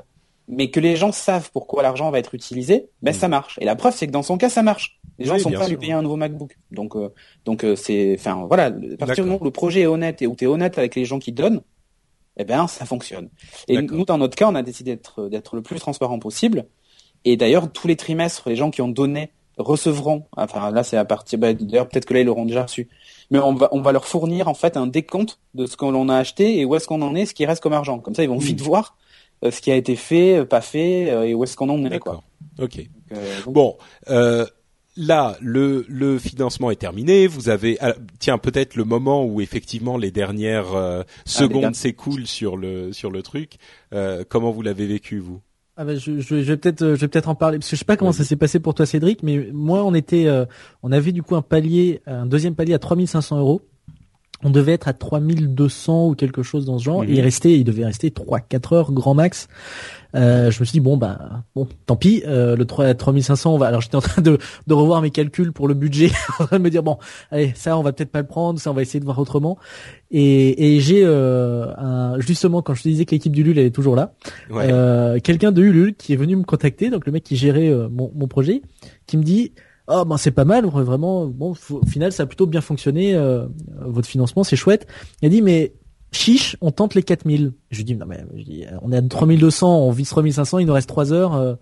mais 0.49 0.69
que 0.69 0.79
les 0.81 0.95
gens 0.97 1.11
savent 1.13 1.49
pourquoi 1.53 1.83
l'argent 1.83 2.11
va 2.11 2.19
être 2.19 2.35
utilisé, 2.35 2.89
ben 3.01 3.11
Mm. 3.11 3.13
ça 3.13 3.27
marche. 3.29 3.57
Et 3.61 3.65
la 3.65 3.75
preuve, 3.75 3.95
c'est 3.95 4.07
que 4.07 4.11
dans 4.11 4.23
son 4.23 4.37
cas, 4.37 4.49
ça 4.49 4.61
marche. 4.61 4.99
Les 5.19 5.25
gens 5.25 5.35
Oui, 5.35 5.39
sont 5.39 5.51
prêts 5.51 5.65
à 5.65 5.69
lui 5.69 5.77
payer 5.77 5.93
un 5.93 6.01
nouveau 6.01 6.17
MacBook. 6.17 6.57
Donc, 6.71 6.95
euh, 6.95 7.09
donc 7.45 7.63
euh, 7.63 7.75
c'est, 7.75 8.15
enfin 8.19 8.45
voilà, 8.47 8.65
à 8.65 8.97
partir 8.97 9.23
du 9.23 9.29
moment 9.29 9.39
où 9.39 9.45
le 9.45 9.51
projet 9.51 9.81
est 9.81 9.85
honnête 9.87 10.21
et 10.21 10.27
où 10.27 10.35
tu 10.35 10.43
es 10.43 10.47
honnête 10.47 10.77
avec 10.77 10.95
les 10.95 11.05
gens 11.05 11.19
qui 11.19 11.31
donnent, 11.31 11.61
eh 12.35 12.43
ben 12.45 12.67
ça 12.67 12.85
fonctionne. 12.85 13.29
Et 13.67 13.81
nous, 13.81 14.05
dans 14.05 14.17
notre 14.17 14.35
cas, 14.35 14.49
on 14.49 14.55
a 14.55 14.63
décidé 14.63 14.95
d'être 14.95 15.29
d'être 15.29 15.55
le 15.55 15.61
plus 15.61 15.79
transparent 15.79 16.17
possible. 16.19 16.65
Et 17.25 17.37
d'ailleurs, 17.37 17.71
tous 17.71 17.87
les 17.87 17.95
trimestres, 17.95 18.49
les 18.49 18.55
gens 18.55 18.71
qui 18.71 18.81
ont 18.81 18.89
donné 18.89 19.31
recevront. 19.57 20.25
Enfin 20.35 20.71
là, 20.71 20.83
c'est 20.83 20.97
à 20.97 21.05
partir. 21.05 21.37
bah, 21.39 21.53
d'ailleurs, 21.53 21.87
peut-être 21.87 22.05
que 22.05 22.13
là, 22.15 22.21
ils 22.21 22.25
l'auront 22.25 22.45
déjà 22.45 22.63
reçu. 22.63 22.89
Mais 23.33 23.39
on 23.39 23.53
va 23.53 23.67
on 23.73 23.81
va 23.81 23.91
leur 23.91 24.05
fournir 24.05 24.47
en 24.47 24.53
fait 24.53 24.77
un 24.77 24.87
décompte 24.87 25.39
de 25.55 25.65
ce 25.65 25.75
que 25.75 25.83
l'on 25.85 26.07
a 26.07 26.15
acheté 26.15 26.59
et 26.59 26.65
où 26.65 26.75
est-ce 26.75 26.87
qu'on 26.87 27.01
en 27.01 27.15
est, 27.15 27.25
ce 27.25 27.33
qui 27.33 27.45
reste 27.45 27.61
comme 27.61 27.73
argent. 27.73 27.99
Comme 27.99 28.15
ça, 28.15 28.23
ils 28.23 28.29
vont 28.29 28.37
vite 28.37 28.61
voir 28.61 28.95
euh, 29.43 29.51
ce 29.51 29.59
qui 29.59 29.71
a 29.71 29.75
été 29.75 29.95
fait, 29.97 30.37
euh, 30.37 30.45
pas 30.45 30.61
fait, 30.61 31.09
euh, 31.11 31.23
et 31.27 31.33
où 31.33 31.43
est-ce 31.43 31.57
qu'on 31.57 31.67
en 31.69 31.83
est. 31.83 31.99
Quoi. 31.99 32.13
D'accord. 32.13 32.23
Ok. 32.61 32.77
Donc, 32.77 32.87
euh, 33.17 33.41
donc, 33.45 33.53
Bon, 33.53 33.77
euh, 34.09 34.45
là, 34.95 35.35
le, 35.41 35.85
le 35.89 36.19
financement 36.19 36.69
est 36.71 36.75
terminé. 36.75 37.27
Vous 37.27 37.49
avez, 37.49 37.77
ah, 37.81 37.95
tiens, 38.19 38.37
peut-être 38.37 38.75
le 38.75 38.83
moment 38.85 39.25
où 39.25 39.41
effectivement 39.41 39.97
les 39.97 40.11
dernières 40.11 40.73
euh, 40.75 41.03
secondes 41.25 41.61
dernières- 41.61 41.75
s'écoulent 41.75 42.27
sur 42.27 42.55
le 42.55 42.93
sur 42.93 43.09
le 43.11 43.21
truc. 43.23 43.53
Euh, 43.93 44.23
comment 44.29 44.51
vous 44.51 44.61
l'avez 44.61 44.85
vécu 44.85 45.19
vous? 45.19 45.41
Ah 45.75 45.85
bah, 45.85 45.95
je, 45.95 46.19
je, 46.19 46.43
je 46.43 46.51
vais 46.51 46.57
peut-être 46.57 46.83
euh, 46.83 46.95
je 46.95 47.01
vais 47.01 47.07
peut-être 47.07 47.29
en 47.29 47.35
parler 47.35 47.57
parce 47.57 47.67
que 47.67 47.75
je 47.75 47.79
sais 47.79 47.85
pas 47.85 47.97
comment 47.97 48.11
ça 48.11 48.23
s'est 48.23 48.35
passé 48.35 48.59
pour 48.59 48.75
toi 48.75 48.85
Cédric 48.85 49.23
mais 49.23 49.49
moi 49.51 49.83
on 49.83 49.95
était 49.95 50.27
euh, 50.27 50.45
on 50.83 50.91
avait 50.91 51.11
du 51.11 51.23
coup 51.23 51.35
un 51.35 51.41
palier 51.41 52.01
un 52.05 52.27
deuxième 52.27 52.53
palier 52.53 52.75
à 52.75 52.79
3500 52.79 53.39
euros. 53.39 53.61
On 54.45 54.49
devait 54.49 54.73
être 54.73 54.87
à 54.89 54.93
3200 54.93 56.09
ou 56.09 56.15
quelque 56.15 56.43
chose 56.43 56.65
dans 56.65 56.77
ce 56.77 56.83
genre. 56.83 57.01
Mhm. 57.01 57.09
et 57.09 57.13
il 57.13 57.21
restait 57.21 57.53
il 57.53 57.63
devait 57.63 57.85
rester 57.85 58.11
3 58.11 58.41
4 58.41 58.73
heures 58.73 58.91
grand 58.91 59.15
max 59.15 59.47
euh, 60.15 60.51
je 60.51 60.59
me 60.59 60.65
suis 60.65 60.73
dit 60.73 60.79
bon 60.79 60.95
bah 60.97 61.43
bon 61.55 61.67
tant 61.85 61.95
pis 61.95 62.23
euh, 62.27 62.55
le 62.55 62.65
3 62.65 62.93
3500 62.93 63.53
on 63.53 63.57
va 63.57 63.67
alors 63.67 63.81
j'étais 63.81 63.95
en 63.95 64.01
train 64.01 64.21
de 64.21 64.37
de 64.67 64.73
revoir 64.73 65.01
mes 65.01 65.09
calculs 65.09 65.51
pour 65.53 65.67
le 65.67 65.73
budget 65.73 66.11
en 66.39 66.45
train 66.45 66.57
de 66.59 66.63
me 66.63 66.69
dire 66.69 66.83
bon 66.83 66.97
allez 67.31 67.51
ça 67.55 67.77
on 67.77 67.81
va 67.83 67.93
peut-être 67.93 68.11
pas 68.11 68.21
le 68.21 68.27
prendre 68.27 68.59
ça 68.59 68.69
on 68.71 68.73
va 68.73 68.81
essayer 68.83 68.99
de 68.99 69.05
voir 69.05 69.17
autrement 69.19 69.57
et, 70.11 70.75
et 70.75 70.79
j'ai 70.79 71.01
euh, 71.03 71.73
un, 71.77 72.19
justement 72.19 72.61
quand 72.61 72.73
je 72.75 72.83
te 72.83 72.87
disais 72.89 73.05
que 73.05 73.11
l'équipe 73.11 73.33
du 73.33 73.43
LUL 73.43 73.57
elle 73.57 73.65
est 73.65 73.71
toujours 73.71 73.95
là 73.95 74.13
Ouais. 74.49 74.67
euh, 74.71 75.19
quelqu'un 75.19 75.51
de 75.51 75.61
Ulule 75.63 75.95
qui 75.95 76.13
est 76.13 76.17
venu 76.17 76.35
me 76.35 76.43
contacter, 76.43 76.89
donc 76.89 77.05
le 77.05 77.11
mec 77.11 77.23
qui 77.23 77.35
gérait 77.35 77.69
euh, 77.69 77.87
mon, 77.89 78.11
mon 78.15 78.27
projet, 78.27 78.61
qui 79.07 79.17
me 79.17 79.23
dit 79.23 79.53
oh 79.87 80.05
ben 80.05 80.17
c'est 80.17 80.31
pas 80.31 80.45
mal, 80.45 80.65
vraiment 80.65 81.25
bon 81.25 81.53
au 81.71 81.85
final 81.85 82.11
ça 82.11 82.23
a 82.23 82.25
plutôt 82.25 82.45
bien 82.45 82.61
fonctionné 82.61 83.15
euh, 83.15 83.45
votre 83.81 84.07
financement 84.07 84.43
c'est 84.43 84.55
chouette. 84.55 84.85
Il 85.21 85.25
a 85.25 85.29
dit 85.29 85.41
mais 85.41 85.73
chiche, 86.13 86.57
on 86.61 86.71
tente 86.71 86.95
les 86.95 87.03
4000. 87.03 87.53
Je 87.71 87.77
lui 87.77 87.83
dis 87.83 87.95
non 87.95 88.05
mais 88.05 88.23
je 88.35 88.43
dis, 88.43 88.65
on 88.81 88.91
est 88.91 88.97
à 88.97 89.01
3200, 89.01 89.79
on 89.79 89.91
vise 89.91 90.09
3500, 90.09 90.59
il 90.59 90.67
nous 90.67 90.73
reste 90.73 90.87
3 90.89 91.11
heures, 91.13 91.33
euh, 91.35 91.55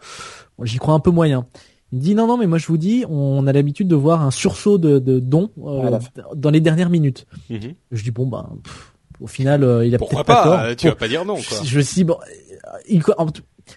bon, 0.58 0.66
j'y 0.66 0.78
crois 0.78 0.94
un 0.94 1.00
peu 1.00 1.12
moyen. 1.12 1.46
Il 1.92 1.98
me 2.00 2.04
dit 2.04 2.16
non 2.16 2.28
non 2.28 2.38
mais 2.38 2.48
moi 2.48 2.58
je 2.58 2.68
vous 2.68 2.78
dis 2.78 3.04
on 3.10 3.46
a 3.48 3.52
l'habitude 3.54 3.88
de 3.88 3.96
voir 3.96 4.22
un 4.22 4.32
sursaut 4.32 4.78
de, 4.78 5.00
de 5.00 5.20
dons 5.20 5.50
euh, 5.66 5.90
la 5.90 6.00
dans 6.36 6.50
les 6.50 6.62
dernières 6.62 6.90
minutes. 6.90 7.26
Mhm. 7.50 7.74
Je 7.92 8.04
dis 8.04 8.12
bon 8.12 8.28
ben 8.28 8.48
pff, 8.64 8.94
au 9.20 9.28
final 9.28 9.64
euh, 9.64 9.86
il 9.86 9.94
a 9.96 9.98
peut-être 9.98 10.24
pas, 10.24 10.24
pas 10.24 10.44
tort. 10.44 10.54
euh, 10.60 10.76
Tu 10.76 10.88
vas 10.88 10.96
pas 10.96 11.08
dire 11.10 11.26
non 11.26 11.36
quoi. 11.36 11.58
je 11.64 11.78
me 11.78 11.82
suis 11.82 11.96
dit, 11.96 12.04
bon, 12.06 12.16
euh, 12.22 12.78
il, 12.88 13.02
en 13.18 13.28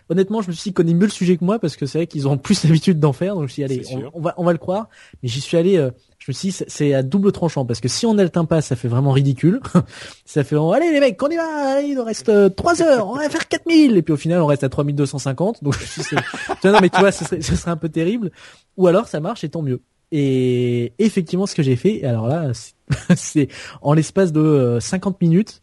honnêtement, 0.09 0.43
je 0.43 0.49
me 0.49 0.53
suis 0.53 0.63
dit, 0.65 0.69
il 0.71 0.73
connaît 0.75 0.95
mieux 0.95 1.07
le 1.07 1.11
sujet 1.13 1.37
que 1.37 1.45
moi 1.45 1.59
parce 1.59 1.77
que 1.77 1.87
c'est 1.87 1.99
vrai 1.99 2.07
qu'ils 2.07 2.27
ont 2.29 2.39
plus 2.39 2.63
l'habitude 2.69 3.01
d'en 3.01 3.13
faire. 3.13 3.35
Donc 3.35 3.43
je 3.43 3.45
me 3.45 3.49
suis 3.49 3.65
dit, 3.67 3.75
allez, 3.75 3.85
C'est 3.85 3.97
on, 3.97 4.11
on 4.15 4.21
va, 4.21 4.35
on 4.37 4.45
va 4.45 4.53
le 4.53 4.59
croire. 4.59 4.89
Mais 5.23 5.29
j'y 5.29 5.41
suis 5.41 5.57
allé, 5.57 5.77
euh, 5.77 5.91
je 6.25 6.31
me 6.31 6.33
suis 6.33 6.49
dit, 6.49 6.57
c'est- 6.69 6.95
à 6.95 7.03
double 7.03 7.33
tranchant 7.33 7.67
parce 7.67 7.81
que 7.81 7.89
si 7.89 8.07
on 8.07 8.15
n'atteint 8.15 8.47
pas, 8.47 8.63
ça 8.63 8.77
fait 8.77 8.89
vraiment 8.89 9.13
ridicule. 9.13 9.61
ça 10.25 10.43
fait, 10.43 10.57
allez 10.57 10.91
les 10.91 11.01
mecs, 11.01 11.23
on 11.23 11.29
y 11.29 11.37
va, 11.37 11.83
il 11.83 11.97
nous 11.97 12.05
reste 12.05 12.31
euh, 12.31 12.49
3 12.49 12.81
heures, 12.81 13.09
on 13.09 13.17
va 13.17 13.29
faire 13.29 13.47
4000. 13.47 13.97
Et 13.99 14.03
puis 14.03 14.15
au 14.15 14.17
final, 14.17 14.41
on 14.41 14.47
reste 14.47 14.65
à 14.65 14.71
3250. 14.71 15.63
Donc 15.63 15.77
je 15.97 16.03
suis 16.03 16.17
non 16.65 16.79
mais 16.81 16.89
tu 16.89 16.99
vois, 16.99 17.13
ce 17.13 17.25
serait, 17.27 17.43
ce 17.43 17.55
serait 17.57 17.71
un 17.73 17.77
peu 17.77 17.91
terrible. 17.91 18.31
Ou 18.79 18.87
alors 18.87 19.07
ça 19.07 19.21
marche 19.21 19.45
et 19.45 19.51
tant 19.51 19.61
mieux. 19.63 19.83
Et 20.13 20.93
effectivement, 20.99 21.45
ce 21.47 21.55
que 21.55 21.63
j'ai 21.63 21.77
fait, 21.77 22.05
alors 22.05 22.27
là, 22.29 22.53
c'est- 23.17 23.49
en 23.83 23.93
l'espace 23.93 24.33
de 24.33 24.41
euh, 24.41 24.81
50 24.81 25.21
minutes, 25.21 25.61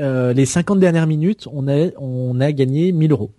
euh, 0.00 0.32
les 0.32 0.46
50 0.46 0.80
dernières 0.80 1.06
minutes, 1.06 1.46
on 1.52 1.68
a, 1.68 1.90
on 1.98 2.40
a 2.40 2.50
gagné 2.52 2.90
1000 2.92 3.12
euros. 3.12 3.30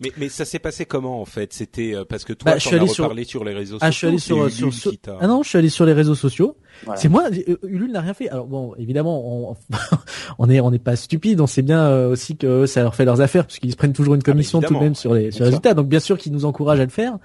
Mais, 0.00 0.12
mais 0.18 0.28
ça 0.28 0.44
s'est 0.44 0.58
passé 0.58 0.84
comment 0.84 1.20
en 1.20 1.24
fait? 1.24 1.52
C'était 1.54 1.94
euh, 1.94 2.04
parce 2.04 2.24
que 2.24 2.32
toi, 2.34 2.52
Bah, 2.52 2.58
je 2.58 2.62
tu 2.64 2.68
suis 2.68 2.76
en 2.76 2.78
as 2.78 2.82
allé 2.82 2.90
sur- 2.92 3.04
reparlé 3.04 3.24
sur... 3.24 3.44
les 3.44 3.54
réseaux 3.54 3.78
Ah, 3.80 3.90
je 3.90 3.96
suis 3.96 4.06
sociaux. 4.18 4.42
allé 4.42 4.50
c'est 4.50 4.56
sur, 4.58 4.66
Ulule 4.66 4.72
sur, 4.74 4.90
sur- 4.92 5.18
ah 5.20 5.26
non, 5.26 5.42
je 5.42 5.48
suis 5.48 5.58
allé 5.58 5.68
sur 5.70 5.86
les 5.86 5.92
réseaux 5.94 6.14
sociaux. 6.14 6.56
Voilà. 6.84 7.00
C'est 7.00 7.08
moi, 7.08 7.24
euh, 7.48 7.56
Ulule 7.66 7.92
n'a 7.92 8.00
rien 8.02 8.12
fait. 8.14 8.28
Alors 8.28 8.46
bon, 8.46 8.74
évidemment, 8.78 9.50
on, 9.50 9.56
on 10.38 10.50
est, 10.50 10.60
on 10.60 10.70
n'est 10.70 10.78
pas 10.78 10.96
stupide. 10.96 11.40
On 11.40 11.46
sait 11.46 11.62
bien 11.62 11.80
euh, 11.86 12.10
aussi 12.10 12.36
que 12.36 12.66
ça 12.66 12.82
leur 12.82 12.94
fait 12.94 13.04
leurs 13.06 13.20
affaires 13.22 13.46
puisqu'ils 13.46 13.72
se 13.72 13.76
prennent 13.76 13.94
toujours 13.94 14.14
une 14.14 14.22
commission 14.22 14.60
tout 14.60 14.74
de 14.74 14.78
même 14.80 14.94
sur 14.94 15.14
les, 15.14 15.30
sur 15.30 15.44
les 15.44 15.50
résultats. 15.50 15.72
Donc 15.74 15.88
bien 15.88 16.00
sûr 16.00 16.18
qu'ils 16.18 16.32
nous 16.32 16.44
encouragent 16.44 16.80
à 16.80 16.84
le 16.84 16.90
faire. 16.90 17.16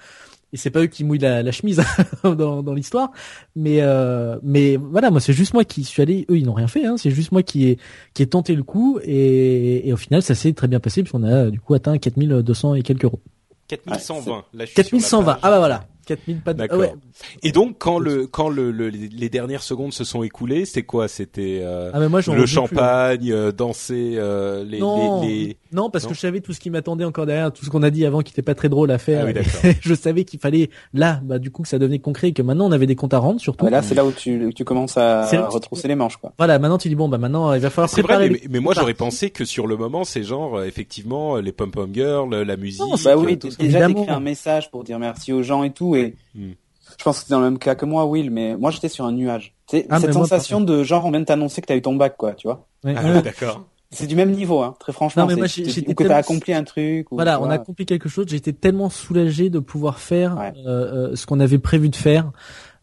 Et 0.54 0.58
c'est 0.58 0.70
pas 0.70 0.82
eux 0.82 0.88
qui 0.88 1.04
mouillent 1.04 1.20
la, 1.20 1.44
la 1.44 1.52
chemise 1.52 1.82
dans, 2.24 2.64
dans 2.64 2.74
l'histoire. 2.74 3.12
Mais 3.56 3.82
euh, 3.82 4.38
mais 4.44 4.78
voilà, 4.78 5.12
moi 5.12 5.20
c'est 5.20 5.34
juste 5.34 5.54
moi 5.54 5.64
qui 5.64 5.84
suis 5.84 6.02
allé. 6.02 6.26
Eux 6.30 6.38
ils 6.38 6.46
n'ont 6.46 6.54
rien 6.54 6.68
fait. 6.68 6.86
Hein, 6.86 6.96
c'est 6.98 7.12
juste 7.12 7.32
moi 7.32 7.44
qui 7.44 7.68
ai 7.68 7.78
qui 8.14 8.24
ai 8.24 8.28
tenté 8.28 8.56
le 8.56 8.64
coup 8.64 9.00
et, 9.04 9.88
et 9.88 9.94
au 9.94 9.98
final 9.98 10.22
ça 10.22 10.36
s'est 10.36 10.54
très 10.54 10.68
bien 10.68 10.80
passé 10.80 11.04
puisqu'on 11.04 11.24
a 11.24 11.50
du 11.50 11.60
coup 11.60 11.74
atteint 11.74 11.98
4200 11.98 12.76
et 12.76 12.82
quelques 12.84 13.06
euros. 13.06 13.22
4120. 13.68 14.46
Là, 14.54 14.66
je 14.66 14.72
suis 14.72 14.76
4120. 14.76 15.08
sur 15.08 15.20
la 15.20 15.26
page. 15.26 15.40
Ah 15.44 15.50
bah 15.50 15.60
voilà. 15.60 15.86
4000 16.16 16.42
pas 16.42 16.54
de. 16.54 16.60
D'accord. 16.60 16.78
ah 16.80 16.82
ouais. 16.82 16.94
Et 17.44 17.52
donc 17.52 17.76
quand 17.80 18.00
le 18.00 18.28
quand 18.28 18.50
le, 18.50 18.72
le- 18.72 18.90
les 18.90 19.30
dernières 19.30 19.64
secondes 19.64 19.94
se 19.94 20.04
sont 20.04 20.24
écoulées, 20.24 20.66
c'était 20.66 20.84
quoi? 20.84 21.08
C'était 21.08 21.60
euh, 21.62 21.92
Ah 21.94 22.00
mais 22.00 22.10
moi 22.10 22.22
j'en 22.22 22.34
le 22.34 22.44
plus, 22.44 22.52
hein. 22.52 22.62
champagne, 22.62 23.32
euh, 23.32 23.52
danser 23.52 24.14
euh, 24.16 24.64
les, 24.64 24.80
Non. 24.80 25.22
les, 25.22 25.28
les- 25.28 25.58
Non, 25.74 25.90
parce 25.90 26.04
Non 26.06 26.10
que 26.10 26.16
je 26.16 26.20
savais 26.22 26.42
tout 26.42 26.54
ce 26.54 26.60
qui 26.60 26.70
m'attendait 26.70 27.06
encore 27.06 27.26
derrière, 27.26 27.52
tout 27.54 27.64
ce 27.66 27.70
qu'on 27.70 27.84
a 27.84 27.90
dit 27.90 28.06
avant 28.06 28.22
qui 28.22 28.32
était 28.34 28.42
pas 28.42 28.56
très 28.56 28.70
drôle 28.70 28.92
à 28.92 28.98
faire. 28.98 29.26
Ah 29.28 29.32
oui, 29.64 29.72
je 29.82 29.94
savais 29.94 30.24
qu'il 30.26 30.40
fallait 30.40 30.70
là, 30.94 31.20
bah 31.24 31.40
du 31.40 31.52
coup 31.52 31.62
que 31.64 31.68
ça 31.68 31.80
devenait 31.80 32.00
concret, 32.00 32.30
et 32.30 32.34
que 32.34 32.42
maintenant 32.42 32.66
on 32.68 32.72
avait 32.72 32.88
des 32.88 32.96
comptes 32.96 33.14
à 33.14 33.20
rendre 33.20 33.40
surtout. 33.40 33.66
Ah, 33.66 33.70
mais 33.70 33.72
là, 33.78 33.82
c'est 33.82 33.96
là 33.96 34.06
où 34.06 34.12
tu, 34.12 34.46
où 34.46 34.52
tu 34.54 34.64
commences 34.66 34.98
à 34.98 35.26
retrousser 35.50 35.88
les 35.88 35.96
manches, 35.96 36.18
quoi. 36.18 36.34
Voilà, 36.38 36.60
maintenant 36.60 36.78
tu 36.78 36.90
dis 36.90 36.96
bon 36.96 37.08
bah 37.10 37.18
maintenant 37.18 37.54
il 37.54 37.60
va 37.62 37.70
falloir 37.70 37.90
C'est 37.90 38.02
préparer. 38.04 38.28
vrai, 38.30 38.34
mais, 38.34 38.40
les- 38.44 38.48
mais 38.50 38.60
moi 38.60 38.74
j'aurais 38.74 38.94
pensé 38.94 39.30
que 39.30 39.46
sur 39.46 39.68
le 39.68 39.78
moment 39.78 40.04
c'est 40.04 40.24
genre 40.24 40.58
euh, 40.58 40.66
effectivement 40.66 41.38
les 41.38 41.52
pom 41.52 41.72
pom 41.72 41.90
girls, 41.94 42.30
la 42.42 42.58
musique. 42.58 42.82
Non, 42.82 42.96
Bah 43.04 43.16
oui, 43.18 43.38
tout 43.38 43.50
déjà 43.60 43.88
t'écris 43.88 44.10
un 44.10 44.20
message 44.20 44.72
pour 44.72 44.84
dire 44.84 45.00
merci 45.00 45.32
aux 45.34 45.44
gens 45.44 45.64
et 45.64 45.72
tout, 45.72 45.96
et 45.96 46.01
Hmm. 46.36 46.52
je 46.98 47.04
pense 47.04 47.20
que 47.20 47.26
c'est 47.28 47.32
dans 47.32 47.40
le 47.40 47.46
même 47.50 47.60
cas 47.60 47.76
que 47.76 47.86
moi, 47.86 48.06
Will, 48.06 48.32
mais 48.32 48.56
moi 48.58 48.72
j'étais 48.72 48.90
sur 48.90 49.06
un 49.06 49.12
nuage. 49.12 49.54
Ah, 49.90 50.00
cette 50.00 50.14
moi, 50.14 50.26
sensation 50.26 50.60
de 50.62 50.84
genre 50.84 51.06
on 51.06 51.12
vient 51.12 51.20
de 51.22 51.26
t'annoncer 51.26 51.62
que 51.62 51.68
t'as 51.68 51.76
eu 51.76 51.82
ton 51.82 51.96
bac, 51.96 52.16
quoi, 52.18 52.34
tu 52.34 52.48
vois. 52.48 52.68
Ouais, 52.84 52.94
Ah 52.98 53.04
ouais. 53.06 53.22
d'accord. 53.22 53.66
C'est 53.94 54.08
du 54.08 54.16
même 54.16 54.32
niveau, 54.32 54.62
hein, 54.62 54.74
très 54.80 54.94
franchement. 54.94 55.24
Non, 55.24 55.28
mais 55.28 55.36
moi, 55.36 55.48
ou 55.48 55.94
que 55.94 56.04
t'as 56.06 56.16
accompli 56.16 56.54
un 56.54 56.64
truc. 56.64 57.12
Ou, 57.12 57.16
Voilà, 57.16 57.42
on 57.42 57.50
a 57.50 57.56
accompli 57.56 57.86
quelque 57.86 58.08
chose. 58.08 58.26
J'étais 58.30 58.54
tellement 58.54 58.90
soulagé 58.90 59.50
de 59.50 59.60
pouvoir 59.60 60.00
faire 60.00 60.38
Ouais. 60.38 60.54
euh, 60.66 61.10
euh, 61.12 61.16
ce 61.18 61.26
qu'on 61.26 61.42
avait 61.42 61.58
prévu 61.60 61.90
de 61.90 61.96
faire. 61.98 62.32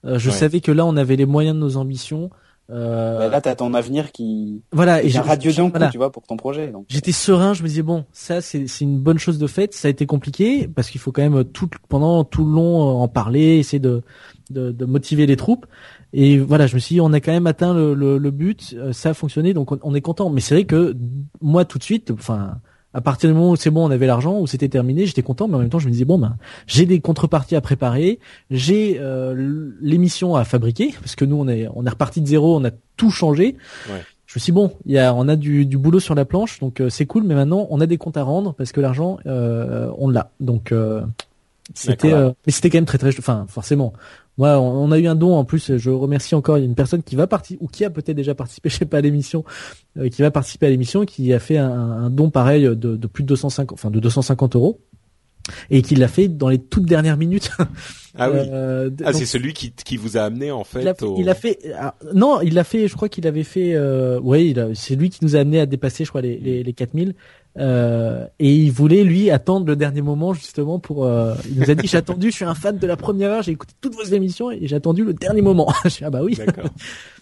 Euh, 0.05 0.19
je 0.19 0.29
Ouais. 0.29 0.37
savais 0.37 0.61
que 0.61 0.71
là, 0.71 0.85
on 0.85 0.97
avait 0.99 1.17
les 1.17 1.25
moyens 1.25 1.55
de 1.57 1.61
nos 1.61 1.77
ambitions. 1.79 2.29
Euh, 2.71 3.19
Bah, 3.19 3.29
Là, 3.29 3.41
t'as 3.41 3.55
ton 3.55 3.73
avenir 3.75 4.13
qui 4.13 4.63
voilà, 4.73 5.03
et 5.03 5.09
j'ai- 5.09 5.19
coup, 5.21 5.27
voilà. 5.71 5.89
tu 5.89 5.97
vois, 5.97 6.13
pour 6.13 6.25
ton 6.27 6.37
projet. 6.37 6.69
Donc. 6.69 6.85
J'étais 6.89 7.13
serein, 7.13 7.55
je 7.55 7.63
me 7.63 7.69
disais 7.69 7.83
bon, 7.83 8.05
ça 8.13 8.41
c'est 8.43 8.67
c'est 8.67 8.85
une 8.85 8.99
bonne 8.99 9.19
chose 9.19 9.39
de 9.39 9.47
fait. 9.47 9.73
Ça 9.73 9.89
a 9.89 9.91
été 9.91 10.05
compliqué 10.07 10.69
parce 10.69 10.91
qu'il 10.91 11.01
faut 11.01 11.11
quand 11.13 11.23
même 11.23 11.45
tout 11.45 11.69
pendant 11.89 12.25
tout 12.25 12.45
le 12.45 12.53
long 12.53 12.83
euh, 12.83 12.93
en 13.03 13.09
parler, 13.09 13.57
essayer 13.59 13.81
de, 13.81 14.03
de 14.51 14.71
de 14.73 14.85
motiver 14.85 15.25
les 15.27 15.37
troupes. 15.37 15.65
Et 16.13 16.39
voilà, 16.39 16.67
je 16.67 16.75
me 16.75 16.79
suis 16.81 16.97
dit 16.97 17.01
on 17.01 17.13
a 17.13 17.21
quand 17.21 17.33
même 17.33 17.47
atteint 17.47 17.73
le 17.73 17.95
le, 17.95 18.19
le 18.19 18.31
but, 18.31 18.75
euh, 18.79 18.93
ça 18.93 19.11
a 19.11 19.15
fonctionné, 19.15 19.55
donc 19.55 19.73
on, 19.73 19.79
on 19.83 19.95
est 19.95 20.01
content. 20.03 20.29
Mais 20.29 20.41
c'est 20.43 20.55
vrai 20.55 20.65
que 20.65 20.95
moi 21.41 21.65
tout 21.65 21.79
de 21.79 21.85
suite, 21.85 22.11
enfin 22.11 22.59
à 22.99 23.01
partir 23.01 23.31
du 23.31 23.35
moment 23.35 23.53
où 23.53 23.57
c'est 23.57 23.71
bon, 23.71 23.87
on 23.87 23.91
avait 23.91 24.07
l'argent, 24.07 24.39
où 24.39 24.47
c'était 24.47 24.69
terminé, 24.69 25.07
j'étais 25.07 25.23
content, 25.23 25.49
mais 25.49 25.55
en 25.55 25.61
même 25.61 25.71
temps 25.71 25.79
je 25.79 25.87
me 25.87 25.93
disais 25.93 26.05
bon 26.05 26.19
ben 26.19 26.37
j'ai 26.67 26.85
des 26.85 27.01
contreparties 27.01 27.57
à 27.57 27.61
préparer, 27.61 28.19
j'ai 28.51 28.99
euh, 29.01 29.71
l'émission 29.81 30.35
à 30.35 30.45
fabriquer 30.45 30.95
parce 31.01 31.15
que 31.15 31.25
nous 31.25 31.37
on 31.37 31.49
est 31.49 31.69
on 31.75 31.87
est 31.87 31.91
reparti 31.91 32.21
de 32.21 32.27
zéro, 32.27 32.57
on 32.57 32.65
a 32.65 32.71
tout 32.97 33.11
changé. 33.11 33.57
Ouais. 33.89 34.03
Je 34.27 34.35
me 34.35 34.41
suis 34.41 34.53
dit, 34.53 34.55
bon, 34.55 34.73
il 34.85 34.93
y 34.93 34.99
a, 34.99 35.15
on 35.15 35.27
a 35.27 35.37
du, 35.37 35.65
du 35.65 35.79
boulot 35.79 36.01
sur 36.01 36.15
la 36.15 36.27
planche, 36.27 36.59
donc 36.59 36.83
euh, 36.83 36.91
c'est 36.91 37.07
cool, 37.07 37.23
mais 37.23 37.35
maintenant 37.35 37.67
on 37.71 37.81
a 37.81 37.87
des 37.87 37.97
comptes 37.97 38.19
à 38.19 38.23
rendre 38.23 38.53
parce 38.53 38.73
que 38.73 38.81
l'argent, 38.83 39.19
euh, 39.27 39.91
on 39.97 40.11
l'a. 40.11 40.33
Donc 40.39 40.71
euh, 40.71 41.01
c'était, 41.73 42.13
euh, 42.13 42.33
mais 42.47 42.53
c'était 42.53 42.69
quand 42.69 42.77
même 42.79 42.85
très 42.85 42.99
très, 42.99 43.17
enfin 43.19 43.47
forcément. 43.49 43.95
Moi, 44.39 44.59
on, 44.59 44.91
a 44.93 44.99
eu 44.99 45.07
un 45.09 45.17
don 45.17 45.35
en 45.35 45.45
plus. 45.45 45.77
Je 45.77 45.91
remercie 45.91 46.35
encore 46.37 46.57
une 46.57 46.77
personne 46.77 47.03
qui 47.03 47.17
va 47.17 47.27
participer 47.27 47.63
ou 47.63 47.67
qui 47.69 47.85
a 47.85 47.91
peut-être 47.91 48.17
déjà 48.17 48.35
participé, 48.35 48.69
je 48.71 48.77
sais 48.77 48.87
pas 48.87 48.99
à 48.99 49.01
l'émission, 49.01 49.45
euh, 49.99 50.09
qui 50.09 50.23
va 50.23 50.31
participer 50.31 50.67
à 50.67 50.71
l'émission, 50.71 51.05
qui 51.05 51.33
a 51.35 51.41
fait 51.41 51.59
un, 51.59 51.71
un 51.71 52.11
don 52.11 52.31
pareil 52.31 52.63
de, 52.63 52.75
de 52.75 53.07
plus 53.07 53.25
de 53.25 53.29
250, 53.29 53.73
enfin 53.73 53.91
de 53.91 53.99
250 53.99 54.57
euros, 54.57 54.81
et 55.71 55.83
qui 55.83 55.95
l'a 55.95 56.09
fait 56.09 56.29
dans 56.29 56.49
les 56.49 56.59
toutes 56.59 56.87
dernières 56.87 57.17
minutes. 57.17 57.51
Ah 58.21 58.31
oui. 58.33 58.39
Euh, 58.51 58.91
Ah 59.05 59.13
c'est 59.13 59.27
celui 59.27 59.53
qui 59.53 59.71
qui 59.71 59.97
vous 59.97 60.17
a 60.17 60.23
amené 60.23 60.51
en 60.51 60.65
fait. 60.65 60.81
il 60.83 60.89
a 60.89 60.95
fait, 60.95 61.05
au- 61.05 61.17
il 61.21 61.29
a 61.29 61.35
fait 61.37 61.59
ah, 61.79 61.95
non, 62.15 62.41
il 62.41 62.59
a 62.59 62.65
fait, 62.65 62.89
je 62.89 62.97
crois 62.97 63.09
qu'il 63.09 63.29
avait 63.29 63.45
fait, 63.45 63.75
euh, 63.75 64.19
a- 64.19 64.75
c'est 64.75 64.97
lui 64.97 65.09
qui 65.09 65.25
nous 65.25 65.37
a 65.37 65.41
amené 65.41 65.61
à 65.61 65.67
dépasser, 65.67 66.05
je 66.05 66.09
crois, 66.09 66.21
les, 66.23 66.37
les, 66.39 66.65
les 66.65 66.73
4000. 66.73 67.15
Euh, 67.59 68.27
et 68.41 68.53
il 68.53 68.73
voulait, 68.73 69.05
lui, 69.05 69.31
attendre 69.31 69.67
le 69.67 69.77
dernier 69.77 70.03
moment, 70.03 70.33
justement, 70.33 70.81
pour, 70.81 71.05
euh, 71.05 71.35
il 71.49 71.61
nous 71.61 71.71
a 71.71 71.75
dit, 71.77 71.87
j'ai 71.89 71.97
attendu, 71.99 72.31
je 72.31 72.37
suis 72.37 72.45
un 72.45 72.55
fan 72.57 72.77
de 72.79 72.87
la 72.89 72.97
première 72.97 73.31
heure, 73.31 73.43
j'ai 73.43 73.53
écouté 73.53 73.75
toutes 73.81 73.95
vos 73.95 74.03
émissions 74.05 74.51
et 74.51 74.61
j'ai 74.67 74.75
attendu 74.77 75.05
le 75.05 75.13
dernier 75.13 75.43
moment. 75.43 75.73
je 75.85 75.89
dis, 75.99 76.05
ah 76.05 76.11
bah 76.11 76.21
oui. 76.25 76.35
D'accord. 76.35 76.71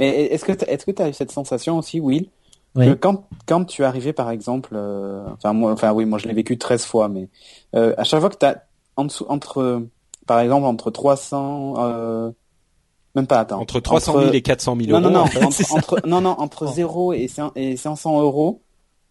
Mais 0.01 0.27
est-ce 0.27 0.47
que 0.47 0.53
t'as- 0.53 0.67
est-ce 0.67 0.87
que 0.87 0.93
t'as 0.93 1.11
eu 1.11 1.13
cette 1.13 1.31
sensation 1.33 1.77
aussi, 1.79 2.01
Will, 2.01 2.27
Oui. 2.77 2.87
que 2.87 2.93
quand 2.95 3.27
quand 3.47 3.65
tu 3.65 3.85
arrivais 3.85 4.13
par 4.13 4.31
exemple, 4.31 4.71
euh, 4.75 5.25
enfin 5.33 5.53
moi, 5.53 5.73
enfin 5.73 5.93
oui, 5.93 6.05
moi 6.05 6.19
je 6.19 6.29
l'ai 6.29 6.35
vécu 6.35 6.59
13 6.59 6.85
fois, 6.85 7.09
mais 7.09 7.29
euh, 7.75 7.95
à 7.97 8.05
chaque 8.05 8.21
fois 8.21 8.29
que 8.31 8.37
t'as 8.37 8.57
en 8.97 9.05
dessous 9.05 9.27
entre, 9.29 9.83
par 10.27 10.41
exemple 10.41 10.67
entre 10.67 10.91
300, 10.91 11.75
euh, 11.79 12.31
même 13.15 13.27
pas 13.27 13.41
attends, 13.41 13.61
Entre 13.61 13.81
300 13.81 14.21
000 14.21 14.33
et 14.33 14.43
400 14.43 14.77
000 14.79 14.91
non 14.91 15.01
euros. 15.01 15.11
non 15.11 15.19
non 15.19 15.21
en 15.25 15.27
fait. 15.27 15.43
entre, 15.45 15.75
entre- 15.75 16.07
non 16.07 16.21
non 16.21 16.35
entre 16.39 16.67
0 16.67 17.13
et 17.15 17.29
5 17.29 17.53
et 17.57 17.77
500 17.77 18.21
euros, 18.21 18.63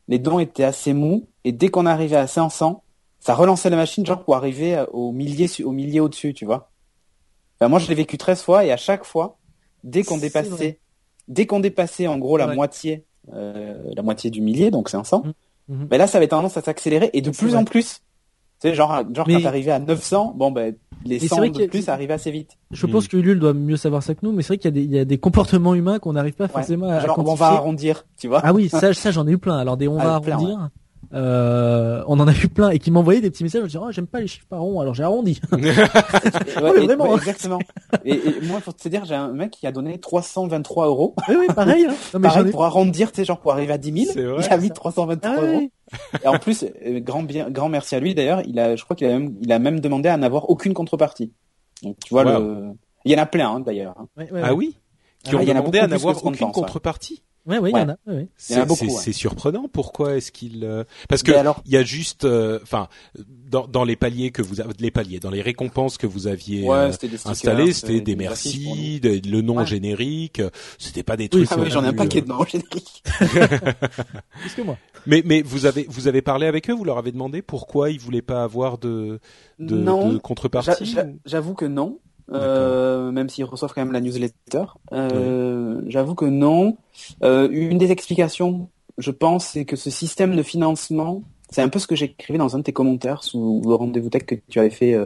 les 0.07 0.19
dons 0.19 0.37
étaient 0.39 0.63
assez 0.63 0.93
mous 0.93 1.27
et 1.43 1.51
dès 1.51 1.69
qu'on 1.69 1.85
arrivait 1.87 2.15
à 2.17 2.27
500, 2.27 2.83
ça 3.19 3.33
relançait 3.33 3.69
la 3.71 3.77
machine 3.77 4.05
genre 4.05 4.23
pour 4.23 4.35
arriver 4.35 4.83
au 4.93 5.11
millier 5.11 5.47
au 5.63 5.71
millier 5.71 5.99
au-dessus, 5.99 6.33
tu 6.35 6.45
vois. 6.45 6.69
Enfin, 7.59 7.69
moi 7.69 7.79
je 7.79 7.87
l'ai 7.87 7.95
vécu 7.95 8.17
13 8.17 8.41
fois 8.43 8.63
et 8.65 8.71
à 8.71 8.77
chaque 8.77 9.05
fois, 9.05 9.37
dès 9.83 10.03
qu'on 10.03 10.17
dépassait 10.19 10.49
vrai. 10.49 10.79
dès 11.27 11.45
qu'on 11.47 11.59
dépassait 11.59 12.05
en 12.07 12.17
gros 12.19 12.37
la 12.37 12.47
Ouais. 12.47 12.55
moitié 12.55 12.93
euh, 12.93 12.97
la 13.33 14.01
moitié 14.01 14.29
du 14.29 14.41
millier 14.41 14.71
donc 14.71 14.89
500 14.89 15.23
Mhm. 15.67 15.87
mais 15.89 15.97
là 15.97 16.05
ça 16.07 16.19
avait 16.19 16.27
tendance 16.27 16.57
à 16.57 16.61
s'accélérer 16.61 17.09
et 17.13 17.21
de 17.21 17.31
C'est 17.31 17.39
plus 17.39 17.49
vrai. 17.53 17.57
en 17.59 17.65
plus 17.65 18.01
tu 18.61 18.69
sais 18.69 18.75
genre 18.75 19.03
genre 19.13 19.27
Mais- 19.27 19.33
quand 19.35 19.41
t'arrivais 19.41 19.71
à 19.71 19.79
900 19.79 20.33
bon 20.35 20.51
ben 20.51 20.75
les 21.05 21.17
c'est 21.19 21.27
100 21.27 21.37
vrai 21.37 21.49
de 21.49 21.63
a- 21.63 21.67
plus 21.67 21.89
arrivaient 21.89 22.13
assez 22.13 22.29
vite 22.31 22.51
Je 22.71 22.85
pense 22.85 23.07
que 23.07 23.17
Ulule 23.17 23.39
doit 23.39 23.53
mieux 23.53 23.77
savoir 23.77 24.01
ça 24.03 24.13
que 24.15 24.19
nous, 24.23 24.31
mais 24.31 24.41
c'est 24.43 24.49
vrai 24.49 24.57
qu'il 24.57 24.65
y 24.65 24.67
a 24.69 24.71
des, 24.71 24.83
il 24.83 24.91
y 24.91 24.99
a 24.99 25.05
des 25.05 25.17
comportements 25.17 25.73
humains 25.75 25.99
qu'on 25.99 26.13
n'arrive 26.13 26.33
pas 26.33 26.45
Ouais. 26.45 26.49
forcément 26.51 26.87
à, 26.89 26.95
à 26.95 26.99
genre 27.05 27.17
on 27.19 27.23
va 27.23 27.27
quantifier. 27.29 27.45
arrondir 27.57 28.05
tu 28.17 28.27
vois 28.27 28.41
Ah 28.43 28.53
oui, 28.53 28.69
ça, 28.69 28.93
ça 28.93 29.11
j'en 29.11 29.27
ai 29.27 29.31
eu 29.31 29.37
plein. 29.37 29.57
Alors 29.57 29.75
des 29.77 29.87
on 29.87 29.97
Ah, 29.99 30.05
va 30.05 30.19
plein, 30.21 30.33
arrondir. 30.35 30.69
Euh, 31.13 32.03
on 32.07 32.19
en 32.19 32.27
a 32.27 32.33
eu 32.33 32.47
plein 32.47 32.69
et 32.69 32.79
qui 32.79 32.91
m'envoyaient 32.91 33.21
des 33.21 33.29
petits 33.31 33.43
messages. 33.43 33.61
Je 33.63 33.67
disais, 33.67 33.79
oh, 33.81 33.91
j'aime 33.91 34.07
pas 34.07 34.19
les 34.19 34.27
chiffres 34.27 34.45
par 34.49 34.61
rond, 34.61 34.79
alors 34.79 34.93
j'ai 34.93 35.03
arrondi. 35.03 35.39
Et- 35.51 35.55
ouais, 35.55 35.63
mais 36.75 36.83
et- 36.83 36.85
vraiment. 36.87 37.09
ouais, 37.09 37.15
exactement 37.17 37.59
et, 38.03 38.13
et 38.13 38.41
moi 38.43 38.59
pour 38.61 38.75
te 38.75 38.87
dire 38.89 39.05
j'ai 39.05 39.15
un 39.15 39.29
mec 39.31 39.51
qui 39.51 39.65
a 39.67 39.71
donné 39.71 39.97
323 39.99 40.87
euros 40.87 41.15
oui, 41.29 41.35
oui, 41.39 41.47
pareil. 41.55 41.85
Hein. 41.85 41.93
Non, 42.13 42.19
mais 42.19 42.27
pareil 42.27 42.47
ai- 42.47 42.51
pour 42.51 42.63
arrondir 42.65 43.11
tu 43.11 43.17
sais 43.21 43.25
genre 43.25 43.39
pour 43.39 43.51
arriver 43.53 43.73
à 43.73 43.77
10 43.77 43.91
000 44.05 44.13
C'est 44.13 44.23
vrai, 44.23 44.43
il 44.45 44.53
a 44.53 44.57
mis 44.57 44.67
ça. 44.67 44.73
323 44.73 45.31
Ah, 45.37 45.41
euros 45.45 45.61
et 46.23 46.27
en 46.27 46.37
plus 46.39 46.63
euh, 46.85 46.99
grand 46.99 47.23
bien 47.23 47.49
grand 47.49 47.69
merci 47.69 47.95
à 47.95 47.99
lui 47.99 48.13
d'ailleurs 48.15 48.41
il 48.45 48.59
a 48.59 48.75
je 48.75 48.83
crois 48.83 48.95
qu'il 48.95 49.07
a 49.07 49.11
même 49.11 49.35
il 49.41 49.51
a 49.51 49.59
même 49.59 49.79
demandé 49.79 50.09
à 50.09 50.17
n'avoir 50.17 50.49
aucune 50.49 50.73
contrepartie 50.73 51.31
donc 51.83 51.95
tu 52.03 52.13
vois 52.13 52.23
Wow. 52.25 52.39
le 52.39 52.63
il 53.05 53.11
y 53.11 53.15
en 53.15 53.21
a 53.21 53.25
plein 53.25 53.49
hein, 53.49 53.59
d'ailleurs 53.59 53.93
hein. 53.97 54.07
Ouais, 54.17 54.31
ouais, 54.31 54.41
Ah 54.43 54.53
oui. 54.53 54.77
Qui 55.23 55.31
Ah, 55.35 55.37
ont 55.37 55.41
il 55.41 55.47
y 55.47 55.51
en 55.51 55.55
a 55.55 55.59
demandé 55.59 55.79
à 55.79 55.87
n'avoir 55.87 56.15
aucune 56.17 56.31
pense, 56.37 56.55
ouais. 56.55 56.61
contrepartie. 56.61 57.23
Ouais, 57.47 57.59
ouais, 57.59 57.69
il 57.71 57.77
y 57.77 57.79
en 57.81 57.89
a. 57.89 57.97
ouais, 58.07 58.13
y 58.15 58.17
en 58.17 58.21
a 58.21 58.25
C'est 58.37 58.65
beaucoup, 58.65 58.85
c'est- 58.85 58.91
ouais. 58.95 59.01
c'est 59.03 59.13
surprenant. 59.13 59.67
Pourquoi 59.71 60.15
est-ce 60.15 60.31
qu'il 60.31 60.63
euh, 60.63 60.83
Parce 61.09 61.21
que 61.21 61.31
Mais 61.31 61.37
alors- 61.37 61.61
il 61.65 61.73
y 61.73 61.77
a 61.77 61.83
juste, 61.83 62.25
euh, 62.25 62.59
enfin, 62.63 62.87
dans, 63.49 63.67
dans 63.67 63.83
les 63.83 63.95
paliers 63.95 64.31
que 64.31 64.41
vous 64.41 64.61
avez, 64.61 64.73
les 64.79 64.89
paliers, 64.89 65.19
dans 65.19 65.29
les 65.29 65.41
récompenses 65.43 65.97
que 65.99 66.07
vous 66.07 66.25
aviez 66.27 66.67
euh, 66.67 66.87
installées, 67.25 67.71
c'était 67.71 67.73
c'était 67.73 68.01
des 68.01 68.15
merci, 68.15 68.99
des- 68.99 69.21
le 69.21 69.41
nom 69.41 69.57
Ouais. 69.57 69.65
générique. 69.67 70.39
euh, 70.39 70.49
C'était 70.79 71.03
pas 71.03 71.17
des 71.17 71.25
Oui, 71.25 71.45
trucs. 71.45 71.47
Ah 71.51 71.57
oui, 71.59 71.69
j'en 71.69 71.83
ai 71.83 71.87
un 71.87 71.93
paquet 71.93 72.19
euh, 72.19 72.21
de 72.21 72.27
noms 72.29 72.45
génériques. 72.45 73.03
Que 74.55 74.61
moi. 74.61 74.77
Mais 75.05 75.21
mais 75.25 75.41
vous 75.41 75.65
avez 75.65 75.85
vous 75.89 76.07
avez 76.07 76.21
parlé 76.21 76.47
avec 76.47 76.69
eux, 76.69 76.73
vous 76.73 76.85
leur 76.85 76.97
avez 76.97 77.11
demandé 77.11 77.41
pourquoi 77.41 77.89
ils 77.91 77.99
voulaient 77.99 78.21
pas 78.21 78.43
avoir 78.43 78.77
de 78.77 79.19
de, 79.59 79.75
non, 79.75 80.09
de 80.13 80.17
contrepartie. 80.17 80.85
j'a- 80.85 81.03
j'a- 81.03 81.09
j'avoue 81.25 81.53
que 81.53 81.65
non. 81.65 81.99
Euh, 82.33 83.11
même 83.11 83.29
s'ils 83.29 83.45
reçoivent 83.45 83.73
quand 83.73 83.81
même 83.83 83.93
la 83.93 84.01
newsletter. 84.01 84.63
Euh, 84.93 85.81
J'avoue 85.87 86.15
que 86.15 86.25
non. 86.25 86.77
Euh, 87.23 87.47
une 87.51 87.77
des 87.77 87.91
explications, 87.91 88.67
je 88.97 89.11
pense, 89.11 89.45
c'est 89.47 89.65
que 89.65 89.75
ce 89.75 89.89
système 89.89 90.35
de 90.35 90.41
financement, 90.43 91.21
c'est 91.51 91.61
un 91.61 91.69
peu 91.69 91.77
ce 91.79 91.87
que 91.87 91.95
j'écrivais 91.95 92.39
dans 92.39 92.55
un 92.55 92.59
de 92.59 92.63
tes 92.63 92.73
commentaires 92.73 93.23
sous 93.23 93.61
le 93.65 93.75
rendez-vous 93.75 94.09
tech 94.09 94.23
que 94.25 94.35
tu 94.49 94.59
avais 94.59 94.69
fait. 94.71 94.97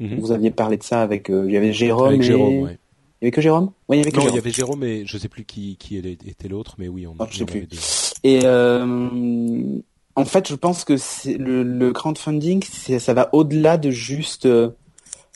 Mhm. 0.00 0.18
Vous 0.18 0.32
aviez 0.32 0.50
parlé 0.50 0.76
de 0.78 0.82
ça 0.82 1.02
avec, 1.02 1.30
euh, 1.30 1.44
il 1.46 1.52
y 1.52 1.56
avait 1.56 1.72
Jérôme 1.72 2.08
Avec 2.08 2.20
et... 2.20 2.24
Jérôme, 2.24 2.62
ouais. 2.62 2.78
Il 3.20 3.24
y 3.24 3.26
avait 3.26 3.30
que 3.30 3.40
Jérôme? 3.42 3.70
Oui, 3.88 3.96
il 3.96 4.00
y 4.00 4.02
avait 4.02 4.10
que 4.10 4.16
Non, 4.16 4.22
il 4.22 4.24
Jérôme. 4.24 4.36
y 4.36 4.38
avait 4.40 4.50
Jérôme 4.50 4.84
et 4.84 5.02
je 5.06 5.18
sais 5.18 5.28
plus 5.28 5.44
qui 5.44 5.76
qui 5.76 5.96
était 5.98 6.48
l'autre, 6.48 6.74
mais 6.78 6.88
oui, 6.88 7.06
on, 7.06 7.14
Ah, 7.20 7.26
je 7.30 7.38
sais 7.38 7.44
plus. 7.44 7.66
deux. 7.66 7.76
Et 8.24 8.40
euh, 8.44 9.78
en 10.16 10.24
fait, 10.24 10.48
je 10.48 10.54
pense 10.56 10.84
que 10.84 10.96
c'est 10.96 11.34
le, 11.38 11.62
le 11.62 11.92
crowdfunding, 11.92 12.64
c'est, 12.68 12.98
ça 12.98 13.14
va 13.14 13.28
au-delà 13.32 13.76
de 13.76 13.90
juste 13.90 14.46
euh, 14.46 14.70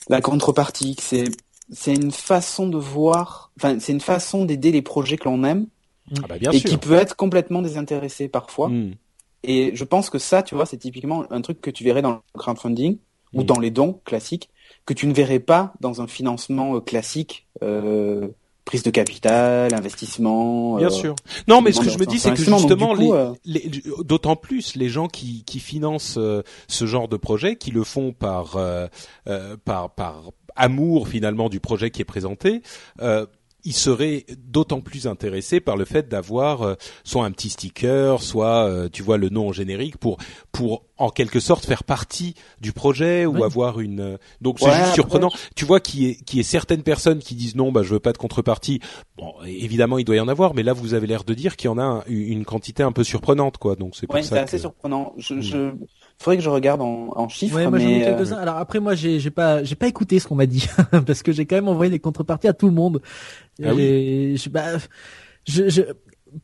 la 0.09 0.21
contrepartie. 0.21 0.95
que 0.95 1.03
C'est, 1.03 1.25
c'est 1.71 1.93
une 1.93 2.11
façon 2.11 2.67
de 2.67 2.77
voir, 2.77 3.51
enfin, 3.57 3.79
c'est 3.79 3.91
une 3.91 4.01
façon 4.01 4.45
d'aider 4.45 4.71
les 4.71 4.81
projets 4.81 5.17
que 5.17 5.25
l'on 5.25 5.43
aime 5.43 5.67
Ah 6.23 6.27
bah 6.27 6.37
bien 6.37 6.51
et 6.51 6.59
sûr. 6.59 6.69
qui 6.69 6.77
peut 6.77 6.93
être 6.95 7.15
complètement 7.15 7.61
désintéressé 7.61 8.27
parfois. 8.27 8.69
Hmm. 8.69 8.93
Et 9.43 9.71
je 9.75 9.83
pense 9.83 10.09
que 10.09 10.17
ça, 10.19 10.43
tu 10.43 10.55
vois, 10.55 10.65
c'est 10.65 10.77
typiquement 10.77 11.25
un 11.31 11.41
truc 11.41 11.61
que 11.61 11.69
tu 11.69 11.83
verrais 11.83 12.01
dans 12.01 12.11
le 12.13 12.19
crowdfunding 12.37 12.97
ou 13.33 13.41
Mm. 13.41 13.45
dans 13.45 13.59
les 13.59 13.71
dons 13.71 13.99
classiques 14.05 14.49
que 14.85 14.93
tu 14.93 15.05
ne 15.05 15.13
verrais 15.13 15.39
pas 15.39 15.73
dans 15.81 16.01
un 16.01 16.07
financement 16.07 16.75
euh, 16.75 16.79
classique 16.79 17.45
euh, 17.61 18.29
prise 18.67 18.83
de 18.83 18.91
capital, 18.91 19.73
investissement. 19.73 20.75
Bien 20.75 20.87
euh, 20.87 20.91
sûr. 20.91 21.15
Non, 21.47 21.61
mais 21.61 21.71
ce 21.71 21.79
que 21.79 21.89
je 21.89 21.97
me 21.97 22.05
dis, 22.05 22.19
c'est 22.19 22.31
que 22.31 22.35
justement, 22.35 22.95
euh, 22.99 23.33
d'autant 24.03 24.35
plus 24.35 24.75
les 24.75 24.89
gens 24.89 25.07
qui, 25.07 25.43
qui 25.45 25.59
financent 25.59 26.17
euh, 26.17 26.43
ce 26.67 26.85
genre 26.85 27.07
de 27.07 27.17
projet, 27.17 27.55
qui 27.55 27.71
le 27.71 27.83
font 27.83 28.11
par 28.11 28.57
euh, 28.57 28.87
euh, 29.27 29.55
par 29.63 29.89
par 29.91 30.31
amour 30.55 31.07
finalement 31.07 31.49
du 31.49 31.59
projet 31.59 31.91
qui 31.91 32.01
est 32.01 32.05
présenté. 32.05 32.61
Ils 33.67 33.73
seraient 33.73 34.25
d'autant 34.47 34.79
plus 34.79 35.07
intéressés 35.07 35.59
par 35.59 35.75
le 35.75 35.83
fait 35.83 36.07
d'avoir 36.07 36.61
euh, 36.61 36.75
soit 37.03 37.25
un 37.25 37.31
petit 37.31 37.49
sticker, 37.49 38.21
soit 38.21 38.63
euh, 38.65 38.87
tu 38.89 39.03
vois 39.03 39.17
le 39.17 39.27
nom 39.27 39.49
en 39.49 39.51
générique 39.51 39.97
pour 39.97 40.17
pour 40.53 40.85
en 40.97 41.09
quelque 41.09 41.39
sorte 41.41 41.65
faire 41.65 41.83
partie 41.83 42.33
du 42.61 42.71
projet 42.71 43.25
ou 43.25 43.43
avoir 43.43 43.79
une 43.81 43.99
euh, 43.99 44.17
donc 44.41 44.59
c'est 44.59 44.65
Ouais, 44.65 44.71
juste 44.71 44.81
après, 44.85 44.93
surprenant. 44.95 45.29
Tu 45.55 45.65
vois 45.65 45.79
qu'il 45.81 46.01
y 46.01 46.05
ait 46.09 46.15
qu'il 46.15 46.37
y 46.37 46.39
ait 46.39 46.43
certaines 46.43 46.81
personnes 46.81 47.19
qui 47.19 47.35
disent 47.35 47.55
non 47.57 47.71
bah 47.73 47.83
je 47.83 47.89
veux 47.93 47.99
pas 47.99 48.13
de 48.13 48.17
contrepartie. 48.17 48.79
Bon 49.17 49.33
évidemment 49.45 49.97
il 49.97 50.05
doit 50.05 50.15
y 50.15 50.19
en 50.21 50.29
avoir 50.29 50.53
mais 50.55 50.63
là 50.63 50.71
vous 50.73 50.93
avez 50.93 51.05
l'air 51.05 51.25
de 51.25 51.33
dire 51.33 51.57
qu'il 51.57 51.67
y 51.69 51.71
en 51.73 51.77
a 51.77 51.83
un- 51.83 52.03
une 52.07 52.45
quantité 52.45 52.83
un 52.83 52.93
peu 52.93 53.03
surprenante 53.03 53.57
quoi. 53.57 53.75
Donc 53.75 53.95
c'est 53.97 54.07
pour 54.07 54.15
Ouais, 54.15 54.23
c'est 54.23 54.39
assez 54.39 54.55
que 54.57 54.61
surprenant. 54.61 55.13
Je, 55.17 55.33
Mm. 55.35 55.41
je, 55.41 55.71
faudrait 56.17 56.37
que 56.37 56.43
je 56.43 56.49
regarde 56.49 56.81
en, 56.81 57.09
en 57.15 57.27
chiffres, 57.27 57.57
Ouais, 57.57 57.67
moi 57.69 57.79
j'en 57.79 57.87
ai 57.87 57.99
mais 57.99 58.07
euh, 58.07 58.15
quelques-uns. 58.15 58.37
Alors 58.37 58.55
après 58.57 58.79
moi 58.79 58.95
j'ai 58.95 59.19
j'ai 59.19 59.29
pas 59.29 59.63
j'ai 59.63 59.75
pas 59.75 59.87
écouté 59.87 60.19
ce 60.19 60.27
qu'on 60.27 60.35
m'a 60.35 60.45
dit 60.45 60.67
parce 61.05 61.21
que 61.21 61.31
j'ai 61.33 61.45
quand 61.45 61.57
même 61.57 61.67
envoyé 61.67 61.91
des 61.91 61.99
contreparties 61.99 62.47
à 62.47 62.53
tout 62.53 62.67
le 62.67 62.73
monde. 62.73 63.01
Ah 63.63 63.73
oui. 63.73 63.77
J'ai- 63.77 64.37
je, 64.37 64.49
bah, 64.49 64.63
je, 65.47 65.69
je 65.69 65.81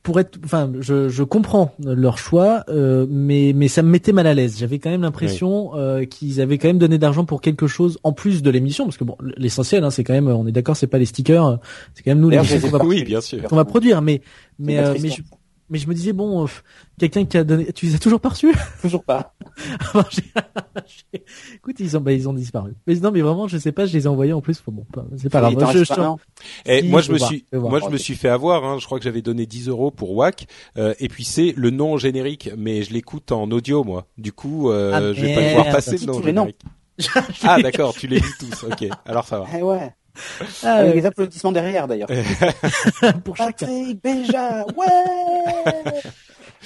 pour 0.01 0.19
être 0.19 0.39
enfin 0.43 0.71
je, 0.79 1.09
je 1.09 1.23
comprends 1.23 1.73
leur 1.83 2.17
choix 2.17 2.63
euh, 2.69 3.05
mais 3.09 3.51
mais 3.53 3.67
ça 3.67 3.83
me 3.83 3.89
mettait 3.89 4.13
mal 4.13 4.27
à 4.27 4.33
l'aise. 4.33 4.57
J'avais 4.57 4.79
quand 4.79 4.89
même 4.89 5.01
l'impression 5.01 5.75
euh, 5.75 6.05
qu'ils 6.05 6.41
avaient 6.41 6.57
quand 6.57 6.67
même 6.69 6.77
donné 6.79 6.97
d'argent 6.97 7.25
pour 7.25 7.41
quelque 7.41 7.67
chose 7.67 7.99
en 8.03 8.13
plus 8.13 8.41
de 8.41 8.49
l'émission 8.49 8.85
parce 8.85 8.97
que 8.97 9.03
bon 9.03 9.17
l'essentiel 9.37 9.83
hein, 9.83 9.89
c'est 9.91 10.03
quand 10.03 10.13
même 10.13 10.27
on 10.27 10.47
est 10.47 10.51
d'accord 10.51 10.77
c'est 10.77 10.87
pas 10.87 10.97
les 10.97 11.05
stickers, 11.05 11.59
c'est 11.93 12.03
quand 12.03 12.11
même 12.11 12.21
nous 12.21 12.29
les 12.29 12.39
oui 12.85 13.03
bien 13.03 13.21
sûr. 13.21 13.43
qu'on 13.43 13.55
va 13.55 13.65
produire 13.65 14.01
mais 14.01 14.21
mais 14.57 14.79
euh, 14.79 14.91
triste, 14.91 15.03
mais 15.03 15.09
je 15.11 15.21
mais 15.73 15.79
je 15.79 15.87
me 15.89 15.93
disais 15.93 16.13
bon 16.13 16.43
euh, 16.43 16.47
quelqu'un 16.99 17.25
qui 17.25 17.37
a 17.37 17.43
donné 17.43 17.73
tu 17.73 17.87
les 17.87 17.95
as 17.95 17.99
toujours 17.99 18.21
pas 18.21 18.29
reçus? 18.29 18.53
Toujours 18.81 19.03
pas. 19.03 19.33
alors, 19.93 20.07
j'ai- 20.11 20.23
j'ai- 20.85 21.23
Écoute, 21.55 21.75
ils 21.79 21.97
ont, 21.97 22.01
bah, 22.01 22.13
ils 22.13 22.29
ont 22.29 22.33
disparu. 22.33 22.73
Mais 22.87 22.95
non, 22.95 23.11
mais 23.11 23.21
vraiment, 23.21 23.47
je 23.47 23.57
sais 23.57 23.71
pas, 23.71 23.85
je 23.85 23.93
les 23.97 24.03
ai 24.05 24.07
envoyés 24.07 24.33
en 24.33 24.41
plus. 24.41 24.61
Bon, 24.67 24.85
pas- 24.93 25.03
c'est 25.17 25.29
pas 25.29 25.39
Il 25.49 25.55
grave. 25.55 25.65
t'en 25.67 25.71
Je- 25.73 25.79
reste 25.79 25.91
je- 25.91 25.95
pas 25.95 26.05
un. 26.07 26.15
Et 26.65 26.81
Si, 26.81 26.87
moi 26.87 27.01
je 27.01 27.07
je 27.07 27.11
me 27.13 27.17
suis 27.17 27.45
je 27.51 27.57
moi 27.57 27.79
je 27.79 27.89
me 27.89 27.97
suis 27.97 28.15
fait 28.15 28.29
avoir. 28.29 28.63
Hein, 28.63 28.77
je 28.79 28.85
crois 28.85 28.99
que 28.99 29.03
j'avais 29.03 29.21
donné 29.23 29.45
10 29.45 29.67
euros 29.67 29.89
pour 29.91 30.11
WAC 30.15 30.47
euh, 30.77 30.93
et 30.99 31.07
puis 31.09 31.23
c'est 31.23 31.53
le 31.57 31.71
nom 31.71 31.97
générique 31.97 32.51
mais 32.57 32.83
je 32.83 32.93
l'écoute 32.93 33.31
en 33.31 33.49
audio 33.51 33.83
moi. 33.83 34.05
Du 34.17 34.31
coup 34.31 34.69
euh, 34.69 34.91
Ah, 34.93 35.13
je 35.13 35.21
vais 35.25 35.33
pas 35.33 35.41
le 35.41 35.49
voir 35.53 35.63
merde. 35.65 35.75
passer 35.75 35.97
le 35.97 36.05
nom 36.05 36.19
tous 36.19 36.25
les 36.25 36.33
noms. 36.33 36.43
générique. 36.43 36.61
Ah 37.43 37.59
d'accord 37.61 37.93
tu 37.95 38.05
les 38.07 38.17
lis 38.19 38.33
tous. 38.39 38.65
Ok 38.65 38.87
alors 39.05 39.25
ça 39.25 39.39
va. 39.39 39.47
Eh 39.57 39.63
ouais. 39.63 39.91
Ah, 40.63 40.75
Avec 40.75 40.95
les 40.95 41.05
applaudissements 41.05 41.51
derrière 41.51 41.87
d'ailleurs. 41.87 42.07
pour 43.23 43.35
chacun. 43.37 43.65
Patrick 43.65 44.01
Béja, 44.03 44.65
ouais. 44.77 45.93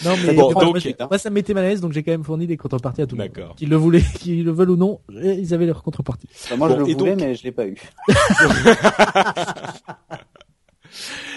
Non, 0.05 0.15
Ça 0.15 0.21
mais 0.27 0.33
Bon, 0.35 0.51
moi, 0.51 0.63
donc- 0.65 0.79
suite, 0.79 1.01
hein. 1.01 1.07
moi, 1.09 1.17
ça 1.17 1.29
me 1.31 1.35
mettait 1.35 1.53
mal 1.55 1.65
à 1.65 1.69
l'aise, 1.69 1.81
donc 1.81 1.91
j'ai 1.91 2.03
quand 2.03 2.11
même 2.11 2.23
fourni 2.23 2.45
des 2.45 2.55
contreparties 2.57 3.01
à 3.01 3.07
tout 3.07 3.15
le 3.15 3.23
monde. 3.23 3.31
D'accord. 3.33 3.55
Qu'ils 3.55 3.69
le 3.69 3.77
voulaient, 3.77 4.03
qu'ils 4.19 4.43
le 4.43 4.51
veulent 4.51 4.69
ou 4.71 4.75
non, 4.75 4.99
ils 5.09 5.53
avaient 5.53 5.65
leur 5.65 5.81
contrepartie. 5.81 6.27
Bah, 6.49 6.55
moi, 6.57 6.67
Bon, 6.67 6.73
je 6.75 6.79
le 6.79 6.83
voulais, 6.93 7.11
donc- 7.15 7.19
mais 7.21 7.35
je 7.35 7.43
l'ai 7.43 7.51
pas 7.51 7.65
eu. 7.65 7.77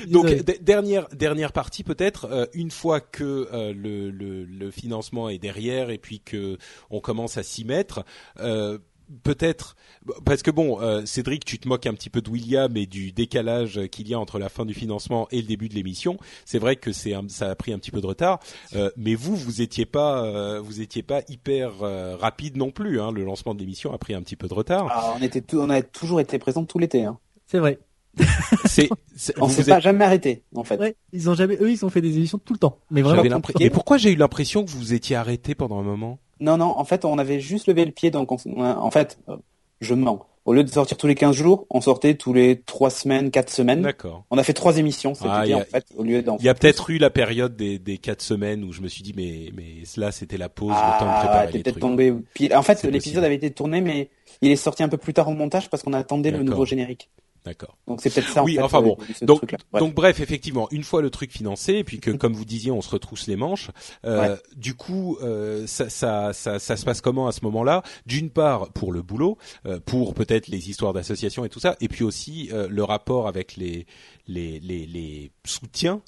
Donc 0.09 0.27
dernière 0.63 1.07
dernière 1.09 1.53
partie 1.53 1.85
peut-être 1.85 2.27
euh, 2.31 2.47
une 2.55 2.71
fois 2.71 3.01
que 3.01 3.49
euh, 3.53 3.75
le, 3.75 4.11
le 4.11 4.45
le 4.45 4.71
financement 4.71 5.29
est 5.29 5.39
derrière 5.39 5.91
et 5.91 5.99
puis 5.99 6.21
que 6.21 6.57
on 6.89 7.01
commence 7.01 7.37
à 7.37 7.43
s'y 7.43 7.65
mettre 7.65 8.05
euh, 8.39 8.79
peut-être 9.23 9.77
parce 10.25 10.43
que 10.43 10.51
bon 10.51 10.81
euh, 10.81 11.05
Cédric 11.05 11.45
tu 11.45 11.59
te 11.59 11.67
moques 11.69 11.87
un 11.87 11.95
petit 11.95 12.11
peu 12.11 12.21
de 12.23 12.31
William 12.31 12.77
et 12.77 12.87
du 12.87 13.13
décalage 13.13 13.81
qu'il 13.91 14.09
y 14.09 14.15
a 14.15 14.19
entre 14.21 14.39
la 14.39 14.49
fin 14.49 14.65
du 14.65 14.73
financement 14.75 15.27
et 15.31 15.39
le 15.43 15.47
début 15.49 15.69
de 15.69 15.75
l'émission 15.75 16.17
c'est 16.45 16.59
vrai 16.59 16.77
que 16.77 16.93
c'est 16.93 17.15
un- 17.15 17.29
ça 17.29 17.51
a 17.51 17.55
pris 17.55 17.73
un 17.73 17.79
petit 17.79 17.91
peu 17.91 18.01
de 18.01 18.07
retard 18.07 18.39
euh, 18.77 18.91
mais 18.97 19.15
vous 19.15 19.35
vous 19.37 19.63
étiez 19.63 19.85
pas 19.87 20.25
euh, 20.25 20.61
vous 20.61 20.81
étiez 20.81 21.03
pas 21.03 21.23
hyper 21.29 21.83
euh, 21.83 22.17
rapide 22.17 22.57
non 22.57 22.71
plus 22.71 23.01
hein, 23.01 23.11
le 23.13 23.25
lancement 23.25 23.55
de 23.55 23.61
l'émission 23.61 23.93
a 23.93 23.99
pris 23.99 24.15
un 24.15 24.23
petit 24.23 24.37
peu 24.37 24.49
de 24.49 24.55
retard 24.55 24.87
Ah, 24.91 25.15
on 25.19 25.23
était 25.23 25.41
tout, 25.41 25.59
on 25.59 25.71
a 25.71 25.83
toujours 25.83 26.21
été 26.21 26.39
présents 26.39 26.65
tout 26.65 26.79
l'été. 26.79 27.05
Hein. 27.05 27.19
C'est 27.47 27.59
vrai. 27.59 27.79
c'est 28.67 28.89
c'est- 29.17 29.35
On 29.41 29.47
vous 29.47 29.55
s'est 29.55 29.65
pas 29.71 29.77
êtes- 29.79 29.83
jamais 29.83 30.05
arrêté, 30.05 30.43
en 30.55 30.65
fait. 30.65 30.79
Ouais, 30.79 30.97
ils 31.13 31.29
ont 31.31 31.35
jamais, 31.35 31.57
eux, 31.61 31.71
ils 31.71 31.85
ont 31.85 31.91
fait 31.91 32.01
des 32.01 32.17
émissions 32.17 32.39
tout 32.39 32.53
le 32.53 32.59
temps. 32.59 32.79
Mais 32.91 33.03
vraiment. 33.03 33.41
mais 33.59 33.71
pourquoi 33.71 33.99
j'ai 33.99 34.13
eu 34.13 34.17
l'impression 34.17 34.65
que 34.65 34.71
vous 34.71 34.95
étiez 34.95 35.17
arrêté 35.17 35.55
pendant 35.55 35.79
un 35.79 35.83
moment? 35.85 36.19
Non, 36.41 36.57
non, 36.57 36.74
en 36.76 36.84
fait, 36.84 37.05
on 37.05 37.18
avait 37.18 37.41
juste 37.41 37.66
levé 37.68 37.84
le 37.84 37.93
pied, 37.93 38.11
donc 38.11 38.32
on, 38.32 38.36
on 38.47 38.62
a- 38.62 38.76
en 38.76 38.91
fait, 38.91 39.18
euh, 39.28 39.36
je 39.80 39.95
mens. 39.95 40.26
Au 40.47 40.55
lieu 40.55 40.64
de 40.64 40.70
sortir 40.70 40.97
tous 40.97 41.07
les 41.07 41.14
15 41.14 41.36
jours, 41.36 41.66
on 41.68 41.82
sortait 41.82 42.14
tous 42.14 42.32
les 42.32 42.62
3 42.62 42.88
semaines, 42.88 43.30
4 43.30 43.51
semaines. 43.51 43.82
d'accord 43.82 44.24
On 44.30 44.38
a 44.38 44.43
fait 44.43 44.55
trois 44.55 44.78
émissions 44.78 45.12
cet 45.14 45.26
Ah, 45.28 45.45
en 45.55 45.61
fait, 45.61 45.84
au 45.97 46.03
lieu 46.03 46.22
d'en 46.22 46.38
Il 46.38 46.45
y 46.45 46.49
a 46.49 46.55
peut-être 46.55 46.88
eu 46.88 46.97
la 46.97 47.11
période 47.11 47.57
des, 47.57 47.78
des 47.78 47.99
quatre 47.99 48.22
semaines 48.22 48.64
où 48.64 48.72
je 48.72 48.80
me 48.80 48.88
suis 48.88 49.03
dit 49.03 49.12
mais 49.14 49.51
mais 49.55 49.82
là 49.99 50.11
c'était 50.12 50.38
la 50.38 50.49
pause, 50.49 50.70
le 50.70 50.99
temps 50.99 51.05
de 51.05 51.11
Ah, 51.12 51.18
préparer 51.20 51.53
les 51.53 51.62
peut-être 51.62 51.78
tombé. 51.78 52.14
Puis, 52.32 52.53
en 52.55 52.62
fait, 52.62 52.82
l'épisode 52.84 53.22
avait 53.22 53.34
été 53.34 53.51
tourné, 53.51 53.82
mais 53.82 54.09
il 54.41 54.51
est 54.51 54.57
sorti 54.57 54.82
un 54.82 54.88
peu 54.88 54.97
plus 54.97 55.12
tard 55.12 55.28
au 55.28 55.32
montage 55.34 55.68
parce 55.68 55.82
qu'on 55.82 55.93
attendait 55.93 56.30
le 56.30 56.38
nouveau 56.43 56.64
générique. 56.64 57.11
D'accord. 57.45 57.78
Donc 57.86 58.01
c'est 58.03 58.11
peut-être 58.12 58.28
ça. 58.28 58.45
Oui, 58.45 58.59
en 58.59 58.68
fait, 58.68 58.76
enfin 58.76 58.78
euh, 58.78 58.95
bon. 58.95 58.97
Donc. 59.22 59.41
Bref. 59.72 59.82
donc 59.82 59.95
bref, 59.95 60.20
effectivement, 60.20 60.68
une 60.70 60.84
fois 60.84 61.01
le 61.01 61.09
truc 61.11 61.30
financé 61.32 61.74
et 61.74 61.84
puis 61.84 61.99
que 61.99 62.11
comme 62.11 62.34
vous 62.34 62.45
disiez, 62.45 62.70
on 62.70 62.82
se 62.82 62.91
retrousse 62.91 63.26
les 63.26 63.36
manches. 63.36 63.70
euh, 64.05 64.36
Du 64.57 64.74
coup, 64.74 65.16
euh, 65.22 65.66
ça, 65.66 65.88
ça 65.88 66.32
ça 66.34 66.59
ça 66.59 66.76
se 66.76 66.84
passe 66.84 67.01
comment 67.01 67.28
à 67.28 67.32
ce 67.32 67.41
moment-là? 67.45 67.82
D'une 68.05 68.28
part 68.30 68.70
pour 68.72 68.93
le 68.93 69.01
boulot, 69.03 69.38
euh, 69.66 69.80
pour 69.80 70.12
peut-être 70.14 70.49
les 70.49 70.68
histoires 70.68 70.93
d'association 70.93 71.45
et 71.45 71.49
tout 71.49 71.61
ça, 71.61 71.76
et 71.80 71.88
puis 71.88 72.05
aussi 72.05 72.51
euh, 72.53 72.68
le 72.68 72.84
rapport 72.84 73.26
avec 73.26 73.57
les 73.57 73.86
les 74.26 74.61
les, 74.61 74.84
les 74.86 75.30
soutiens. 75.47 76.03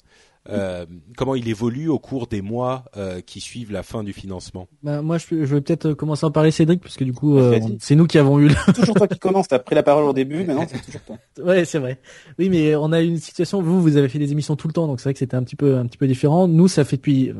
Euh, 0.49 0.85
comment 1.15 1.35
il 1.35 1.47
évolue 1.47 1.87
au 1.87 1.99
cours 1.99 2.27
des 2.27 2.41
mois 2.41 2.83
euh, 2.97 3.21
qui 3.21 3.39
suivent 3.39 3.71
la 3.71 3.81
fin 3.81 4.03
du 4.03 4.11
financement? 4.11 4.67
Bah, 4.83 5.01
moi, 5.01 5.17
je, 5.17 5.25
je 5.29 5.55
vais 5.55 5.61
peut-être 5.61 5.85
euh, 5.91 5.95
commencer 5.95 6.25
à 6.25 6.27
en 6.27 6.31
parler, 6.31 6.51
Cédric, 6.51 6.81
parce 6.81 6.97
que 6.97 7.05
du 7.05 7.13
coup, 7.13 7.37
euh, 7.37 7.59
c'est 7.79 7.95
nous 7.95 8.07
qui 8.07 8.17
avons 8.17 8.39
eu. 8.39 8.49
le- 8.49 8.73
toujours 8.73 8.95
toi 8.95 9.07
qui 9.07 9.19
commence. 9.19 9.47
T'as 9.47 9.59
pris 9.59 9.73
la 9.75 9.83
parole 9.83 10.03
au 10.03 10.11
début, 10.13 10.43
maintenant 10.43 10.65
c'est 10.69 10.81
toujours 10.83 11.01
toi. 11.01 11.17
ouais, 11.45 11.63
c'est 11.63 11.79
vrai. 11.79 11.97
Oui, 12.39 12.49
mais 12.49 12.75
on 12.75 12.91
a 12.91 12.99
une 13.01 13.17
situation. 13.17 13.61
Vous, 13.61 13.81
vous 13.81 13.95
avez 13.95 14.09
fait 14.09 14.19
des 14.19 14.33
émissions 14.33 14.57
tout 14.57 14.67
le 14.67 14.73
temps, 14.73 14.85
donc 14.87 14.99
c'est 14.99 15.05
vrai 15.05 15.13
que 15.13 15.19
c'était 15.19 15.35
un 15.37 15.43
petit 15.43 15.55
peu, 15.55 15.77
un 15.77 15.85
petit 15.85 15.97
peu 15.97 16.07
différent. 16.07 16.47
Nous, 16.49 16.67
ça 16.67 16.83
fait 16.83 16.97
depuis 16.97 17.29
euh, 17.29 17.33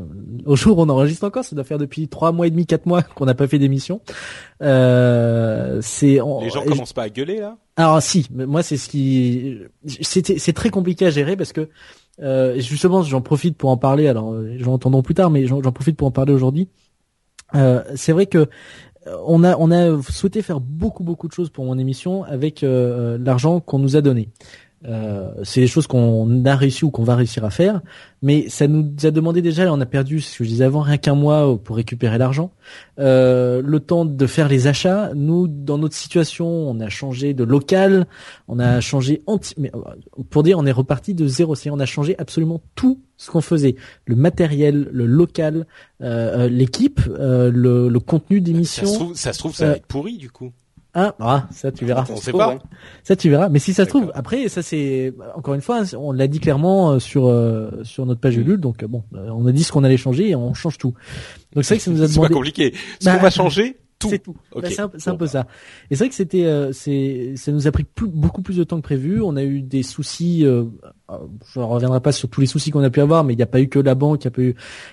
au 0.46 0.56
jour 0.56 0.78
où 0.78 0.82
on 0.82 0.88
enregistre 0.90 1.26
encore, 1.26 1.44
ça 1.44 1.56
doit 1.58 1.66
faire 1.66 1.80
depuis 1.80 2.08
trois 2.08 2.32
mois 2.32 2.48
et 2.48 2.52
demi, 2.52 2.66
quatre 2.66 2.86
mois 2.86 3.02
qu'on 3.02 3.26
n'a 3.26 3.34
pas 3.36 3.48
fait 3.48 3.60
d'émission. 3.60 4.00
Euh, 4.62 5.80
c'est. 5.82 6.22
on- 6.22 6.42
Les 6.42 6.50
gens 6.50 6.64
et- 6.64 6.68
commencent 6.68 6.94
pas 6.94 7.04
à 7.04 7.10
gueuler 7.10 7.40
là? 7.40 7.58
Alors 7.76 8.02
si, 8.04 8.28
mais 8.32 8.46
moi 8.46 8.62
c'est 8.62 8.78
ce 8.78 8.88
qui 8.88 9.58
c'était 9.86 10.38
c'est 10.38 10.54
très 10.54 10.70
compliqué 10.70 11.08
à 11.08 11.10
gérer 11.10 11.36
parce 11.36 11.54
que 11.54 11.70
euh, 12.22 12.60
justement 12.60 13.02
j'en 13.02 13.22
profite 13.22 13.58
pour 13.58 13.70
en 13.70 13.78
parler. 13.78 14.08
Alors 14.08 14.34
euh, 14.34 14.56
j'en 14.60 14.74
entendrons 14.74 15.02
plus 15.02 15.16
tard, 15.16 15.30
mais 15.30 15.46
j'en 15.48 15.62
profite 15.62 15.98
pour 15.98 16.08
en 16.08 16.12
parler 16.12 16.34
aujourd'hui. 16.34 16.70
Euh, 17.56 17.84
c'est 17.96 18.12
vrai 18.12 18.26
que 18.26 18.50
euh, 19.08 19.18
on 19.26 19.44
a 19.44 19.58
on 19.58 19.72
a 19.72 20.02
souhaité 20.04 20.42
faire 20.42 20.60
beaucoup 20.60 21.04
beaucoup 21.04 21.28
de 21.28 21.34
choses 21.34 21.50
pour 21.50 21.66
mon 21.66 21.78
émission 21.78 22.24
avec 22.24 22.64
euh, 22.64 23.18
l'argent 23.20 23.60
qu'on 23.60 23.80
nous 23.80 23.96
a 23.96 24.02
donné. 24.02 24.30
Euh, 24.86 25.32
c'est 25.44 25.62
des 25.62 25.68
choses 25.68 25.88
qu'on 25.88 26.46
a 26.46 26.56
réussi 26.56 26.86
ou 26.86 26.92
qu'on 26.92 27.04
va 27.04 27.16
réussir 27.16 27.46
à 27.46 27.50
faire, 27.50 27.82
mais 28.22 28.50
ça 28.50 28.68
nous 28.68 28.94
a 29.04 29.12
demandé 29.12 29.42
déjà, 29.42 29.72
on 29.72 29.80
a 29.80 29.86
perdu, 29.86 30.22
ce 30.22 30.38
que 30.38 30.44
je 30.44 30.50
disais 30.50 30.66
avant, 30.66 30.82
rien 30.82 30.98
qu'un 30.98 31.16
mois 31.16 31.58
pour 31.64 31.76
récupérer 31.76 32.18
l'argent. 32.18 32.52
Euh, 33.00 33.62
le 33.64 33.80
temps 33.80 34.06
de 34.06 34.26
faire 34.28 34.48
les 34.48 34.68
achats. 34.68 35.12
Nous, 35.16 35.48
dans 35.48 35.78
notre 35.78 35.96
situation, 35.96 36.48
on 36.48 36.80
a 36.80 36.90
changé 36.90 37.34
de 37.34 37.44
local, 37.44 38.08
on 38.48 38.60
a 38.60 38.82
changé 38.82 39.22
anti 39.26 39.54
mais, 39.58 39.72
euh, 39.76 39.80
pour 40.30 40.44
dire, 40.44 40.58
on 40.60 40.66
est 40.66 40.72
reparti 40.72 41.14
de 41.14 41.28
zéro. 41.28 41.56
C'est, 41.56 41.70
on 41.70 41.80
a 41.80 41.86
changé 41.86 42.16
absolument 42.18 42.62
tout 42.76 43.00
ce 43.18 43.32
qu'on 43.32 43.42
faisait, 43.42 43.76
le 44.06 44.16
matériel, 44.16 44.90
le 44.92 45.06
local, 45.06 45.66
euh, 46.02 46.46
euh, 46.46 46.50
l'équipe, 46.50 47.00
euh, 47.08 47.52
le, 47.52 47.88
le 47.88 48.00
contenu 48.00 48.38
ça 48.38 48.44
d'émission. 48.44 48.86
se, 48.86 48.94
trouve, 48.94 49.16
ça 49.16 49.34
se 49.34 49.40
trouve, 49.40 49.56
ça 49.56 49.68
va 49.68 49.76
être 49.78 49.86
pourri 49.86 50.18
du 50.18 50.30
coup. 50.30 50.52
Ah, 50.96 51.16
ah, 51.20 51.48
ça 51.52 51.72
tu 51.72 51.86
verras. 51.86 52.06
On 52.10 52.16
sait 52.18 52.30
trouve, 52.32 52.42
pas. 52.42 52.50
ouais. 52.50 52.60
Ça 53.04 53.16
tu 53.16 53.30
verras. 53.30 53.50
Mais 53.50 53.58
si 53.60 53.74
ça 53.74 53.84
se 53.86 53.90
trouve, 53.90 54.12
après 54.14 54.48
ça 54.48 54.62
c'est 54.62 55.14
encore 55.36 55.56
une 55.56 55.62
fois, 55.62 55.82
on 55.98 56.12
l'a 56.12 56.28
dit 56.28 56.40
clairement 56.40 56.92
euh, 56.92 57.00
sur 57.00 57.26
euh, 57.28 57.84
sur 57.84 58.06
notre 58.06 58.22
page 58.22 58.38
Mm. 58.38 58.42
Ulule. 58.42 58.60
Donc 58.60 58.84
euh, 58.84 58.88
bon, 58.88 59.04
euh, 59.16 59.30
on 59.32 59.46
a 59.48 59.52
dit 59.52 59.64
ce 59.64 59.72
qu'on 59.72 59.84
allait 59.84 59.98
changer 59.98 60.30
et 60.30 60.36
on 60.36 60.54
change 60.54 60.78
tout. 60.78 60.94
Donc 61.54 61.64
c'est 61.66 61.74
vrai 61.76 61.78
que 61.80 61.84
ça 61.84 61.92
nous 61.92 62.02
a 62.04 62.08
C'est 62.08 62.14
pas 62.14 62.28
demandé. 62.28 62.34
compliqué. 62.36 62.74
Ce 63.00 63.06
Bah, 63.06 63.16
qu'on 63.16 63.24
va 63.24 63.30
changer, 63.32 63.78
tout. 64.00 64.10
C'est 64.10 64.20
tout. 64.20 64.36
Bah, 64.56 64.62
c'est 64.70 64.80
un, 64.82 64.88
peu 65.16 65.26
bah. 65.26 65.28
ça. 65.28 65.48
Et 65.90 65.96
c'est 65.96 66.04
vrai 66.04 66.10
que 66.10 66.16
c'était, 66.16 66.46
euh, 66.46 66.72
c'est, 66.74 67.34
ça 67.38 67.52
nous 67.52 67.66
a 67.68 67.72
pris 67.72 67.86
plus- 67.86 68.08
beaucoup 68.08 68.42
plus 68.44 68.58
de 68.58 68.64
temps 68.64 68.78
que 68.78 68.84
prévu. 68.84 69.20
On 69.22 69.36
a 69.36 69.44
eu 69.44 69.62
des 69.62 69.82
soucis. 69.82 70.46
Euh, 70.46 70.66
je 71.54 71.60
ne 71.60 71.64
reviendrai 71.66 72.02
pas 72.02 72.12
sur 72.12 72.30
tous 72.30 72.42
les 72.42 72.48
soucis 72.48 72.70
qu'on 72.70 72.84
a 72.84 72.90
pu 72.92 73.02
avoir, 73.02 73.24
mais 73.24 73.34
il 73.34 73.38
n'y 73.38 73.44
a 73.44 73.48
pas 73.48 73.62
eu 73.62 73.68
que 73.68 73.80
la 73.80 73.96
banque. 73.96 74.22
Il 74.22 74.26
y 74.26 74.28
a 74.28 74.32
pas 74.32 74.42
eu, 74.42 74.50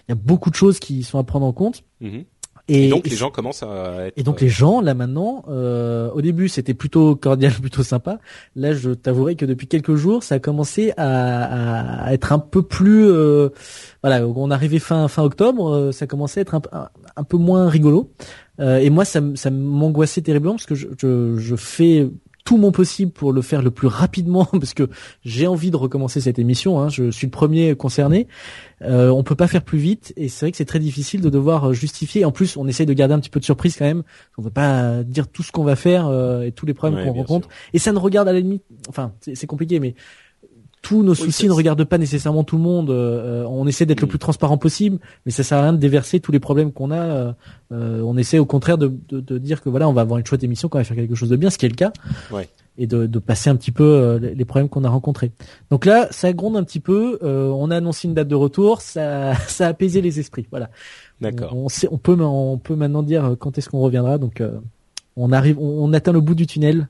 il 0.09 0.11
y 0.11 0.13
a 0.13 0.15
beaucoup 0.17 0.49
de 0.51 0.55
choses 0.55 0.79
qui 0.79 1.03
sont 1.03 1.19
à 1.19 1.25
prendre 1.25 1.45
en 1.47 1.53
compte. 1.53 1.83
Mhm. 2.01 2.25
Et, 2.71 2.87
Et 2.87 2.89
donc 2.89 3.09
les 3.09 3.17
gens 3.17 3.31
commencent 3.31 3.65
à 3.65 4.07
être. 4.07 4.17
et 4.17 4.23
donc 4.23 4.41
les 4.41 4.49
gens 4.49 4.81
là 4.81 4.95
maintenant, 4.95 5.43
euh, 5.49 6.09
au 6.13 6.23
début 6.23 6.49
c'était 6.49 6.73
plutôt 6.73 7.17
cordial, 7.17 7.53
plutôt 7.61 7.83
sympa. 7.83 8.21
Là, 8.55 8.75
je 8.75 8.91
t'avouerai 8.91 9.35
que 9.35 9.45
depuis 9.45 9.67
quelques 9.67 9.97
jours, 9.97 10.23
ça 10.23 10.37
a 10.37 10.39
commencé 10.39 10.93
à, 10.97 12.05
à 12.05 12.15
être 12.15 12.33
un 12.33 12.39
peu 12.39 12.63
plus, 12.63 13.11
euh, 13.11 13.49
voilà, 14.05 14.25
on 14.25 14.53
arrivait 14.53 14.79
fin 14.79 15.09
fin 15.09 15.25
octobre, 15.25 15.69
euh, 15.69 15.93
ça 15.93 16.07
commençait 16.07 16.39
à 16.39 16.43
être 16.43 16.55
un, 16.55 16.63
un, 16.71 16.89
un 17.17 17.25
peu 17.25 17.39
moins 17.39 17.69
rigolo. 17.69 18.13
Euh, 18.61 18.79
et 18.79 18.89
moi, 18.89 19.05
ça, 19.05 19.21
ça 19.35 19.51
m'angoissait 19.51 20.23
terriblement 20.23 20.55
parce 20.55 20.67
que 20.67 20.77
je, 20.77 20.87
je, 20.97 21.37
je 21.39 21.57
fais 21.57 22.09
tout 22.45 22.57
mon 22.57 22.73
possible 22.73 23.13
pour 23.13 23.33
le 23.33 23.43
faire 23.43 23.63
le 23.63 23.71
plus 23.71 23.87
rapidement 23.87 24.45
parce 24.53 24.75
que 24.75 24.89
j'ai 25.25 25.47
envie 25.47 25.71
de 25.71 25.77
recommencer 25.77 26.21
cette 26.21 26.39
émission. 26.39 26.81
Hein, 26.81 26.89
je 26.89 27.11
suis 27.11 27.27
le 27.27 27.31
premier 27.31 27.75
concerné. 27.75 28.27
Euh, 28.83 29.09
on 29.11 29.23
peut 29.23 29.35
pas 29.35 29.49
faire 29.49 29.63
plus 29.63 29.79
vite 29.79 30.13
et 30.17 30.29
c'est 30.29 30.47
vrai 30.47 30.51
que 30.51 30.57
c'est 30.57 30.65
très 30.65 30.79
difficile 30.79 31.21
de 31.21 31.31
devoir 31.31 31.73
justifier. 31.73 32.25
En 32.25 32.33
plus, 32.33 32.57
on 32.57 32.67
essaye 32.67 32.87
de 32.87 32.93
garder 32.93 33.15
un 33.15 33.21
petit 33.21 33.31
peu 33.31 33.41
de 33.41 33.45
surprise 33.45 33.77
quand 33.77 33.85
même. 33.85 34.03
On 34.39 34.43
ne 34.43 34.47
veut 34.47 34.53
pas 34.53 35.03
dire 35.03 35.29
tout 35.29 35.43
ce 35.43 35.53
qu'on 35.53 35.65
va 35.65 35.77
faire 35.77 36.07
euh, 36.07 36.43
et 36.43 36.53
tous 36.53 36.67
les 36.67 36.75
problèmes 36.75 37.05
qu'on 37.05 37.13
rencontre. 37.13 37.49
Et 37.73 37.79
ça 37.79 37.93
ne 37.93 37.99
regarde 37.99 38.29
à 38.29 38.33
la 38.33 38.41
limite. 38.41 38.65
Enfin, 38.89 39.13
c'est 39.21 39.47
compliqué, 39.47 39.81
mais 39.81 39.95
tous 40.83 41.03
nos 41.03 41.15
soucis 41.15 41.47
ne 41.47 41.53
regardent 41.53 41.85
pas 41.85 41.99
nécessairement 41.99 42.45
tout 42.45 42.57
le 42.57 42.63
monde. 42.63 42.91
Euh, 42.91 43.45
on 43.49 43.67
essaie 43.67 43.87
d'être 43.87 44.01
le 44.01 44.07
mm. 44.07 44.11
plus 44.11 44.19
transparent 44.19 44.59
possible, 44.59 44.99
mais 45.27 45.33
ça 45.33 45.43
sert 45.43 45.59
à 45.59 45.63
rien 45.63 45.73
de 45.73 45.79
déverser 45.79 46.21
tous 46.21 46.33
les 46.33 46.41
problèmes 46.41 46.73
qu'on 46.73 46.91
a. 46.91 46.97
Euh, 46.97 47.33
euh, 47.73 48.03
on 48.03 48.17
essaie 48.17 48.39
au 48.39 48.47
contraire 48.47 48.79
de, 48.79 48.93
de, 49.09 49.21
de, 49.21 49.39
dire 49.39 49.63
que 49.63 49.69
voilà, 49.69 49.89
on 49.89 49.93
va 49.93 50.01
avoir 50.01 50.19
une 50.19 50.27
chouette 50.27 50.43
émission, 50.43 50.69
qu'on 50.69 50.79
va 50.79 50.85
faire 50.85 50.97
quelque 50.97 51.15
chose 51.15 51.29
de 51.29 51.37
bien, 51.37 51.51
ce 51.51 51.59
qui 51.59 51.67
est 51.67 51.71
le 51.71 51.75
cas, 51.75 51.93
ouais. 52.33 52.49
et 52.79 52.87
de, 52.87 53.07
de, 53.07 53.19
passer 53.19 53.51
un 53.51 53.57
petit 53.57 53.73
peu 53.73 54.19
les 54.21 54.45
problèmes 54.45 54.69
qu'on 54.69 54.85
a 54.85 54.89
rencontrés. 54.89 55.33
Donc 55.71 55.85
là, 55.85 56.09
ça 56.11 56.33
gronde 56.33 56.57
un 56.57 56.65
petit 56.65 56.81
peu. 56.81 57.19
on 57.23 57.71
a 57.71 57.77
annoncé 57.77 58.09
une 58.09 58.15
date 58.15 58.29
de 58.29 58.35
retour, 58.35 58.81
ça, 58.81 59.35
ça 59.49 59.67
a 59.67 59.69
apaisé 59.71 60.01
les 60.01 60.19
esprits. 60.19 60.47
Voilà. 60.51 60.71
D'accord. 61.21 61.55
On, 61.55 61.69
sait, 61.69 61.89
on 61.91 61.99
peut, 61.99 62.17
on 62.19 62.57
peut 62.59 62.75
maintenant 62.75 63.03
dire 63.03 63.37
quand 63.39 63.59
est-ce 63.59 63.69
qu'on 63.69 63.81
reviendra. 63.81 64.19
Donc 64.19 64.43
on 65.17 65.33
arrive, 65.33 65.59
on, 65.59 65.85
on 65.85 65.93
atteint 65.93 66.13
le 66.13 66.21
bout 66.21 66.35
du 66.35 66.47
tunnel 66.47 66.89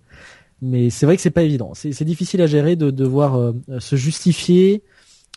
mais 0.62 0.90
c'est 0.90 1.06
vrai 1.06 1.16
que 1.16 1.22
c'est 1.22 1.30
pas 1.30 1.42
évident. 1.42 1.72
C'est 1.74 2.04
difficile 2.04 2.42
à 2.42 2.46
gérer 2.46 2.76
de 2.76 2.90
devoir 2.90 3.36
euh, 3.36 3.52
se 3.78 3.96
justifier, 3.96 4.82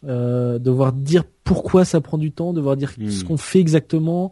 euh, 0.05 0.59
devoir 0.59 0.93
dire 0.93 1.23
pourquoi 1.43 1.85
ça 1.85 2.01
prend 2.01 2.17
du 2.17 2.31
temps, 2.31 2.53
devoir 2.53 2.77
dire 2.77 2.91
ce 2.91 3.23
hmm. 3.23 3.27
qu'on 3.27 3.37
fait 3.37 3.59
exactement. 3.59 4.31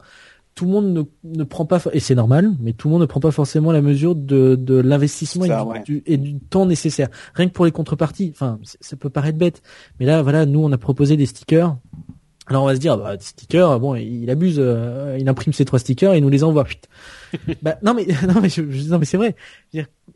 Tout 0.54 0.66
le 0.66 0.72
monde 0.72 0.94
ne, 0.94 1.04
ne 1.24 1.44
prend 1.46 1.66
pas 1.66 1.82
et 1.94 2.02
c'est 2.02 2.16
normal, 2.16 2.52
mais 2.60 2.74
tout 2.74 2.90
le 2.90 2.92
monde 2.94 3.02
ne 3.02 3.06
prend 3.06 3.22
pas 3.22 3.32
forcément 3.32 3.72
la 3.72 3.82
mesure 3.82 4.16
de, 4.16 4.56
de 4.56 4.76
l'investissement 4.76 5.46
et, 5.46 6.04
et, 6.06 6.18
du 6.18 6.40
temps 6.40 6.66
nécessaire. 6.66 7.08
Rien 7.36 7.48
que 7.48 7.54
pour 7.54 7.64
les 7.64 7.72
contreparties, 7.72 8.32
enfin, 8.36 8.60
ça 8.64 8.98
peut 8.98 9.10
paraître 9.10 9.38
bête, 9.38 9.62
mais 10.00 10.06
là, 10.06 10.22
voilà, 10.22 10.46
nous 10.46 10.60
on 10.60 10.72
a 10.74 10.78
proposé 10.78 11.16
des 11.16 11.26
stickers 11.26 11.78
alors 12.52 12.64
on 12.64 12.66
va 12.66 12.76
se 12.76 12.80
dire, 12.82 12.98
bah, 12.98 13.16
sticker, 13.18 13.80
bon, 13.80 13.96
il 13.96 14.30
abuse, 14.30 14.58
euh, 14.60 15.16
il 15.18 15.30
imprime 15.30 15.54
ses 15.54 15.64
trois 15.64 15.80
stickers 15.80 16.14
et 16.14 16.18
il 16.18 16.22
nous 16.22 16.30
les 16.30 16.44
envoie. 16.44 16.66
bah, 17.62 17.78
non 17.84 17.94
mais 17.94 18.06
non 18.28 18.42
mais 18.42 18.50
je, 18.50 18.62
non 18.90 19.00
mais 19.00 19.06
c'est 19.06 19.18
vrai. 19.18 19.36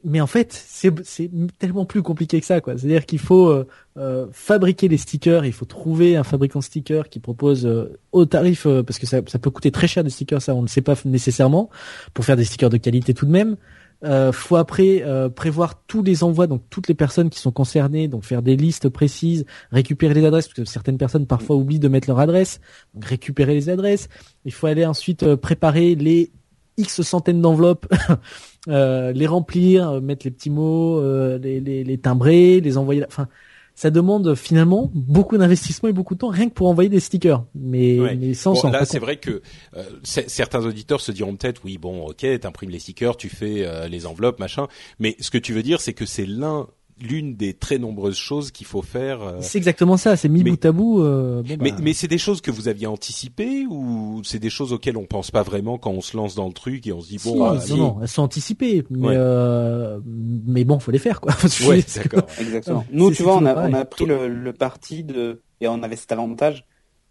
mais 0.04 0.22
en 0.22 0.28
fait, 0.28 0.54
c'est 0.54 0.92
c'est 1.04 1.30
tellement 1.60 1.86
plus 1.86 2.02
compliqué 2.02 2.40
que 2.40 2.46
ça, 2.46 2.62
quoi. 2.62 2.78
C'est-à-dire 2.78 3.06
qu'il 3.06 3.20
faut 3.20 3.50
euh, 3.50 3.68
euh, 3.98 4.28
fabriquer 4.32 4.88
les 4.88 4.98
stickers, 4.98 5.46
il 5.46 5.54
faut 5.54 5.66
trouver 5.66 6.16
un 6.16 6.24
fabricant 6.24 6.60
de 6.60 6.64
stickers 6.64 7.10
qui 7.10 7.20
propose 7.20 7.70
au 8.12 8.26
tarif, 8.26 8.68
parce 8.86 9.00
que 9.00 9.06
ça, 9.06 9.22
ça 9.28 9.40
peut 9.40 9.50
coûter 9.50 9.72
très 9.72 9.88
cher 9.88 10.04
des 10.04 10.10
stickers, 10.10 10.42
ça 10.42 10.54
on 10.54 10.62
ne 10.62 10.68
sait 10.68 10.82
pas 10.82 10.96
nécessairement, 11.06 11.70
pour 12.14 12.26
faire 12.26 12.38
des 12.38 12.46
stickers 12.46 12.70
de 12.70 12.78
qualité 12.78 13.14
tout 13.14 13.26
de 13.26 13.32
même. 13.32 13.58
Euh, 14.04 14.32
faut 14.32 14.58
après 14.58 15.02
euh, 15.04 15.30
prévoir 15.30 15.82
tous 15.88 16.04
les 16.04 16.24
envois, 16.24 16.48
donc 16.48 16.62
toutes 16.70 16.88
les 16.88 16.94
personnes 16.94 17.30
qui 17.30 17.40
sont 17.40 17.52
concernées, 17.52 18.08
donc 18.08 18.24
faire 18.24 18.42
des 18.42 18.56
listes 18.56 18.90
précises, 18.90 19.46
récupérer 19.72 20.14
les 20.14 20.26
adresses, 20.26 20.48
parce 20.48 20.60
que 20.60 20.66
certaines 20.66 20.98
personnes 20.98 21.26
parfois 21.26 21.56
oublient 21.56 21.80
de 21.80 21.88
mettre 21.88 22.10
leur 22.10 22.20
adresse, 22.20 22.60
donc 22.94 23.06
récupérer 23.06 23.54
les 23.54 23.70
adresses. 23.70 24.10
Il 24.44 24.54
faut 24.54 24.68
aller 24.68 24.86
ensuite 24.86 25.24
euh, 25.24 25.38
préparer 25.38 25.96
les 25.96 26.32
X 26.78 27.02
centaines 27.02 27.42
d'enveloppes, 27.42 27.88
euh, 28.68 29.12
les 29.12 29.28
remplir, 29.28 30.02
mettre 30.02 30.26
les 30.26 30.32
petits 30.32 30.50
mots, 30.50 31.02
les, 31.38 31.60
les, 31.60 31.84
les, 31.84 31.98
timbrer, 31.98 32.60
les 32.62 32.78
envoyer. 32.78 33.06
Enfin, 33.08 33.28
ça 33.76 33.92
demande 33.92 34.36
finalement 34.36 34.90
beaucoup 34.94 35.38
d'investissement 35.38 35.90
et 35.90 35.94
beaucoup 35.94 36.16
de 36.16 36.20
temps 36.20 36.30
rien 36.30 36.48
que 36.48 36.54
pour 36.54 36.68
envoyer 36.68 36.90
des 36.90 37.02
stickers. 37.02 37.44
Mais, 37.54 37.98
mais 38.18 38.34
sans 38.34 38.54
bon, 38.54 38.72
Là, 38.72 38.86
c'est 38.86 39.00
vrai 39.00 39.18
que 39.18 39.42
euh, 39.76 39.84
certains 40.04 40.66
auditeurs 40.66 41.02
se 41.02 41.12
diront 41.12 41.36
peut-être, 41.36 41.62
oui, 41.66 41.78
bon, 41.78 42.08
ok, 42.08 42.26
t'imprimes 42.40 42.70
les 42.70 42.80
stickers, 42.80 43.18
tu 43.18 43.28
fais 43.28 43.66
euh, 43.66 43.90
les 43.90 44.06
enveloppes, 44.06 44.40
machin. 44.40 44.68
Mais 45.00 45.18
ce 45.20 45.30
que 45.30 45.38
tu 45.38 45.54
veux 45.54 45.64
dire, 45.64 45.82
c'est 45.82 45.94
que 45.94 46.06
c'est 46.06 46.26
l'un 46.26 46.68
l'une 47.02 47.36
des 47.36 47.54
très 47.54 47.78
nombreuses 47.78 48.18
choses 48.18 48.52
qu'il 48.52 48.66
faut 48.66 48.82
faire. 48.82 49.22
Euh, 49.22 49.38
c'est 49.42 49.58
exactement 49.58 49.98
ça, 49.98 50.16
c'est 50.16 50.30
mis 50.30 50.44
bout 50.44 50.64
à 50.64 50.72
bout. 50.72 51.02
Euh, 51.02 51.44
mais, 51.46 51.58
bah. 51.58 51.78
mais 51.82 51.94
c'est 51.94 52.08
des 52.08 52.18
choses 52.18 52.42
que 52.42 52.52
vous 52.52 52.68
aviez 52.68 52.88
anticipées 52.88 53.66
ou 53.70 54.22
c'est 54.24 54.40
des 54.40 54.50
choses 54.50 54.72
auxquelles 54.72 54.98
on 54.98 55.06
pense 55.06 55.32
pas 55.32 55.44
vraiment 55.44 55.78
quand 55.78 55.92
on 55.92 56.02
se 56.02 56.16
lance 56.16 56.36
dans 56.36 56.48
le 56.48 56.54
truc 56.54 56.88
et 56.88 56.94
on 56.94 57.02
se 57.02 57.10
dit 57.10 57.20
bon. 57.24 57.44
Ah, 57.44 57.58
non, 57.70 57.78
non, 57.78 57.98
elles 58.02 58.08
sont 58.08 58.22
anticipées, 58.22 58.86
mais 58.90 59.10
euh, 59.12 60.00
mais 60.06 60.64
bon, 60.64 60.80
faut 60.80 60.92
les 60.92 61.00
faire 61.00 61.20
quoi. 61.20 61.34
ouais, 61.68 61.84
d'accord. 61.96 62.28
Exactement. 62.40 62.86
Nous, 62.92 63.12
tu 63.12 63.24
vois, 63.24 63.36
on 63.36 63.46
a, 63.46 63.70
on 63.70 63.74
a 63.74 63.86
pris 63.86 64.06
le, 64.06 64.28
le 64.28 64.54
parti 64.54 65.04
de 65.04 65.42
et 65.62 65.68
on 65.68 65.84
avait 65.84 65.96
cet 65.96 66.12
avantage. 66.12 66.66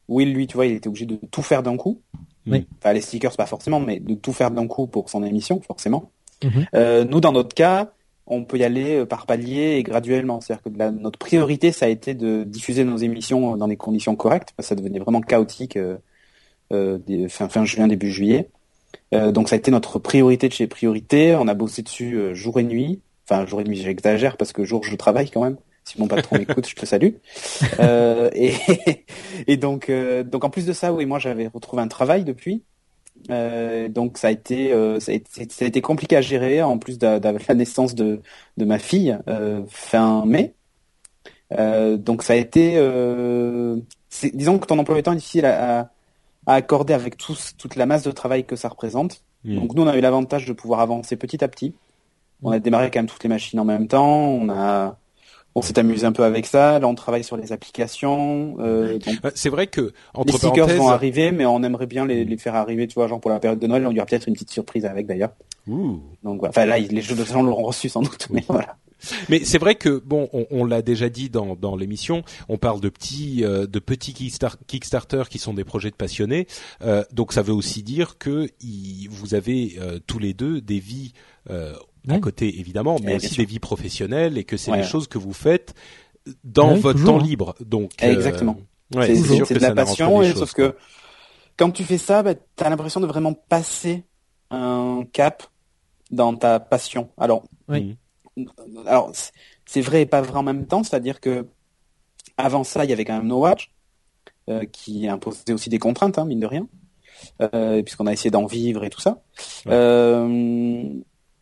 Will, 0.09 0.33
lui, 0.33 0.47
tu 0.47 0.55
vois, 0.55 0.67
il 0.67 0.73
était 0.73 0.89
obligé 0.89 1.07
de 1.07 1.19
tout 1.31 1.43
faire 1.43 1.63
d'un 1.63 1.77
coup. 1.77 2.01
Oui. 2.47 2.67
Enfin, 2.79 2.93
les 2.93 3.01
stickers, 3.01 3.35
pas 3.37 3.47
forcément, 3.47 3.81
mais 3.81 4.01
de 4.01 4.15
tout 4.15 4.33
faire 4.33 4.51
d'un 4.51 4.67
coup 4.67 4.87
pour 4.87 5.09
son 5.09 5.25
émission, 5.25 5.61
forcément. 5.63 6.11
Mhm. 6.43 6.67
Euh, 6.75 7.05
nous, 7.05 7.21
dans 7.21 7.33
notre 7.33 7.55
cas, 7.55 7.94
on 8.27 8.45
peut 8.45 8.59
y 8.59 8.65
aller 8.65 9.01
euh, 9.01 9.07
par 9.07 9.27
palier 9.27 9.77
et 9.77 9.83
graduellement. 9.83 10.41
C'est-à-dire 10.41 10.63
que 10.63 10.91
notre 11.01 11.19
priorité, 11.19 11.73
ça 11.73 11.87
a 11.87 11.89
été 11.89 12.15
de 12.15 12.45
diffuser 12.45 12.85
nos 12.85 12.97
émissions 12.97 13.57
dans 13.57 13.69
des 13.69 13.77
conditions 13.77 14.17
correctes, 14.17 14.51
ça 14.59 14.75
devenait 14.75 14.99
vraiment 14.99 15.21
chaotique 15.21 15.77
euh, 15.77 15.99
euh 16.73 17.29
fin, 17.29 17.65
juin, 17.65 17.87
début 17.87 18.11
juillet. 18.11 18.49
Euh, 19.13 19.33
donc 19.33 19.49
ça 19.49 19.57
a 19.57 19.59
été 19.59 19.71
notre 19.71 19.99
priorité 19.99 20.49
de 20.49 20.55
chez 20.55 20.67
priorité. 20.67 21.35
On 21.37 21.49
a 21.49 21.55
bossé 21.55 21.83
dessus 21.83 22.15
euh, 22.15 22.35
jour 22.35 22.59
et 22.59 22.65
nuit. 22.65 23.01
Enfin, 23.29 23.47
jour 23.47 23.61
et 23.61 23.65
nuit, 23.65 23.77
j'exagère, 23.77 24.37
parce 24.37 24.53
que 24.53 24.65
jour, 24.65 24.85
je 24.85 24.97
travaille 24.97 25.31
quand 25.31 25.43
même. 25.43 25.57
Si 25.85 26.01
mon 26.01 26.09
patron 26.09 26.37
écoute, 26.37 26.67
je 26.67 26.75
te 26.75 26.87
salue. 26.87 27.15
et, 28.35 28.55
et 29.47 29.57
donc, 29.57 29.91
donc 29.91 30.45
en 30.45 30.51
plus 30.51 30.65
de 30.65 30.73
ça, 30.73 30.93
oui, 30.93 31.05
moi 31.05 31.19
j'avais 31.19 31.47
retrouvé 31.47 31.83
un 31.83 31.89
travail 31.89 32.25
depuis. 32.25 32.63
Euh, 33.31 33.89
donc 33.89 34.19
ça 34.19 34.29
a 34.29 34.31
été 34.31 34.73
euh, 34.73 35.01
ça, 35.01 35.13
a 35.13 35.15
été, 35.15 35.49
ça 35.49 35.65
a 35.65 35.69
été 35.69 35.81
compliqué 35.81 36.17
à 36.17 36.21
gérer 36.21 36.63
en 36.63 36.79
plus 36.79 36.99
de, 36.99 37.07
la 37.07 37.55
naissance 37.55 37.95
de, 37.95 38.21
de 38.57 38.65
ma 38.65 38.79
fille 38.79 39.19
euh, 39.29 39.63
fin 39.69 40.25
mai. 40.27 40.55
Euh, 41.53 41.97
donc 41.97 42.23
ça 42.23 42.35
a 42.35 42.37
été 42.37 42.75
euh, 42.77 43.79
disons 44.35 44.59
que 44.59 44.67
ton 44.67 44.79
emploi 44.79 44.97
du 44.97 45.03
temps 45.03 45.13
est 45.13 45.17
difficile 45.17 45.47
à, 45.47 45.91
à, 46.47 46.55
accorder 46.55 46.95
avec 46.95 47.17
tous, 47.17 47.55
toute 47.57 47.77
la 47.77 47.87
masse 47.87 48.03
de 48.03 48.11
travail 48.11 48.45
que 48.45 48.57
ça 48.57 48.69
représente. 48.69 49.23
Mmh. 49.45 49.55
Donc 49.57 49.75
nous 49.75 49.83
on 49.83 49.87
a 49.87 49.97
eu 49.97 50.01
l'avantage 50.01 50.47
de 50.47 50.53
pouvoir 50.53 50.81
avancer 50.81 51.17
petit 51.17 51.43
à 51.43 51.49
petit. 51.49 51.75
On 52.43 52.51
a 52.51 52.59
démarré 52.59 52.91
quand 52.91 52.99
même 52.99 53.07
toutes 53.07 53.23
les 53.23 53.29
machines 53.29 53.59
en 53.59 53.65
même 53.65 53.89
temps. 53.89 54.19
On 54.19 54.51
a 54.51 54.99
on 55.55 55.63
s'est 55.63 55.79
amusé 55.79 56.07
un 56.07 56.13
peu 56.13 56.25
avec 56.25 56.47
ça. 56.47 56.79
Là, 56.79 56.87
on 56.87 56.95
travaille 56.95 57.25
sur 57.25 57.37
les 57.37 57.53
applications. 57.53 58.57
Euh, 58.59 58.99
c'est 59.35 59.49
vrai 59.49 59.67
que 59.67 59.93
entre 60.15 60.33
les 60.33 60.39
stickers 60.39 60.69
vont 60.69 60.89
arriver, 60.89 61.31
mais 61.31 61.47
on 61.47 61.63
aimerait 61.63 61.87
bien 61.87 62.07
les, 62.07 62.25
les, 62.25 62.37
faire 62.37 62.55
arriver, 62.55 62.87
tu 62.87 62.95
vois, 62.95 63.09
genre 63.09 63.21
pour 63.21 63.31
la 63.31 63.39
période 63.39 63.59
de 63.59 63.67
Noël. 63.67 63.87
On 63.87 63.93
y 63.93 63.99
aura 63.99 64.07
peut-être 64.07 64.29
une 64.29 64.35
petite 64.35 64.51
surprise 64.51 64.85
avec 64.85 65.07
d'ailleurs. 65.07 65.31
Donc 65.67 66.01
voilà. 66.23 66.49
Enfin 66.49 66.67
là, 66.67 66.79
les 66.79 67.03
jeux 67.03 67.17
de 67.17 67.25
salon 67.25 67.43
l'auront 67.45 67.65
reçu 67.65 67.89
sans 67.89 68.03
doute, 68.03 68.29
mais 68.31 68.45
voilà. 68.49 68.77
Mais 69.29 69.45
c'est 69.45 69.59
vrai 69.59 69.75
que 69.75 69.99
bon, 69.99 70.29
on, 70.33 70.47
on 70.51 70.65
l'a 70.65 70.83
déjà 70.83 71.09
dit 71.09 71.31
dans, 71.31 71.57
dans 71.57 71.77
l'émission, 71.77 72.23
on 72.49 72.59
parle 72.59 72.81
de 72.81 72.89
petits 72.89 73.45
euh, 73.45 73.67
de 73.67 73.79
petits 73.79 74.15
Kickstarter 74.67 75.25
qui 75.29 75.39
sont 75.39 75.55
des 75.55 75.65
projets 75.65 75.91
de 75.91 75.97
passionnés. 75.97 76.47
Euh, 76.83 77.05
donc 77.13 77.33
ça 77.33 77.43
veut 77.43 77.53
aussi 77.53 77.83
dire 77.83 78.19
que 78.19 78.49
y, 78.63 79.07
vous 79.09 79.35
avez 79.35 79.77
euh, 79.79 79.99
tous 80.07 80.19
les 80.19 80.35
deux 80.35 80.61
des 80.61 80.79
vies 80.79 81.13
euh, 82.09 82.15
à 82.15 82.19
côté 82.19 82.59
évidemment, 82.59 82.99
mais 83.03 83.17
aussi 83.17 83.37
des 83.37 83.45
vies 83.45 83.59
professionnelles 83.59 84.39
et 84.39 84.45
que 84.45 84.57
c'est 84.57 84.73
des 84.73 84.83
choses 84.83 85.09
que 85.09 85.19
vous 85.19 85.33
faites 85.33 85.75
dans 86.43 86.75
votre 86.75 87.05
temps 87.05 87.19
libre. 87.19 87.55
Donc 87.61 87.93
euh, 88.03 88.13
exactement. 88.13 88.59
c'est 88.93 89.55
de 89.55 89.59
la 89.59 89.75
passion, 89.75 90.23
et, 90.23 90.33
sauf 90.33 90.53
que 90.53 90.77
quand 91.57 91.71
tu 91.71 91.85
fais 91.85 91.99
ça, 91.99 92.23
bah, 92.23 92.35
tu 92.35 92.65
as 92.65 92.71
l'impression 92.71 93.01
de 93.01 93.07
vraiment 93.07 93.35
passer 93.35 94.05
un 94.51 95.05
cap 95.13 95.45
dans 96.11 96.35
ta 96.35 96.61
passion. 96.61 97.11
Alors, 97.17 97.45
oui. 97.69 97.97
alors 98.87 99.13
c'est 99.67 99.81
vrai 99.81 100.03
et 100.03 100.07
pas 100.07 100.21
vrai 100.21 100.39
en 100.39 100.43
même 100.43 100.67
temps, 100.67 100.83
c'est-à-dire 100.83 101.21
que 101.21 101.47
avant 102.37 102.65
ça, 102.65 102.85
il 102.85 102.91
y 102.91 102.93
avait 102.93 103.05
quand 103.05 103.17
même 103.17 103.27
No 103.27 103.41
Watch 103.41 103.71
euh, 104.51 104.65
qui 104.67 105.09
imposait 105.09 105.53
aussi 105.53 105.71
des 105.71 105.79
contraintes, 105.79 106.19
hein, 106.19 106.25
mine 106.25 106.41
de 106.41 106.47
rien, 106.47 106.67
euh, 107.41 107.83
puisqu'on 107.83 108.07
a 108.07 108.13
essayé 108.13 108.31
d'en 108.31 108.47
vivre 108.47 108.85
et 108.85 108.91
tout 108.91 109.01
ça. 109.01 109.23
Euh, 109.69 110.89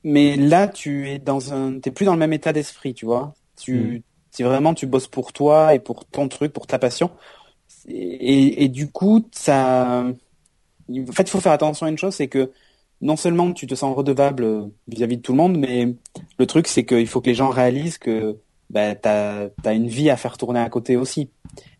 mais 0.05 0.37
là 0.37 0.69
tu 0.69 1.09
es 1.11 1.19
dans 1.19 1.53
un 1.53 1.79
t'es 1.79 1.91
plus 1.91 2.05
dans 2.05 2.12
le 2.12 2.19
même 2.19 2.33
état 2.33 2.53
d'esprit 2.53 2.95
tu 2.95 3.07
vois. 3.07 3.35
Tu 3.61 4.03
c'est 4.31 4.45
mm. 4.45 4.47
vraiment 4.47 4.74
tu 4.74 4.87
bosses 4.87 5.09
pour 5.09 5.33
toi 5.33 5.74
et 5.74 5.79
pour 5.79 6.05
ton 6.05 6.29
truc 6.29 6.53
pour 6.53 6.66
ta 6.66 6.79
passion. 6.79 7.11
Et, 7.89 8.65
et 8.65 8.69
du 8.69 8.91
coup 8.91 9.27
ça 9.33 10.05
en 10.89 11.12
fait 11.12 11.23
il 11.23 11.31
faut 11.31 11.41
faire 11.41 11.53
attention 11.53 11.87
à 11.87 11.89
une 11.89 11.99
chose 11.99 12.15
c'est 12.15 12.29
que 12.29 12.53
non 13.01 13.16
seulement 13.16 13.53
tu 13.53 13.66
te 13.66 13.74
sens 13.74 13.97
redevable 13.97 14.70
vis-à-vis 14.89 15.16
de 15.16 15.23
tout 15.23 15.33
le 15.33 15.39
monde 15.39 15.59
mais 15.59 15.95
le 16.39 16.47
truc 16.47 16.69
c'est 16.69 16.85
qu'il 16.85 17.07
faut 17.09 17.20
que 17.20 17.31
les 17.31 17.35
gens 17.35 17.49
réalisent 17.49 17.99
que 17.99 18.39
bah, 18.73 18.95
t'as 18.95 19.49
as 19.65 19.73
une 19.73 19.87
vie 19.87 20.11
à 20.11 20.16
faire 20.16 20.39
tourner 20.39 20.61
à 20.61 20.69
côté 20.70 20.97
aussi. 20.97 21.31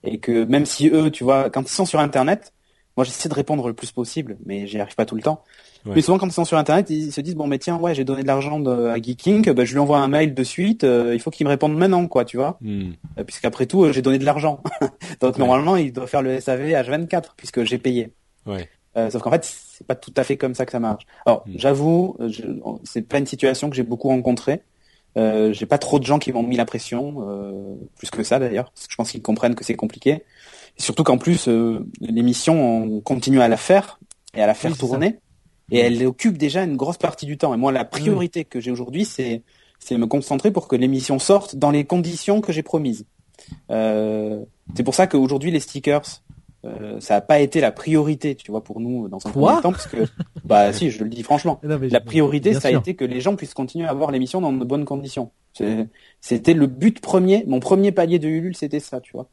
Et 0.05 0.19
que 0.19 0.45
même 0.45 0.67
si 0.67 0.89
eux 0.89 1.11
tu 1.11 1.25
vois 1.25 1.51
quand 1.51 1.63
ils 1.63 1.73
sont 1.73 1.87
sur 1.87 2.01
internet 2.01 2.53
moi 2.97 3.05
j'essaie 3.05 3.29
de 3.29 3.35
répondre 3.35 3.67
le 3.69 3.75
plus 3.75 3.93
possible 3.93 4.37
mais 4.45 4.67
j'y 4.67 4.81
arrive 4.81 4.95
pas 4.95 5.07
tout 5.07 5.17
le 5.17 5.23
temps 5.23 5.45
mais 5.85 6.01
souvent, 6.01 6.19
quand 6.19 6.27
ils 6.27 6.33
sont 6.33 6.45
sur 6.45 6.57
Internet, 6.59 6.91
ils 6.91 7.13
se 7.13 7.21
disent 7.21 7.35
bon, 7.35 7.47
mais 7.47 7.59
tiens, 7.59 7.77
ouais, 7.77 7.95
j'ai 7.95 8.05
donné 8.05 8.23
de 8.23 8.27
l'argent 8.27 8.65
à 8.65 8.97
Geeking, 9.01 9.53
bah, 9.53 9.65
je 9.65 9.73
lui 9.73 9.81
envoie 9.81 9.99
un 9.99 10.09
mail 10.09 10.35
de 10.35 10.45
suite. 10.45 10.85
Euh, 10.85 11.15
il 11.15 11.21
faut 11.21 11.31
qu'il 11.31 11.45
me 11.47 11.51
réponde 11.51 11.77
maintenant, 11.77 12.07
quoi, 12.07 12.25
tu 12.25 12.37
vois 12.37 12.59
hmm. 12.61 12.93
Euh, 13.19 13.25
puisqu'après 13.25 13.67
tout, 13.67 13.85
euh, 13.85 13.93
j'ai 13.93 14.03
donné 14.03 14.19
de 14.19 14.25
l'argent. 14.25 14.63
Donc 15.21 15.39
normalement, 15.39 15.77
il 15.77 15.93
doit 15.93 16.07
faire 16.07 16.23
le 16.23 16.41
SAV 16.41 16.69
H24 16.69 17.31
puisque 17.37 17.65
j'ai 17.65 17.79
payé. 17.79 18.13
Ouais. 18.47 18.69
sauf 19.11 19.23
qu'en 19.23 19.31
fait, 19.31 19.45
c'est 19.45 19.87
pas 19.87 19.95
tout 19.95 20.13
à 20.17 20.25
fait 20.25 20.37
comme 20.37 20.55
ça 20.55 20.67
que 20.67 20.73
ça 20.73 20.81
marche. 20.81 21.05
Alors, 21.27 21.45
hmm. 21.47 21.53
j'avoue, 21.57 22.17
c'est 22.85 23.03
pas 23.03 23.19
une 23.19 23.27
situation 23.27 23.69
que 23.71 23.77
j'ai 23.77 23.83
beaucoup 23.83 24.09
rencontrée. 24.09 24.63
Euh, 25.19 25.53
j'ai 25.53 25.67
pas 25.67 25.79
trop 25.79 25.99
de 25.99 26.05
gens 26.05 26.19
qui 26.19 26.33
m'ont 26.33 26.43
mis 26.43 26.57
la 26.57 26.65
pression, 26.65 27.17
euh, 27.29 27.75
plus 27.99 28.11
que 28.11 28.23
ça 28.23 28.39
d'ailleurs, 28.39 28.71
parce 28.71 28.87
que 28.87 28.93
je 28.93 28.97
pense 28.97 29.11
qu'ils 29.11 29.23
comprennent 29.23 29.55
que 29.55 29.65
c'est 29.65 29.75
compliqué. 29.75 30.25
Et 30.79 30.83
surtout 30.83 31.05
qu'en 31.05 31.19
plus, 31.19 31.49
euh, 31.49 31.87
l'émission, 32.01 32.85
on 32.85 33.01
continue 33.01 33.41
à 33.41 33.49
la 33.49 33.57
faire 33.57 33.99
et 34.35 34.43
à 34.43 34.47
la 34.47 34.55
faire 34.55 34.73
Oui, 34.73 34.79
tourner. 34.79 35.19
Et 35.71 35.79
elle 35.79 36.05
occupe 36.07 36.37
déjà 36.37 36.65
une 36.65 36.77
grosse 36.77 36.99
partie 36.99 37.27
du 37.27 37.39
temps. 37.39 37.55
Et 37.55 37.57
moi, 37.57 37.73
la 37.73 37.85
priorité 37.85 38.45
que 38.45 38.61
j'ai 38.61 38.71
aujourd'hui, 38.71 39.05
c'est 39.05 39.43
c'est 39.79 39.99
me 39.99 40.07
concentrer 40.07 40.53
pour 40.53 40.69
que 40.69 40.77
l'émission 40.77 41.19
sorte 41.19 41.57
dans 41.57 41.73
les 41.73 41.85
conditions 41.85 42.41
que 42.41 42.53
j'ai 42.53 42.63
promises. 42.63 43.05
Euh, 43.71 44.45
c'est 44.77 44.85
pour 44.85 44.95
ça 44.95 45.09
qu'aujourd'hui, 45.09 45.51
les 45.51 45.59
stickers, 45.59 46.23
euh, 46.65 47.01
ça 47.01 47.15
n'a 47.15 47.21
pas 47.21 47.41
été 47.41 47.61
la 47.61 47.73
priorité, 47.73 48.37
tu 48.37 48.53
vois, 48.53 48.63
pour 48.63 48.79
nous 48.79 49.09
dans 49.09 49.19
un 49.27 49.31
premier 49.31 49.61
temps, 49.61 49.73
parce 49.73 49.89
que 49.89 50.07
bah 50.45 50.73
si, 50.73 50.91
je 50.91 51.03
le 51.03 51.11
dis 51.11 51.25
franchement. 51.25 51.59
Non, 51.65 51.81
La 51.91 52.01
priorité, 52.01 52.55
ça 52.55 52.69
a 52.69 52.71
sûr. 52.71 52.81
été 52.81 52.95
que 52.95 53.05
les 53.05 53.21
gens 53.21 53.35
puissent 53.35 53.55
continuer 53.55 53.89
à 53.89 53.93
voir 53.93 54.13
l'émission 54.13 54.41
dans 54.41 54.53
de 54.53 54.65
bonnes 54.65 54.85
conditions. 54.85 55.33
C'était 56.21 56.55
le 56.55 56.67
but 56.67 57.01
premier. 57.01 57.45
Mon 57.47 57.59
premier 57.59 57.91
palier 57.91 58.21
de 58.21 58.29
Ulule, 58.29 58.57
c'était 58.57 58.81
ça, 58.81 59.01
tu 59.01 59.13
vois. 59.13 59.29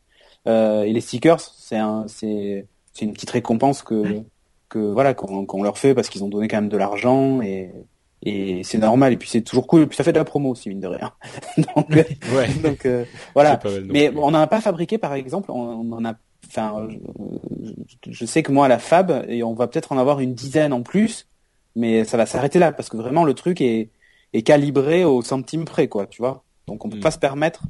Euh, 0.48 0.84
et 0.84 0.94
les 0.94 1.02
stickers, 1.02 1.40
c'est 1.40 1.78
un, 1.78 2.06
c'est, 2.08 2.66
c'est 2.94 3.06
une 3.06 3.14
petite 3.14 3.30
récompense 3.30 3.84
que, 3.84 4.22
que 4.70 4.80
voilà, 4.80 5.14
qu'on 5.14 5.46
qu'on 5.46 5.64
leur 5.64 5.78
fait 5.78 5.94
parce 5.94 6.10
qu'ils 6.10 6.24
ont 6.24 6.30
donné 6.30 6.48
quand 6.48 6.58
même 6.58 6.70
de 6.70 6.78
l'argent 6.78 7.42
et, 7.42 7.72
et 8.24 8.64
c'est 8.64 8.78
normal. 8.78 9.14
Et 9.14 9.18
puis 9.18 9.30
c'est 9.30 9.42
toujours 9.42 9.68
cool. 9.68 9.82
Et 9.84 9.88
puis 9.88 9.96
ça 9.98 10.04
fait 10.04 10.14
de 10.14 10.18
la 10.18 10.26
promo 10.26 10.50
aussi, 10.50 10.70
mine 10.70 10.80
de 10.80 10.88
rien. 10.88 11.12
donc, 11.58 11.90
Ouais. 11.90 12.08
donc 12.64 12.86
euh, 12.86 13.06
voilà. 13.34 13.60
Mal 13.64 13.86
Mais 13.90 14.12
on 14.16 14.32
n'en 14.32 14.40
a 14.42 14.48
pas 14.48 14.62
fabriqué, 14.62 14.98
par 14.98 15.14
exemple. 15.14 15.52
On, 15.52 15.60
on 15.60 15.92
en 15.92 16.06
a. 16.06 16.14
Enfin, 16.48 16.88
je, 16.90 18.12
je 18.12 18.26
sais 18.26 18.42
que 18.42 18.52
moi, 18.52 18.66
à 18.66 18.70
la 18.70 18.80
Fab, 18.80 19.26
et 19.28 19.44
on 19.44 19.54
va 19.54 19.68
peut-être 19.68 19.92
en 19.92 19.98
avoir 20.00 20.20
une 20.20 20.34
dizaine 20.34 20.74
en 20.74 20.82
plus, 20.82 21.28
mais 21.76 22.06
ça 22.06 22.18
va 22.18 22.26
s'arrêter 22.26 22.58
là 22.58 22.72
parce 22.72 22.90
que 22.90 22.98
vraiment 22.98 23.24
le 23.24 23.36
truc 23.36 23.62
est, 23.62 23.90
est 24.34 24.42
calibré 24.42 25.04
au 25.06 25.22
centime 25.22 25.66
près, 25.66 25.88
quoi. 25.88 26.08
Tu 26.08 26.22
vois. 26.22 26.44
Donc 26.68 26.86
on 26.86 26.90
peut 26.90 26.98
Mm. 26.98 27.02
pas 27.02 27.12
se 27.12 27.20
permettre 27.20 27.64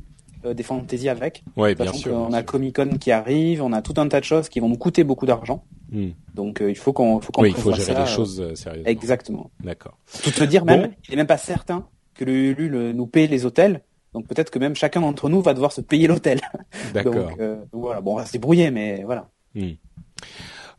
euh, 0.45 0.53
des 0.53 0.63
fantaisies 0.63 1.09
avec. 1.09 1.43
Ouais, 1.57 1.75
bien 1.75 1.93
sûr. 1.93 2.27
bien 2.27 2.37
a. 2.37 2.43
Comic 2.43 2.75
Con 2.75 2.97
qui 2.99 3.11
arrive, 3.11 3.61
on 3.61 3.73
a 3.73 3.81
tout 3.81 3.93
un 3.97 4.07
tas 4.07 4.19
de 4.19 4.25
choses 4.25 4.49
qui 4.49 4.59
vont 4.59 4.69
nous 4.69 4.77
coûter 4.77 5.03
beaucoup 5.03 5.25
d'argent. 5.25 5.63
Hmm. 5.91 6.09
Donc 6.33 6.61
euh, 6.61 6.69
il 6.69 6.77
faut 6.77 6.93
qu'on 6.93 7.19
faut 7.19 7.31
qu'on 7.31 7.41
Oui, 7.41 7.53
il 7.55 7.61
faut 7.61 7.73
gérer 7.73 7.93
ça, 7.93 7.93
les 7.93 7.99
euh, 7.99 8.05
choses 8.05 8.39
euh, 8.39 8.55
sérieusement. 8.55 8.89
Exactement. 8.89 9.51
D'accord. 9.63 9.97
Tout 10.23 10.31
te 10.31 10.43
dire 10.43 10.65
Bon. 10.65 10.77
même, 10.77 10.91
il 11.07 11.13
est 11.13 11.17
même 11.17 11.27
pas 11.27 11.37
certain 11.37 11.85
que 12.13 12.25
le 12.25 12.33
Ulule 12.33 12.91
nous 12.95 13.07
paye 13.07 13.27
les 13.27 13.45
hôtels. 13.45 13.81
Donc 14.13 14.27
peut-être 14.27 14.49
que 14.49 14.59
même 14.59 14.75
chacun 14.75 15.01
d'entre 15.01 15.29
nous 15.29 15.41
va 15.41 15.53
devoir 15.53 15.71
se 15.71 15.81
payer 15.81 16.07
l'hôtel. 16.07 16.41
D'accord. 16.93 17.13
Donc 17.13 17.39
euh, 17.39 17.57
voilà, 17.71 18.01
bon, 18.01 18.13
on 18.13 18.17
va 18.17 18.25
se 18.25 18.31
débrouiller, 18.31 18.71
mais 18.71 19.03
voilà. 19.03 19.29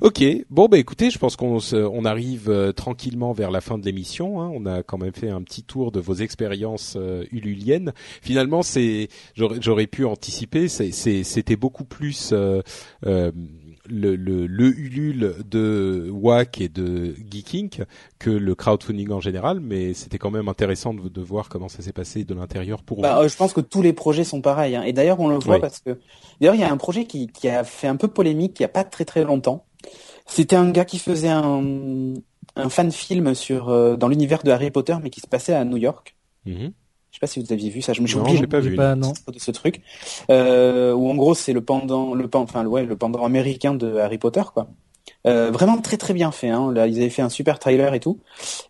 Ok, 0.01 0.25
bon 0.49 0.67
bah 0.67 0.79
écoutez, 0.79 1.11
je 1.11 1.19
pense 1.19 1.37
qu'on 1.37 1.61
se- 1.61 1.77
on 1.77 2.07
arrive 2.07 2.49
euh, 2.49 2.73
tranquillement 2.73 3.33
vers 3.35 3.51
la 3.51 3.61
fin 3.61 3.77
de 3.77 3.85
l'émission. 3.85 4.41
hein. 4.41 4.51
On 4.55 4.65
a 4.65 4.83
quand 4.83 4.97
même 4.97 5.13
fait 5.13 5.29
un 5.29 5.43
petit 5.43 5.63
tour 5.63 5.93
de 5.93 6.01
vos 6.01 6.15
expériences 6.15 6.95
euh, 6.99 7.25
ululiennes. 7.33 7.93
Finalement, 8.23 8.63
c'est 8.63 9.09
j'aurais 9.35 9.59
j'aurais 9.61 9.87
pu 9.87 10.07
anticiper. 10.07 10.69
c'est- 10.69 10.93
c'est- 10.93 11.23
C'était 11.23 11.57
beaucoup 11.57 11.85
plus 11.85 12.31
euh, 12.33 12.63
euh, 13.05 13.31
le, 13.91 14.17
le, 14.17 14.47
le 14.47 14.79
Ulule 14.79 15.35
de 15.49 16.09
WAC 16.11 16.61
et 16.63 16.69
de 16.71 17.15
Geeking 17.31 17.85
que 18.19 18.31
le 18.31 18.55
crowdfunding 18.55 19.11
en 19.11 19.21
général, 19.21 19.61
mais 19.61 19.93
c'était 19.95 20.17
quand 20.19 20.31
même 20.31 20.49
intéressant 20.49 20.95
de, 20.95 21.09
de 21.11 21.21
voir 21.21 21.49
comment 21.51 21.69
ça 21.69 21.83
s'est 21.83 21.93
passé 21.93 22.25
de 22.25 22.33
l'intérieur 22.35 22.83
pour 22.83 23.03
Bah, 23.03 23.21
vous. 23.23 23.29
je 23.29 23.37
pense 23.37 23.53
que 23.53 23.61
tous 23.61 23.83
les 23.83 23.93
projets 23.93 24.25
sont 24.25 24.41
pareils. 24.41 24.77
hein. 24.77 24.83
Et 24.85 24.93
d'ailleurs, 24.95 25.21
on 25.21 25.29
le 25.29 25.37
voit 25.39 25.57
Oui. 25.57 25.61
parce 25.61 25.81
que 25.81 25.99
d'ailleurs, 26.41 26.55
il 26.55 26.61
y 26.61 26.65
a 26.65 26.73
un 26.73 26.77
projet 26.79 27.05
qui, 27.05 27.27
qui 27.27 27.49
a 27.51 27.65
fait 27.65 27.87
un 27.89 27.97
peu 27.97 28.09
polémique 28.09 28.61
il 28.61 28.63
y 28.63 28.67
a 28.67 28.69
pas 28.69 28.85
très 28.85 29.05
très 29.05 29.25
longtemps. 29.25 29.67
C'était 30.31 30.57
un 30.57 30.71
gars 30.71 30.85
qui 30.87 30.99
faisait 30.99 31.29
un, 31.29 31.63
un 32.57 32.69
fan 32.71 32.91
film 32.93 33.35
sur 33.35 33.69
euh, 33.69 33.97
dans 33.97 34.09
l'univers 34.09 34.43
de 34.43 34.51
Harry 34.51 34.71
Potter, 34.71 34.97
mais 35.03 35.11
qui 35.11 35.21
se 35.21 35.27
passait 35.27 35.55
à 35.55 35.65
New 35.65 35.77
York. 35.77 36.17
Mhm. 36.47 36.73
Je 37.11 37.17
sais 37.17 37.21
pas 37.21 37.27
si 37.27 37.41
vous 37.41 37.53
aviez 37.53 37.71
vu 37.71 37.83
ça. 37.83 37.93
Je 37.93 38.01
me 38.03 38.07
suis 38.07 38.17
Non, 38.17 38.23
oublié 38.23 38.47
pas 38.47 38.61
vu. 38.61 38.77
Pas, 38.77 38.95
non. 38.95 39.13
de 39.33 39.39
ce 39.39 39.51
truc. 39.51 39.81
Euh, 40.31 40.93
où 40.95 41.11
en 41.11 41.15
gros 41.17 41.35
c'est 41.35 41.53
le 41.53 41.61
pendant, 41.61 42.15
le 42.15 42.29
pen- 42.29 42.43
enfin 42.43 42.65
ouais, 42.65 42.85
le 42.87 42.97
pendant 42.97 43.25
américain 43.25 43.75
de 43.75 43.97
Harry 43.97 44.19
Potter 44.19 44.43
quoi. 44.55 44.69
Euh, 45.27 45.51
vraiment 45.51 45.79
très 45.79 45.97
très 45.97 46.15
bien 46.15 46.31
fait. 46.31 46.49
Hein. 46.51 46.73
Là, 46.73 46.87
ils 46.87 46.99
avaient 46.99 47.11
fait 47.11 47.23
un 47.23 47.29
super 47.29 47.59
trailer 47.59 47.95
et 47.95 48.01
tout. 48.01 48.21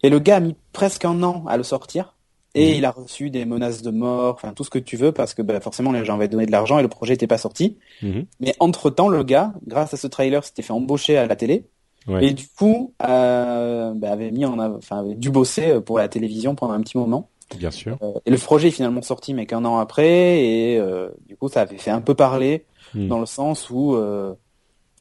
Et 0.02 0.08
le 0.08 0.18
gars 0.18 0.36
a 0.36 0.40
mis 0.40 0.56
presque 0.72 1.04
un 1.04 1.22
an 1.22 1.44
à 1.48 1.56
le 1.58 1.62
sortir. 1.62 2.16
Et 2.54 2.70
Mhm. 2.72 2.78
il 2.78 2.84
a 2.84 2.90
reçu 2.90 3.30
des 3.30 3.44
menaces 3.44 3.82
de 3.82 3.90
mort, 3.90 4.34
enfin 4.34 4.52
tout 4.54 4.64
ce 4.64 4.70
que 4.70 4.78
tu 4.80 4.96
veux, 4.96 5.12
parce 5.12 5.34
que 5.34 5.42
bah, 5.42 5.60
forcément 5.60 5.92
les 5.92 6.04
gens 6.04 6.14
avaient 6.16 6.26
donné 6.28 6.46
de 6.46 6.50
l'argent 6.50 6.78
et 6.78 6.82
le 6.82 6.88
projet 6.88 7.12
n'était 7.14 7.26
pas 7.28 7.38
sorti. 7.38 7.78
Mhm. 8.02 8.26
Mais 8.40 8.54
entre 8.58 8.90
temps, 8.90 9.08
le 9.08 9.22
gars, 9.22 9.52
grâce 9.66 9.94
à 9.94 9.96
ce 9.96 10.06
trailer, 10.08 10.42
s'était 10.44 10.62
fait 10.62 10.72
embaucher 10.72 11.16
à 11.16 11.26
la 11.26 11.36
télé. 11.36 11.64
Ouais. 12.08 12.26
Et 12.26 12.32
du 12.32 12.48
coup, 12.48 12.92
euh, 13.06 13.92
bah, 13.94 14.10
avait 14.10 14.30
mis 14.32 14.44
en, 14.46 14.58
enfin 14.76 15.00
avait 15.00 15.14
dû 15.14 15.30
bosser 15.30 15.80
pour 15.80 15.98
la 15.98 16.08
télévision 16.08 16.54
pendant 16.56 16.72
un 16.72 16.80
petit 16.80 16.96
moment. 16.98 17.28
Bien 17.58 17.70
sûr. 17.70 17.98
Euh, 18.02 18.12
et 18.26 18.30
le 18.30 18.38
projet 18.38 18.68
est 18.68 18.72
finalement 18.72 19.02
sorti, 19.02 19.34
mais 19.34 19.44
qu'un 19.46 19.64
an 19.64 19.78
après, 19.78 20.42
et 20.44 20.78
euh, 20.78 21.08
du 21.28 21.36
coup, 21.36 21.48
ça 21.48 21.60
avait 21.62 21.78
fait 21.78 21.90
un 21.90 22.00
peu 22.00 22.14
parler 22.14 22.64
Mm. 22.94 23.06
dans 23.08 23.20
le 23.20 23.26
sens 23.26 23.70
où, 23.70 23.94
euh, 23.94 24.34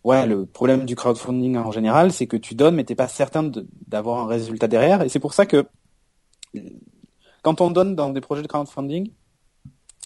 ouais, 0.04 0.28
le 0.28 0.46
problème 0.46 0.86
du 0.86 0.96
crowdfunding 0.96 1.58
en 1.58 1.72
général, 1.72 2.12
c'est 2.12 2.28
que 2.28 2.38
tu 2.38 2.54
donnes, 2.54 2.76
mais 2.76 2.84
t'es 2.84 2.94
pas 2.96 3.08
certain 3.08 3.50
d'avoir 3.88 4.20
un 4.20 4.28
résultat 4.28 4.68
derrière. 4.68 5.02
Et 5.02 5.10
c'est 5.10 5.20
pour 5.20 5.34
ça 5.34 5.48
que 5.48 5.66
quand 7.50 7.62
on 7.62 7.72
donne 7.72 7.96
dans 7.96 8.10
des 8.10 8.22
projets 8.22 8.42
de 8.42 8.48
crowdfunding, 8.48 9.12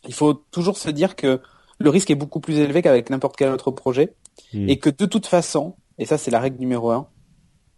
il 0.07 0.13
faut 0.13 0.33
toujours 0.33 0.77
se 0.77 0.89
dire 0.89 1.15
que 1.15 1.41
le 1.79 1.89
risque 1.89 2.09
est 2.09 2.15
beaucoup 2.15 2.39
plus 2.39 2.59
élevé 2.59 2.81
qu'avec 2.81 3.09
n'importe 3.09 3.35
quel 3.35 3.51
autre 3.51 3.71
projet, 3.71 4.15
Mm. 4.53 4.69
et 4.69 4.77
que 4.77 4.89
de 4.89 5.05
toute 5.05 5.25
façon, 5.25 5.75
et 5.97 6.05
ça 6.05 6.17
c'est 6.17 6.31
la 6.31 6.39
règle 6.39 6.59
numéro 6.59 6.91
un, 6.91 7.07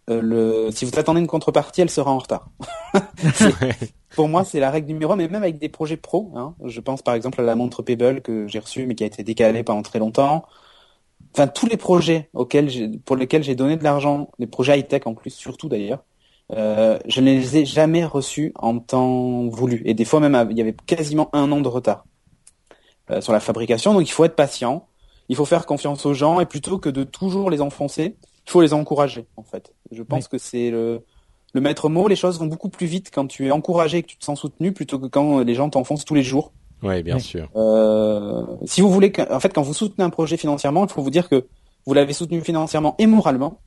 euh, 0.08 0.20
le, 0.22 0.70
si 0.70 0.84
vous 0.84 0.98
attendez 0.98 1.20
une 1.20 1.26
contrepartie, 1.26 1.80
elle 1.80 1.90
sera 1.90 2.12
en 2.12 2.18
retard. 2.18 2.50
Pour 4.14 4.28
moi, 4.28 4.44
c'est 4.44 4.60
la 4.60 4.70
règle 4.70 4.86
numéro 4.86 5.12
un, 5.12 5.16
mais 5.16 5.28
même 5.28 5.42
avec 5.42 5.58
des 5.58 5.68
projets 5.68 5.96
pro. 5.96 6.32
Hein, 6.36 6.54
je 6.64 6.80
pense 6.80 7.02
par 7.02 7.14
exemple 7.14 7.40
à 7.40 7.44
la 7.44 7.56
montre 7.56 7.82
Pebble 7.82 8.22
que 8.22 8.46
j'ai 8.46 8.60
reçue, 8.60 8.86
mais 8.86 8.94
qui 8.94 9.02
a 9.02 9.06
été 9.06 9.24
décalée 9.24 9.64
pendant 9.64 9.82
très 9.82 9.98
longtemps. 9.98 10.44
Enfin, 11.34 11.48
tous 11.48 11.66
les 11.66 11.76
projets 11.76 12.30
auxquels 12.34 13.00
pour 13.04 13.16
lesquels 13.16 13.42
j'ai 13.42 13.56
donné 13.56 13.76
de 13.76 13.84
l'argent, 13.84 14.30
les 14.38 14.46
projets 14.46 14.78
high-tech 14.78 15.02
en 15.06 15.14
plus, 15.14 15.30
surtout 15.30 15.68
d'ailleurs, 15.68 16.04
euh, 16.52 16.98
je 17.06 17.20
ne 17.20 17.26
les 17.26 17.56
ai 17.58 17.64
jamais 17.64 18.04
reçus 18.04 18.52
en 18.56 18.78
temps 18.78 19.46
voulu. 19.48 19.82
Et 19.84 19.94
des 19.94 20.04
fois 20.04 20.20
même, 20.20 20.48
il 20.50 20.56
y 20.58 20.60
avait 20.60 20.76
quasiment 20.86 21.28
un 21.32 21.50
an 21.52 21.60
de 21.60 21.68
retard 21.68 22.04
euh, 23.10 23.20
sur 23.20 23.32
la 23.32 23.40
fabrication. 23.40 23.92
Donc 23.94 24.08
il 24.08 24.12
faut 24.12 24.24
être 24.24 24.36
patient, 24.36 24.86
il 25.28 25.36
faut 25.36 25.44
faire 25.44 25.66
confiance 25.66 26.06
aux 26.06 26.14
gens, 26.14 26.38
et 26.40 26.46
plutôt 26.46 26.78
que 26.78 26.88
de 26.88 27.04
toujours 27.04 27.50
les 27.50 27.60
enfoncer, 27.60 28.16
il 28.46 28.50
faut 28.50 28.60
les 28.62 28.72
encourager, 28.72 29.26
en 29.36 29.42
fait. 29.42 29.72
Je 29.90 30.02
pense 30.04 30.28
que 30.28 30.38
c'est 30.38 30.70
le, 30.70 31.02
le 31.52 31.60
maître 31.60 31.88
mot. 31.88 32.06
Les 32.06 32.14
choses 32.14 32.38
vont 32.38 32.46
beaucoup 32.46 32.68
plus 32.68 32.86
vite 32.86 33.10
quand 33.12 33.26
tu 33.26 33.46
es 33.46 33.50
encouragé 33.50 33.98
et 33.98 34.02
que 34.02 34.08
tu 34.08 34.18
te 34.18 34.24
sens 34.24 34.40
soutenu 34.40 34.72
plutôt 34.72 35.00
que 35.00 35.06
quand 35.06 35.40
les 35.40 35.54
gens 35.54 35.68
t'enfoncent 35.68 36.04
tous 36.04 36.14
les 36.14 36.22
jours. 36.22 36.52
Ouais, 36.82 37.02
bien 37.02 37.16
Oui. 37.16 37.22
sûr. 37.22 37.48
Euh, 37.56 38.44
si 38.66 38.82
vous 38.82 38.90
voulez, 38.90 39.10
que, 39.10 39.22
en 39.32 39.40
fait, 39.40 39.52
quand 39.52 39.62
vous 39.62 39.74
soutenez 39.74 40.04
un 40.04 40.10
projet 40.10 40.36
financièrement, 40.36 40.84
il 40.84 40.92
faut 40.92 41.02
vous 41.02 41.10
dire 41.10 41.28
que 41.28 41.46
vous 41.86 41.94
l'avez 41.94 42.12
soutenu 42.12 42.40
financièrement 42.42 42.94
et 42.98 43.06
moralement, 43.06 43.60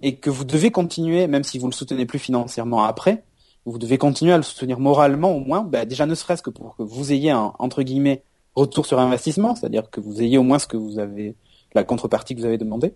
et 0.00 0.16
que 0.16 0.30
vous 0.30 0.44
devez 0.44 0.70
continuer, 0.70 1.26
même 1.26 1.44
si 1.44 1.58
vous 1.58 1.66
le 1.66 1.72
soutenez 1.72 2.06
plus 2.06 2.18
financièrement 2.18 2.84
après, 2.84 3.24
vous 3.66 3.78
devez 3.78 3.98
continuer 3.98 4.32
à 4.32 4.36
le 4.36 4.42
soutenir 4.42 4.80
moralement 4.80 5.32
au 5.36 5.40
moins, 5.40 5.62
bah, 5.62 5.84
déjà 5.84 6.06
ne 6.06 6.14
serait-ce 6.14 6.42
que 6.42 6.50
pour 6.50 6.76
que 6.76 6.82
vous 6.82 7.12
ayez 7.12 7.30
un 7.30 7.52
entre 7.58 7.82
guillemets 7.82 8.22
retour 8.54 8.86
sur 8.86 8.98
investissement, 8.98 9.54
c'est-à-dire 9.54 9.90
que 9.90 10.00
vous 10.00 10.22
ayez 10.22 10.38
au 10.38 10.42
moins 10.42 10.58
ce 10.58 10.66
que 10.66 10.76
vous 10.76 10.98
avez, 10.98 11.36
la 11.74 11.84
contrepartie 11.84 12.34
que 12.34 12.40
vous 12.40 12.46
avez 12.46 12.58
demandé. 12.58 12.94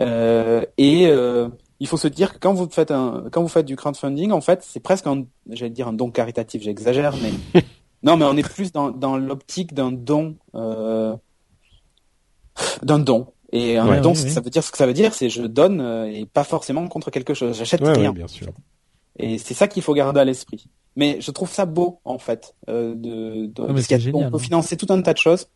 Euh, 0.00 0.64
et 0.76 1.06
euh, 1.06 1.48
il 1.80 1.86
faut 1.86 1.96
se 1.96 2.08
dire 2.08 2.34
que 2.34 2.38
quand 2.38 2.54
vous 2.54 2.68
faites 2.70 2.90
un, 2.90 3.24
quand 3.32 3.42
vous 3.42 3.48
faites 3.48 3.66
du 3.66 3.76
crowdfunding, 3.76 4.30
en 4.30 4.40
fait, 4.40 4.62
c'est 4.62 4.80
presque 4.80 5.06
un, 5.06 5.24
j'allais 5.50 5.70
dire 5.70 5.88
un 5.88 5.92
don 5.92 6.10
caritatif, 6.10 6.62
j'exagère, 6.62 7.14
mais 7.22 7.62
non, 8.02 8.16
mais 8.16 8.24
on 8.24 8.36
est 8.36 8.48
plus 8.48 8.72
dans, 8.72 8.90
dans 8.90 9.16
l'optique 9.16 9.74
d'un 9.74 9.90
don, 9.90 10.36
euh, 10.54 11.16
d'un 12.82 12.98
don. 12.98 13.28
Et 13.52 13.78
un 13.78 13.88
Ouais, 13.88 14.00
don, 14.00 14.12
oui, 14.12 14.20
oui. 14.24 14.30
ça 14.30 14.40
veut 14.40 14.50
dire 14.50 14.62
ce 14.62 14.70
que 14.70 14.76
ça 14.78 14.86
veut 14.86 14.92
dire, 14.92 15.14
c'est 15.14 15.28
je 15.30 15.42
donne 15.42 15.80
euh, 15.80 16.04
et 16.12 16.26
pas 16.26 16.44
forcément 16.44 16.86
contre 16.88 17.10
quelque 17.10 17.32
chose. 17.34 17.56
J'achète 17.56 17.80
Ouais, 17.80 17.92
rien. 17.92 18.10
ouais, 18.10 18.14
bien 18.14 18.28
sûr. 18.28 18.48
Et 19.18 19.38
c'est 19.38 19.54
ça 19.54 19.68
qu'il 19.68 19.82
faut 19.82 19.94
garder 19.94 20.20
à 20.20 20.24
l'esprit. 20.24 20.68
Mais 20.96 21.18
je 21.20 21.30
trouve 21.30 21.50
ça 21.50 21.64
beau, 21.64 22.00
en 22.04 22.18
fait, 22.18 22.54
euh, 22.68 22.94
de, 22.94 23.46
de 23.46 23.52
parce 23.66 23.80
c'est 23.80 23.86
qu'il 23.86 23.96
y 23.96 24.00
a- 24.00 24.02
génial, 24.04 24.26
on 24.26 24.30
peut 24.30 24.36
hein. 24.36 24.40
financer 24.40 24.76
tout 24.76 24.86
un 24.90 25.00
tas 25.00 25.12
de 25.12 25.18
choses. 25.18 25.46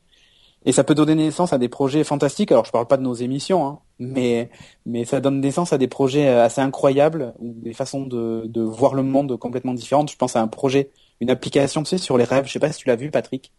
Et 0.65 0.71
ça 0.71 0.85
peut 0.85 0.95
donner 0.95 1.17
naissance 1.17 1.53
à 1.53 1.59
des 1.59 1.69
projets 1.69 2.05
fantastiques. 2.05 2.53
Alors, 2.53 2.65
je 2.65 2.71
parle 2.71 2.87
pas 2.87 2.97
de 2.97 3.03
nos 3.03 3.15
émissions, 3.15 3.67
hein, 3.67 3.81
mais 3.99 4.49
mais 4.87 5.05
ça 5.05 5.21
donne 5.21 5.41
naissance 5.41 5.73
à 5.73 5.79
des 5.79 5.89
projets 5.89 6.29
euh, 6.29 6.45
assez 6.45 6.61
incroyables, 6.61 7.35
ou 7.41 7.53
des 7.63 7.73
façons 7.73 8.07
de, 8.07 8.45
de 8.47 8.63
voir 8.63 8.95
le 8.95 9.03
monde 9.03 9.37
complètement 9.37 9.75
différentes. 9.75 10.11
Je 10.13 10.17
pense 10.17 10.37
à 10.37 10.41
un 10.41 10.47
projet, 10.47 10.91
une 11.21 11.31
application, 11.31 11.83
tu 11.83 11.91
sais, 11.91 11.99
sur 11.99 12.17
les 12.17 12.23
rêves. 12.25 12.47
Je 12.47 12.53
sais 12.53 12.61
pas 12.61 12.71
si 12.71 12.79
tu 12.79 12.89
l'as 12.89 12.95
vu, 12.97 13.11
Patrick, 13.11 13.51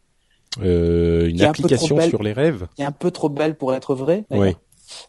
Euh, 0.61 1.27
une 1.29 1.41
un 1.41 1.49
application 1.49 1.99
sur 2.01 2.23
les 2.23 2.33
rêves. 2.33 2.67
qui 2.75 2.81
est 2.81 2.85
un 2.85 2.91
peu 2.91 3.11
trop 3.11 3.29
belle 3.29 3.55
pour 3.55 3.73
être 3.73 3.95
vraie. 3.95 4.25
Oui. 4.29 4.55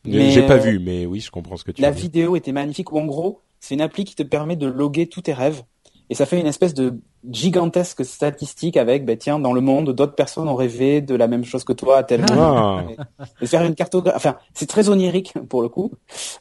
J'ai 0.05 0.47
pas 0.47 0.55
euh, 0.55 0.59
vu, 0.59 0.79
mais 0.79 1.07
oui, 1.07 1.21
je 1.21 1.31
comprends 1.31 1.57
ce 1.57 1.65
que 1.65 1.73
tu 1.73 1.83
La 1.83 1.91
veux 1.91 1.97
dire. 1.97 2.03
vidéo 2.03 2.37
était 2.37 2.53
magnifique. 2.53 2.93
Ou 2.93 2.99
en 2.99 3.05
gros, 3.05 3.41
c'est 3.61 3.75
une 3.75 3.81
appli 3.81 4.05
qui 4.05 4.15
te 4.15 4.23
permet 4.23 4.57
de 4.57 4.67
loguer 4.67 5.09
tous 5.09 5.23
tes 5.23 5.33
rêves. 5.33 5.63
Et 6.11 6.15
ça 6.15 6.27
fait 6.27 6.39
une 6.39 6.47
espèce 6.47 6.75
de 6.75 7.01
gigantesque 7.31 8.05
statistique 8.05 8.77
avec, 8.77 9.07
ben 9.07 9.17
tiens, 9.17 9.39
dans 9.39 9.55
le 9.55 9.63
monde, 9.63 9.91
d'autres 9.95 10.15
personnes 10.15 10.49
ont 10.49 10.55
rêvé 10.55 11.01
de 11.01 11.15
la 11.15 11.29
même 11.29 11.45
chose 11.45 11.65
que 11.65 11.73
toi 11.73 11.97
à 11.99 12.03
tel 12.03 12.21
moment. 12.21 12.79
Ah, 13.19 13.25
de 13.41 13.47
faire 13.47 13.63
une 13.65 13.75
cartographie. 13.75 14.17
Enfin, 14.17 14.37
c'est 14.53 14.67
très 14.67 14.91
onirique 14.91 15.33
pour 15.49 15.63
le 15.63 15.71
coup. 15.71 15.93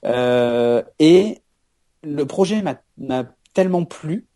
Euh, 0.05 0.84
et 0.99 1.39
le 2.03 2.25
projet 2.25 2.61
m'a 2.61 3.23
tellement 3.53 3.85
plu 3.85 4.27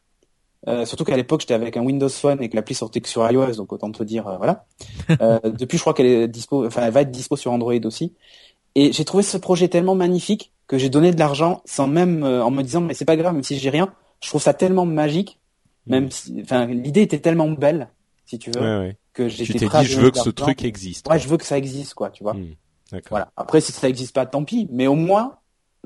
Euh, 0.67 0.85
surtout 0.85 1.05
qu'à 1.05 1.15
l'époque, 1.15 1.41
j'étais 1.41 1.53
avec 1.53 1.77
un 1.77 1.81
Windows 1.81 2.09
Phone 2.09 2.41
et 2.41 2.49
que 2.49 2.55
l'appli 2.55 2.75
sortait 2.75 2.99
que 2.99 3.07
sur 3.07 3.29
iOS, 3.29 3.55
donc 3.55 3.71
autant 3.71 3.91
te 3.91 4.03
dire, 4.03 4.27
euh, 4.27 4.37
voilà. 4.37 4.65
Euh, 5.21 5.39
depuis, 5.57 5.77
je 5.77 5.83
crois 5.83 5.93
qu'elle 5.93 6.05
est 6.05 6.27
dispo, 6.27 6.65
enfin, 6.65 6.83
elle 6.85 6.91
va 6.91 7.01
être 7.01 7.11
dispo 7.11 7.35
sur 7.37 7.51
Android 7.51 7.73
aussi. 7.85 8.13
Et 8.75 8.91
j'ai 8.91 9.05
trouvé 9.05 9.23
ce 9.23 9.37
projet 9.37 9.69
tellement 9.69 9.95
magnifique 9.95 10.51
que 10.67 10.77
j'ai 10.77 10.89
donné 10.89 11.11
de 11.11 11.19
l'argent 11.19 11.61
sans 11.65 11.87
même, 11.87 12.23
euh, 12.23 12.43
en 12.43 12.51
me 12.51 12.61
disant, 12.63 12.81
mais 12.81 12.93
c'est 12.93 13.05
pas 13.05 13.15
grave, 13.15 13.33
même 13.33 13.43
si 13.43 13.57
j'ai 13.57 13.69
rien. 13.69 13.93
Je 14.21 14.27
trouve 14.27 14.41
ça 14.41 14.53
tellement 14.53 14.85
magique, 14.85 15.39
même 15.85 16.11
si, 16.11 16.41
enfin, 16.41 16.65
l'idée 16.65 17.01
était 17.01 17.19
tellement 17.19 17.49
belle, 17.49 17.89
si 18.25 18.37
tu 18.37 18.51
veux, 18.51 18.59
Ouais, 18.59 18.87
ouais. 18.87 18.97
que 19.13 19.23
Tu 19.23 19.45
j'étais 19.45 19.59
t'es 19.59 19.65
prêt 19.67 19.77
à 19.79 19.81
dit, 19.83 19.87
je 19.87 19.95
donner 19.95 20.05
veux 20.05 20.11
que 20.11 20.19
ce 20.19 20.29
truc 20.29 20.65
existe. 20.65 21.07
Ouais, 21.07 21.17
je 21.17 21.27
veux 21.29 21.37
que 21.37 21.45
ça 21.45 21.57
existe, 21.57 21.93
quoi, 21.93 22.09
tu 22.09 22.23
vois. 22.23 22.35
D'accord. 22.91 23.09
Voilà. 23.09 23.31
Après, 23.37 23.61
si 23.61 23.71
ça 23.71 23.87
existe 23.87 24.13
pas, 24.13 24.25
tant 24.25 24.43
pis. 24.43 24.67
Mais 24.71 24.87
au 24.87 24.95
moins, 24.95 25.37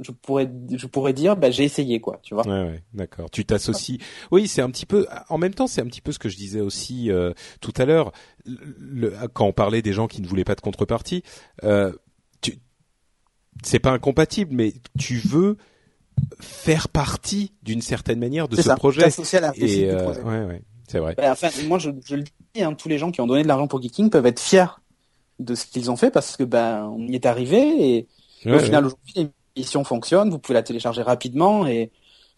je 0.02 0.12
pourrais, 0.12 0.52
je 0.76 0.88
pourrais 0.88 1.14
dire, 1.14 1.38
bah, 1.38 1.52
j'ai 1.52 1.64
essayé, 1.64 2.00
quoi, 2.02 2.20
tu 2.24 2.34
vois. 2.34 2.46
Ouais, 2.48 2.70
ouais, 2.72 2.84
d'accord. 2.94 3.30
Tu 3.30 3.46
t'associes. 3.46 4.00
Oui, 4.32 4.48
c'est 4.48 4.62
un 4.62 4.70
petit 4.70 4.86
peu. 4.86 5.08
En 5.30 5.38
même 5.38 5.54
temps, 5.54 5.68
c'est 5.68 5.82
un 5.82 5.86
petit 5.86 6.02
peu 6.02 6.12
ce 6.12 6.20
que 6.20 6.30
je 6.30 6.38
disais 6.38 6.60
aussi 6.60 7.12
euh, 7.12 7.34
tout 7.62 7.74
à 7.78 7.86
l'heure. 7.86 8.12
Le- 8.46 9.14
quand 9.34 9.46
on 9.46 9.54
parlait 9.54 9.82
des 9.82 9.94
gens 9.94 10.08
qui 10.08 10.22
ne 10.22 10.28
voulaient 10.28 10.44
pas 10.44 10.56
de 10.56 10.62
contrepartie, 10.62 11.24
euh, 11.64 11.94
tu, 12.42 12.58
c'est 13.64 13.80
pas 13.80 13.92
incompatible, 13.92 14.54
mais 14.56 14.74
tu 14.98 15.18
veux 15.18 15.58
faire 16.40 16.90
partie 16.90 17.54
d'une 17.64 17.82
certaine 17.82 18.20
manière 18.20 18.48
de 18.48 18.56
ce 18.56 18.64
ça. 18.64 18.76
projet. 18.76 19.04
À 19.04 19.40
la 19.40 19.54
Et 19.58 19.86
du 19.86 19.90
euh, 19.92 20.04
projet. 20.04 20.22
ouais, 20.22 20.46
ouais, 20.46 20.62
c'est 20.88 21.00
vrai. 21.00 21.16
Ben, 21.16 21.32
enfin, 21.32 21.50
moi, 21.68 21.78
je, 21.80 21.90
je 22.06 22.16
le 22.16 22.24
dis, 22.24 22.64
hein, 22.64 22.74
tous 22.74 22.90
les 22.90 22.98
gens 22.98 23.12
qui 23.12 23.22
ont 23.22 23.28
donné 23.28 23.44
de 23.44 23.48
l'argent 23.48 23.68
pour 23.68 23.82
Geeking 23.82 24.10
peuvent 24.10 24.26
être 24.26 24.40
fiers 24.40 24.66
de 25.40 25.56
ce 25.56 25.66
qu'ils 25.66 25.90
ont 25.90 25.96
fait 25.96 26.12
parce 26.12 26.38
que 26.38 26.44
ben, 26.44 26.86
on 26.96 27.08
y 27.08 27.16
est 27.16 27.26
arrivé 27.26 27.58
et, 27.98 28.08
Ouais, 28.46 28.54
au 28.54 28.56
ouais. 28.56 28.64
final, 28.66 28.86
aujourd'hui, 28.88 29.30
l'émission 29.56 29.84
fonctionne. 29.84 30.30
Vous 30.30 30.40
pouvez 30.40 30.54
la 30.54 30.64
télécharger 30.64 31.02
rapidement 31.02 31.66
et, 31.68 31.92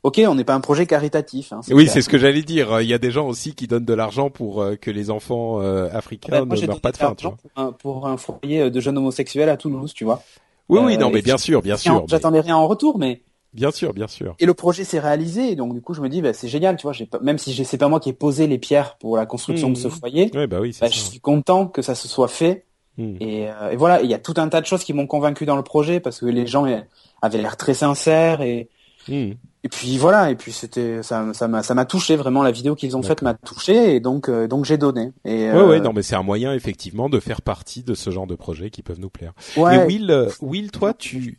ok, 0.03 0.21
on 0.27 0.35
n'est 0.35 0.43
pas 0.43 0.55
un 0.55 0.59
projet 0.61 0.85
caritatif. 0.85 1.53
Hein, 1.53 1.61
Oui, 1.69 1.87
c'est 1.87 2.01
ce 2.01 2.09
que 2.09 2.17
j'allais 2.17 2.41
dire. 2.43 2.81
Il 2.81 2.87
y 2.87 2.93
a 2.93 2.97
des 2.97 3.11
gens 3.11 3.27
aussi 3.27 3.53
qui 3.55 3.67
donnent 3.67 3.85
de 3.85 3.93
l'argent 3.93 4.29
pour 4.29 4.61
euh, 4.61 4.75
que 4.75 4.91
les 4.91 5.09
enfants 5.09 5.61
euh, 5.61 5.89
africains 5.93 6.29
Ben, 6.31 6.45
moi, 6.45 6.55
ne 6.57 6.67
meurent 6.67 6.81
pas 6.81 6.91
de 6.91 6.97
faim. 6.97 7.13
Tu 7.17 7.25
vois. 7.27 7.37
pour 7.37 7.51
un, 7.63 7.71
pour 7.71 8.07
un 8.07 8.17
foyer 8.17 8.69
de 8.71 8.79
jeunes 8.79 8.97
homosexuels 8.97 9.49
à 9.49 9.57
Toulouse, 9.57 9.93
tu 9.93 10.03
vois. 10.05 10.21
Oui, 10.69 10.79
oui, 10.83 10.95
Euh, 10.95 10.97
non, 10.97 11.09
mais 11.09 11.21
bien 11.21 11.37
sûr, 11.37 11.61
bien 11.61 11.77
sûr, 11.77 11.95
mais- 12.01 12.07
J'attendais 12.07 12.39
rien 12.39 12.55
en 12.55 12.67
retour, 12.67 12.97
mais 12.97 13.21
bien 13.53 13.69
sûr, 13.69 13.93
bien 13.93 14.07
sûr. 14.07 14.33
et 14.39 14.45
le 14.45 14.53
projet 14.53 14.83
s'est 14.85 14.99
réalisé. 14.99 15.55
Donc, 15.55 15.73
du 15.73 15.81
coup, 15.81 15.93
je 15.93 16.01
me 16.01 16.07
dis, 16.09 16.21
ben, 16.21 16.33
c'est 16.33 16.47
génial, 16.47 16.77
tu 16.77 16.83
vois. 16.83 16.93
Pas, 17.11 17.19
même 17.19 17.37
si 17.37 17.53
c'est 17.65 17.77
pas 17.77 17.89
moi 17.89 17.99
qui 17.99 18.09
ai 18.09 18.13
posé 18.13 18.47
les 18.47 18.57
pierres 18.57 18.97
pour 18.97 19.17
la 19.17 19.25
construction 19.25 19.69
de 19.69 19.75
ce 19.75 19.89
foyer, 19.89 20.31
Ouais, 20.33 20.47
bah 20.47 20.59
oui, 20.61 20.75
ben, 20.79 20.87
je 20.91 20.97
suis 20.99 21.19
content 21.19 21.67
que 21.67 21.81
ça 21.81 21.95
se 21.95 22.07
soit 22.07 22.29
fait. 22.29 22.65
Hmm. 22.97 23.15
Et, 23.19 23.49
euh, 23.49 23.71
et 23.71 23.75
voilà, 23.75 24.01
il 24.01 24.09
y 24.09 24.13
a 24.13 24.19
tout 24.19 24.35
un 24.37 24.49
tas 24.49 24.61
de 24.61 24.65
choses 24.65 24.83
qui 24.83 24.93
m'ont 24.93 25.07
convaincu 25.07 25.45
dans 25.45 25.55
le 25.55 25.63
projet 25.63 25.99
parce 25.99 26.19
que 26.19 26.25
les 26.27 26.45
gens 26.47 26.65
euh, 26.67 26.79
avaient 27.21 27.41
l'air 27.41 27.57
très 27.57 27.73
sincères 27.73 28.41
et 28.41 28.69
Hmm. 29.09 29.31
et 29.65 29.67
puis 29.69 29.97
voilà 29.97 30.31
et 30.31 30.35
puis 30.35 30.53
c'était 30.53 31.03
ça 31.03 31.25
ça 31.33 31.49
m'a 31.49 31.61
ça 31.61 31.73
m'a 31.73 31.83
touché 31.83 32.15
vraiment 32.15 32.41
la 32.41 32.51
vidéo 32.51 32.73
qu'ils 32.73 32.95
ont 32.95 33.03
faite 33.03 33.21
m'a 33.21 33.33
touché 33.33 33.95
et 33.95 33.99
donc 33.99 34.29
euh, 34.29 34.47
donc 34.47 34.63
j'ai 34.63 34.77
donné 34.77 35.11
et 35.25 35.49
Ouais, 35.51 35.57
euh, 35.57 35.67
ouais, 35.67 35.81
non, 35.81 35.91
mais 35.91 36.03
c'est 36.03 36.15
un 36.15 36.23
moyen 36.23 36.53
effectivement 36.53 37.09
de 37.09 37.19
faire 37.19 37.41
partie 37.41 37.83
de 37.83 37.95
ce 37.95 38.11
genre 38.11 38.27
de 38.27 38.35
projets 38.35 38.69
qui 38.69 38.81
peuvent 38.81 39.01
nous 39.01 39.09
plaire. 39.09 39.33
ouais, 39.57 39.75
Et 39.75 39.85
Will, 39.87 40.09
euh, 40.09 40.29
Will, 40.39 40.71
toi, 40.71 40.93
tu 40.93 41.37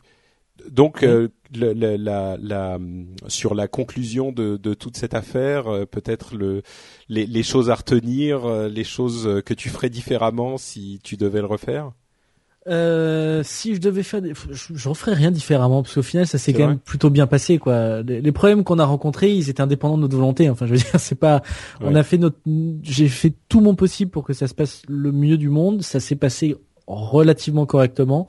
donc 0.70 1.02
euh, 1.02 1.28
le- 1.54 1.72
le- 1.72 1.96
la, 1.96 2.36
la, 2.40 2.78
sur 3.28 3.54
la 3.54 3.68
conclusion 3.68 4.32
de, 4.32 4.56
de 4.56 4.74
toute 4.74 4.96
cette 4.96 5.14
affaire, 5.14 5.68
euh, 5.68 5.84
peut-être 5.86 6.34
le 6.36 6.62
les, 7.08 7.26
les 7.26 7.42
choses 7.42 7.70
à 7.70 7.74
retenir, 7.74 8.44
euh, 8.44 8.68
les 8.68 8.84
choses 8.84 9.26
euh, 9.26 9.40
que 9.42 9.54
tu 9.54 9.68
ferais 9.68 9.90
différemment 9.90 10.58
si 10.58 11.00
tu 11.02 11.16
devais 11.16 11.40
le 11.40 11.46
refaire? 11.46 11.92
Euh, 12.66 13.42
si 13.44 13.74
je 13.74 13.80
devais 13.80 14.02
faire, 14.02 14.22
des... 14.22 14.32
je, 14.50 14.72
je 14.74 14.88
referais 14.88 15.12
rien 15.12 15.30
différemment 15.30 15.82
parce 15.82 15.94
qu'au 15.96 16.02
final 16.02 16.26
ça 16.26 16.38
s'est 16.38 16.54
quand 16.54 16.66
même 16.66 16.78
plutôt 16.78 17.10
bien 17.10 17.26
passé 17.26 17.58
quoi. 17.58 18.00
Les, 18.00 18.22
les 18.22 18.32
problèmes 18.32 18.64
qu'on 18.64 18.78
a 18.78 18.86
rencontrés, 18.86 19.30
ils 19.34 19.50
étaient 19.50 19.60
indépendants 19.60 19.96
de 19.98 20.02
notre 20.02 20.16
volonté. 20.16 20.48
Enfin, 20.48 20.64
je 20.64 20.70
veux 20.72 20.78
dire, 20.78 20.86
c'est 20.98 21.14
pas, 21.18 21.42
on 21.82 21.92
Ouais. 21.92 22.00
a 22.00 22.02
fait 22.02 22.16
notre, 22.16 22.38
j'ai 22.82 23.08
fait 23.08 23.34
tout 23.50 23.60
mon 23.60 23.74
possible 23.74 24.10
pour 24.10 24.24
que 24.24 24.32
ça 24.32 24.48
se 24.48 24.54
passe 24.54 24.80
le 24.88 25.12
mieux 25.12 25.36
du 25.36 25.50
monde. 25.50 25.82
Ça 25.82 26.00
s'est 26.00 26.16
passé 26.16 26.56
relativement 26.86 27.66
correctement. 27.66 28.26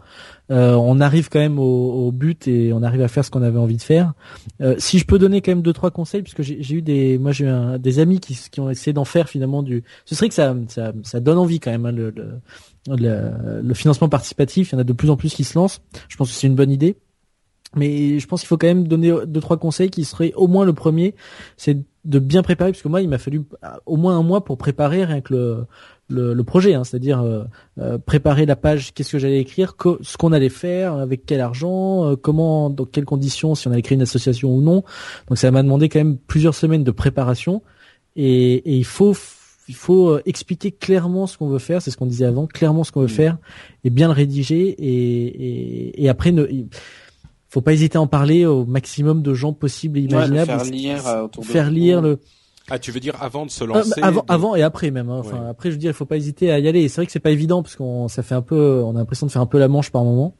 Euh, 0.51 0.73
on 0.75 0.99
arrive 1.01 1.29
quand 1.29 1.39
même 1.39 1.59
au, 1.59 2.07
au 2.07 2.11
but 2.11 2.47
et 2.47 2.71
on 2.71 2.83
arrive 2.83 3.01
à 3.01 3.07
faire 3.07 3.25
ce 3.25 3.31
qu'on 3.31 3.41
avait 3.41 3.57
envie 3.57 3.77
de 3.77 3.81
faire. 3.81 4.13
Euh, 4.61 4.75
si 4.77 4.99
je 4.99 5.05
peux 5.05 5.17
donner 5.19 5.41
quand 5.41 5.51
même 5.51 5.61
deux 5.63 5.73
trois 5.73 5.91
conseils, 5.91 6.21
puisque 6.21 6.41
j'ai 6.43 6.75
eu 6.75 6.81
des, 6.81 7.17
moi 7.17 7.31
j'ai 7.31 7.45
eu 7.45 7.49
un- 7.49 7.79
des 7.79 7.99
amis 7.99 8.19
qui, 8.19 8.37
qui 8.51 8.59
ont 8.59 8.69
essayé 8.69 8.93
d'en 8.93 9.05
faire 9.05 9.27
finalement 9.27 9.63
du. 9.63 9.83
Ce 10.05 10.13
serait 10.15 10.29
que 10.29 10.35
ça, 10.35 10.55
ça, 10.67 10.93
ça 11.03 11.19
donne 11.19 11.37
envie 11.37 11.59
quand 11.59 11.71
même 11.71 11.85
hein, 11.87 11.91
le, 11.91 12.11
le, 12.11 12.39
le, 12.95 13.61
le 13.61 13.73
financement 13.73 14.07
participatif. 14.07 14.71
Il 14.71 14.75
y 14.75 14.77
en 14.77 14.81
a 14.81 14.83
de 14.83 14.93
plus 14.93 15.09
en 15.09 15.17
plus 15.17 15.33
qui 15.33 15.43
se 15.43 15.57
lancent. 15.57 15.81
Je 16.07 16.15
pense 16.15 16.29
que 16.29 16.35
c'est 16.35 16.47
une 16.47 16.55
bonne 16.55 16.71
idée. 16.71 16.95
Mais 17.75 18.19
je 18.19 18.27
pense 18.27 18.39
qu'il 18.39 18.47
faut 18.47 18.57
quand 18.57 18.67
même 18.67 18.87
donner 18.87 19.13
deux 19.27 19.41
trois 19.41 19.57
conseils 19.57 19.89
qui 19.89 20.05
seraient 20.05 20.31
au 20.35 20.47
moins 20.47 20.63
le 20.63 20.71
premier, 20.71 21.13
c'est 21.57 21.77
de 22.05 22.19
bien 22.19 22.43
préparer 22.43 22.71
parce 22.71 22.81
que 22.81 22.87
moi 22.87 23.01
il 23.01 23.09
m'a 23.09 23.17
fallu 23.17 23.43
euh, 23.63 23.67
au 23.85 23.97
moins 23.97 24.17
un 24.17 24.23
mois 24.23 24.43
pour 24.45 24.57
préparer 24.57 25.03
rien 25.05 25.21
que 25.21 25.33
le 25.33 25.65
le, 26.07 26.35
le 26.35 26.43
projet, 26.43 26.75
hein, 26.75 26.83
c'est-à-dire 26.83 27.19
euh, 27.21 27.45
euh, 27.79 27.97
préparer 27.97 28.45
la 28.45 28.55
page, 28.55 28.93
qu'est-ce 28.93 29.13
que 29.13 29.17
j'allais 29.17 29.39
écrire, 29.39 29.75
co- 29.75 29.97
ce 30.01 30.17
qu'on 30.17 30.33
allait 30.33 30.49
faire, 30.49 30.93
avec 30.93 31.25
quel 31.25 31.41
argent, 31.41 32.05
euh, 32.11 32.15
comment, 32.15 32.69
dans 32.69 32.85
quelles 32.85 33.05
conditions, 33.05 33.55
si 33.55 33.67
on 33.67 33.71
allait 33.71 33.81
créer 33.81 33.95
une 33.95 34.03
association 34.03 34.55
ou 34.55 34.61
non. 34.61 34.83
Donc 35.29 35.39
ça 35.39 35.49
m'a 35.49 35.63
demandé 35.63 35.89
quand 35.89 35.97
même 35.97 36.17
plusieurs 36.17 36.53
semaines 36.53 36.83
de 36.83 36.91
préparation 36.91 37.63
et, 38.15 38.53
et 38.53 38.75
il 38.77 38.85
faut 38.85 39.15
il 39.67 39.73
faut 39.73 40.09
euh, 40.09 40.21
expliquer 40.27 40.71
clairement 40.71 41.25
ce 41.25 41.39
qu'on 41.39 41.47
veut 41.47 41.57
faire, 41.57 41.81
c'est 41.81 41.89
ce 41.89 41.97
qu'on 41.97 42.05
disait 42.05 42.25
avant, 42.25 42.45
clairement 42.45 42.83
ce 42.83 42.91
qu'on 42.91 43.01
veut 43.01 43.07
Mm. 43.07 43.09
faire 43.09 43.37
et 43.83 43.89
bien 43.89 44.07
le 44.07 44.13
rédiger 44.13 44.67
et, 44.67 45.25
et, 45.25 46.03
et 46.03 46.07
après 46.09 46.31
ne 46.31 46.45
faut 47.49 47.61
pas 47.61 47.73
hésiter 47.73 47.97
à 47.97 48.01
en 48.01 48.07
parler 48.07 48.45
au 48.45 48.65
maximum 48.65 49.21
de 49.21 49.33
gens 49.33 49.53
possibles 49.53 49.97
et 49.97 50.01
ouais, 50.01 50.07
imaginables. 50.07 50.45
faire 50.45 50.63
lire 50.63 51.07
euh, 51.07 51.23
autour 51.23 51.43
de 51.43 51.47
faire 51.47 51.69
lire 51.71 52.01
le 52.01 52.19
Ah, 52.69 52.79
tu 52.79 52.91
veux 52.91 52.99
dire 52.99 53.15
avant 53.21 53.45
de 53.45 53.51
se 53.51 53.63
euh, 53.63 53.67
lancer 53.67 54.01
avant, 54.01 54.21
de- 54.21 54.31
avant 54.33 54.55
et 54.55 54.63
après 54.63 54.91
même. 54.91 55.09
hein. 55.09 55.19
Enfin, 55.19 55.39
Ouais. 55.43 55.49
après, 55.49 55.69
je 55.69 55.75
veux 55.75 55.79
dire, 55.79 55.91
il 55.91 55.93
faut 55.93 56.05
pas 56.05 56.17
hésiter 56.17 56.51
à 56.51 56.59
y 56.59 56.67
aller. 56.67 56.81
Et 56.81 56.87
c'est 56.89 56.95
vrai 56.97 57.05
que 57.05 57.11
c'est 57.11 57.19
pas 57.19 57.31
évident 57.31 57.61
parce 57.63 57.75
qu'on, 57.75 58.07
ça 58.07 58.23
fait 58.23 58.35
un 58.35 58.41
peu, 58.41 58.81
on 58.83 58.95
a 58.95 58.99
l'impression 58.99 59.27
de 59.27 59.31
faire 59.31 59.41
un 59.41 59.45
peu 59.45 59.59
la 59.59 59.67
manche 59.67 59.91
par 59.91 60.03
moment. 60.03 60.35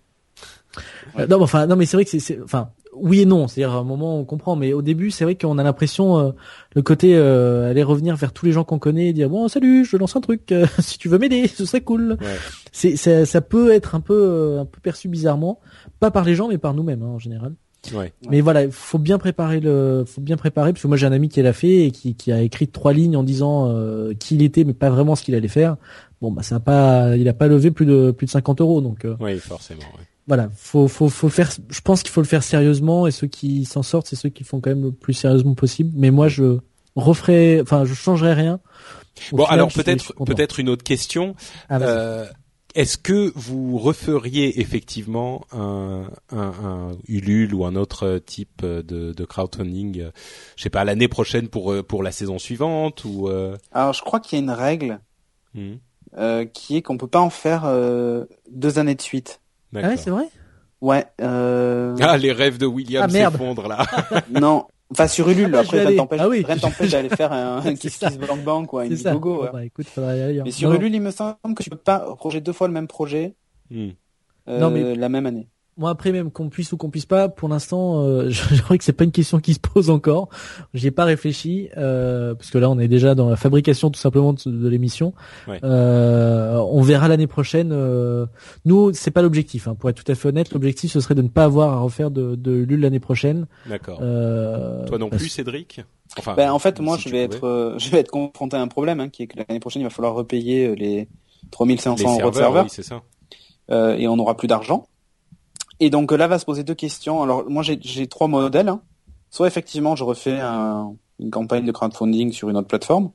Ouais. 1.16 1.22
Euh, 1.24 1.28
non, 1.28 1.38
mais 1.38 1.44
enfin, 1.44 1.68
non, 1.68 1.76
mais 1.76 1.86
c'est 1.86 1.96
vrai 1.98 2.04
que 2.04 2.12
c'est, 2.12 2.20
c'est- 2.20 2.40
enfin, 2.44 2.70
oui 2.98 3.22
et 3.22 3.26
non. 3.26 3.48
C'est-à-dire, 3.48 3.76
à 3.76 3.80
un 3.80 3.84
moment, 3.84 4.20
on 4.20 4.26
comprend, 4.26 4.56
mais 4.56 4.74
au 4.74 4.82
début, 4.82 5.12
c'est 5.12 5.24
vrai 5.24 5.36
qu'on 5.36 5.58
a 5.58 5.64
l'impression, 5.64 6.18
euh, 6.18 6.32
le 6.76 6.82
côté, 6.82 7.16
euh, 7.16 7.70
aller 7.70 7.84
revenir 7.84 8.16
vers 8.16 8.34
tous 8.34 8.46
les 8.46 8.52
gens 8.52 8.64
qu'on 8.66 8.80
connaît 8.80 9.08
et 9.08 9.14
dire, 9.14 9.30
bon, 9.30 9.48
salut, 9.48 9.86
je 9.86 9.96
lance 9.96 10.16
un 10.16 10.22
truc, 10.22 10.52
euh, 10.52 10.66
si 10.80 10.98
tu 10.98 11.08
veux 11.10 11.18
m'aider, 11.18 11.48
ce 11.48 11.66
serait 11.66 11.82
cool. 11.82 12.18
Ouais. 12.20 12.28
C'est, 12.74 12.96
ça, 12.98 13.26
ça 13.26 13.40
peut 13.42 13.72
être 13.72 13.96
un 13.96 14.02
peu, 14.02 14.14
euh, 14.14 14.62
un 14.62 14.66
peu 14.66 14.80
perçu 14.82 15.08
bizarrement, 15.08 15.60
pas 16.00 16.12
par 16.12 16.24
les 16.26 16.36
gens, 16.36 16.48
mais 16.48 16.58
par 16.58 16.74
nous-mêmes, 16.74 17.02
hein, 17.04 17.08
en 17.16 17.20
général. 17.20 17.54
Ouais. 17.94 18.12
Mais 18.32 18.42
voilà, 18.42 18.64
il 18.64 18.72
faut 18.72 18.98
bien 18.98 19.20
préparer 19.20 19.60
le, 19.60 20.06
faut 20.08 20.20
bien 20.22 20.38
préparer 20.38 20.74
parce 20.74 20.82
que 20.82 20.88
moi 20.88 20.98
j'ai 20.98 21.06
un 21.06 21.12
ami 21.12 21.30
qui 21.30 21.40
l'a 21.44 21.54
fait 21.54 21.84
et 21.86 21.92
qui, 21.92 22.16
qui 22.16 22.32
a 22.32 22.42
écrit 22.42 22.68
trois 22.68 22.94
lignes 22.94 23.16
en 23.16 23.22
disant 23.22 23.70
euh, 23.70 24.14
qui 24.16 24.34
il 24.36 24.42
était, 24.42 24.64
mais 24.64 24.74
pas 24.74 24.90
vraiment 24.90 25.16
ce 25.16 25.24
qu'il 25.24 25.36
allait 25.36 25.48
faire. 25.48 25.78
Bon 26.20 26.32
bah 26.32 26.42
ça 26.42 26.56
a 26.56 26.60
pas, 26.60 27.16
il 27.16 27.30
a 27.30 27.34
pas 27.34 27.46
levé 27.48 27.70
plus 27.70 27.86
de 27.86 28.10
plus 28.10 28.26
de 28.26 28.32
50 28.32 28.60
euros 28.62 28.82
donc 28.82 29.06
euh, 29.06 29.16
Oui, 29.20 29.38
forcément. 29.38 29.82
ouais. 29.82 30.04
voilà, 30.26 30.50
faut 30.56 30.88
faut 30.88 31.10
faut 31.10 31.30
faire. 31.30 31.52
Je 31.70 31.82
pense 31.82 32.02
qu'il 32.02 32.10
faut 32.12 32.22
le 32.22 32.28
faire 32.28 32.42
sérieusement 32.42 33.06
et 33.06 33.12
ceux 33.12 33.28
qui 33.28 33.66
s'en 33.66 33.84
sortent, 33.84 34.08
c'est 34.08 34.16
ceux 34.16 34.30
qui 34.30 34.42
le 34.42 34.48
font 34.48 34.62
quand 34.62 34.72
même 34.72 34.82
le 34.86 34.92
plus 34.92 35.14
sérieusement 35.14 35.54
possible. 35.54 35.92
Mais 35.96 36.10
moi 36.10 36.28
je 36.28 36.58
referai, 36.96 37.60
enfin 37.62 37.86
je 37.86 37.94
changerai 37.94 38.34
rien. 38.34 38.60
Au 39.32 39.38
Bon, 39.38 39.44
final, 39.44 39.60
alors 39.60 39.72
peut-être 39.72 40.12
peut-être 40.26 40.60
une 40.60 40.70
autre 40.70 40.84
question. 40.84 41.36
Ah, 41.70 41.78
Est-ce 42.76 42.98
que 42.98 43.32
vous 43.36 43.78
referiez 43.78 44.60
effectivement 44.60 45.46
un, 45.54 46.10
un, 46.30 46.54
un 46.64 46.92
Ulule 47.08 47.56
ou 47.56 47.66
un 47.66 47.78
autre 47.78 48.18
type 48.18 48.66
de, 48.66 49.14
de 49.14 49.26
crowdfunding, 49.26 50.02
euh, 50.02 50.12
je 50.58 50.64
sais 50.64 50.70
pas, 50.70 50.84
l'année 50.84 51.08
prochaine 51.08 51.48
pour 51.48 51.72
euh, 51.72 51.84
pour 51.84 52.04
la 52.04 52.12
saison 52.12 52.38
suivante 52.38 53.06
ou 53.06 53.30
euh, 53.30 53.58
Alors, 53.72 53.94
je 53.94 54.02
crois 54.02 54.20
qu'il 54.20 54.38
y 54.38 54.42
a 54.42 54.44
une 54.44 54.52
règle 54.52 55.00
hmm, 55.54 55.76
euh, 56.18 56.44
qui 56.44 56.76
est 56.76 56.82
qu'on 56.82 56.98
peut 56.98 57.08
pas 57.08 57.22
en 57.22 57.30
faire 57.30 57.64
euh, 57.66 58.26
deux 58.52 58.78
années 58.78 58.96
de 58.96 59.02
suite. 59.02 59.40
Ah 59.74 59.78
ouais, 59.78 59.82
d'accord. 59.84 60.00
c'est 60.04 60.10
vrai? 60.10 60.26
Ouais. 60.82 61.06
Euh... 61.22 61.96
Ah, 62.02 62.18
les 62.18 62.34
rêves 62.34 62.58
de 62.58 62.66
William 62.66 63.06
Ah, 63.08 63.10
s'effondrent 63.10 63.70
là. 63.70 63.86
non. 64.30 64.68
Enfin, 64.92 65.08
sur 65.08 65.28
Ulule, 65.30 65.46
Ah, 65.48 65.50
vais 65.50 65.58
après, 65.60 65.86
rien 65.86 65.98
t'empêche 65.98 66.22
Ah 66.22 66.30
oui. 66.30 66.44
rien 66.46 66.58
t'empêche 66.58 66.92
d'aller 66.92 67.10
faire 67.10 67.32
un, 67.34 67.58
un 67.66 67.76
Kiss. 67.76 67.98
Kiss 67.98 68.18
Blanc 68.18 68.38
Blanc, 68.38 68.66
quoi, 68.66 68.84
C'est 68.84 68.92
une 68.92 68.98
ça. 68.98 69.10
Indiegogo, 69.10 69.44
ouais. 69.44 69.50
bah, 69.52 69.66
écoute, 69.66 69.88
faudrait 69.88 70.18
y 70.20 70.22
aller. 70.22 70.42
Mais 70.44 70.52
sur 70.52 70.70
Non, 70.70 70.76
Ulule, 70.76 70.94
il 70.94 71.02
me 71.02 71.12
semble 71.12 71.38
que 71.56 71.64
tu 71.64 71.70
peux 71.72 71.76
pas 71.78 72.00
projeter 72.16 72.42
deux 72.42 72.54
fois 72.54 72.68
le 72.68 72.74
même 72.74 72.88
projet 72.88 73.36
Hmm. 73.72 73.90
euh, 74.48 74.60
Non, 74.60 74.70
mais- 74.70 74.96
la 74.96 75.10
même 75.10 75.26
année. 75.26 75.50
Moi 75.78 75.90
après 75.90 76.14
même 76.14 76.32
qu'on 76.32 76.48
puisse 76.48 76.72
ou 76.72 76.78
qu'on 76.78 76.90
puisse 76.90 77.06
pas, 77.06 77.28
pour 77.28 77.50
l'instant, 77.50 78.02
euh, 78.06 78.30
j'aimerais 78.30 78.78
que 78.78 78.84
c'est 78.86 78.94
pas 78.94 79.04
une 79.04 79.12
question 79.12 79.40
qui 79.40 79.54
se 79.54 79.60
pose 79.60 79.90
encore. 79.90 80.30
J'y 80.74 80.88
ai 80.88 80.92
pas 80.92 81.04
réfléchi 81.04 81.68
euh, 81.76 82.34
parce 82.34 82.50
que 82.50 82.58
là 82.58 82.70
on 82.70 82.80
est 82.80 82.88
déjà 82.88 83.14
dans 83.14 83.30
la 83.30 83.36
fabrication 83.36 83.90
tout 83.92 84.00
simplement 84.00 84.32
de, 84.32 84.40
de 84.50 84.68
l'émission. 84.70 85.14
Ouais. 85.50 85.60
Euh, 85.66 86.56
on 86.70 86.82
verra 86.82 87.10
l'année 87.10 87.28
prochaine. 87.28 87.72
Euh, 87.74 88.26
nous 88.64 88.94
c'est 88.94 89.12
pas 89.12 89.22
l'objectif. 89.22 89.68
Hein, 89.68 89.76
pour 89.76 89.90
être 89.90 90.02
tout 90.02 90.10
à 90.10 90.16
fait 90.16 90.30
honnête, 90.30 90.54
l'objectif 90.54 90.92
ce 90.94 91.02
serait 91.02 91.16
de 91.16 91.22
ne 91.22 91.28
pas 91.28 91.44
avoir 91.44 91.74
à 91.74 91.80
refaire 91.80 92.10
de, 92.10 92.36
de 92.36 92.52
Ulule 92.54 92.80
l'année 92.80 93.02
prochaine. 93.02 93.46
D'accord. 93.68 94.00
Euh, 94.02 94.86
Toi 94.86 94.98
non 94.98 95.10
parce- 95.10 95.22
plus, 95.22 95.30
Cédric? 95.30 95.82
Enfin, 96.18 96.36
Ben, 96.36 96.52
en 96.52 96.60
fait, 96.60 96.80
moi, 96.80 96.98
si 96.98 97.10
je 97.10 97.10
vais 97.10 97.26
pouvais. 97.28 97.38
être, 97.38 97.44
euh, 97.48 97.78
je 97.80 97.90
vais 97.90 98.00
être 98.00 98.12
confronté 98.12 98.56
à 98.56 98.62
un 98.62 98.68
problème, 98.70 99.02
hein, 99.02 99.10
qui 99.10 99.24
est 99.24 99.28
que 99.28 99.38
l'année 99.38 99.60
prochaine, 99.60 99.82
il 99.82 99.86
va 99.86 99.90
falloir 99.90 100.14
repayer 100.14 100.74
les 100.76 101.10
3500 101.52 101.96
les 102.16 102.22
euros 102.22 102.30
de 102.32 102.36
serveur, 102.36 102.64
oui, 102.64 102.70
c'est 102.72 102.84
ça. 102.84 103.02
euh, 103.72 103.96
et 103.98 104.08
on 104.08 104.16
n'aura 104.16 104.38
plus 104.38 104.48
d'argent. 104.48 104.88
Et 105.80 105.90
donc 105.90 106.12
euh, 106.12 106.18
là 106.18 106.28
va 106.28 106.40
se 106.40 106.46
poser 106.46 106.64
deux 106.64 106.76
questions. 106.76 107.22
Alors 107.24 107.50
moi, 107.50 107.64
j'ai 107.64 108.08
trois 108.08 108.28
modèles. 108.28 108.70
hein. 108.70 108.82
Soit 109.30 109.48
effectivement, 109.48 109.96
je 109.96 110.04
refais 110.04 110.40
un, 110.40 110.94
une 111.20 111.32
campagne 111.32 111.66
de 111.66 111.72
crowdfunding 111.72 112.32
sur 112.32 112.50
une 112.50 112.58
autre 112.58 112.68
plateforme, 112.68 113.12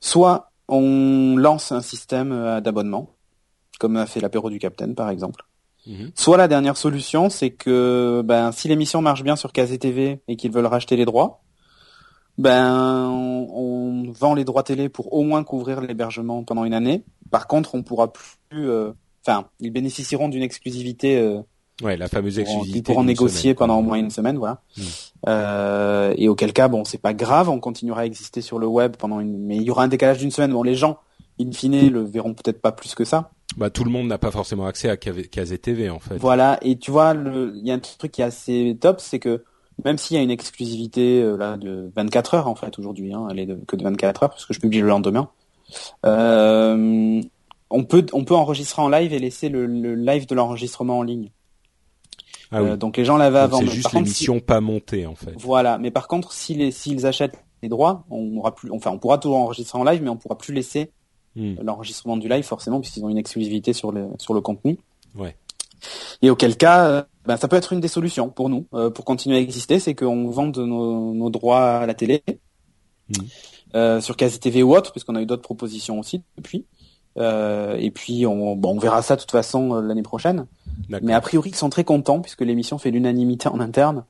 soit 0.00 0.52
on 0.68 1.36
lance 1.36 1.72
un 1.72 1.82
système 1.82 2.32
euh, 2.32 2.60
d'abonnement, 2.60 3.10
comme 3.78 3.96
a 3.96 4.06
fait 4.06 4.20
l'apéro 4.20 4.48
du 4.48 4.58
Capitaine 4.58 4.94
par 4.94 5.10
exemple. 5.10 5.44
Mhm. 5.86 6.12
Soit 6.14 6.36
la 6.36 6.48
dernière 6.48 6.76
solution, 6.76 7.28
c'est 7.28 7.50
que 7.50 8.22
ben, 8.24 8.52
si 8.52 8.68
l'émission 8.68 9.02
marche 9.02 9.22
bien 9.24 9.36
sur 9.36 9.52
KZTV 9.52 10.22
et 10.28 10.36
qu'ils 10.36 10.52
veulent 10.52 10.66
racheter 10.66 10.96
les 10.96 11.04
droits, 11.04 11.42
ben 12.38 13.08
on, 13.10 13.48
on 14.06 14.12
vend 14.12 14.34
les 14.34 14.44
droits 14.44 14.62
télé 14.62 14.88
pour 14.88 15.12
au 15.12 15.22
moins 15.24 15.44
couvrir 15.44 15.80
l'hébergement 15.80 16.44
pendant 16.44 16.64
une 16.64 16.72
année. 16.72 17.04
Par 17.30 17.46
contre, 17.48 17.74
on 17.74 17.82
pourra 17.82 18.12
plus, 18.12 18.70
euh, 18.70 18.92
enfin, 19.26 19.46
ils 19.60 19.70
bénéficieront 19.70 20.28
d'une 20.28 20.42
exclusivité. 20.42 21.18
euh, 21.18 21.40
Ouais, 21.82 21.96
la 21.96 22.06
fameuse 22.06 22.38
exclusivité. 22.38 22.78
ils 22.78 22.82
pourront 22.82 23.02
négocier 23.02 23.40
semaine, 23.40 23.54
pendant 23.56 23.78
au 23.78 23.82
moins 23.82 23.96
une 23.96 24.10
semaine, 24.10 24.36
voilà. 24.36 24.60
Mm. 24.76 24.82
Euh, 25.28 26.14
et 26.16 26.28
auquel 26.28 26.52
cas, 26.52 26.68
bon, 26.68 26.84
c'est 26.84 27.00
pas 27.00 27.14
grave, 27.14 27.48
on 27.48 27.58
continuera 27.58 28.02
à 28.02 28.04
exister 28.04 28.40
sur 28.40 28.58
le 28.58 28.66
web 28.66 28.96
pendant 28.96 29.20
une, 29.20 29.38
mais 29.38 29.56
il 29.56 29.62
y 29.62 29.70
aura 29.70 29.84
un 29.84 29.88
décalage 29.88 30.18
d'une 30.18 30.30
semaine. 30.30 30.52
Bon, 30.52 30.62
les 30.62 30.74
gens, 30.74 30.98
in 31.40 31.50
fine, 31.50 31.88
le 31.88 32.04
verront 32.04 32.34
peut-être 32.34 32.60
pas 32.60 32.72
plus 32.72 32.94
que 32.94 33.04
ça. 33.04 33.30
Bah, 33.56 33.70
tout 33.70 33.84
le 33.84 33.90
monde 33.90 34.06
n'a 34.06 34.18
pas 34.18 34.30
forcément 34.30 34.66
accès 34.66 34.88
à 34.88 34.96
KZTV 34.96 35.90
en 35.90 35.98
fait. 35.98 36.16
Voilà. 36.16 36.58
Et 36.62 36.76
tu 36.76 36.90
vois, 36.90 37.14
il 37.14 37.66
y 37.66 37.70
a 37.70 37.74
un 37.74 37.78
truc 37.78 38.12
qui 38.12 38.22
est 38.22 38.24
assez 38.24 38.76
top, 38.80 39.00
c'est 39.00 39.18
que 39.18 39.44
même 39.84 39.98
s'il 39.98 40.16
y 40.16 40.20
a 40.20 40.22
une 40.22 40.30
exclusivité 40.30 41.22
euh, 41.22 41.36
là 41.36 41.56
de 41.56 41.90
24 41.96 42.34
heures 42.34 42.48
en 42.48 42.54
fait 42.54 42.78
aujourd'hui, 42.78 43.12
hein, 43.12 43.26
elle 43.30 43.38
est 43.38 43.46
de, 43.46 43.58
que 43.66 43.76
de 43.76 43.82
24 43.82 44.22
heures 44.22 44.30
parce 44.30 44.46
que 44.46 44.54
je 44.54 44.60
publie 44.60 44.80
le 44.80 44.88
lendemain. 44.88 45.28
Euh, 46.06 47.20
on 47.72 47.84
peut 47.84 48.06
on 48.12 48.24
peut 48.24 48.34
enregistrer 48.36 48.80
en 48.82 48.88
live 48.88 49.12
et 49.12 49.18
laisser 49.18 49.48
le, 49.48 49.66
le 49.66 49.94
live 49.94 50.26
de 50.26 50.34
l'enregistrement 50.34 50.98
en 50.98 51.02
ligne. 51.02 51.30
Ah 52.50 52.62
oui. 52.62 52.70
Euh, 52.70 52.76
donc 52.76 52.96
les 52.96 53.04
gens 53.04 53.16
l'avaient 53.16 53.38
avant. 53.40 53.58
c'est 53.58 53.66
juste 53.66 53.88
si- 53.88 53.96
l'émission 53.96 54.40
pas 54.40 54.60
montée 54.60 55.06
en 55.06 55.14
fait. 55.14 55.32
Voilà, 55.38 55.78
mais 55.78 55.90
par 55.90 56.06
contre, 56.06 56.32
si 56.32 56.70
s'ils 56.72 57.06
achètent 57.06 57.38
les 57.62 57.68
droits, 57.68 58.04
on 58.10 58.36
aura 58.36 58.54
plus, 58.54 58.70
enfin, 58.72 58.90
on 58.90 58.98
pourra 58.98 59.18
toujours 59.18 59.38
enregistrer 59.38 59.78
en 59.78 59.84
live, 59.84 60.02
mais 60.02 60.10
on 60.10 60.16
pourra 60.16 60.36
plus 60.38 60.52
laisser 60.54 60.90
Hmm. 61.34 61.54
l'enregistrement 61.62 62.18
du 62.18 62.28
live 62.28 62.44
forcément, 62.44 62.78
puisqu'ils 62.78 63.02
ont 63.06 63.08
une 63.08 63.16
exclusivité 63.16 63.72
sur 63.72 63.90
le 63.90 64.08
sur 64.18 64.34
le 64.34 64.42
contenu. 64.42 64.78
Ouais. 65.14 65.34
Et 66.20 66.28
auquel 66.28 66.58
cas, 66.58 66.86
euh, 66.88 67.02
ben, 67.24 67.38
ça 67.38 67.48
peut 67.48 67.56
être 67.56 67.72
une 67.72 67.80
des 67.80 67.88
solutions 67.88 68.28
pour 68.28 68.50
nous, 68.50 68.66
euh, 68.74 68.90
pour 68.90 69.06
continuer 69.06 69.38
à 69.38 69.40
exister, 69.40 69.78
c'est 69.78 69.94
qu'on 69.94 70.28
vende 70.28 70.58
nos, 70.58 71.14
nos 71.14 71.30
droits 71.30 71.78
à 71.78 71.86
la 71.86 71.94
télé, 71.94 72.22
euh, 73.74 74.00
sur 74.02 74.16
KZTV 74.16 74.62
ou 74.62 74.76
autre, 74.76 74.92
puisqu'on 74.92 75.14
a 75.14 75.22
eu 75.22 75.26
d'autres 75.26 75.40
propositions 75.42 75.98
aussi 75.98 76.22
depuis. 76.36 76.66
Euh, 77.18 77.76
et 77.78 77.90
puis 77.90 78.26
on, 78.26 78.56
bon, 78.56 78.76
on 78.76 78.78
verra 78.78 79.02
ça 79.02 79.16
de 79.16 79.20
toute 79.20 79.30
façon 79.30 79.74
euh, 79.74 79.82
l'année 79.82 80.02
prochaine. 80.02 80.46
D'accord. 80.88 81.06
Mais 81.06 81.12
a 81.12 81.20
priori, 81.20 81.50
ils 81.50 81.56
sont 81.56 81.68
très 81.70 81.84
contents 81.84 82.20
puisque 82.20 82.40
l'émission 82.40 82.78
fait 82.78 82.90
l'unanimité 82.90 83.48
en 83.48 83.60
interne. 83.60 84.04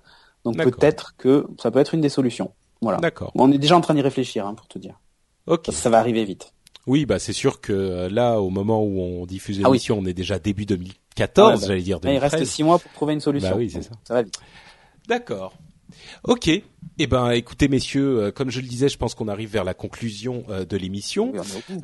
Donc 0.45 0.57
peut-être 0.57 1.15
que 1.17 1.47
ça 1.61 1.71
peut 1.71 1.79
être 1.81 1.95
une 1.95 2.01
des 2.01 2.09
solutions. 2.09 2.53
Voilà. 2.81 2.99
D'accord. 2.99 3.31
On 3.35 3.51
est 3.53 3.59
déjà 3.59 3.77
en 3.77 3.81
train 3.81 3.95
d'y 3.95 4.03
réfléchir, 4.03 4.47
hein, 4.47 4.55
pour 4.55 4.67
te 4.69 4.79
dire. 4.79 4.99
Ok. 5.47 5.69
Ça 5.73 5.91
va 5.91 5.99
arriver 5.99 6.25
vite. 6.25 6.53
Oui, 6.89 7.07
bah 7.07 7.21
c'est 7.21 7.33
sûr 7.33 7.61
que 7.61 7.73
euh, 7.73 8.09
là, 8.09 8.41
au 8.41 8.51
moment 8.51 8.83
où 8.83 9.01
on 9.01 9.25
diffuse 9.27 9.59
Ah 9.63 9.69
oui. 9.69 9.75
l'émission, 9.77 9.99
on 10.01 10.05
est 10.07 10.15
déjà 10.15 10.41
début 10.41 10.67
2014, 10.67 11.49
Ah 11.51 11.55
ouais, 11.55 11.61
bah, 11.61 11.67
j'allais 11.69 11.83
dire 11.83 11.97
Là, 12.03 12.11
il 12.13 12.19
2013. 12.19 12.41
reste 12.41 12.53
six 12.53 12.65
mois 12.65 12.81
pour 12.81 12.91
trouver 12.93 13.13
une 13.15 13.21
solution. 13.21 13.51
Bah 13.51 13.57
oui, 13.57 13.71
c'est 13.71 13.83
ça. 13.83 13.91
Ça 14.03 14.15
va 14.15 14.23
vite. 14.23 14.35
D'accord. 15.09 15.55
Ok. 16.25 16.51
Eh 16.99 17.07
ben, 17.07 17.31
écoutez, 17.31 17.69
messieurs, 17.69 18.19
euh, 18.21 18.31
comme 18.33 18.51
je 18.51 18.61
le 18.61 18.67
disais, 18.67 18.89
je 18.89 18.99
pense 18.99 19.15
qu'on 19.15 19.27
arrive 19.29 19.51
vers 19.51 19.65
la 19.65 19.73
conclusion 19.73 20.45
euh, 20.51 20.65
de 20.67 20.77
l'émission. 20.77 21.33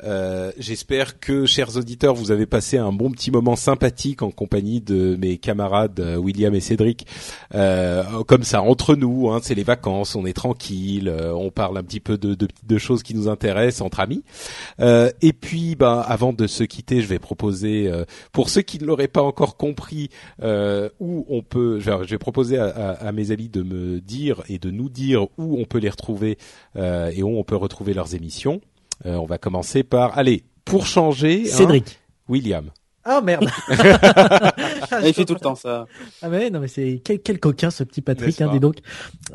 Euh, 0.03 0.51
J'espère 0.57 1.19
que, 1.19 1.45
chers 1.45 1.75
auditeurs, 1.77 2.13
vous 2.13 2.31
avez 2.31 2.45
passé 2.45 2.77
un 2.77 2.91
bon 2.91 3.09
petit 3.11 3.31
moment 3.31 3.55
sympathique 3.55 4.21
en 4.21 4.29
compagnie 4.29 4.81
de 4.81 5.15
mes 5.19 5.37
camarades 5.37 5.99
euh, 5.99 6.15
William 6.17 6.53
et 6.53 6.59
Cédric. 6.59 7.07
Euh, 7.55 8.03
comme 8.27 8.43
ça, 8.43 8.61
entre 8.61 8.95
nous, 8.95 9.29
hein, 9.31 9.39
c'est 9.41 9.55
les 9.55 9.63
vacances, 9.63 10.15
on 10.15 10.25
est 10.25 10.33
tranquille, 10.33 11.07
euh, 11.09 11.33
on 11.33 11.49
parle 11.49 11.77
un 11.77 11.83
petit 11.83 11.99
peu 11.99 12.17
de, 12.17 12.35
de, 12.35 12.47
de 12.67 12.77
choses 12.77 13.01
qui 13.01 13.15
nous 13.15 13.27
intéressent 13.27 13.81
entre 13.81 14.01
amis. 14.01 14.23
Euh, 14.79 15.09
et 15.21 15.33
puis, 15.33 15.75
ben, 15.75 16.03
avant 16.07 16.33
de 16.33 16.45
se 16.45 16.63
quitter, 16.63 17.01
je 17.01 17.07
vais 17.07 17.19
proposer, 17.19 17.87
euh, 17.91 18.05
pour 18.31 18.49
ceux 18.49 18.61
qui 18.61 18.77
ne 18.79 18.85
l'auraient 18.85 19.07
pas 19.07 19.23
encore 19.23 19.57
compris, 19.57 20.09
euh, 20.43 20.89
où 20.99 21.25
on 21.29 21.41
peut, 21.41 21.79
je 21.79 21.89
je 22.03 22.09
vais 22.11 22.17
proposer 22.19 22.57
à, 22.57 22.65
à- 22.67 23.07
à 23.07 23.11
mes 23.11 23.31
amis 23.31 23.49
de 23.49 23.63
me 23.63 23.99
dire 23.99 24.43
et 24.47 24.59
de 24.59 24.69
nous 24.69 24.88
dire 24.89 25.23
où 25.37 25.59
on 25.59 25.65
peut 25.65 25.79
les 25.79 25.89
retrouver 25.89 26.37
euh, 26.75 27.11
et 27.13 27.23
où 27.23 27.37
on 27.37 27.43
peut 27.43 27.55
retrouver 27.55 27.93
leurs 27.93 28.15
émissions. 28.15 28.61
Euh, 29.05 29.15
on 29.15 29.25
va 29.25 29.37
commencer 29.37 29.83
par, 29.83 30.17
allez, 30.17 30.43
pour 30.65 30.85
changer, 30.85 31.43
hein, 31.45 31.55
Cédric. 31.55 31.99
William. 32.27 32.71
Ah 33.05 33.21
merde. 33.21 33.49
il 35.03 35.13
fait 35.13 35.25
tout 35.25 35.33
le 35.33 35.39
temps 35.39 35.55
ça. 35.55 35.87
Ah 36.21 36.29
mais 36.29 36.49
non 36.49 36.59
mais 36.59 36.67
c'est 36.67 37.01
quel, 37.03 37.19
quel 37.19 37.39
coquin 37.39 37.71
ce 37.71 37.83
petit 37.83 38.01
Patrick, 38.01 38.39
hein, 38.41 38.49
dis 38.51 38.59
donc. 38.59 38.79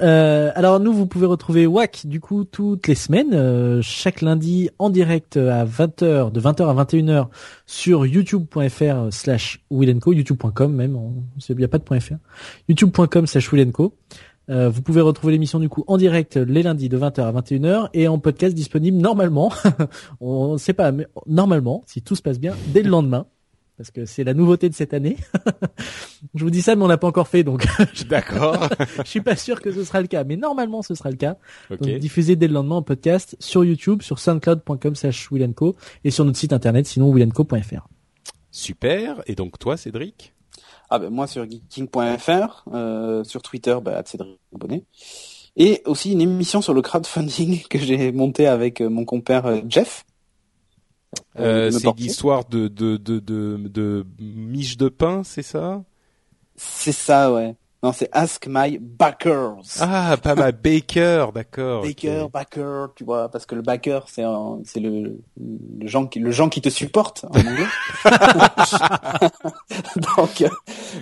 Euh, 0.00 0.52
alors 0.54 0.80
nous 0.80 0.92
vous 0.92 1.06
pouvez 1.06 1.26
retrouver 1.26 1.66
Wack 1.66 2.06
du 2.06 2.20
coup 2.20 2.44
toutes 2.44 2.86
les 2.86 2.94
semaines, 2.94 3.32
euh, 3.32 3.80
chaque 3.82 4.20
lundi 4.20 4.68
en 4.78 4.90
direct 4.90 5.38
à 5.38 5.64
20h, 5.64 6.30
de 6.30 6.40
20h 6.40 6.68
à 6.68 6.84
21h 6.84 7.28
sur 7.66 8.06
youtube.fr 8.06 9.08
slash 9.10 9.60
willenco, 9.70 10.12
youtube.com 10.12 10.72
même, 10.72 10.98
il 11.48 11.56
n'y 11.56 11.64
a 11.64 11.68
pas 11.68 11.78
de 11.78 12.00
.fr, 12.00 12.14
youtube.com 12.68 13.26
slash 13.26 13.50
willenco. 13.50 13.94
Euh, 14.50 14.68
vous 14.68 14.82
pouvez 14.82 15.00
retrouver 15.00 15.32
l'émission 15.32 15.58
du 15.58 15.68
coup 15.68 15.84
en 15.86 15.96
direct 15.96 16.36
les 16.36 16.62
lundis 16.62 16.88
de 16.88 16.98
20h 16.98 17.22
à 17.22 17.32
21h 17.32 17.88
et 17.94 18.08
en 18.08 18.18
podcast 18.18 18.54
disponible 18.54 18.98
normalement, 18.98 19.52
on 20.20 20.58
sait 20.58 20.74
pas, 20.74 20.92
mais 20.92 21.06
normalement, 21.26 21.82
si 21.86 22.02
tout 22.02 22.14
se 22.14 22.22
passe 22.22 22.38
bien, 22.38 22.54
dès 22.72 22.82
le 22.82 22.90
lendemain 22.90 23.26
parce 23.76 23.90
que 23.90 24.04
c'est 24.04 24.22
la 24.22 24.34
nouveauté 24.34 24.68
de 24.68 24.74
cette 24.74 24.94
année. 24.94 25.16
je 26.34 26.44
vous 26.44 26.50
dis 26.50 26.62
ça, 26.62 26.76
mais 26.76 26.84
on 26.84 26.86
l'a 26.86 26.96
pas 26.96 27.08
encore 27.08 27.26
fait, 27.26 27.42
donc 27.42 27.66
D'accord. 28.08 28.68
je 28.98 29.08
suis 29.08 29.20
pas 29.20 29.36
sûr 29.36 29.60
que 29.60 29.72
ce 29.72 29.82
sera 29.84 30.00
le 30.00 30.06
cas. 30.06 30.22
Mais 30.24 30.36
normalement, 30.36 30.82
ce 30.82 30.94
sera 30.94 31.10
le 31.10 31.16
cas. 31.16 31.36
ok. 31.70 31.80
Donc 31.80 31.98
diffusé 31.98 32.36
dès 32.36 32.46
le 32.46 32.54
lendemain 32.54 32.76
en 32.76 32.82
podcast 32.82 33.36
sur 33.40 33.64
YouTube, 33.64 34.02
sur 34.02 34.18
soundcloud.com 34.18 34.94
slash 34.94 35.30
willenco 35.32 35.74
et 36.04 36.10
sur 36.10 36.24
notre 36.24 36.38
site 36.38 36.52
internet, 36.52 36.86
sinon 36.86 37.12
willenco.fr. 37.12 37.88
Super. 38.50 39.22
Et 39.26 39.34
donc 39.34 39.58
toi, 39.58 39.76
Cédric? 39.76 40.33
Ah 40.94 41.00
ben 41.00 41.10
moi 41.10 41.26
sur 41.26 41.44
geeking.fr, 41.50 42.62
euh, 42.72 43.24
sur 43.24 43.42
Twitter, 43.42 43.76
bah, 43.82 44.00
Cédric 44.06 44.38
Bonnet. 44.52 44.84
Et 45.56 45.82
aussi 45.86 46.12
une 46.12 46.20
émission 46.20 46.62
sur 46.62 46.72
le 46.72 46.82
crowdfunding 46.82 47.62
que 47.68 47.78
j'ai 47.78 48.12
monté 48.12 48.46
avec 48.46 48.80
euh, 48.80 48.88
mon 48.88 49.04
compère 49.04 49.46
euh, 49.46 49.60
Jeff. 49.68 50.04
euh, 51.40 51.70
C'est 51.72 51.90
l'histoire 51.96 52.44
de 52.44 52.68
de 52.68 52.96
de 52.96 53.18
de, 53.18 53.56
de 53.68 54.06
miche 54.20 54.76
de 54.76 54.88
pain, 54.88 55.24
c'est 55.24 55.42
ça? 55.42 55.82
C'est 56.56 56.92
ça, 56.92 57.32
ouais. 57.32 57.56
Non, 57.84 57.92
c'est 57.92 58.08
Ask 58.12 58.46
My 58.48 58.78
Backers. 58.80 59.58
Ah, 59.80 60.16
pas 60.16 60.34
ma 60.34 60.52
Baker, 60.52 61.26
d'accord. 61.34 61.82
Baker, 61.82 62.28
backer, 62.32 62.88
tu 62.96 63.04
vois, 63.04 63.28
parce 63.28 63.44
que 63.44 63.54
le 63.54 63.60
backer, 63.60 64.08
c'est 64.08 64.22
un- 64.22 64.60
c'est 64.64 64.80
le, 64.80 65.20
le 65.38 65.86
gens 65.86 66.06
qui, 66.06 66.18
le 66.18 66.30
gens 66.30 66.48
qui 66.48 66.62
te 66.62 66.70
en 67.26 67.28
anglais. 67.28 67.66
donc, 70.16 70.40
euh, 70.40 70.48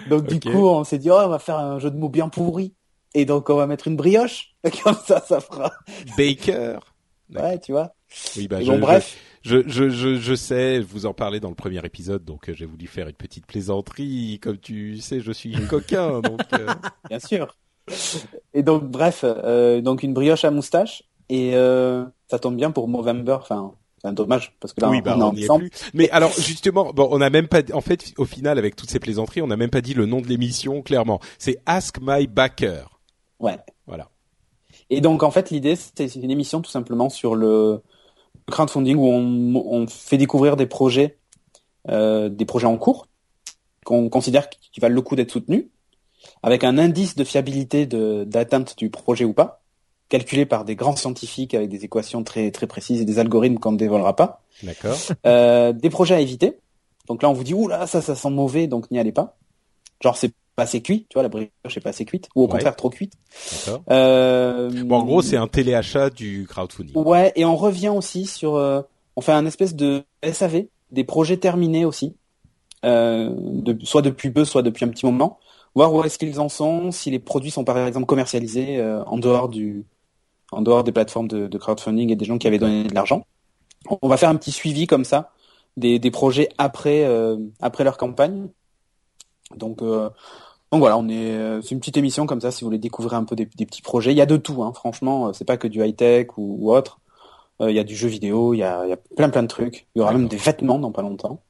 donc 0.09 0.27
du 0.27 0.41
coup, 0.41 0.67
on 0.67 0.83
s'est 0.83 0.99
dit, 0.99 1.09
oh, 1.09 1.19
on 1.23 1.29
va 1.29 1.39
faire 1.39 1.57
un 1.57 1.79
jeu 1.79 1.89
de 1.89 1.97
mots 1.97 2.09
bien 2.09 2.29
pourri. 2.29 2.75
Et 3.15 3.27
donc, 3.27 3.49
on 3.49 3.55
va 3.55 3.69
mettre 3.69 3.87
une 3.87 3.95
brioche. 3.95 4.57
Comme 4.83 4.97
ça, 5.07 5.21
ça 5.21 5.39
fera. 5.41 5.71
Baker. 6.19 6.79
Ouais, 7.33 7.61
tu 7.61 7.71
vois. 7.71 7.95
Oui, 8.37 8.49
bah, 8.49 8.61
Et 8.61 8.65
je, 8.65 8.73
bon, 8.73 8.81
bref. 8.81 9.17
je, 9.17 9.32
je, 9.43 9.69
je, 9.69 9.89
je 10.17 10.35
sais, 10.35 10.81
vous 10.81 11.07
en 11.07 11.15
parlez 11.15 11.41
dans 11.41 11.49
le 11.49 11.55
premier 11.55 11.85
épisode, 11.85 12.25
donc 12.25 12.49
euh, 12.49 12.55
j'ai 12.55 12.67
voulu 12.67 12.87
faire 12.87 13.09
une 13.09 13.15
petite 13.15 13.47
plaisanterie. 13.47 14.39
Comme 14.43 14.59
tu 14.59 14.99
sais, 14.99 15.21
je 15.21 15.33
suis 15.33 15.53
coquin, 15.69 16.21
donc. 16.23 16.41
euh, 16.55 16.67
Bien 17.09 17.19
sûr. 17.19 17.57
Et 18.55 18.63
donc, 18.63 18.85
bref, 18.85 19.25
euh, 19.25 19.81
donc 19.81 20.03
une 20.03 20.15
brioche 20.15 20.45
à 20.45 20.51
moustache. 20.51 21.03
Et 21.29 21.55
euh, 21.55 22.05
ça 22.31 22.39
tombe 22.39 22.57
bien 22.57 22.71
pour 22.71 22.89
Movember. 22.89 23.33
Enfin, 23.41 23.73
c'est 24.01 24.09
un 24.09 24.13
dommage 24.13 24.53
parce 24.61 24.73
que 24.73 24.81
là, 24.81 24.91
oui, 24.91 25.01
bah, 25.01 25.15
on 25.17 25.35
est 25.35 25.49
on 25.51 25.57
est 25.57 25.69
plus. 25.69 25.71
Mais 25.95 26.11
alors, 26.11 26.33
justement, 26.33 26.93
bon, 26.93 27.09
on 27.11 27.19
n'a 27.19 27.31
même 27.31 27.49
pas, 27.49 27.63
en 27.73 27.81
fait, 27.81 28.13
au 28.19 28.25
final, 28.25 28.59
avec 28.59 28.77
toutes 28.77 28.91
ces 28.91 28.99
plaisanteries, 29.01 29.43
on 29.43 29.47
n'a 29.47 29.57
même 29.57 29.71
pas 29.71 29.81
dit 29.81 29.95
le 29.95 30.07
nom 30.07 30.21
de 30.21 30.27
l'émission 30.29 30.83
clairement. 30.83 31.21
C'est 31.39 31.59
Ask 31.67 31.99
My 32.03 32.27
Backer. 32.27 33.01
Ouais. 33.41 33.59
Voilà. 33.87 34.09
Et 34.91 35.01
donc, 35.01 35.23
en 35.23 35.31
fait, 35.31 35.51
l'idée, 35.51 35.75
c'est 35.77 36.15
une 36.17 36.31
émission 36.31 36.61
tout 36.61 36.71
simplement 36.71 37.09
sur 37.09 37.35
le 37.35 37.83
crowdfunding 38.51 38.97
où 38.97 39.09
on, 39.09 39.55
on 39.57 39.87
fait 39.87 40.19
découvrir 40.19 40.57
des 40.57 40.67
projets, 40.67 41.19
euh, 41.89 42.29
des 42.29 42.45
projets 42.45 42.67
en 42.67 42.77
cours 42.77 43.09
qu'on 43.85 44.09
considère 44.09 44.49
qui 44.49 44.81
valent 44.81 44.95
le 44.95 45.03
coup 45.03 45.17
d'être 45.17 45.31
soutenus, 45.31 45.67
avec 46.43 46.63
un 46.63 46.79
indice 46.79 47.17
de 47.17 47.25
fiabilité 47.25 47.87
de- 47.87 48.25
d'atteinte 48.25 48.79
du 48.79 48.91
projet 48.91 49.25
ou 49.25 49.33
pas, 49.33 49.63
calculé 50.09 50.47
par 50.47 50.65
des 50.65 50.77
grands 50.77 50.95
scientifiques 50.95 51.55
avec 51.55 51.69
des 51.69 51.85
équations 51.85 52.23
très 52.23 52.51
très 52.51 52.67
précises 52.67 53.01
et 53.01 53.05
des 53.05 53.19
algorithmes 53.19 53.59
qu'on 53.59 53.73
ne 53.73 53.79
dévoilera 53.79 54.15
pas. 54.15 54.43
D'accord. 54.63 54.97
Euh, 55.27 55.73
des 55.73 55.91
projets 55.91 56.15
à 56.15 56.21
éviter. 56.21 56.59
Donc 57.09 57.23
là, 57.23 57.31
on 57.31 57.33
vous 57.33 57.43
dit, 57.45 57.55
ouh 57.55 57.67
là, 57.67 57.87
ça, 57.87 58.01
ça 58.01 58.15
sent 58.15 58.31
mauvais, 58.31 58.67
donc 58.69 58.91
n'y 58.91 58.99
allez 58.99 59.11
pas. 59.11 59.37
Genre, 60.01 60.17
c'est 60.17 60.33
pas 60.57 60.65
assez 60.65 60.83
cuit, 60.83 61.07
tu 61.09 61.15
vois, 61.15 61.23
la 61.23 61.29
brioche 61.29 61.51
est 61.77 61.81
pas 61.81 61.91
assez 61.91 62.05
cuite, 62.05 62.29
ou 62.35 62.43
au 62.43 62.45
Ouais. 62.45 62.53
contraire 62.53 62.77
trop 62.77 62.91
cuite. 62.91 63.15
Euh, 63.91 64.71
Bon, 64.85 64.97
en 64.97 65.05
gros, 65.05 65.23
c'est 65.23 65.37
un 65.37 65.49
téléachat 65.49 66.11
du 66.11 66.47
crowdfunding. 66.49 66.97
Ouais, 66.97 67.33
et 67.37 67.45
on 67.45 67.57
revient 67.57 67.89
aussi 67.89 68.27
sur, 68.27 68.57
euh, 68.57 68.83
on 69.17 69.21
fait 69.21 69.33
un 69.33 69.47
espèce 69.47 69.75
de 69.75 70.05
SAV, 70.23 70.65
des 70.91 71.05
projets 71.05 71.37
terminés 71.39 71.85
aussi, 71.85 72.15
euh, 72.85 73.31
de, 73.37 73.79
soit 73.85 74.03
depuis 74.03 74.31
peu, 74.31 74.45
soit 74.45 74.63
depuis 74.63 74.85
un 74.85 74.89
petit 74.89 75.07
moment, 75.07 75.39
voir 75.75 75.93
où 75.95 76.03
est-ce 76.05 76.19
qu'ils 76.19 76.41
en 76.41 76.49
sont, 76.49 76.91
si 76.91 77.11
les 77.11 77.19
produits 77.19 77.51
sont 77.51 77.65
par 77.65 77.79
exemple 77.87 78.07
commercialisés 78.07 78.79
euh, 78.79 79.03
en 79.05 79.19
dehors 79.19 79.49
du, 79.49 79.85
en 80.51 80.61
dehors 80.63 80.85
des 80.85 80.93
plateformes 80.93 81.29
de, 81.29 81.47
de 81.47 81.59
crowdfunding 81.59 82.11
et 82.11 82.17
des 82.17 82.25
gens 82.27 82.37
qui 82.39 82.47
avaient 82.47 82.59
donné 82.59 82.85
de 82.85 82.95
l'argent. 82.95 83.25
On 84.03 84.09
va 84.09 84.17
faire 84.17 84.29
un 84.29 84.37
petit 84.37 84.53
suivi 84.53 84.87
comme 84.87 85.05
ça 85.05 85.33
des, 85.77 85.99
des 85.99 86.11
projets 86.11 86.49
après 86.59 87.05
euh, 87.05 87.37
après 87.61 87.85
leur 87.85 87.97
campagne. 87.97 88.49
Donc 89.57 89.83
euh, 89.83 90.09
donc 90.71 90.81
voilà, 90.81 90.97
on 90.99 91.09
est 91.09 91.33
euh, 91.33 91.61
c'est 91.63 91.71
une 91.71 91.81
petite 91.81 91.97
émission 91.97 92.27
comme 92.27 92.41
ça 92.41 92.51
si 92.51 92.63
vous 92.63 92.69
voulez 92.69 92.79
découvrir 92.79 93.15
un 93.15 93.25
peu 93.25 93.37
des, 93.37 93.47
des 93.47 93.67
petits 93.67 93.83
projets. 93.83 94.13
Il 94.13 94.17
y 94.17 94.23
a 94.23 94.27
de 94.27 94.37
tout, 94.37 94.63
hein, 94.63 94.73
franchement, 94.75 95.33
c'est 95.33 95.45
pas 95.45 95.57
que 95.57 95.69
du 95.69 95.85
high 95.85 95.97
tech 95.97 96.29
ou, 96.37 96.57
ou 96.61 96.75
autre. 96.75 96.99
Il 97.61 97.71
y 97.71 97.79
a 97.79 97.85
du 97.85 97.95
jeu 97.95 98.09
vidéo, 98.09 98.55
il 98.55 98.59
y 98.59 98.65
a, 98.65 98.85
il 98.85 98.91
y 98.91 98.93
a 98.93 98.97
plein 98.97 99.29
plein 99.29 99.45
de 99.45 99.49
trucs. 99.49 99.87
Il 99.95 100.01
y 100.01 100.03
aura 100.03 100.13
même 100.13 100.27
des 100.27 100.37
vêtements 100.37 100.81
dans 100.81 100.91
pas 100.91 101.03
longtemps. 101.03 101.43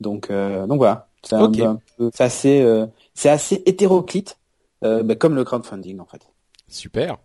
Donc 0.00 0.28
donc 0.28 0.78
voilà, 0.78 1.06
c'est 1.22 2.20
assez 2.22 2.62
euh, 2.62 2.86
c'est 3.14 3.28
assez 3.28 3.62
hétéroclite, 3.66 4.38
euh, 4.84 5.02
bah, 5.02 5.14
comme 5.14 5.34
le 5.34 5.44
crowdfunding 5.44 6.00
en 6.00 6.04
fait. 6.04 6.28
Super. 6.68 7.18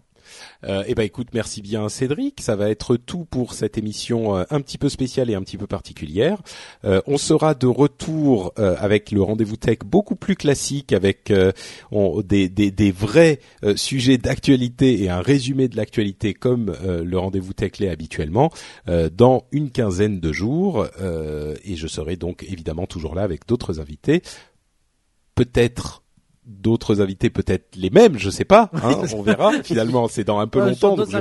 Euh, 0.64 0.84
eh 0.88 0.96
ben 0.96 1.04
écoute, 1.04 1.30
merci 1.34 1.62
bien 1.62 1.90
Cédric. 1.90 2.42
Ça 2.42 2.56
va 2.56 2.70
être 2.70 2.96
tout 2.96 3.26
pour 3.26 3.54
cette 3.54 3.78
émission 3.78 4.38
euh, 4.38 4.44
un 4.50 4.62
petit 4.62 4.78
peu 4.78 4.90
spéciale 4.90 5.30
et 5.30 5.36
un 5.36 5.42
petit 5.42 5.58
peu 5.58 5.68
particulière. 5.68 6.42
Euh, 6.86 7.02
on 7.08 7.18
sera 7.18 7.54
de 7.54 7.68
retour 7.68 8.54
avec 8.58 9.12
le 9.12 9.22
rendez-vous 9.22 9.58
tech 9.58 9.80
beaucoup 9.86 10.16
plus 10.16 10.36
classique, 10.36 10.94
avec 10.94 11.32
des, 11.92 12.50
des, 12.50 12.92
vrais 12.92 13.40
sujets 13.76 14.18
d'actualité 14.18 15.02
et 15.04 15.10
un 15.10 15.22
résumé 15.22 15.68
de 15.68 15.76
l'actualité 15.76 16.34
comme 16.34 16.76
le 16.84 17.18
rendez-vous 17.18 17.54
tech 17.54 17.80
l'est 17.80 17.90
habituellement 17.90 18.52
dans 19.14 19.46
une 19.52 19.72
quinzaine 19.72 20.20
de 20.20 20.32
jours. 20.32 20.86
Et 21.64 21.76
je 21.76 21.88
serai 21.88 22.16
donc 22.16 22.44
évidemment 22.44 22.86
toujours 22.86 23.16
là 23.16 23.24
avec 23.24 23.48
d'autres 23.48 23.80
invités. 23.80 24.22
Peut-être 25.36 26.04
d'autres 26.46 27.02
invités, 27.02 27.30
peut-être 27.30 27.76
les 27.76 27.90
mêmes, 27.90 28.18
je 28.18 28.30
sais 28.30 28.46
pas. 28.46 28.70
hein, 28.74 29.02
on 29.16 29.22
verra. 29.22 29.52
Finalement, 29.64 30.08
c'est 30.08 30.24
dans 30.24 30.40
un 30.40 30.48
peu 30.48 30.60
Ouais, 30.60 30.70
longtemps. 30.70 30.96
donc 30.96 31.08
je 31.10 31.18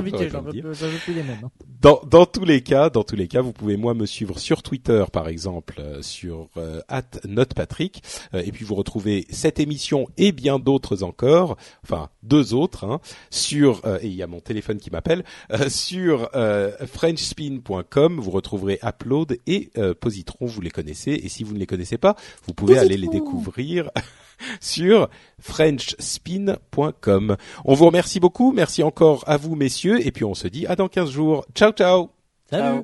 veux, 0.61 0.71
veux 0.71 0.97
plus 0.99 1.13
les 1.13 1.23
mêmes. 1.23 1.37
hein. 1.43 1.49
Dans, 1.81 1.99
dans 2.07 2.25
tous 2.27 2.45
les 2.45 2.61
cas, 2.61 2.89
dans 2.91 3.03
tous 3.03 3.15
les 3.15 3.27
cas, 3.27 3.41
vous 3.41 3.53
pouvez 3.53 3.75
moi 3.75 3.93
me 3.95 4.05
suivre 4.05 4.37
sur 4.37 4.61
Twitter 4.61 5.03
par 5.11 5.27
exemple 5.27 5.75
euh, 5.79 6.01
sur 6.03 6.49
euh, 6.57 6.79
@notepatrick 7.27 8.03
euh, 8.35 8.43
et 8.45 8.51
puis 8.51 8.63
vous 8.65 8.75
retrouvez 8.75 9.25
cette 9.31 9.59
émission 9.59 10.07
et 10.17 10.31
bien 10.31 10.59
d'autres 10.59 11.01
encore, 11.03 11.57
enfin 11.83 12.09
deux 12.21 12.53
autres 12.53 12.83
hein, 12.85 12.99
sur 13.31 13.81
euh, 13.85 13.97
et 14.01 14.07
il 14.07 14.13
y 14.13 14.21
a 14.21 14.27
mon 14.27 14.39
téléphone 14.41 14.77
qui 14.77 14.91
m'appelle 14.91 15.23
euh, 15.51 15.69
sur 15.69 16.29
euh, 16.35 16.71
frenchspin.com, 16.85 18.19
vous 18.19 18.31
retrouverez 18.31 18.79
Upload 18.83 19.37
et 19.47 19.71
euh, 19.77 19.93
Positron, 19.93 20.45
vous 20.45 20.61
les 20.61 20.69
connaissez 20.71 21.11
et 21.11 21.29
si 21.29 21.43
vous 21.43 21.53
ne 21.53 21.59
les 21.59 21.67
connaissez 21.67 21.97
pas, 21.97 22.15
vous 22.45 22.53
pouvez 22.53 22.77
aller 22.77 22.97
les 22.97 23.07
découvrir 23.07 23.89
sur 24.59 25.09
frenchspin.com. 25.39 27.37
On 27.65 27.73
vous 27.73 27.85
remercie 27.85 28.19
beaucoup, 28.19 28.51
merci 28.51 28.83
encore 28.83 29.23
à 29.27 29.37
vous 29.37 29.55
messieurs 29.55 30.05
et 30.05 30.11
puis 30.11 30.25
on 30.25 30.33
se 30.33 30.47
dit 30.47 30.67
à 30.67 30.75
dans 30.75 30.87
15 30.87 31.09
jours. 31.09 31.45
Ciao 31.55 31.71
ciao. 31.71 32.09
Salut. 32.49 32.83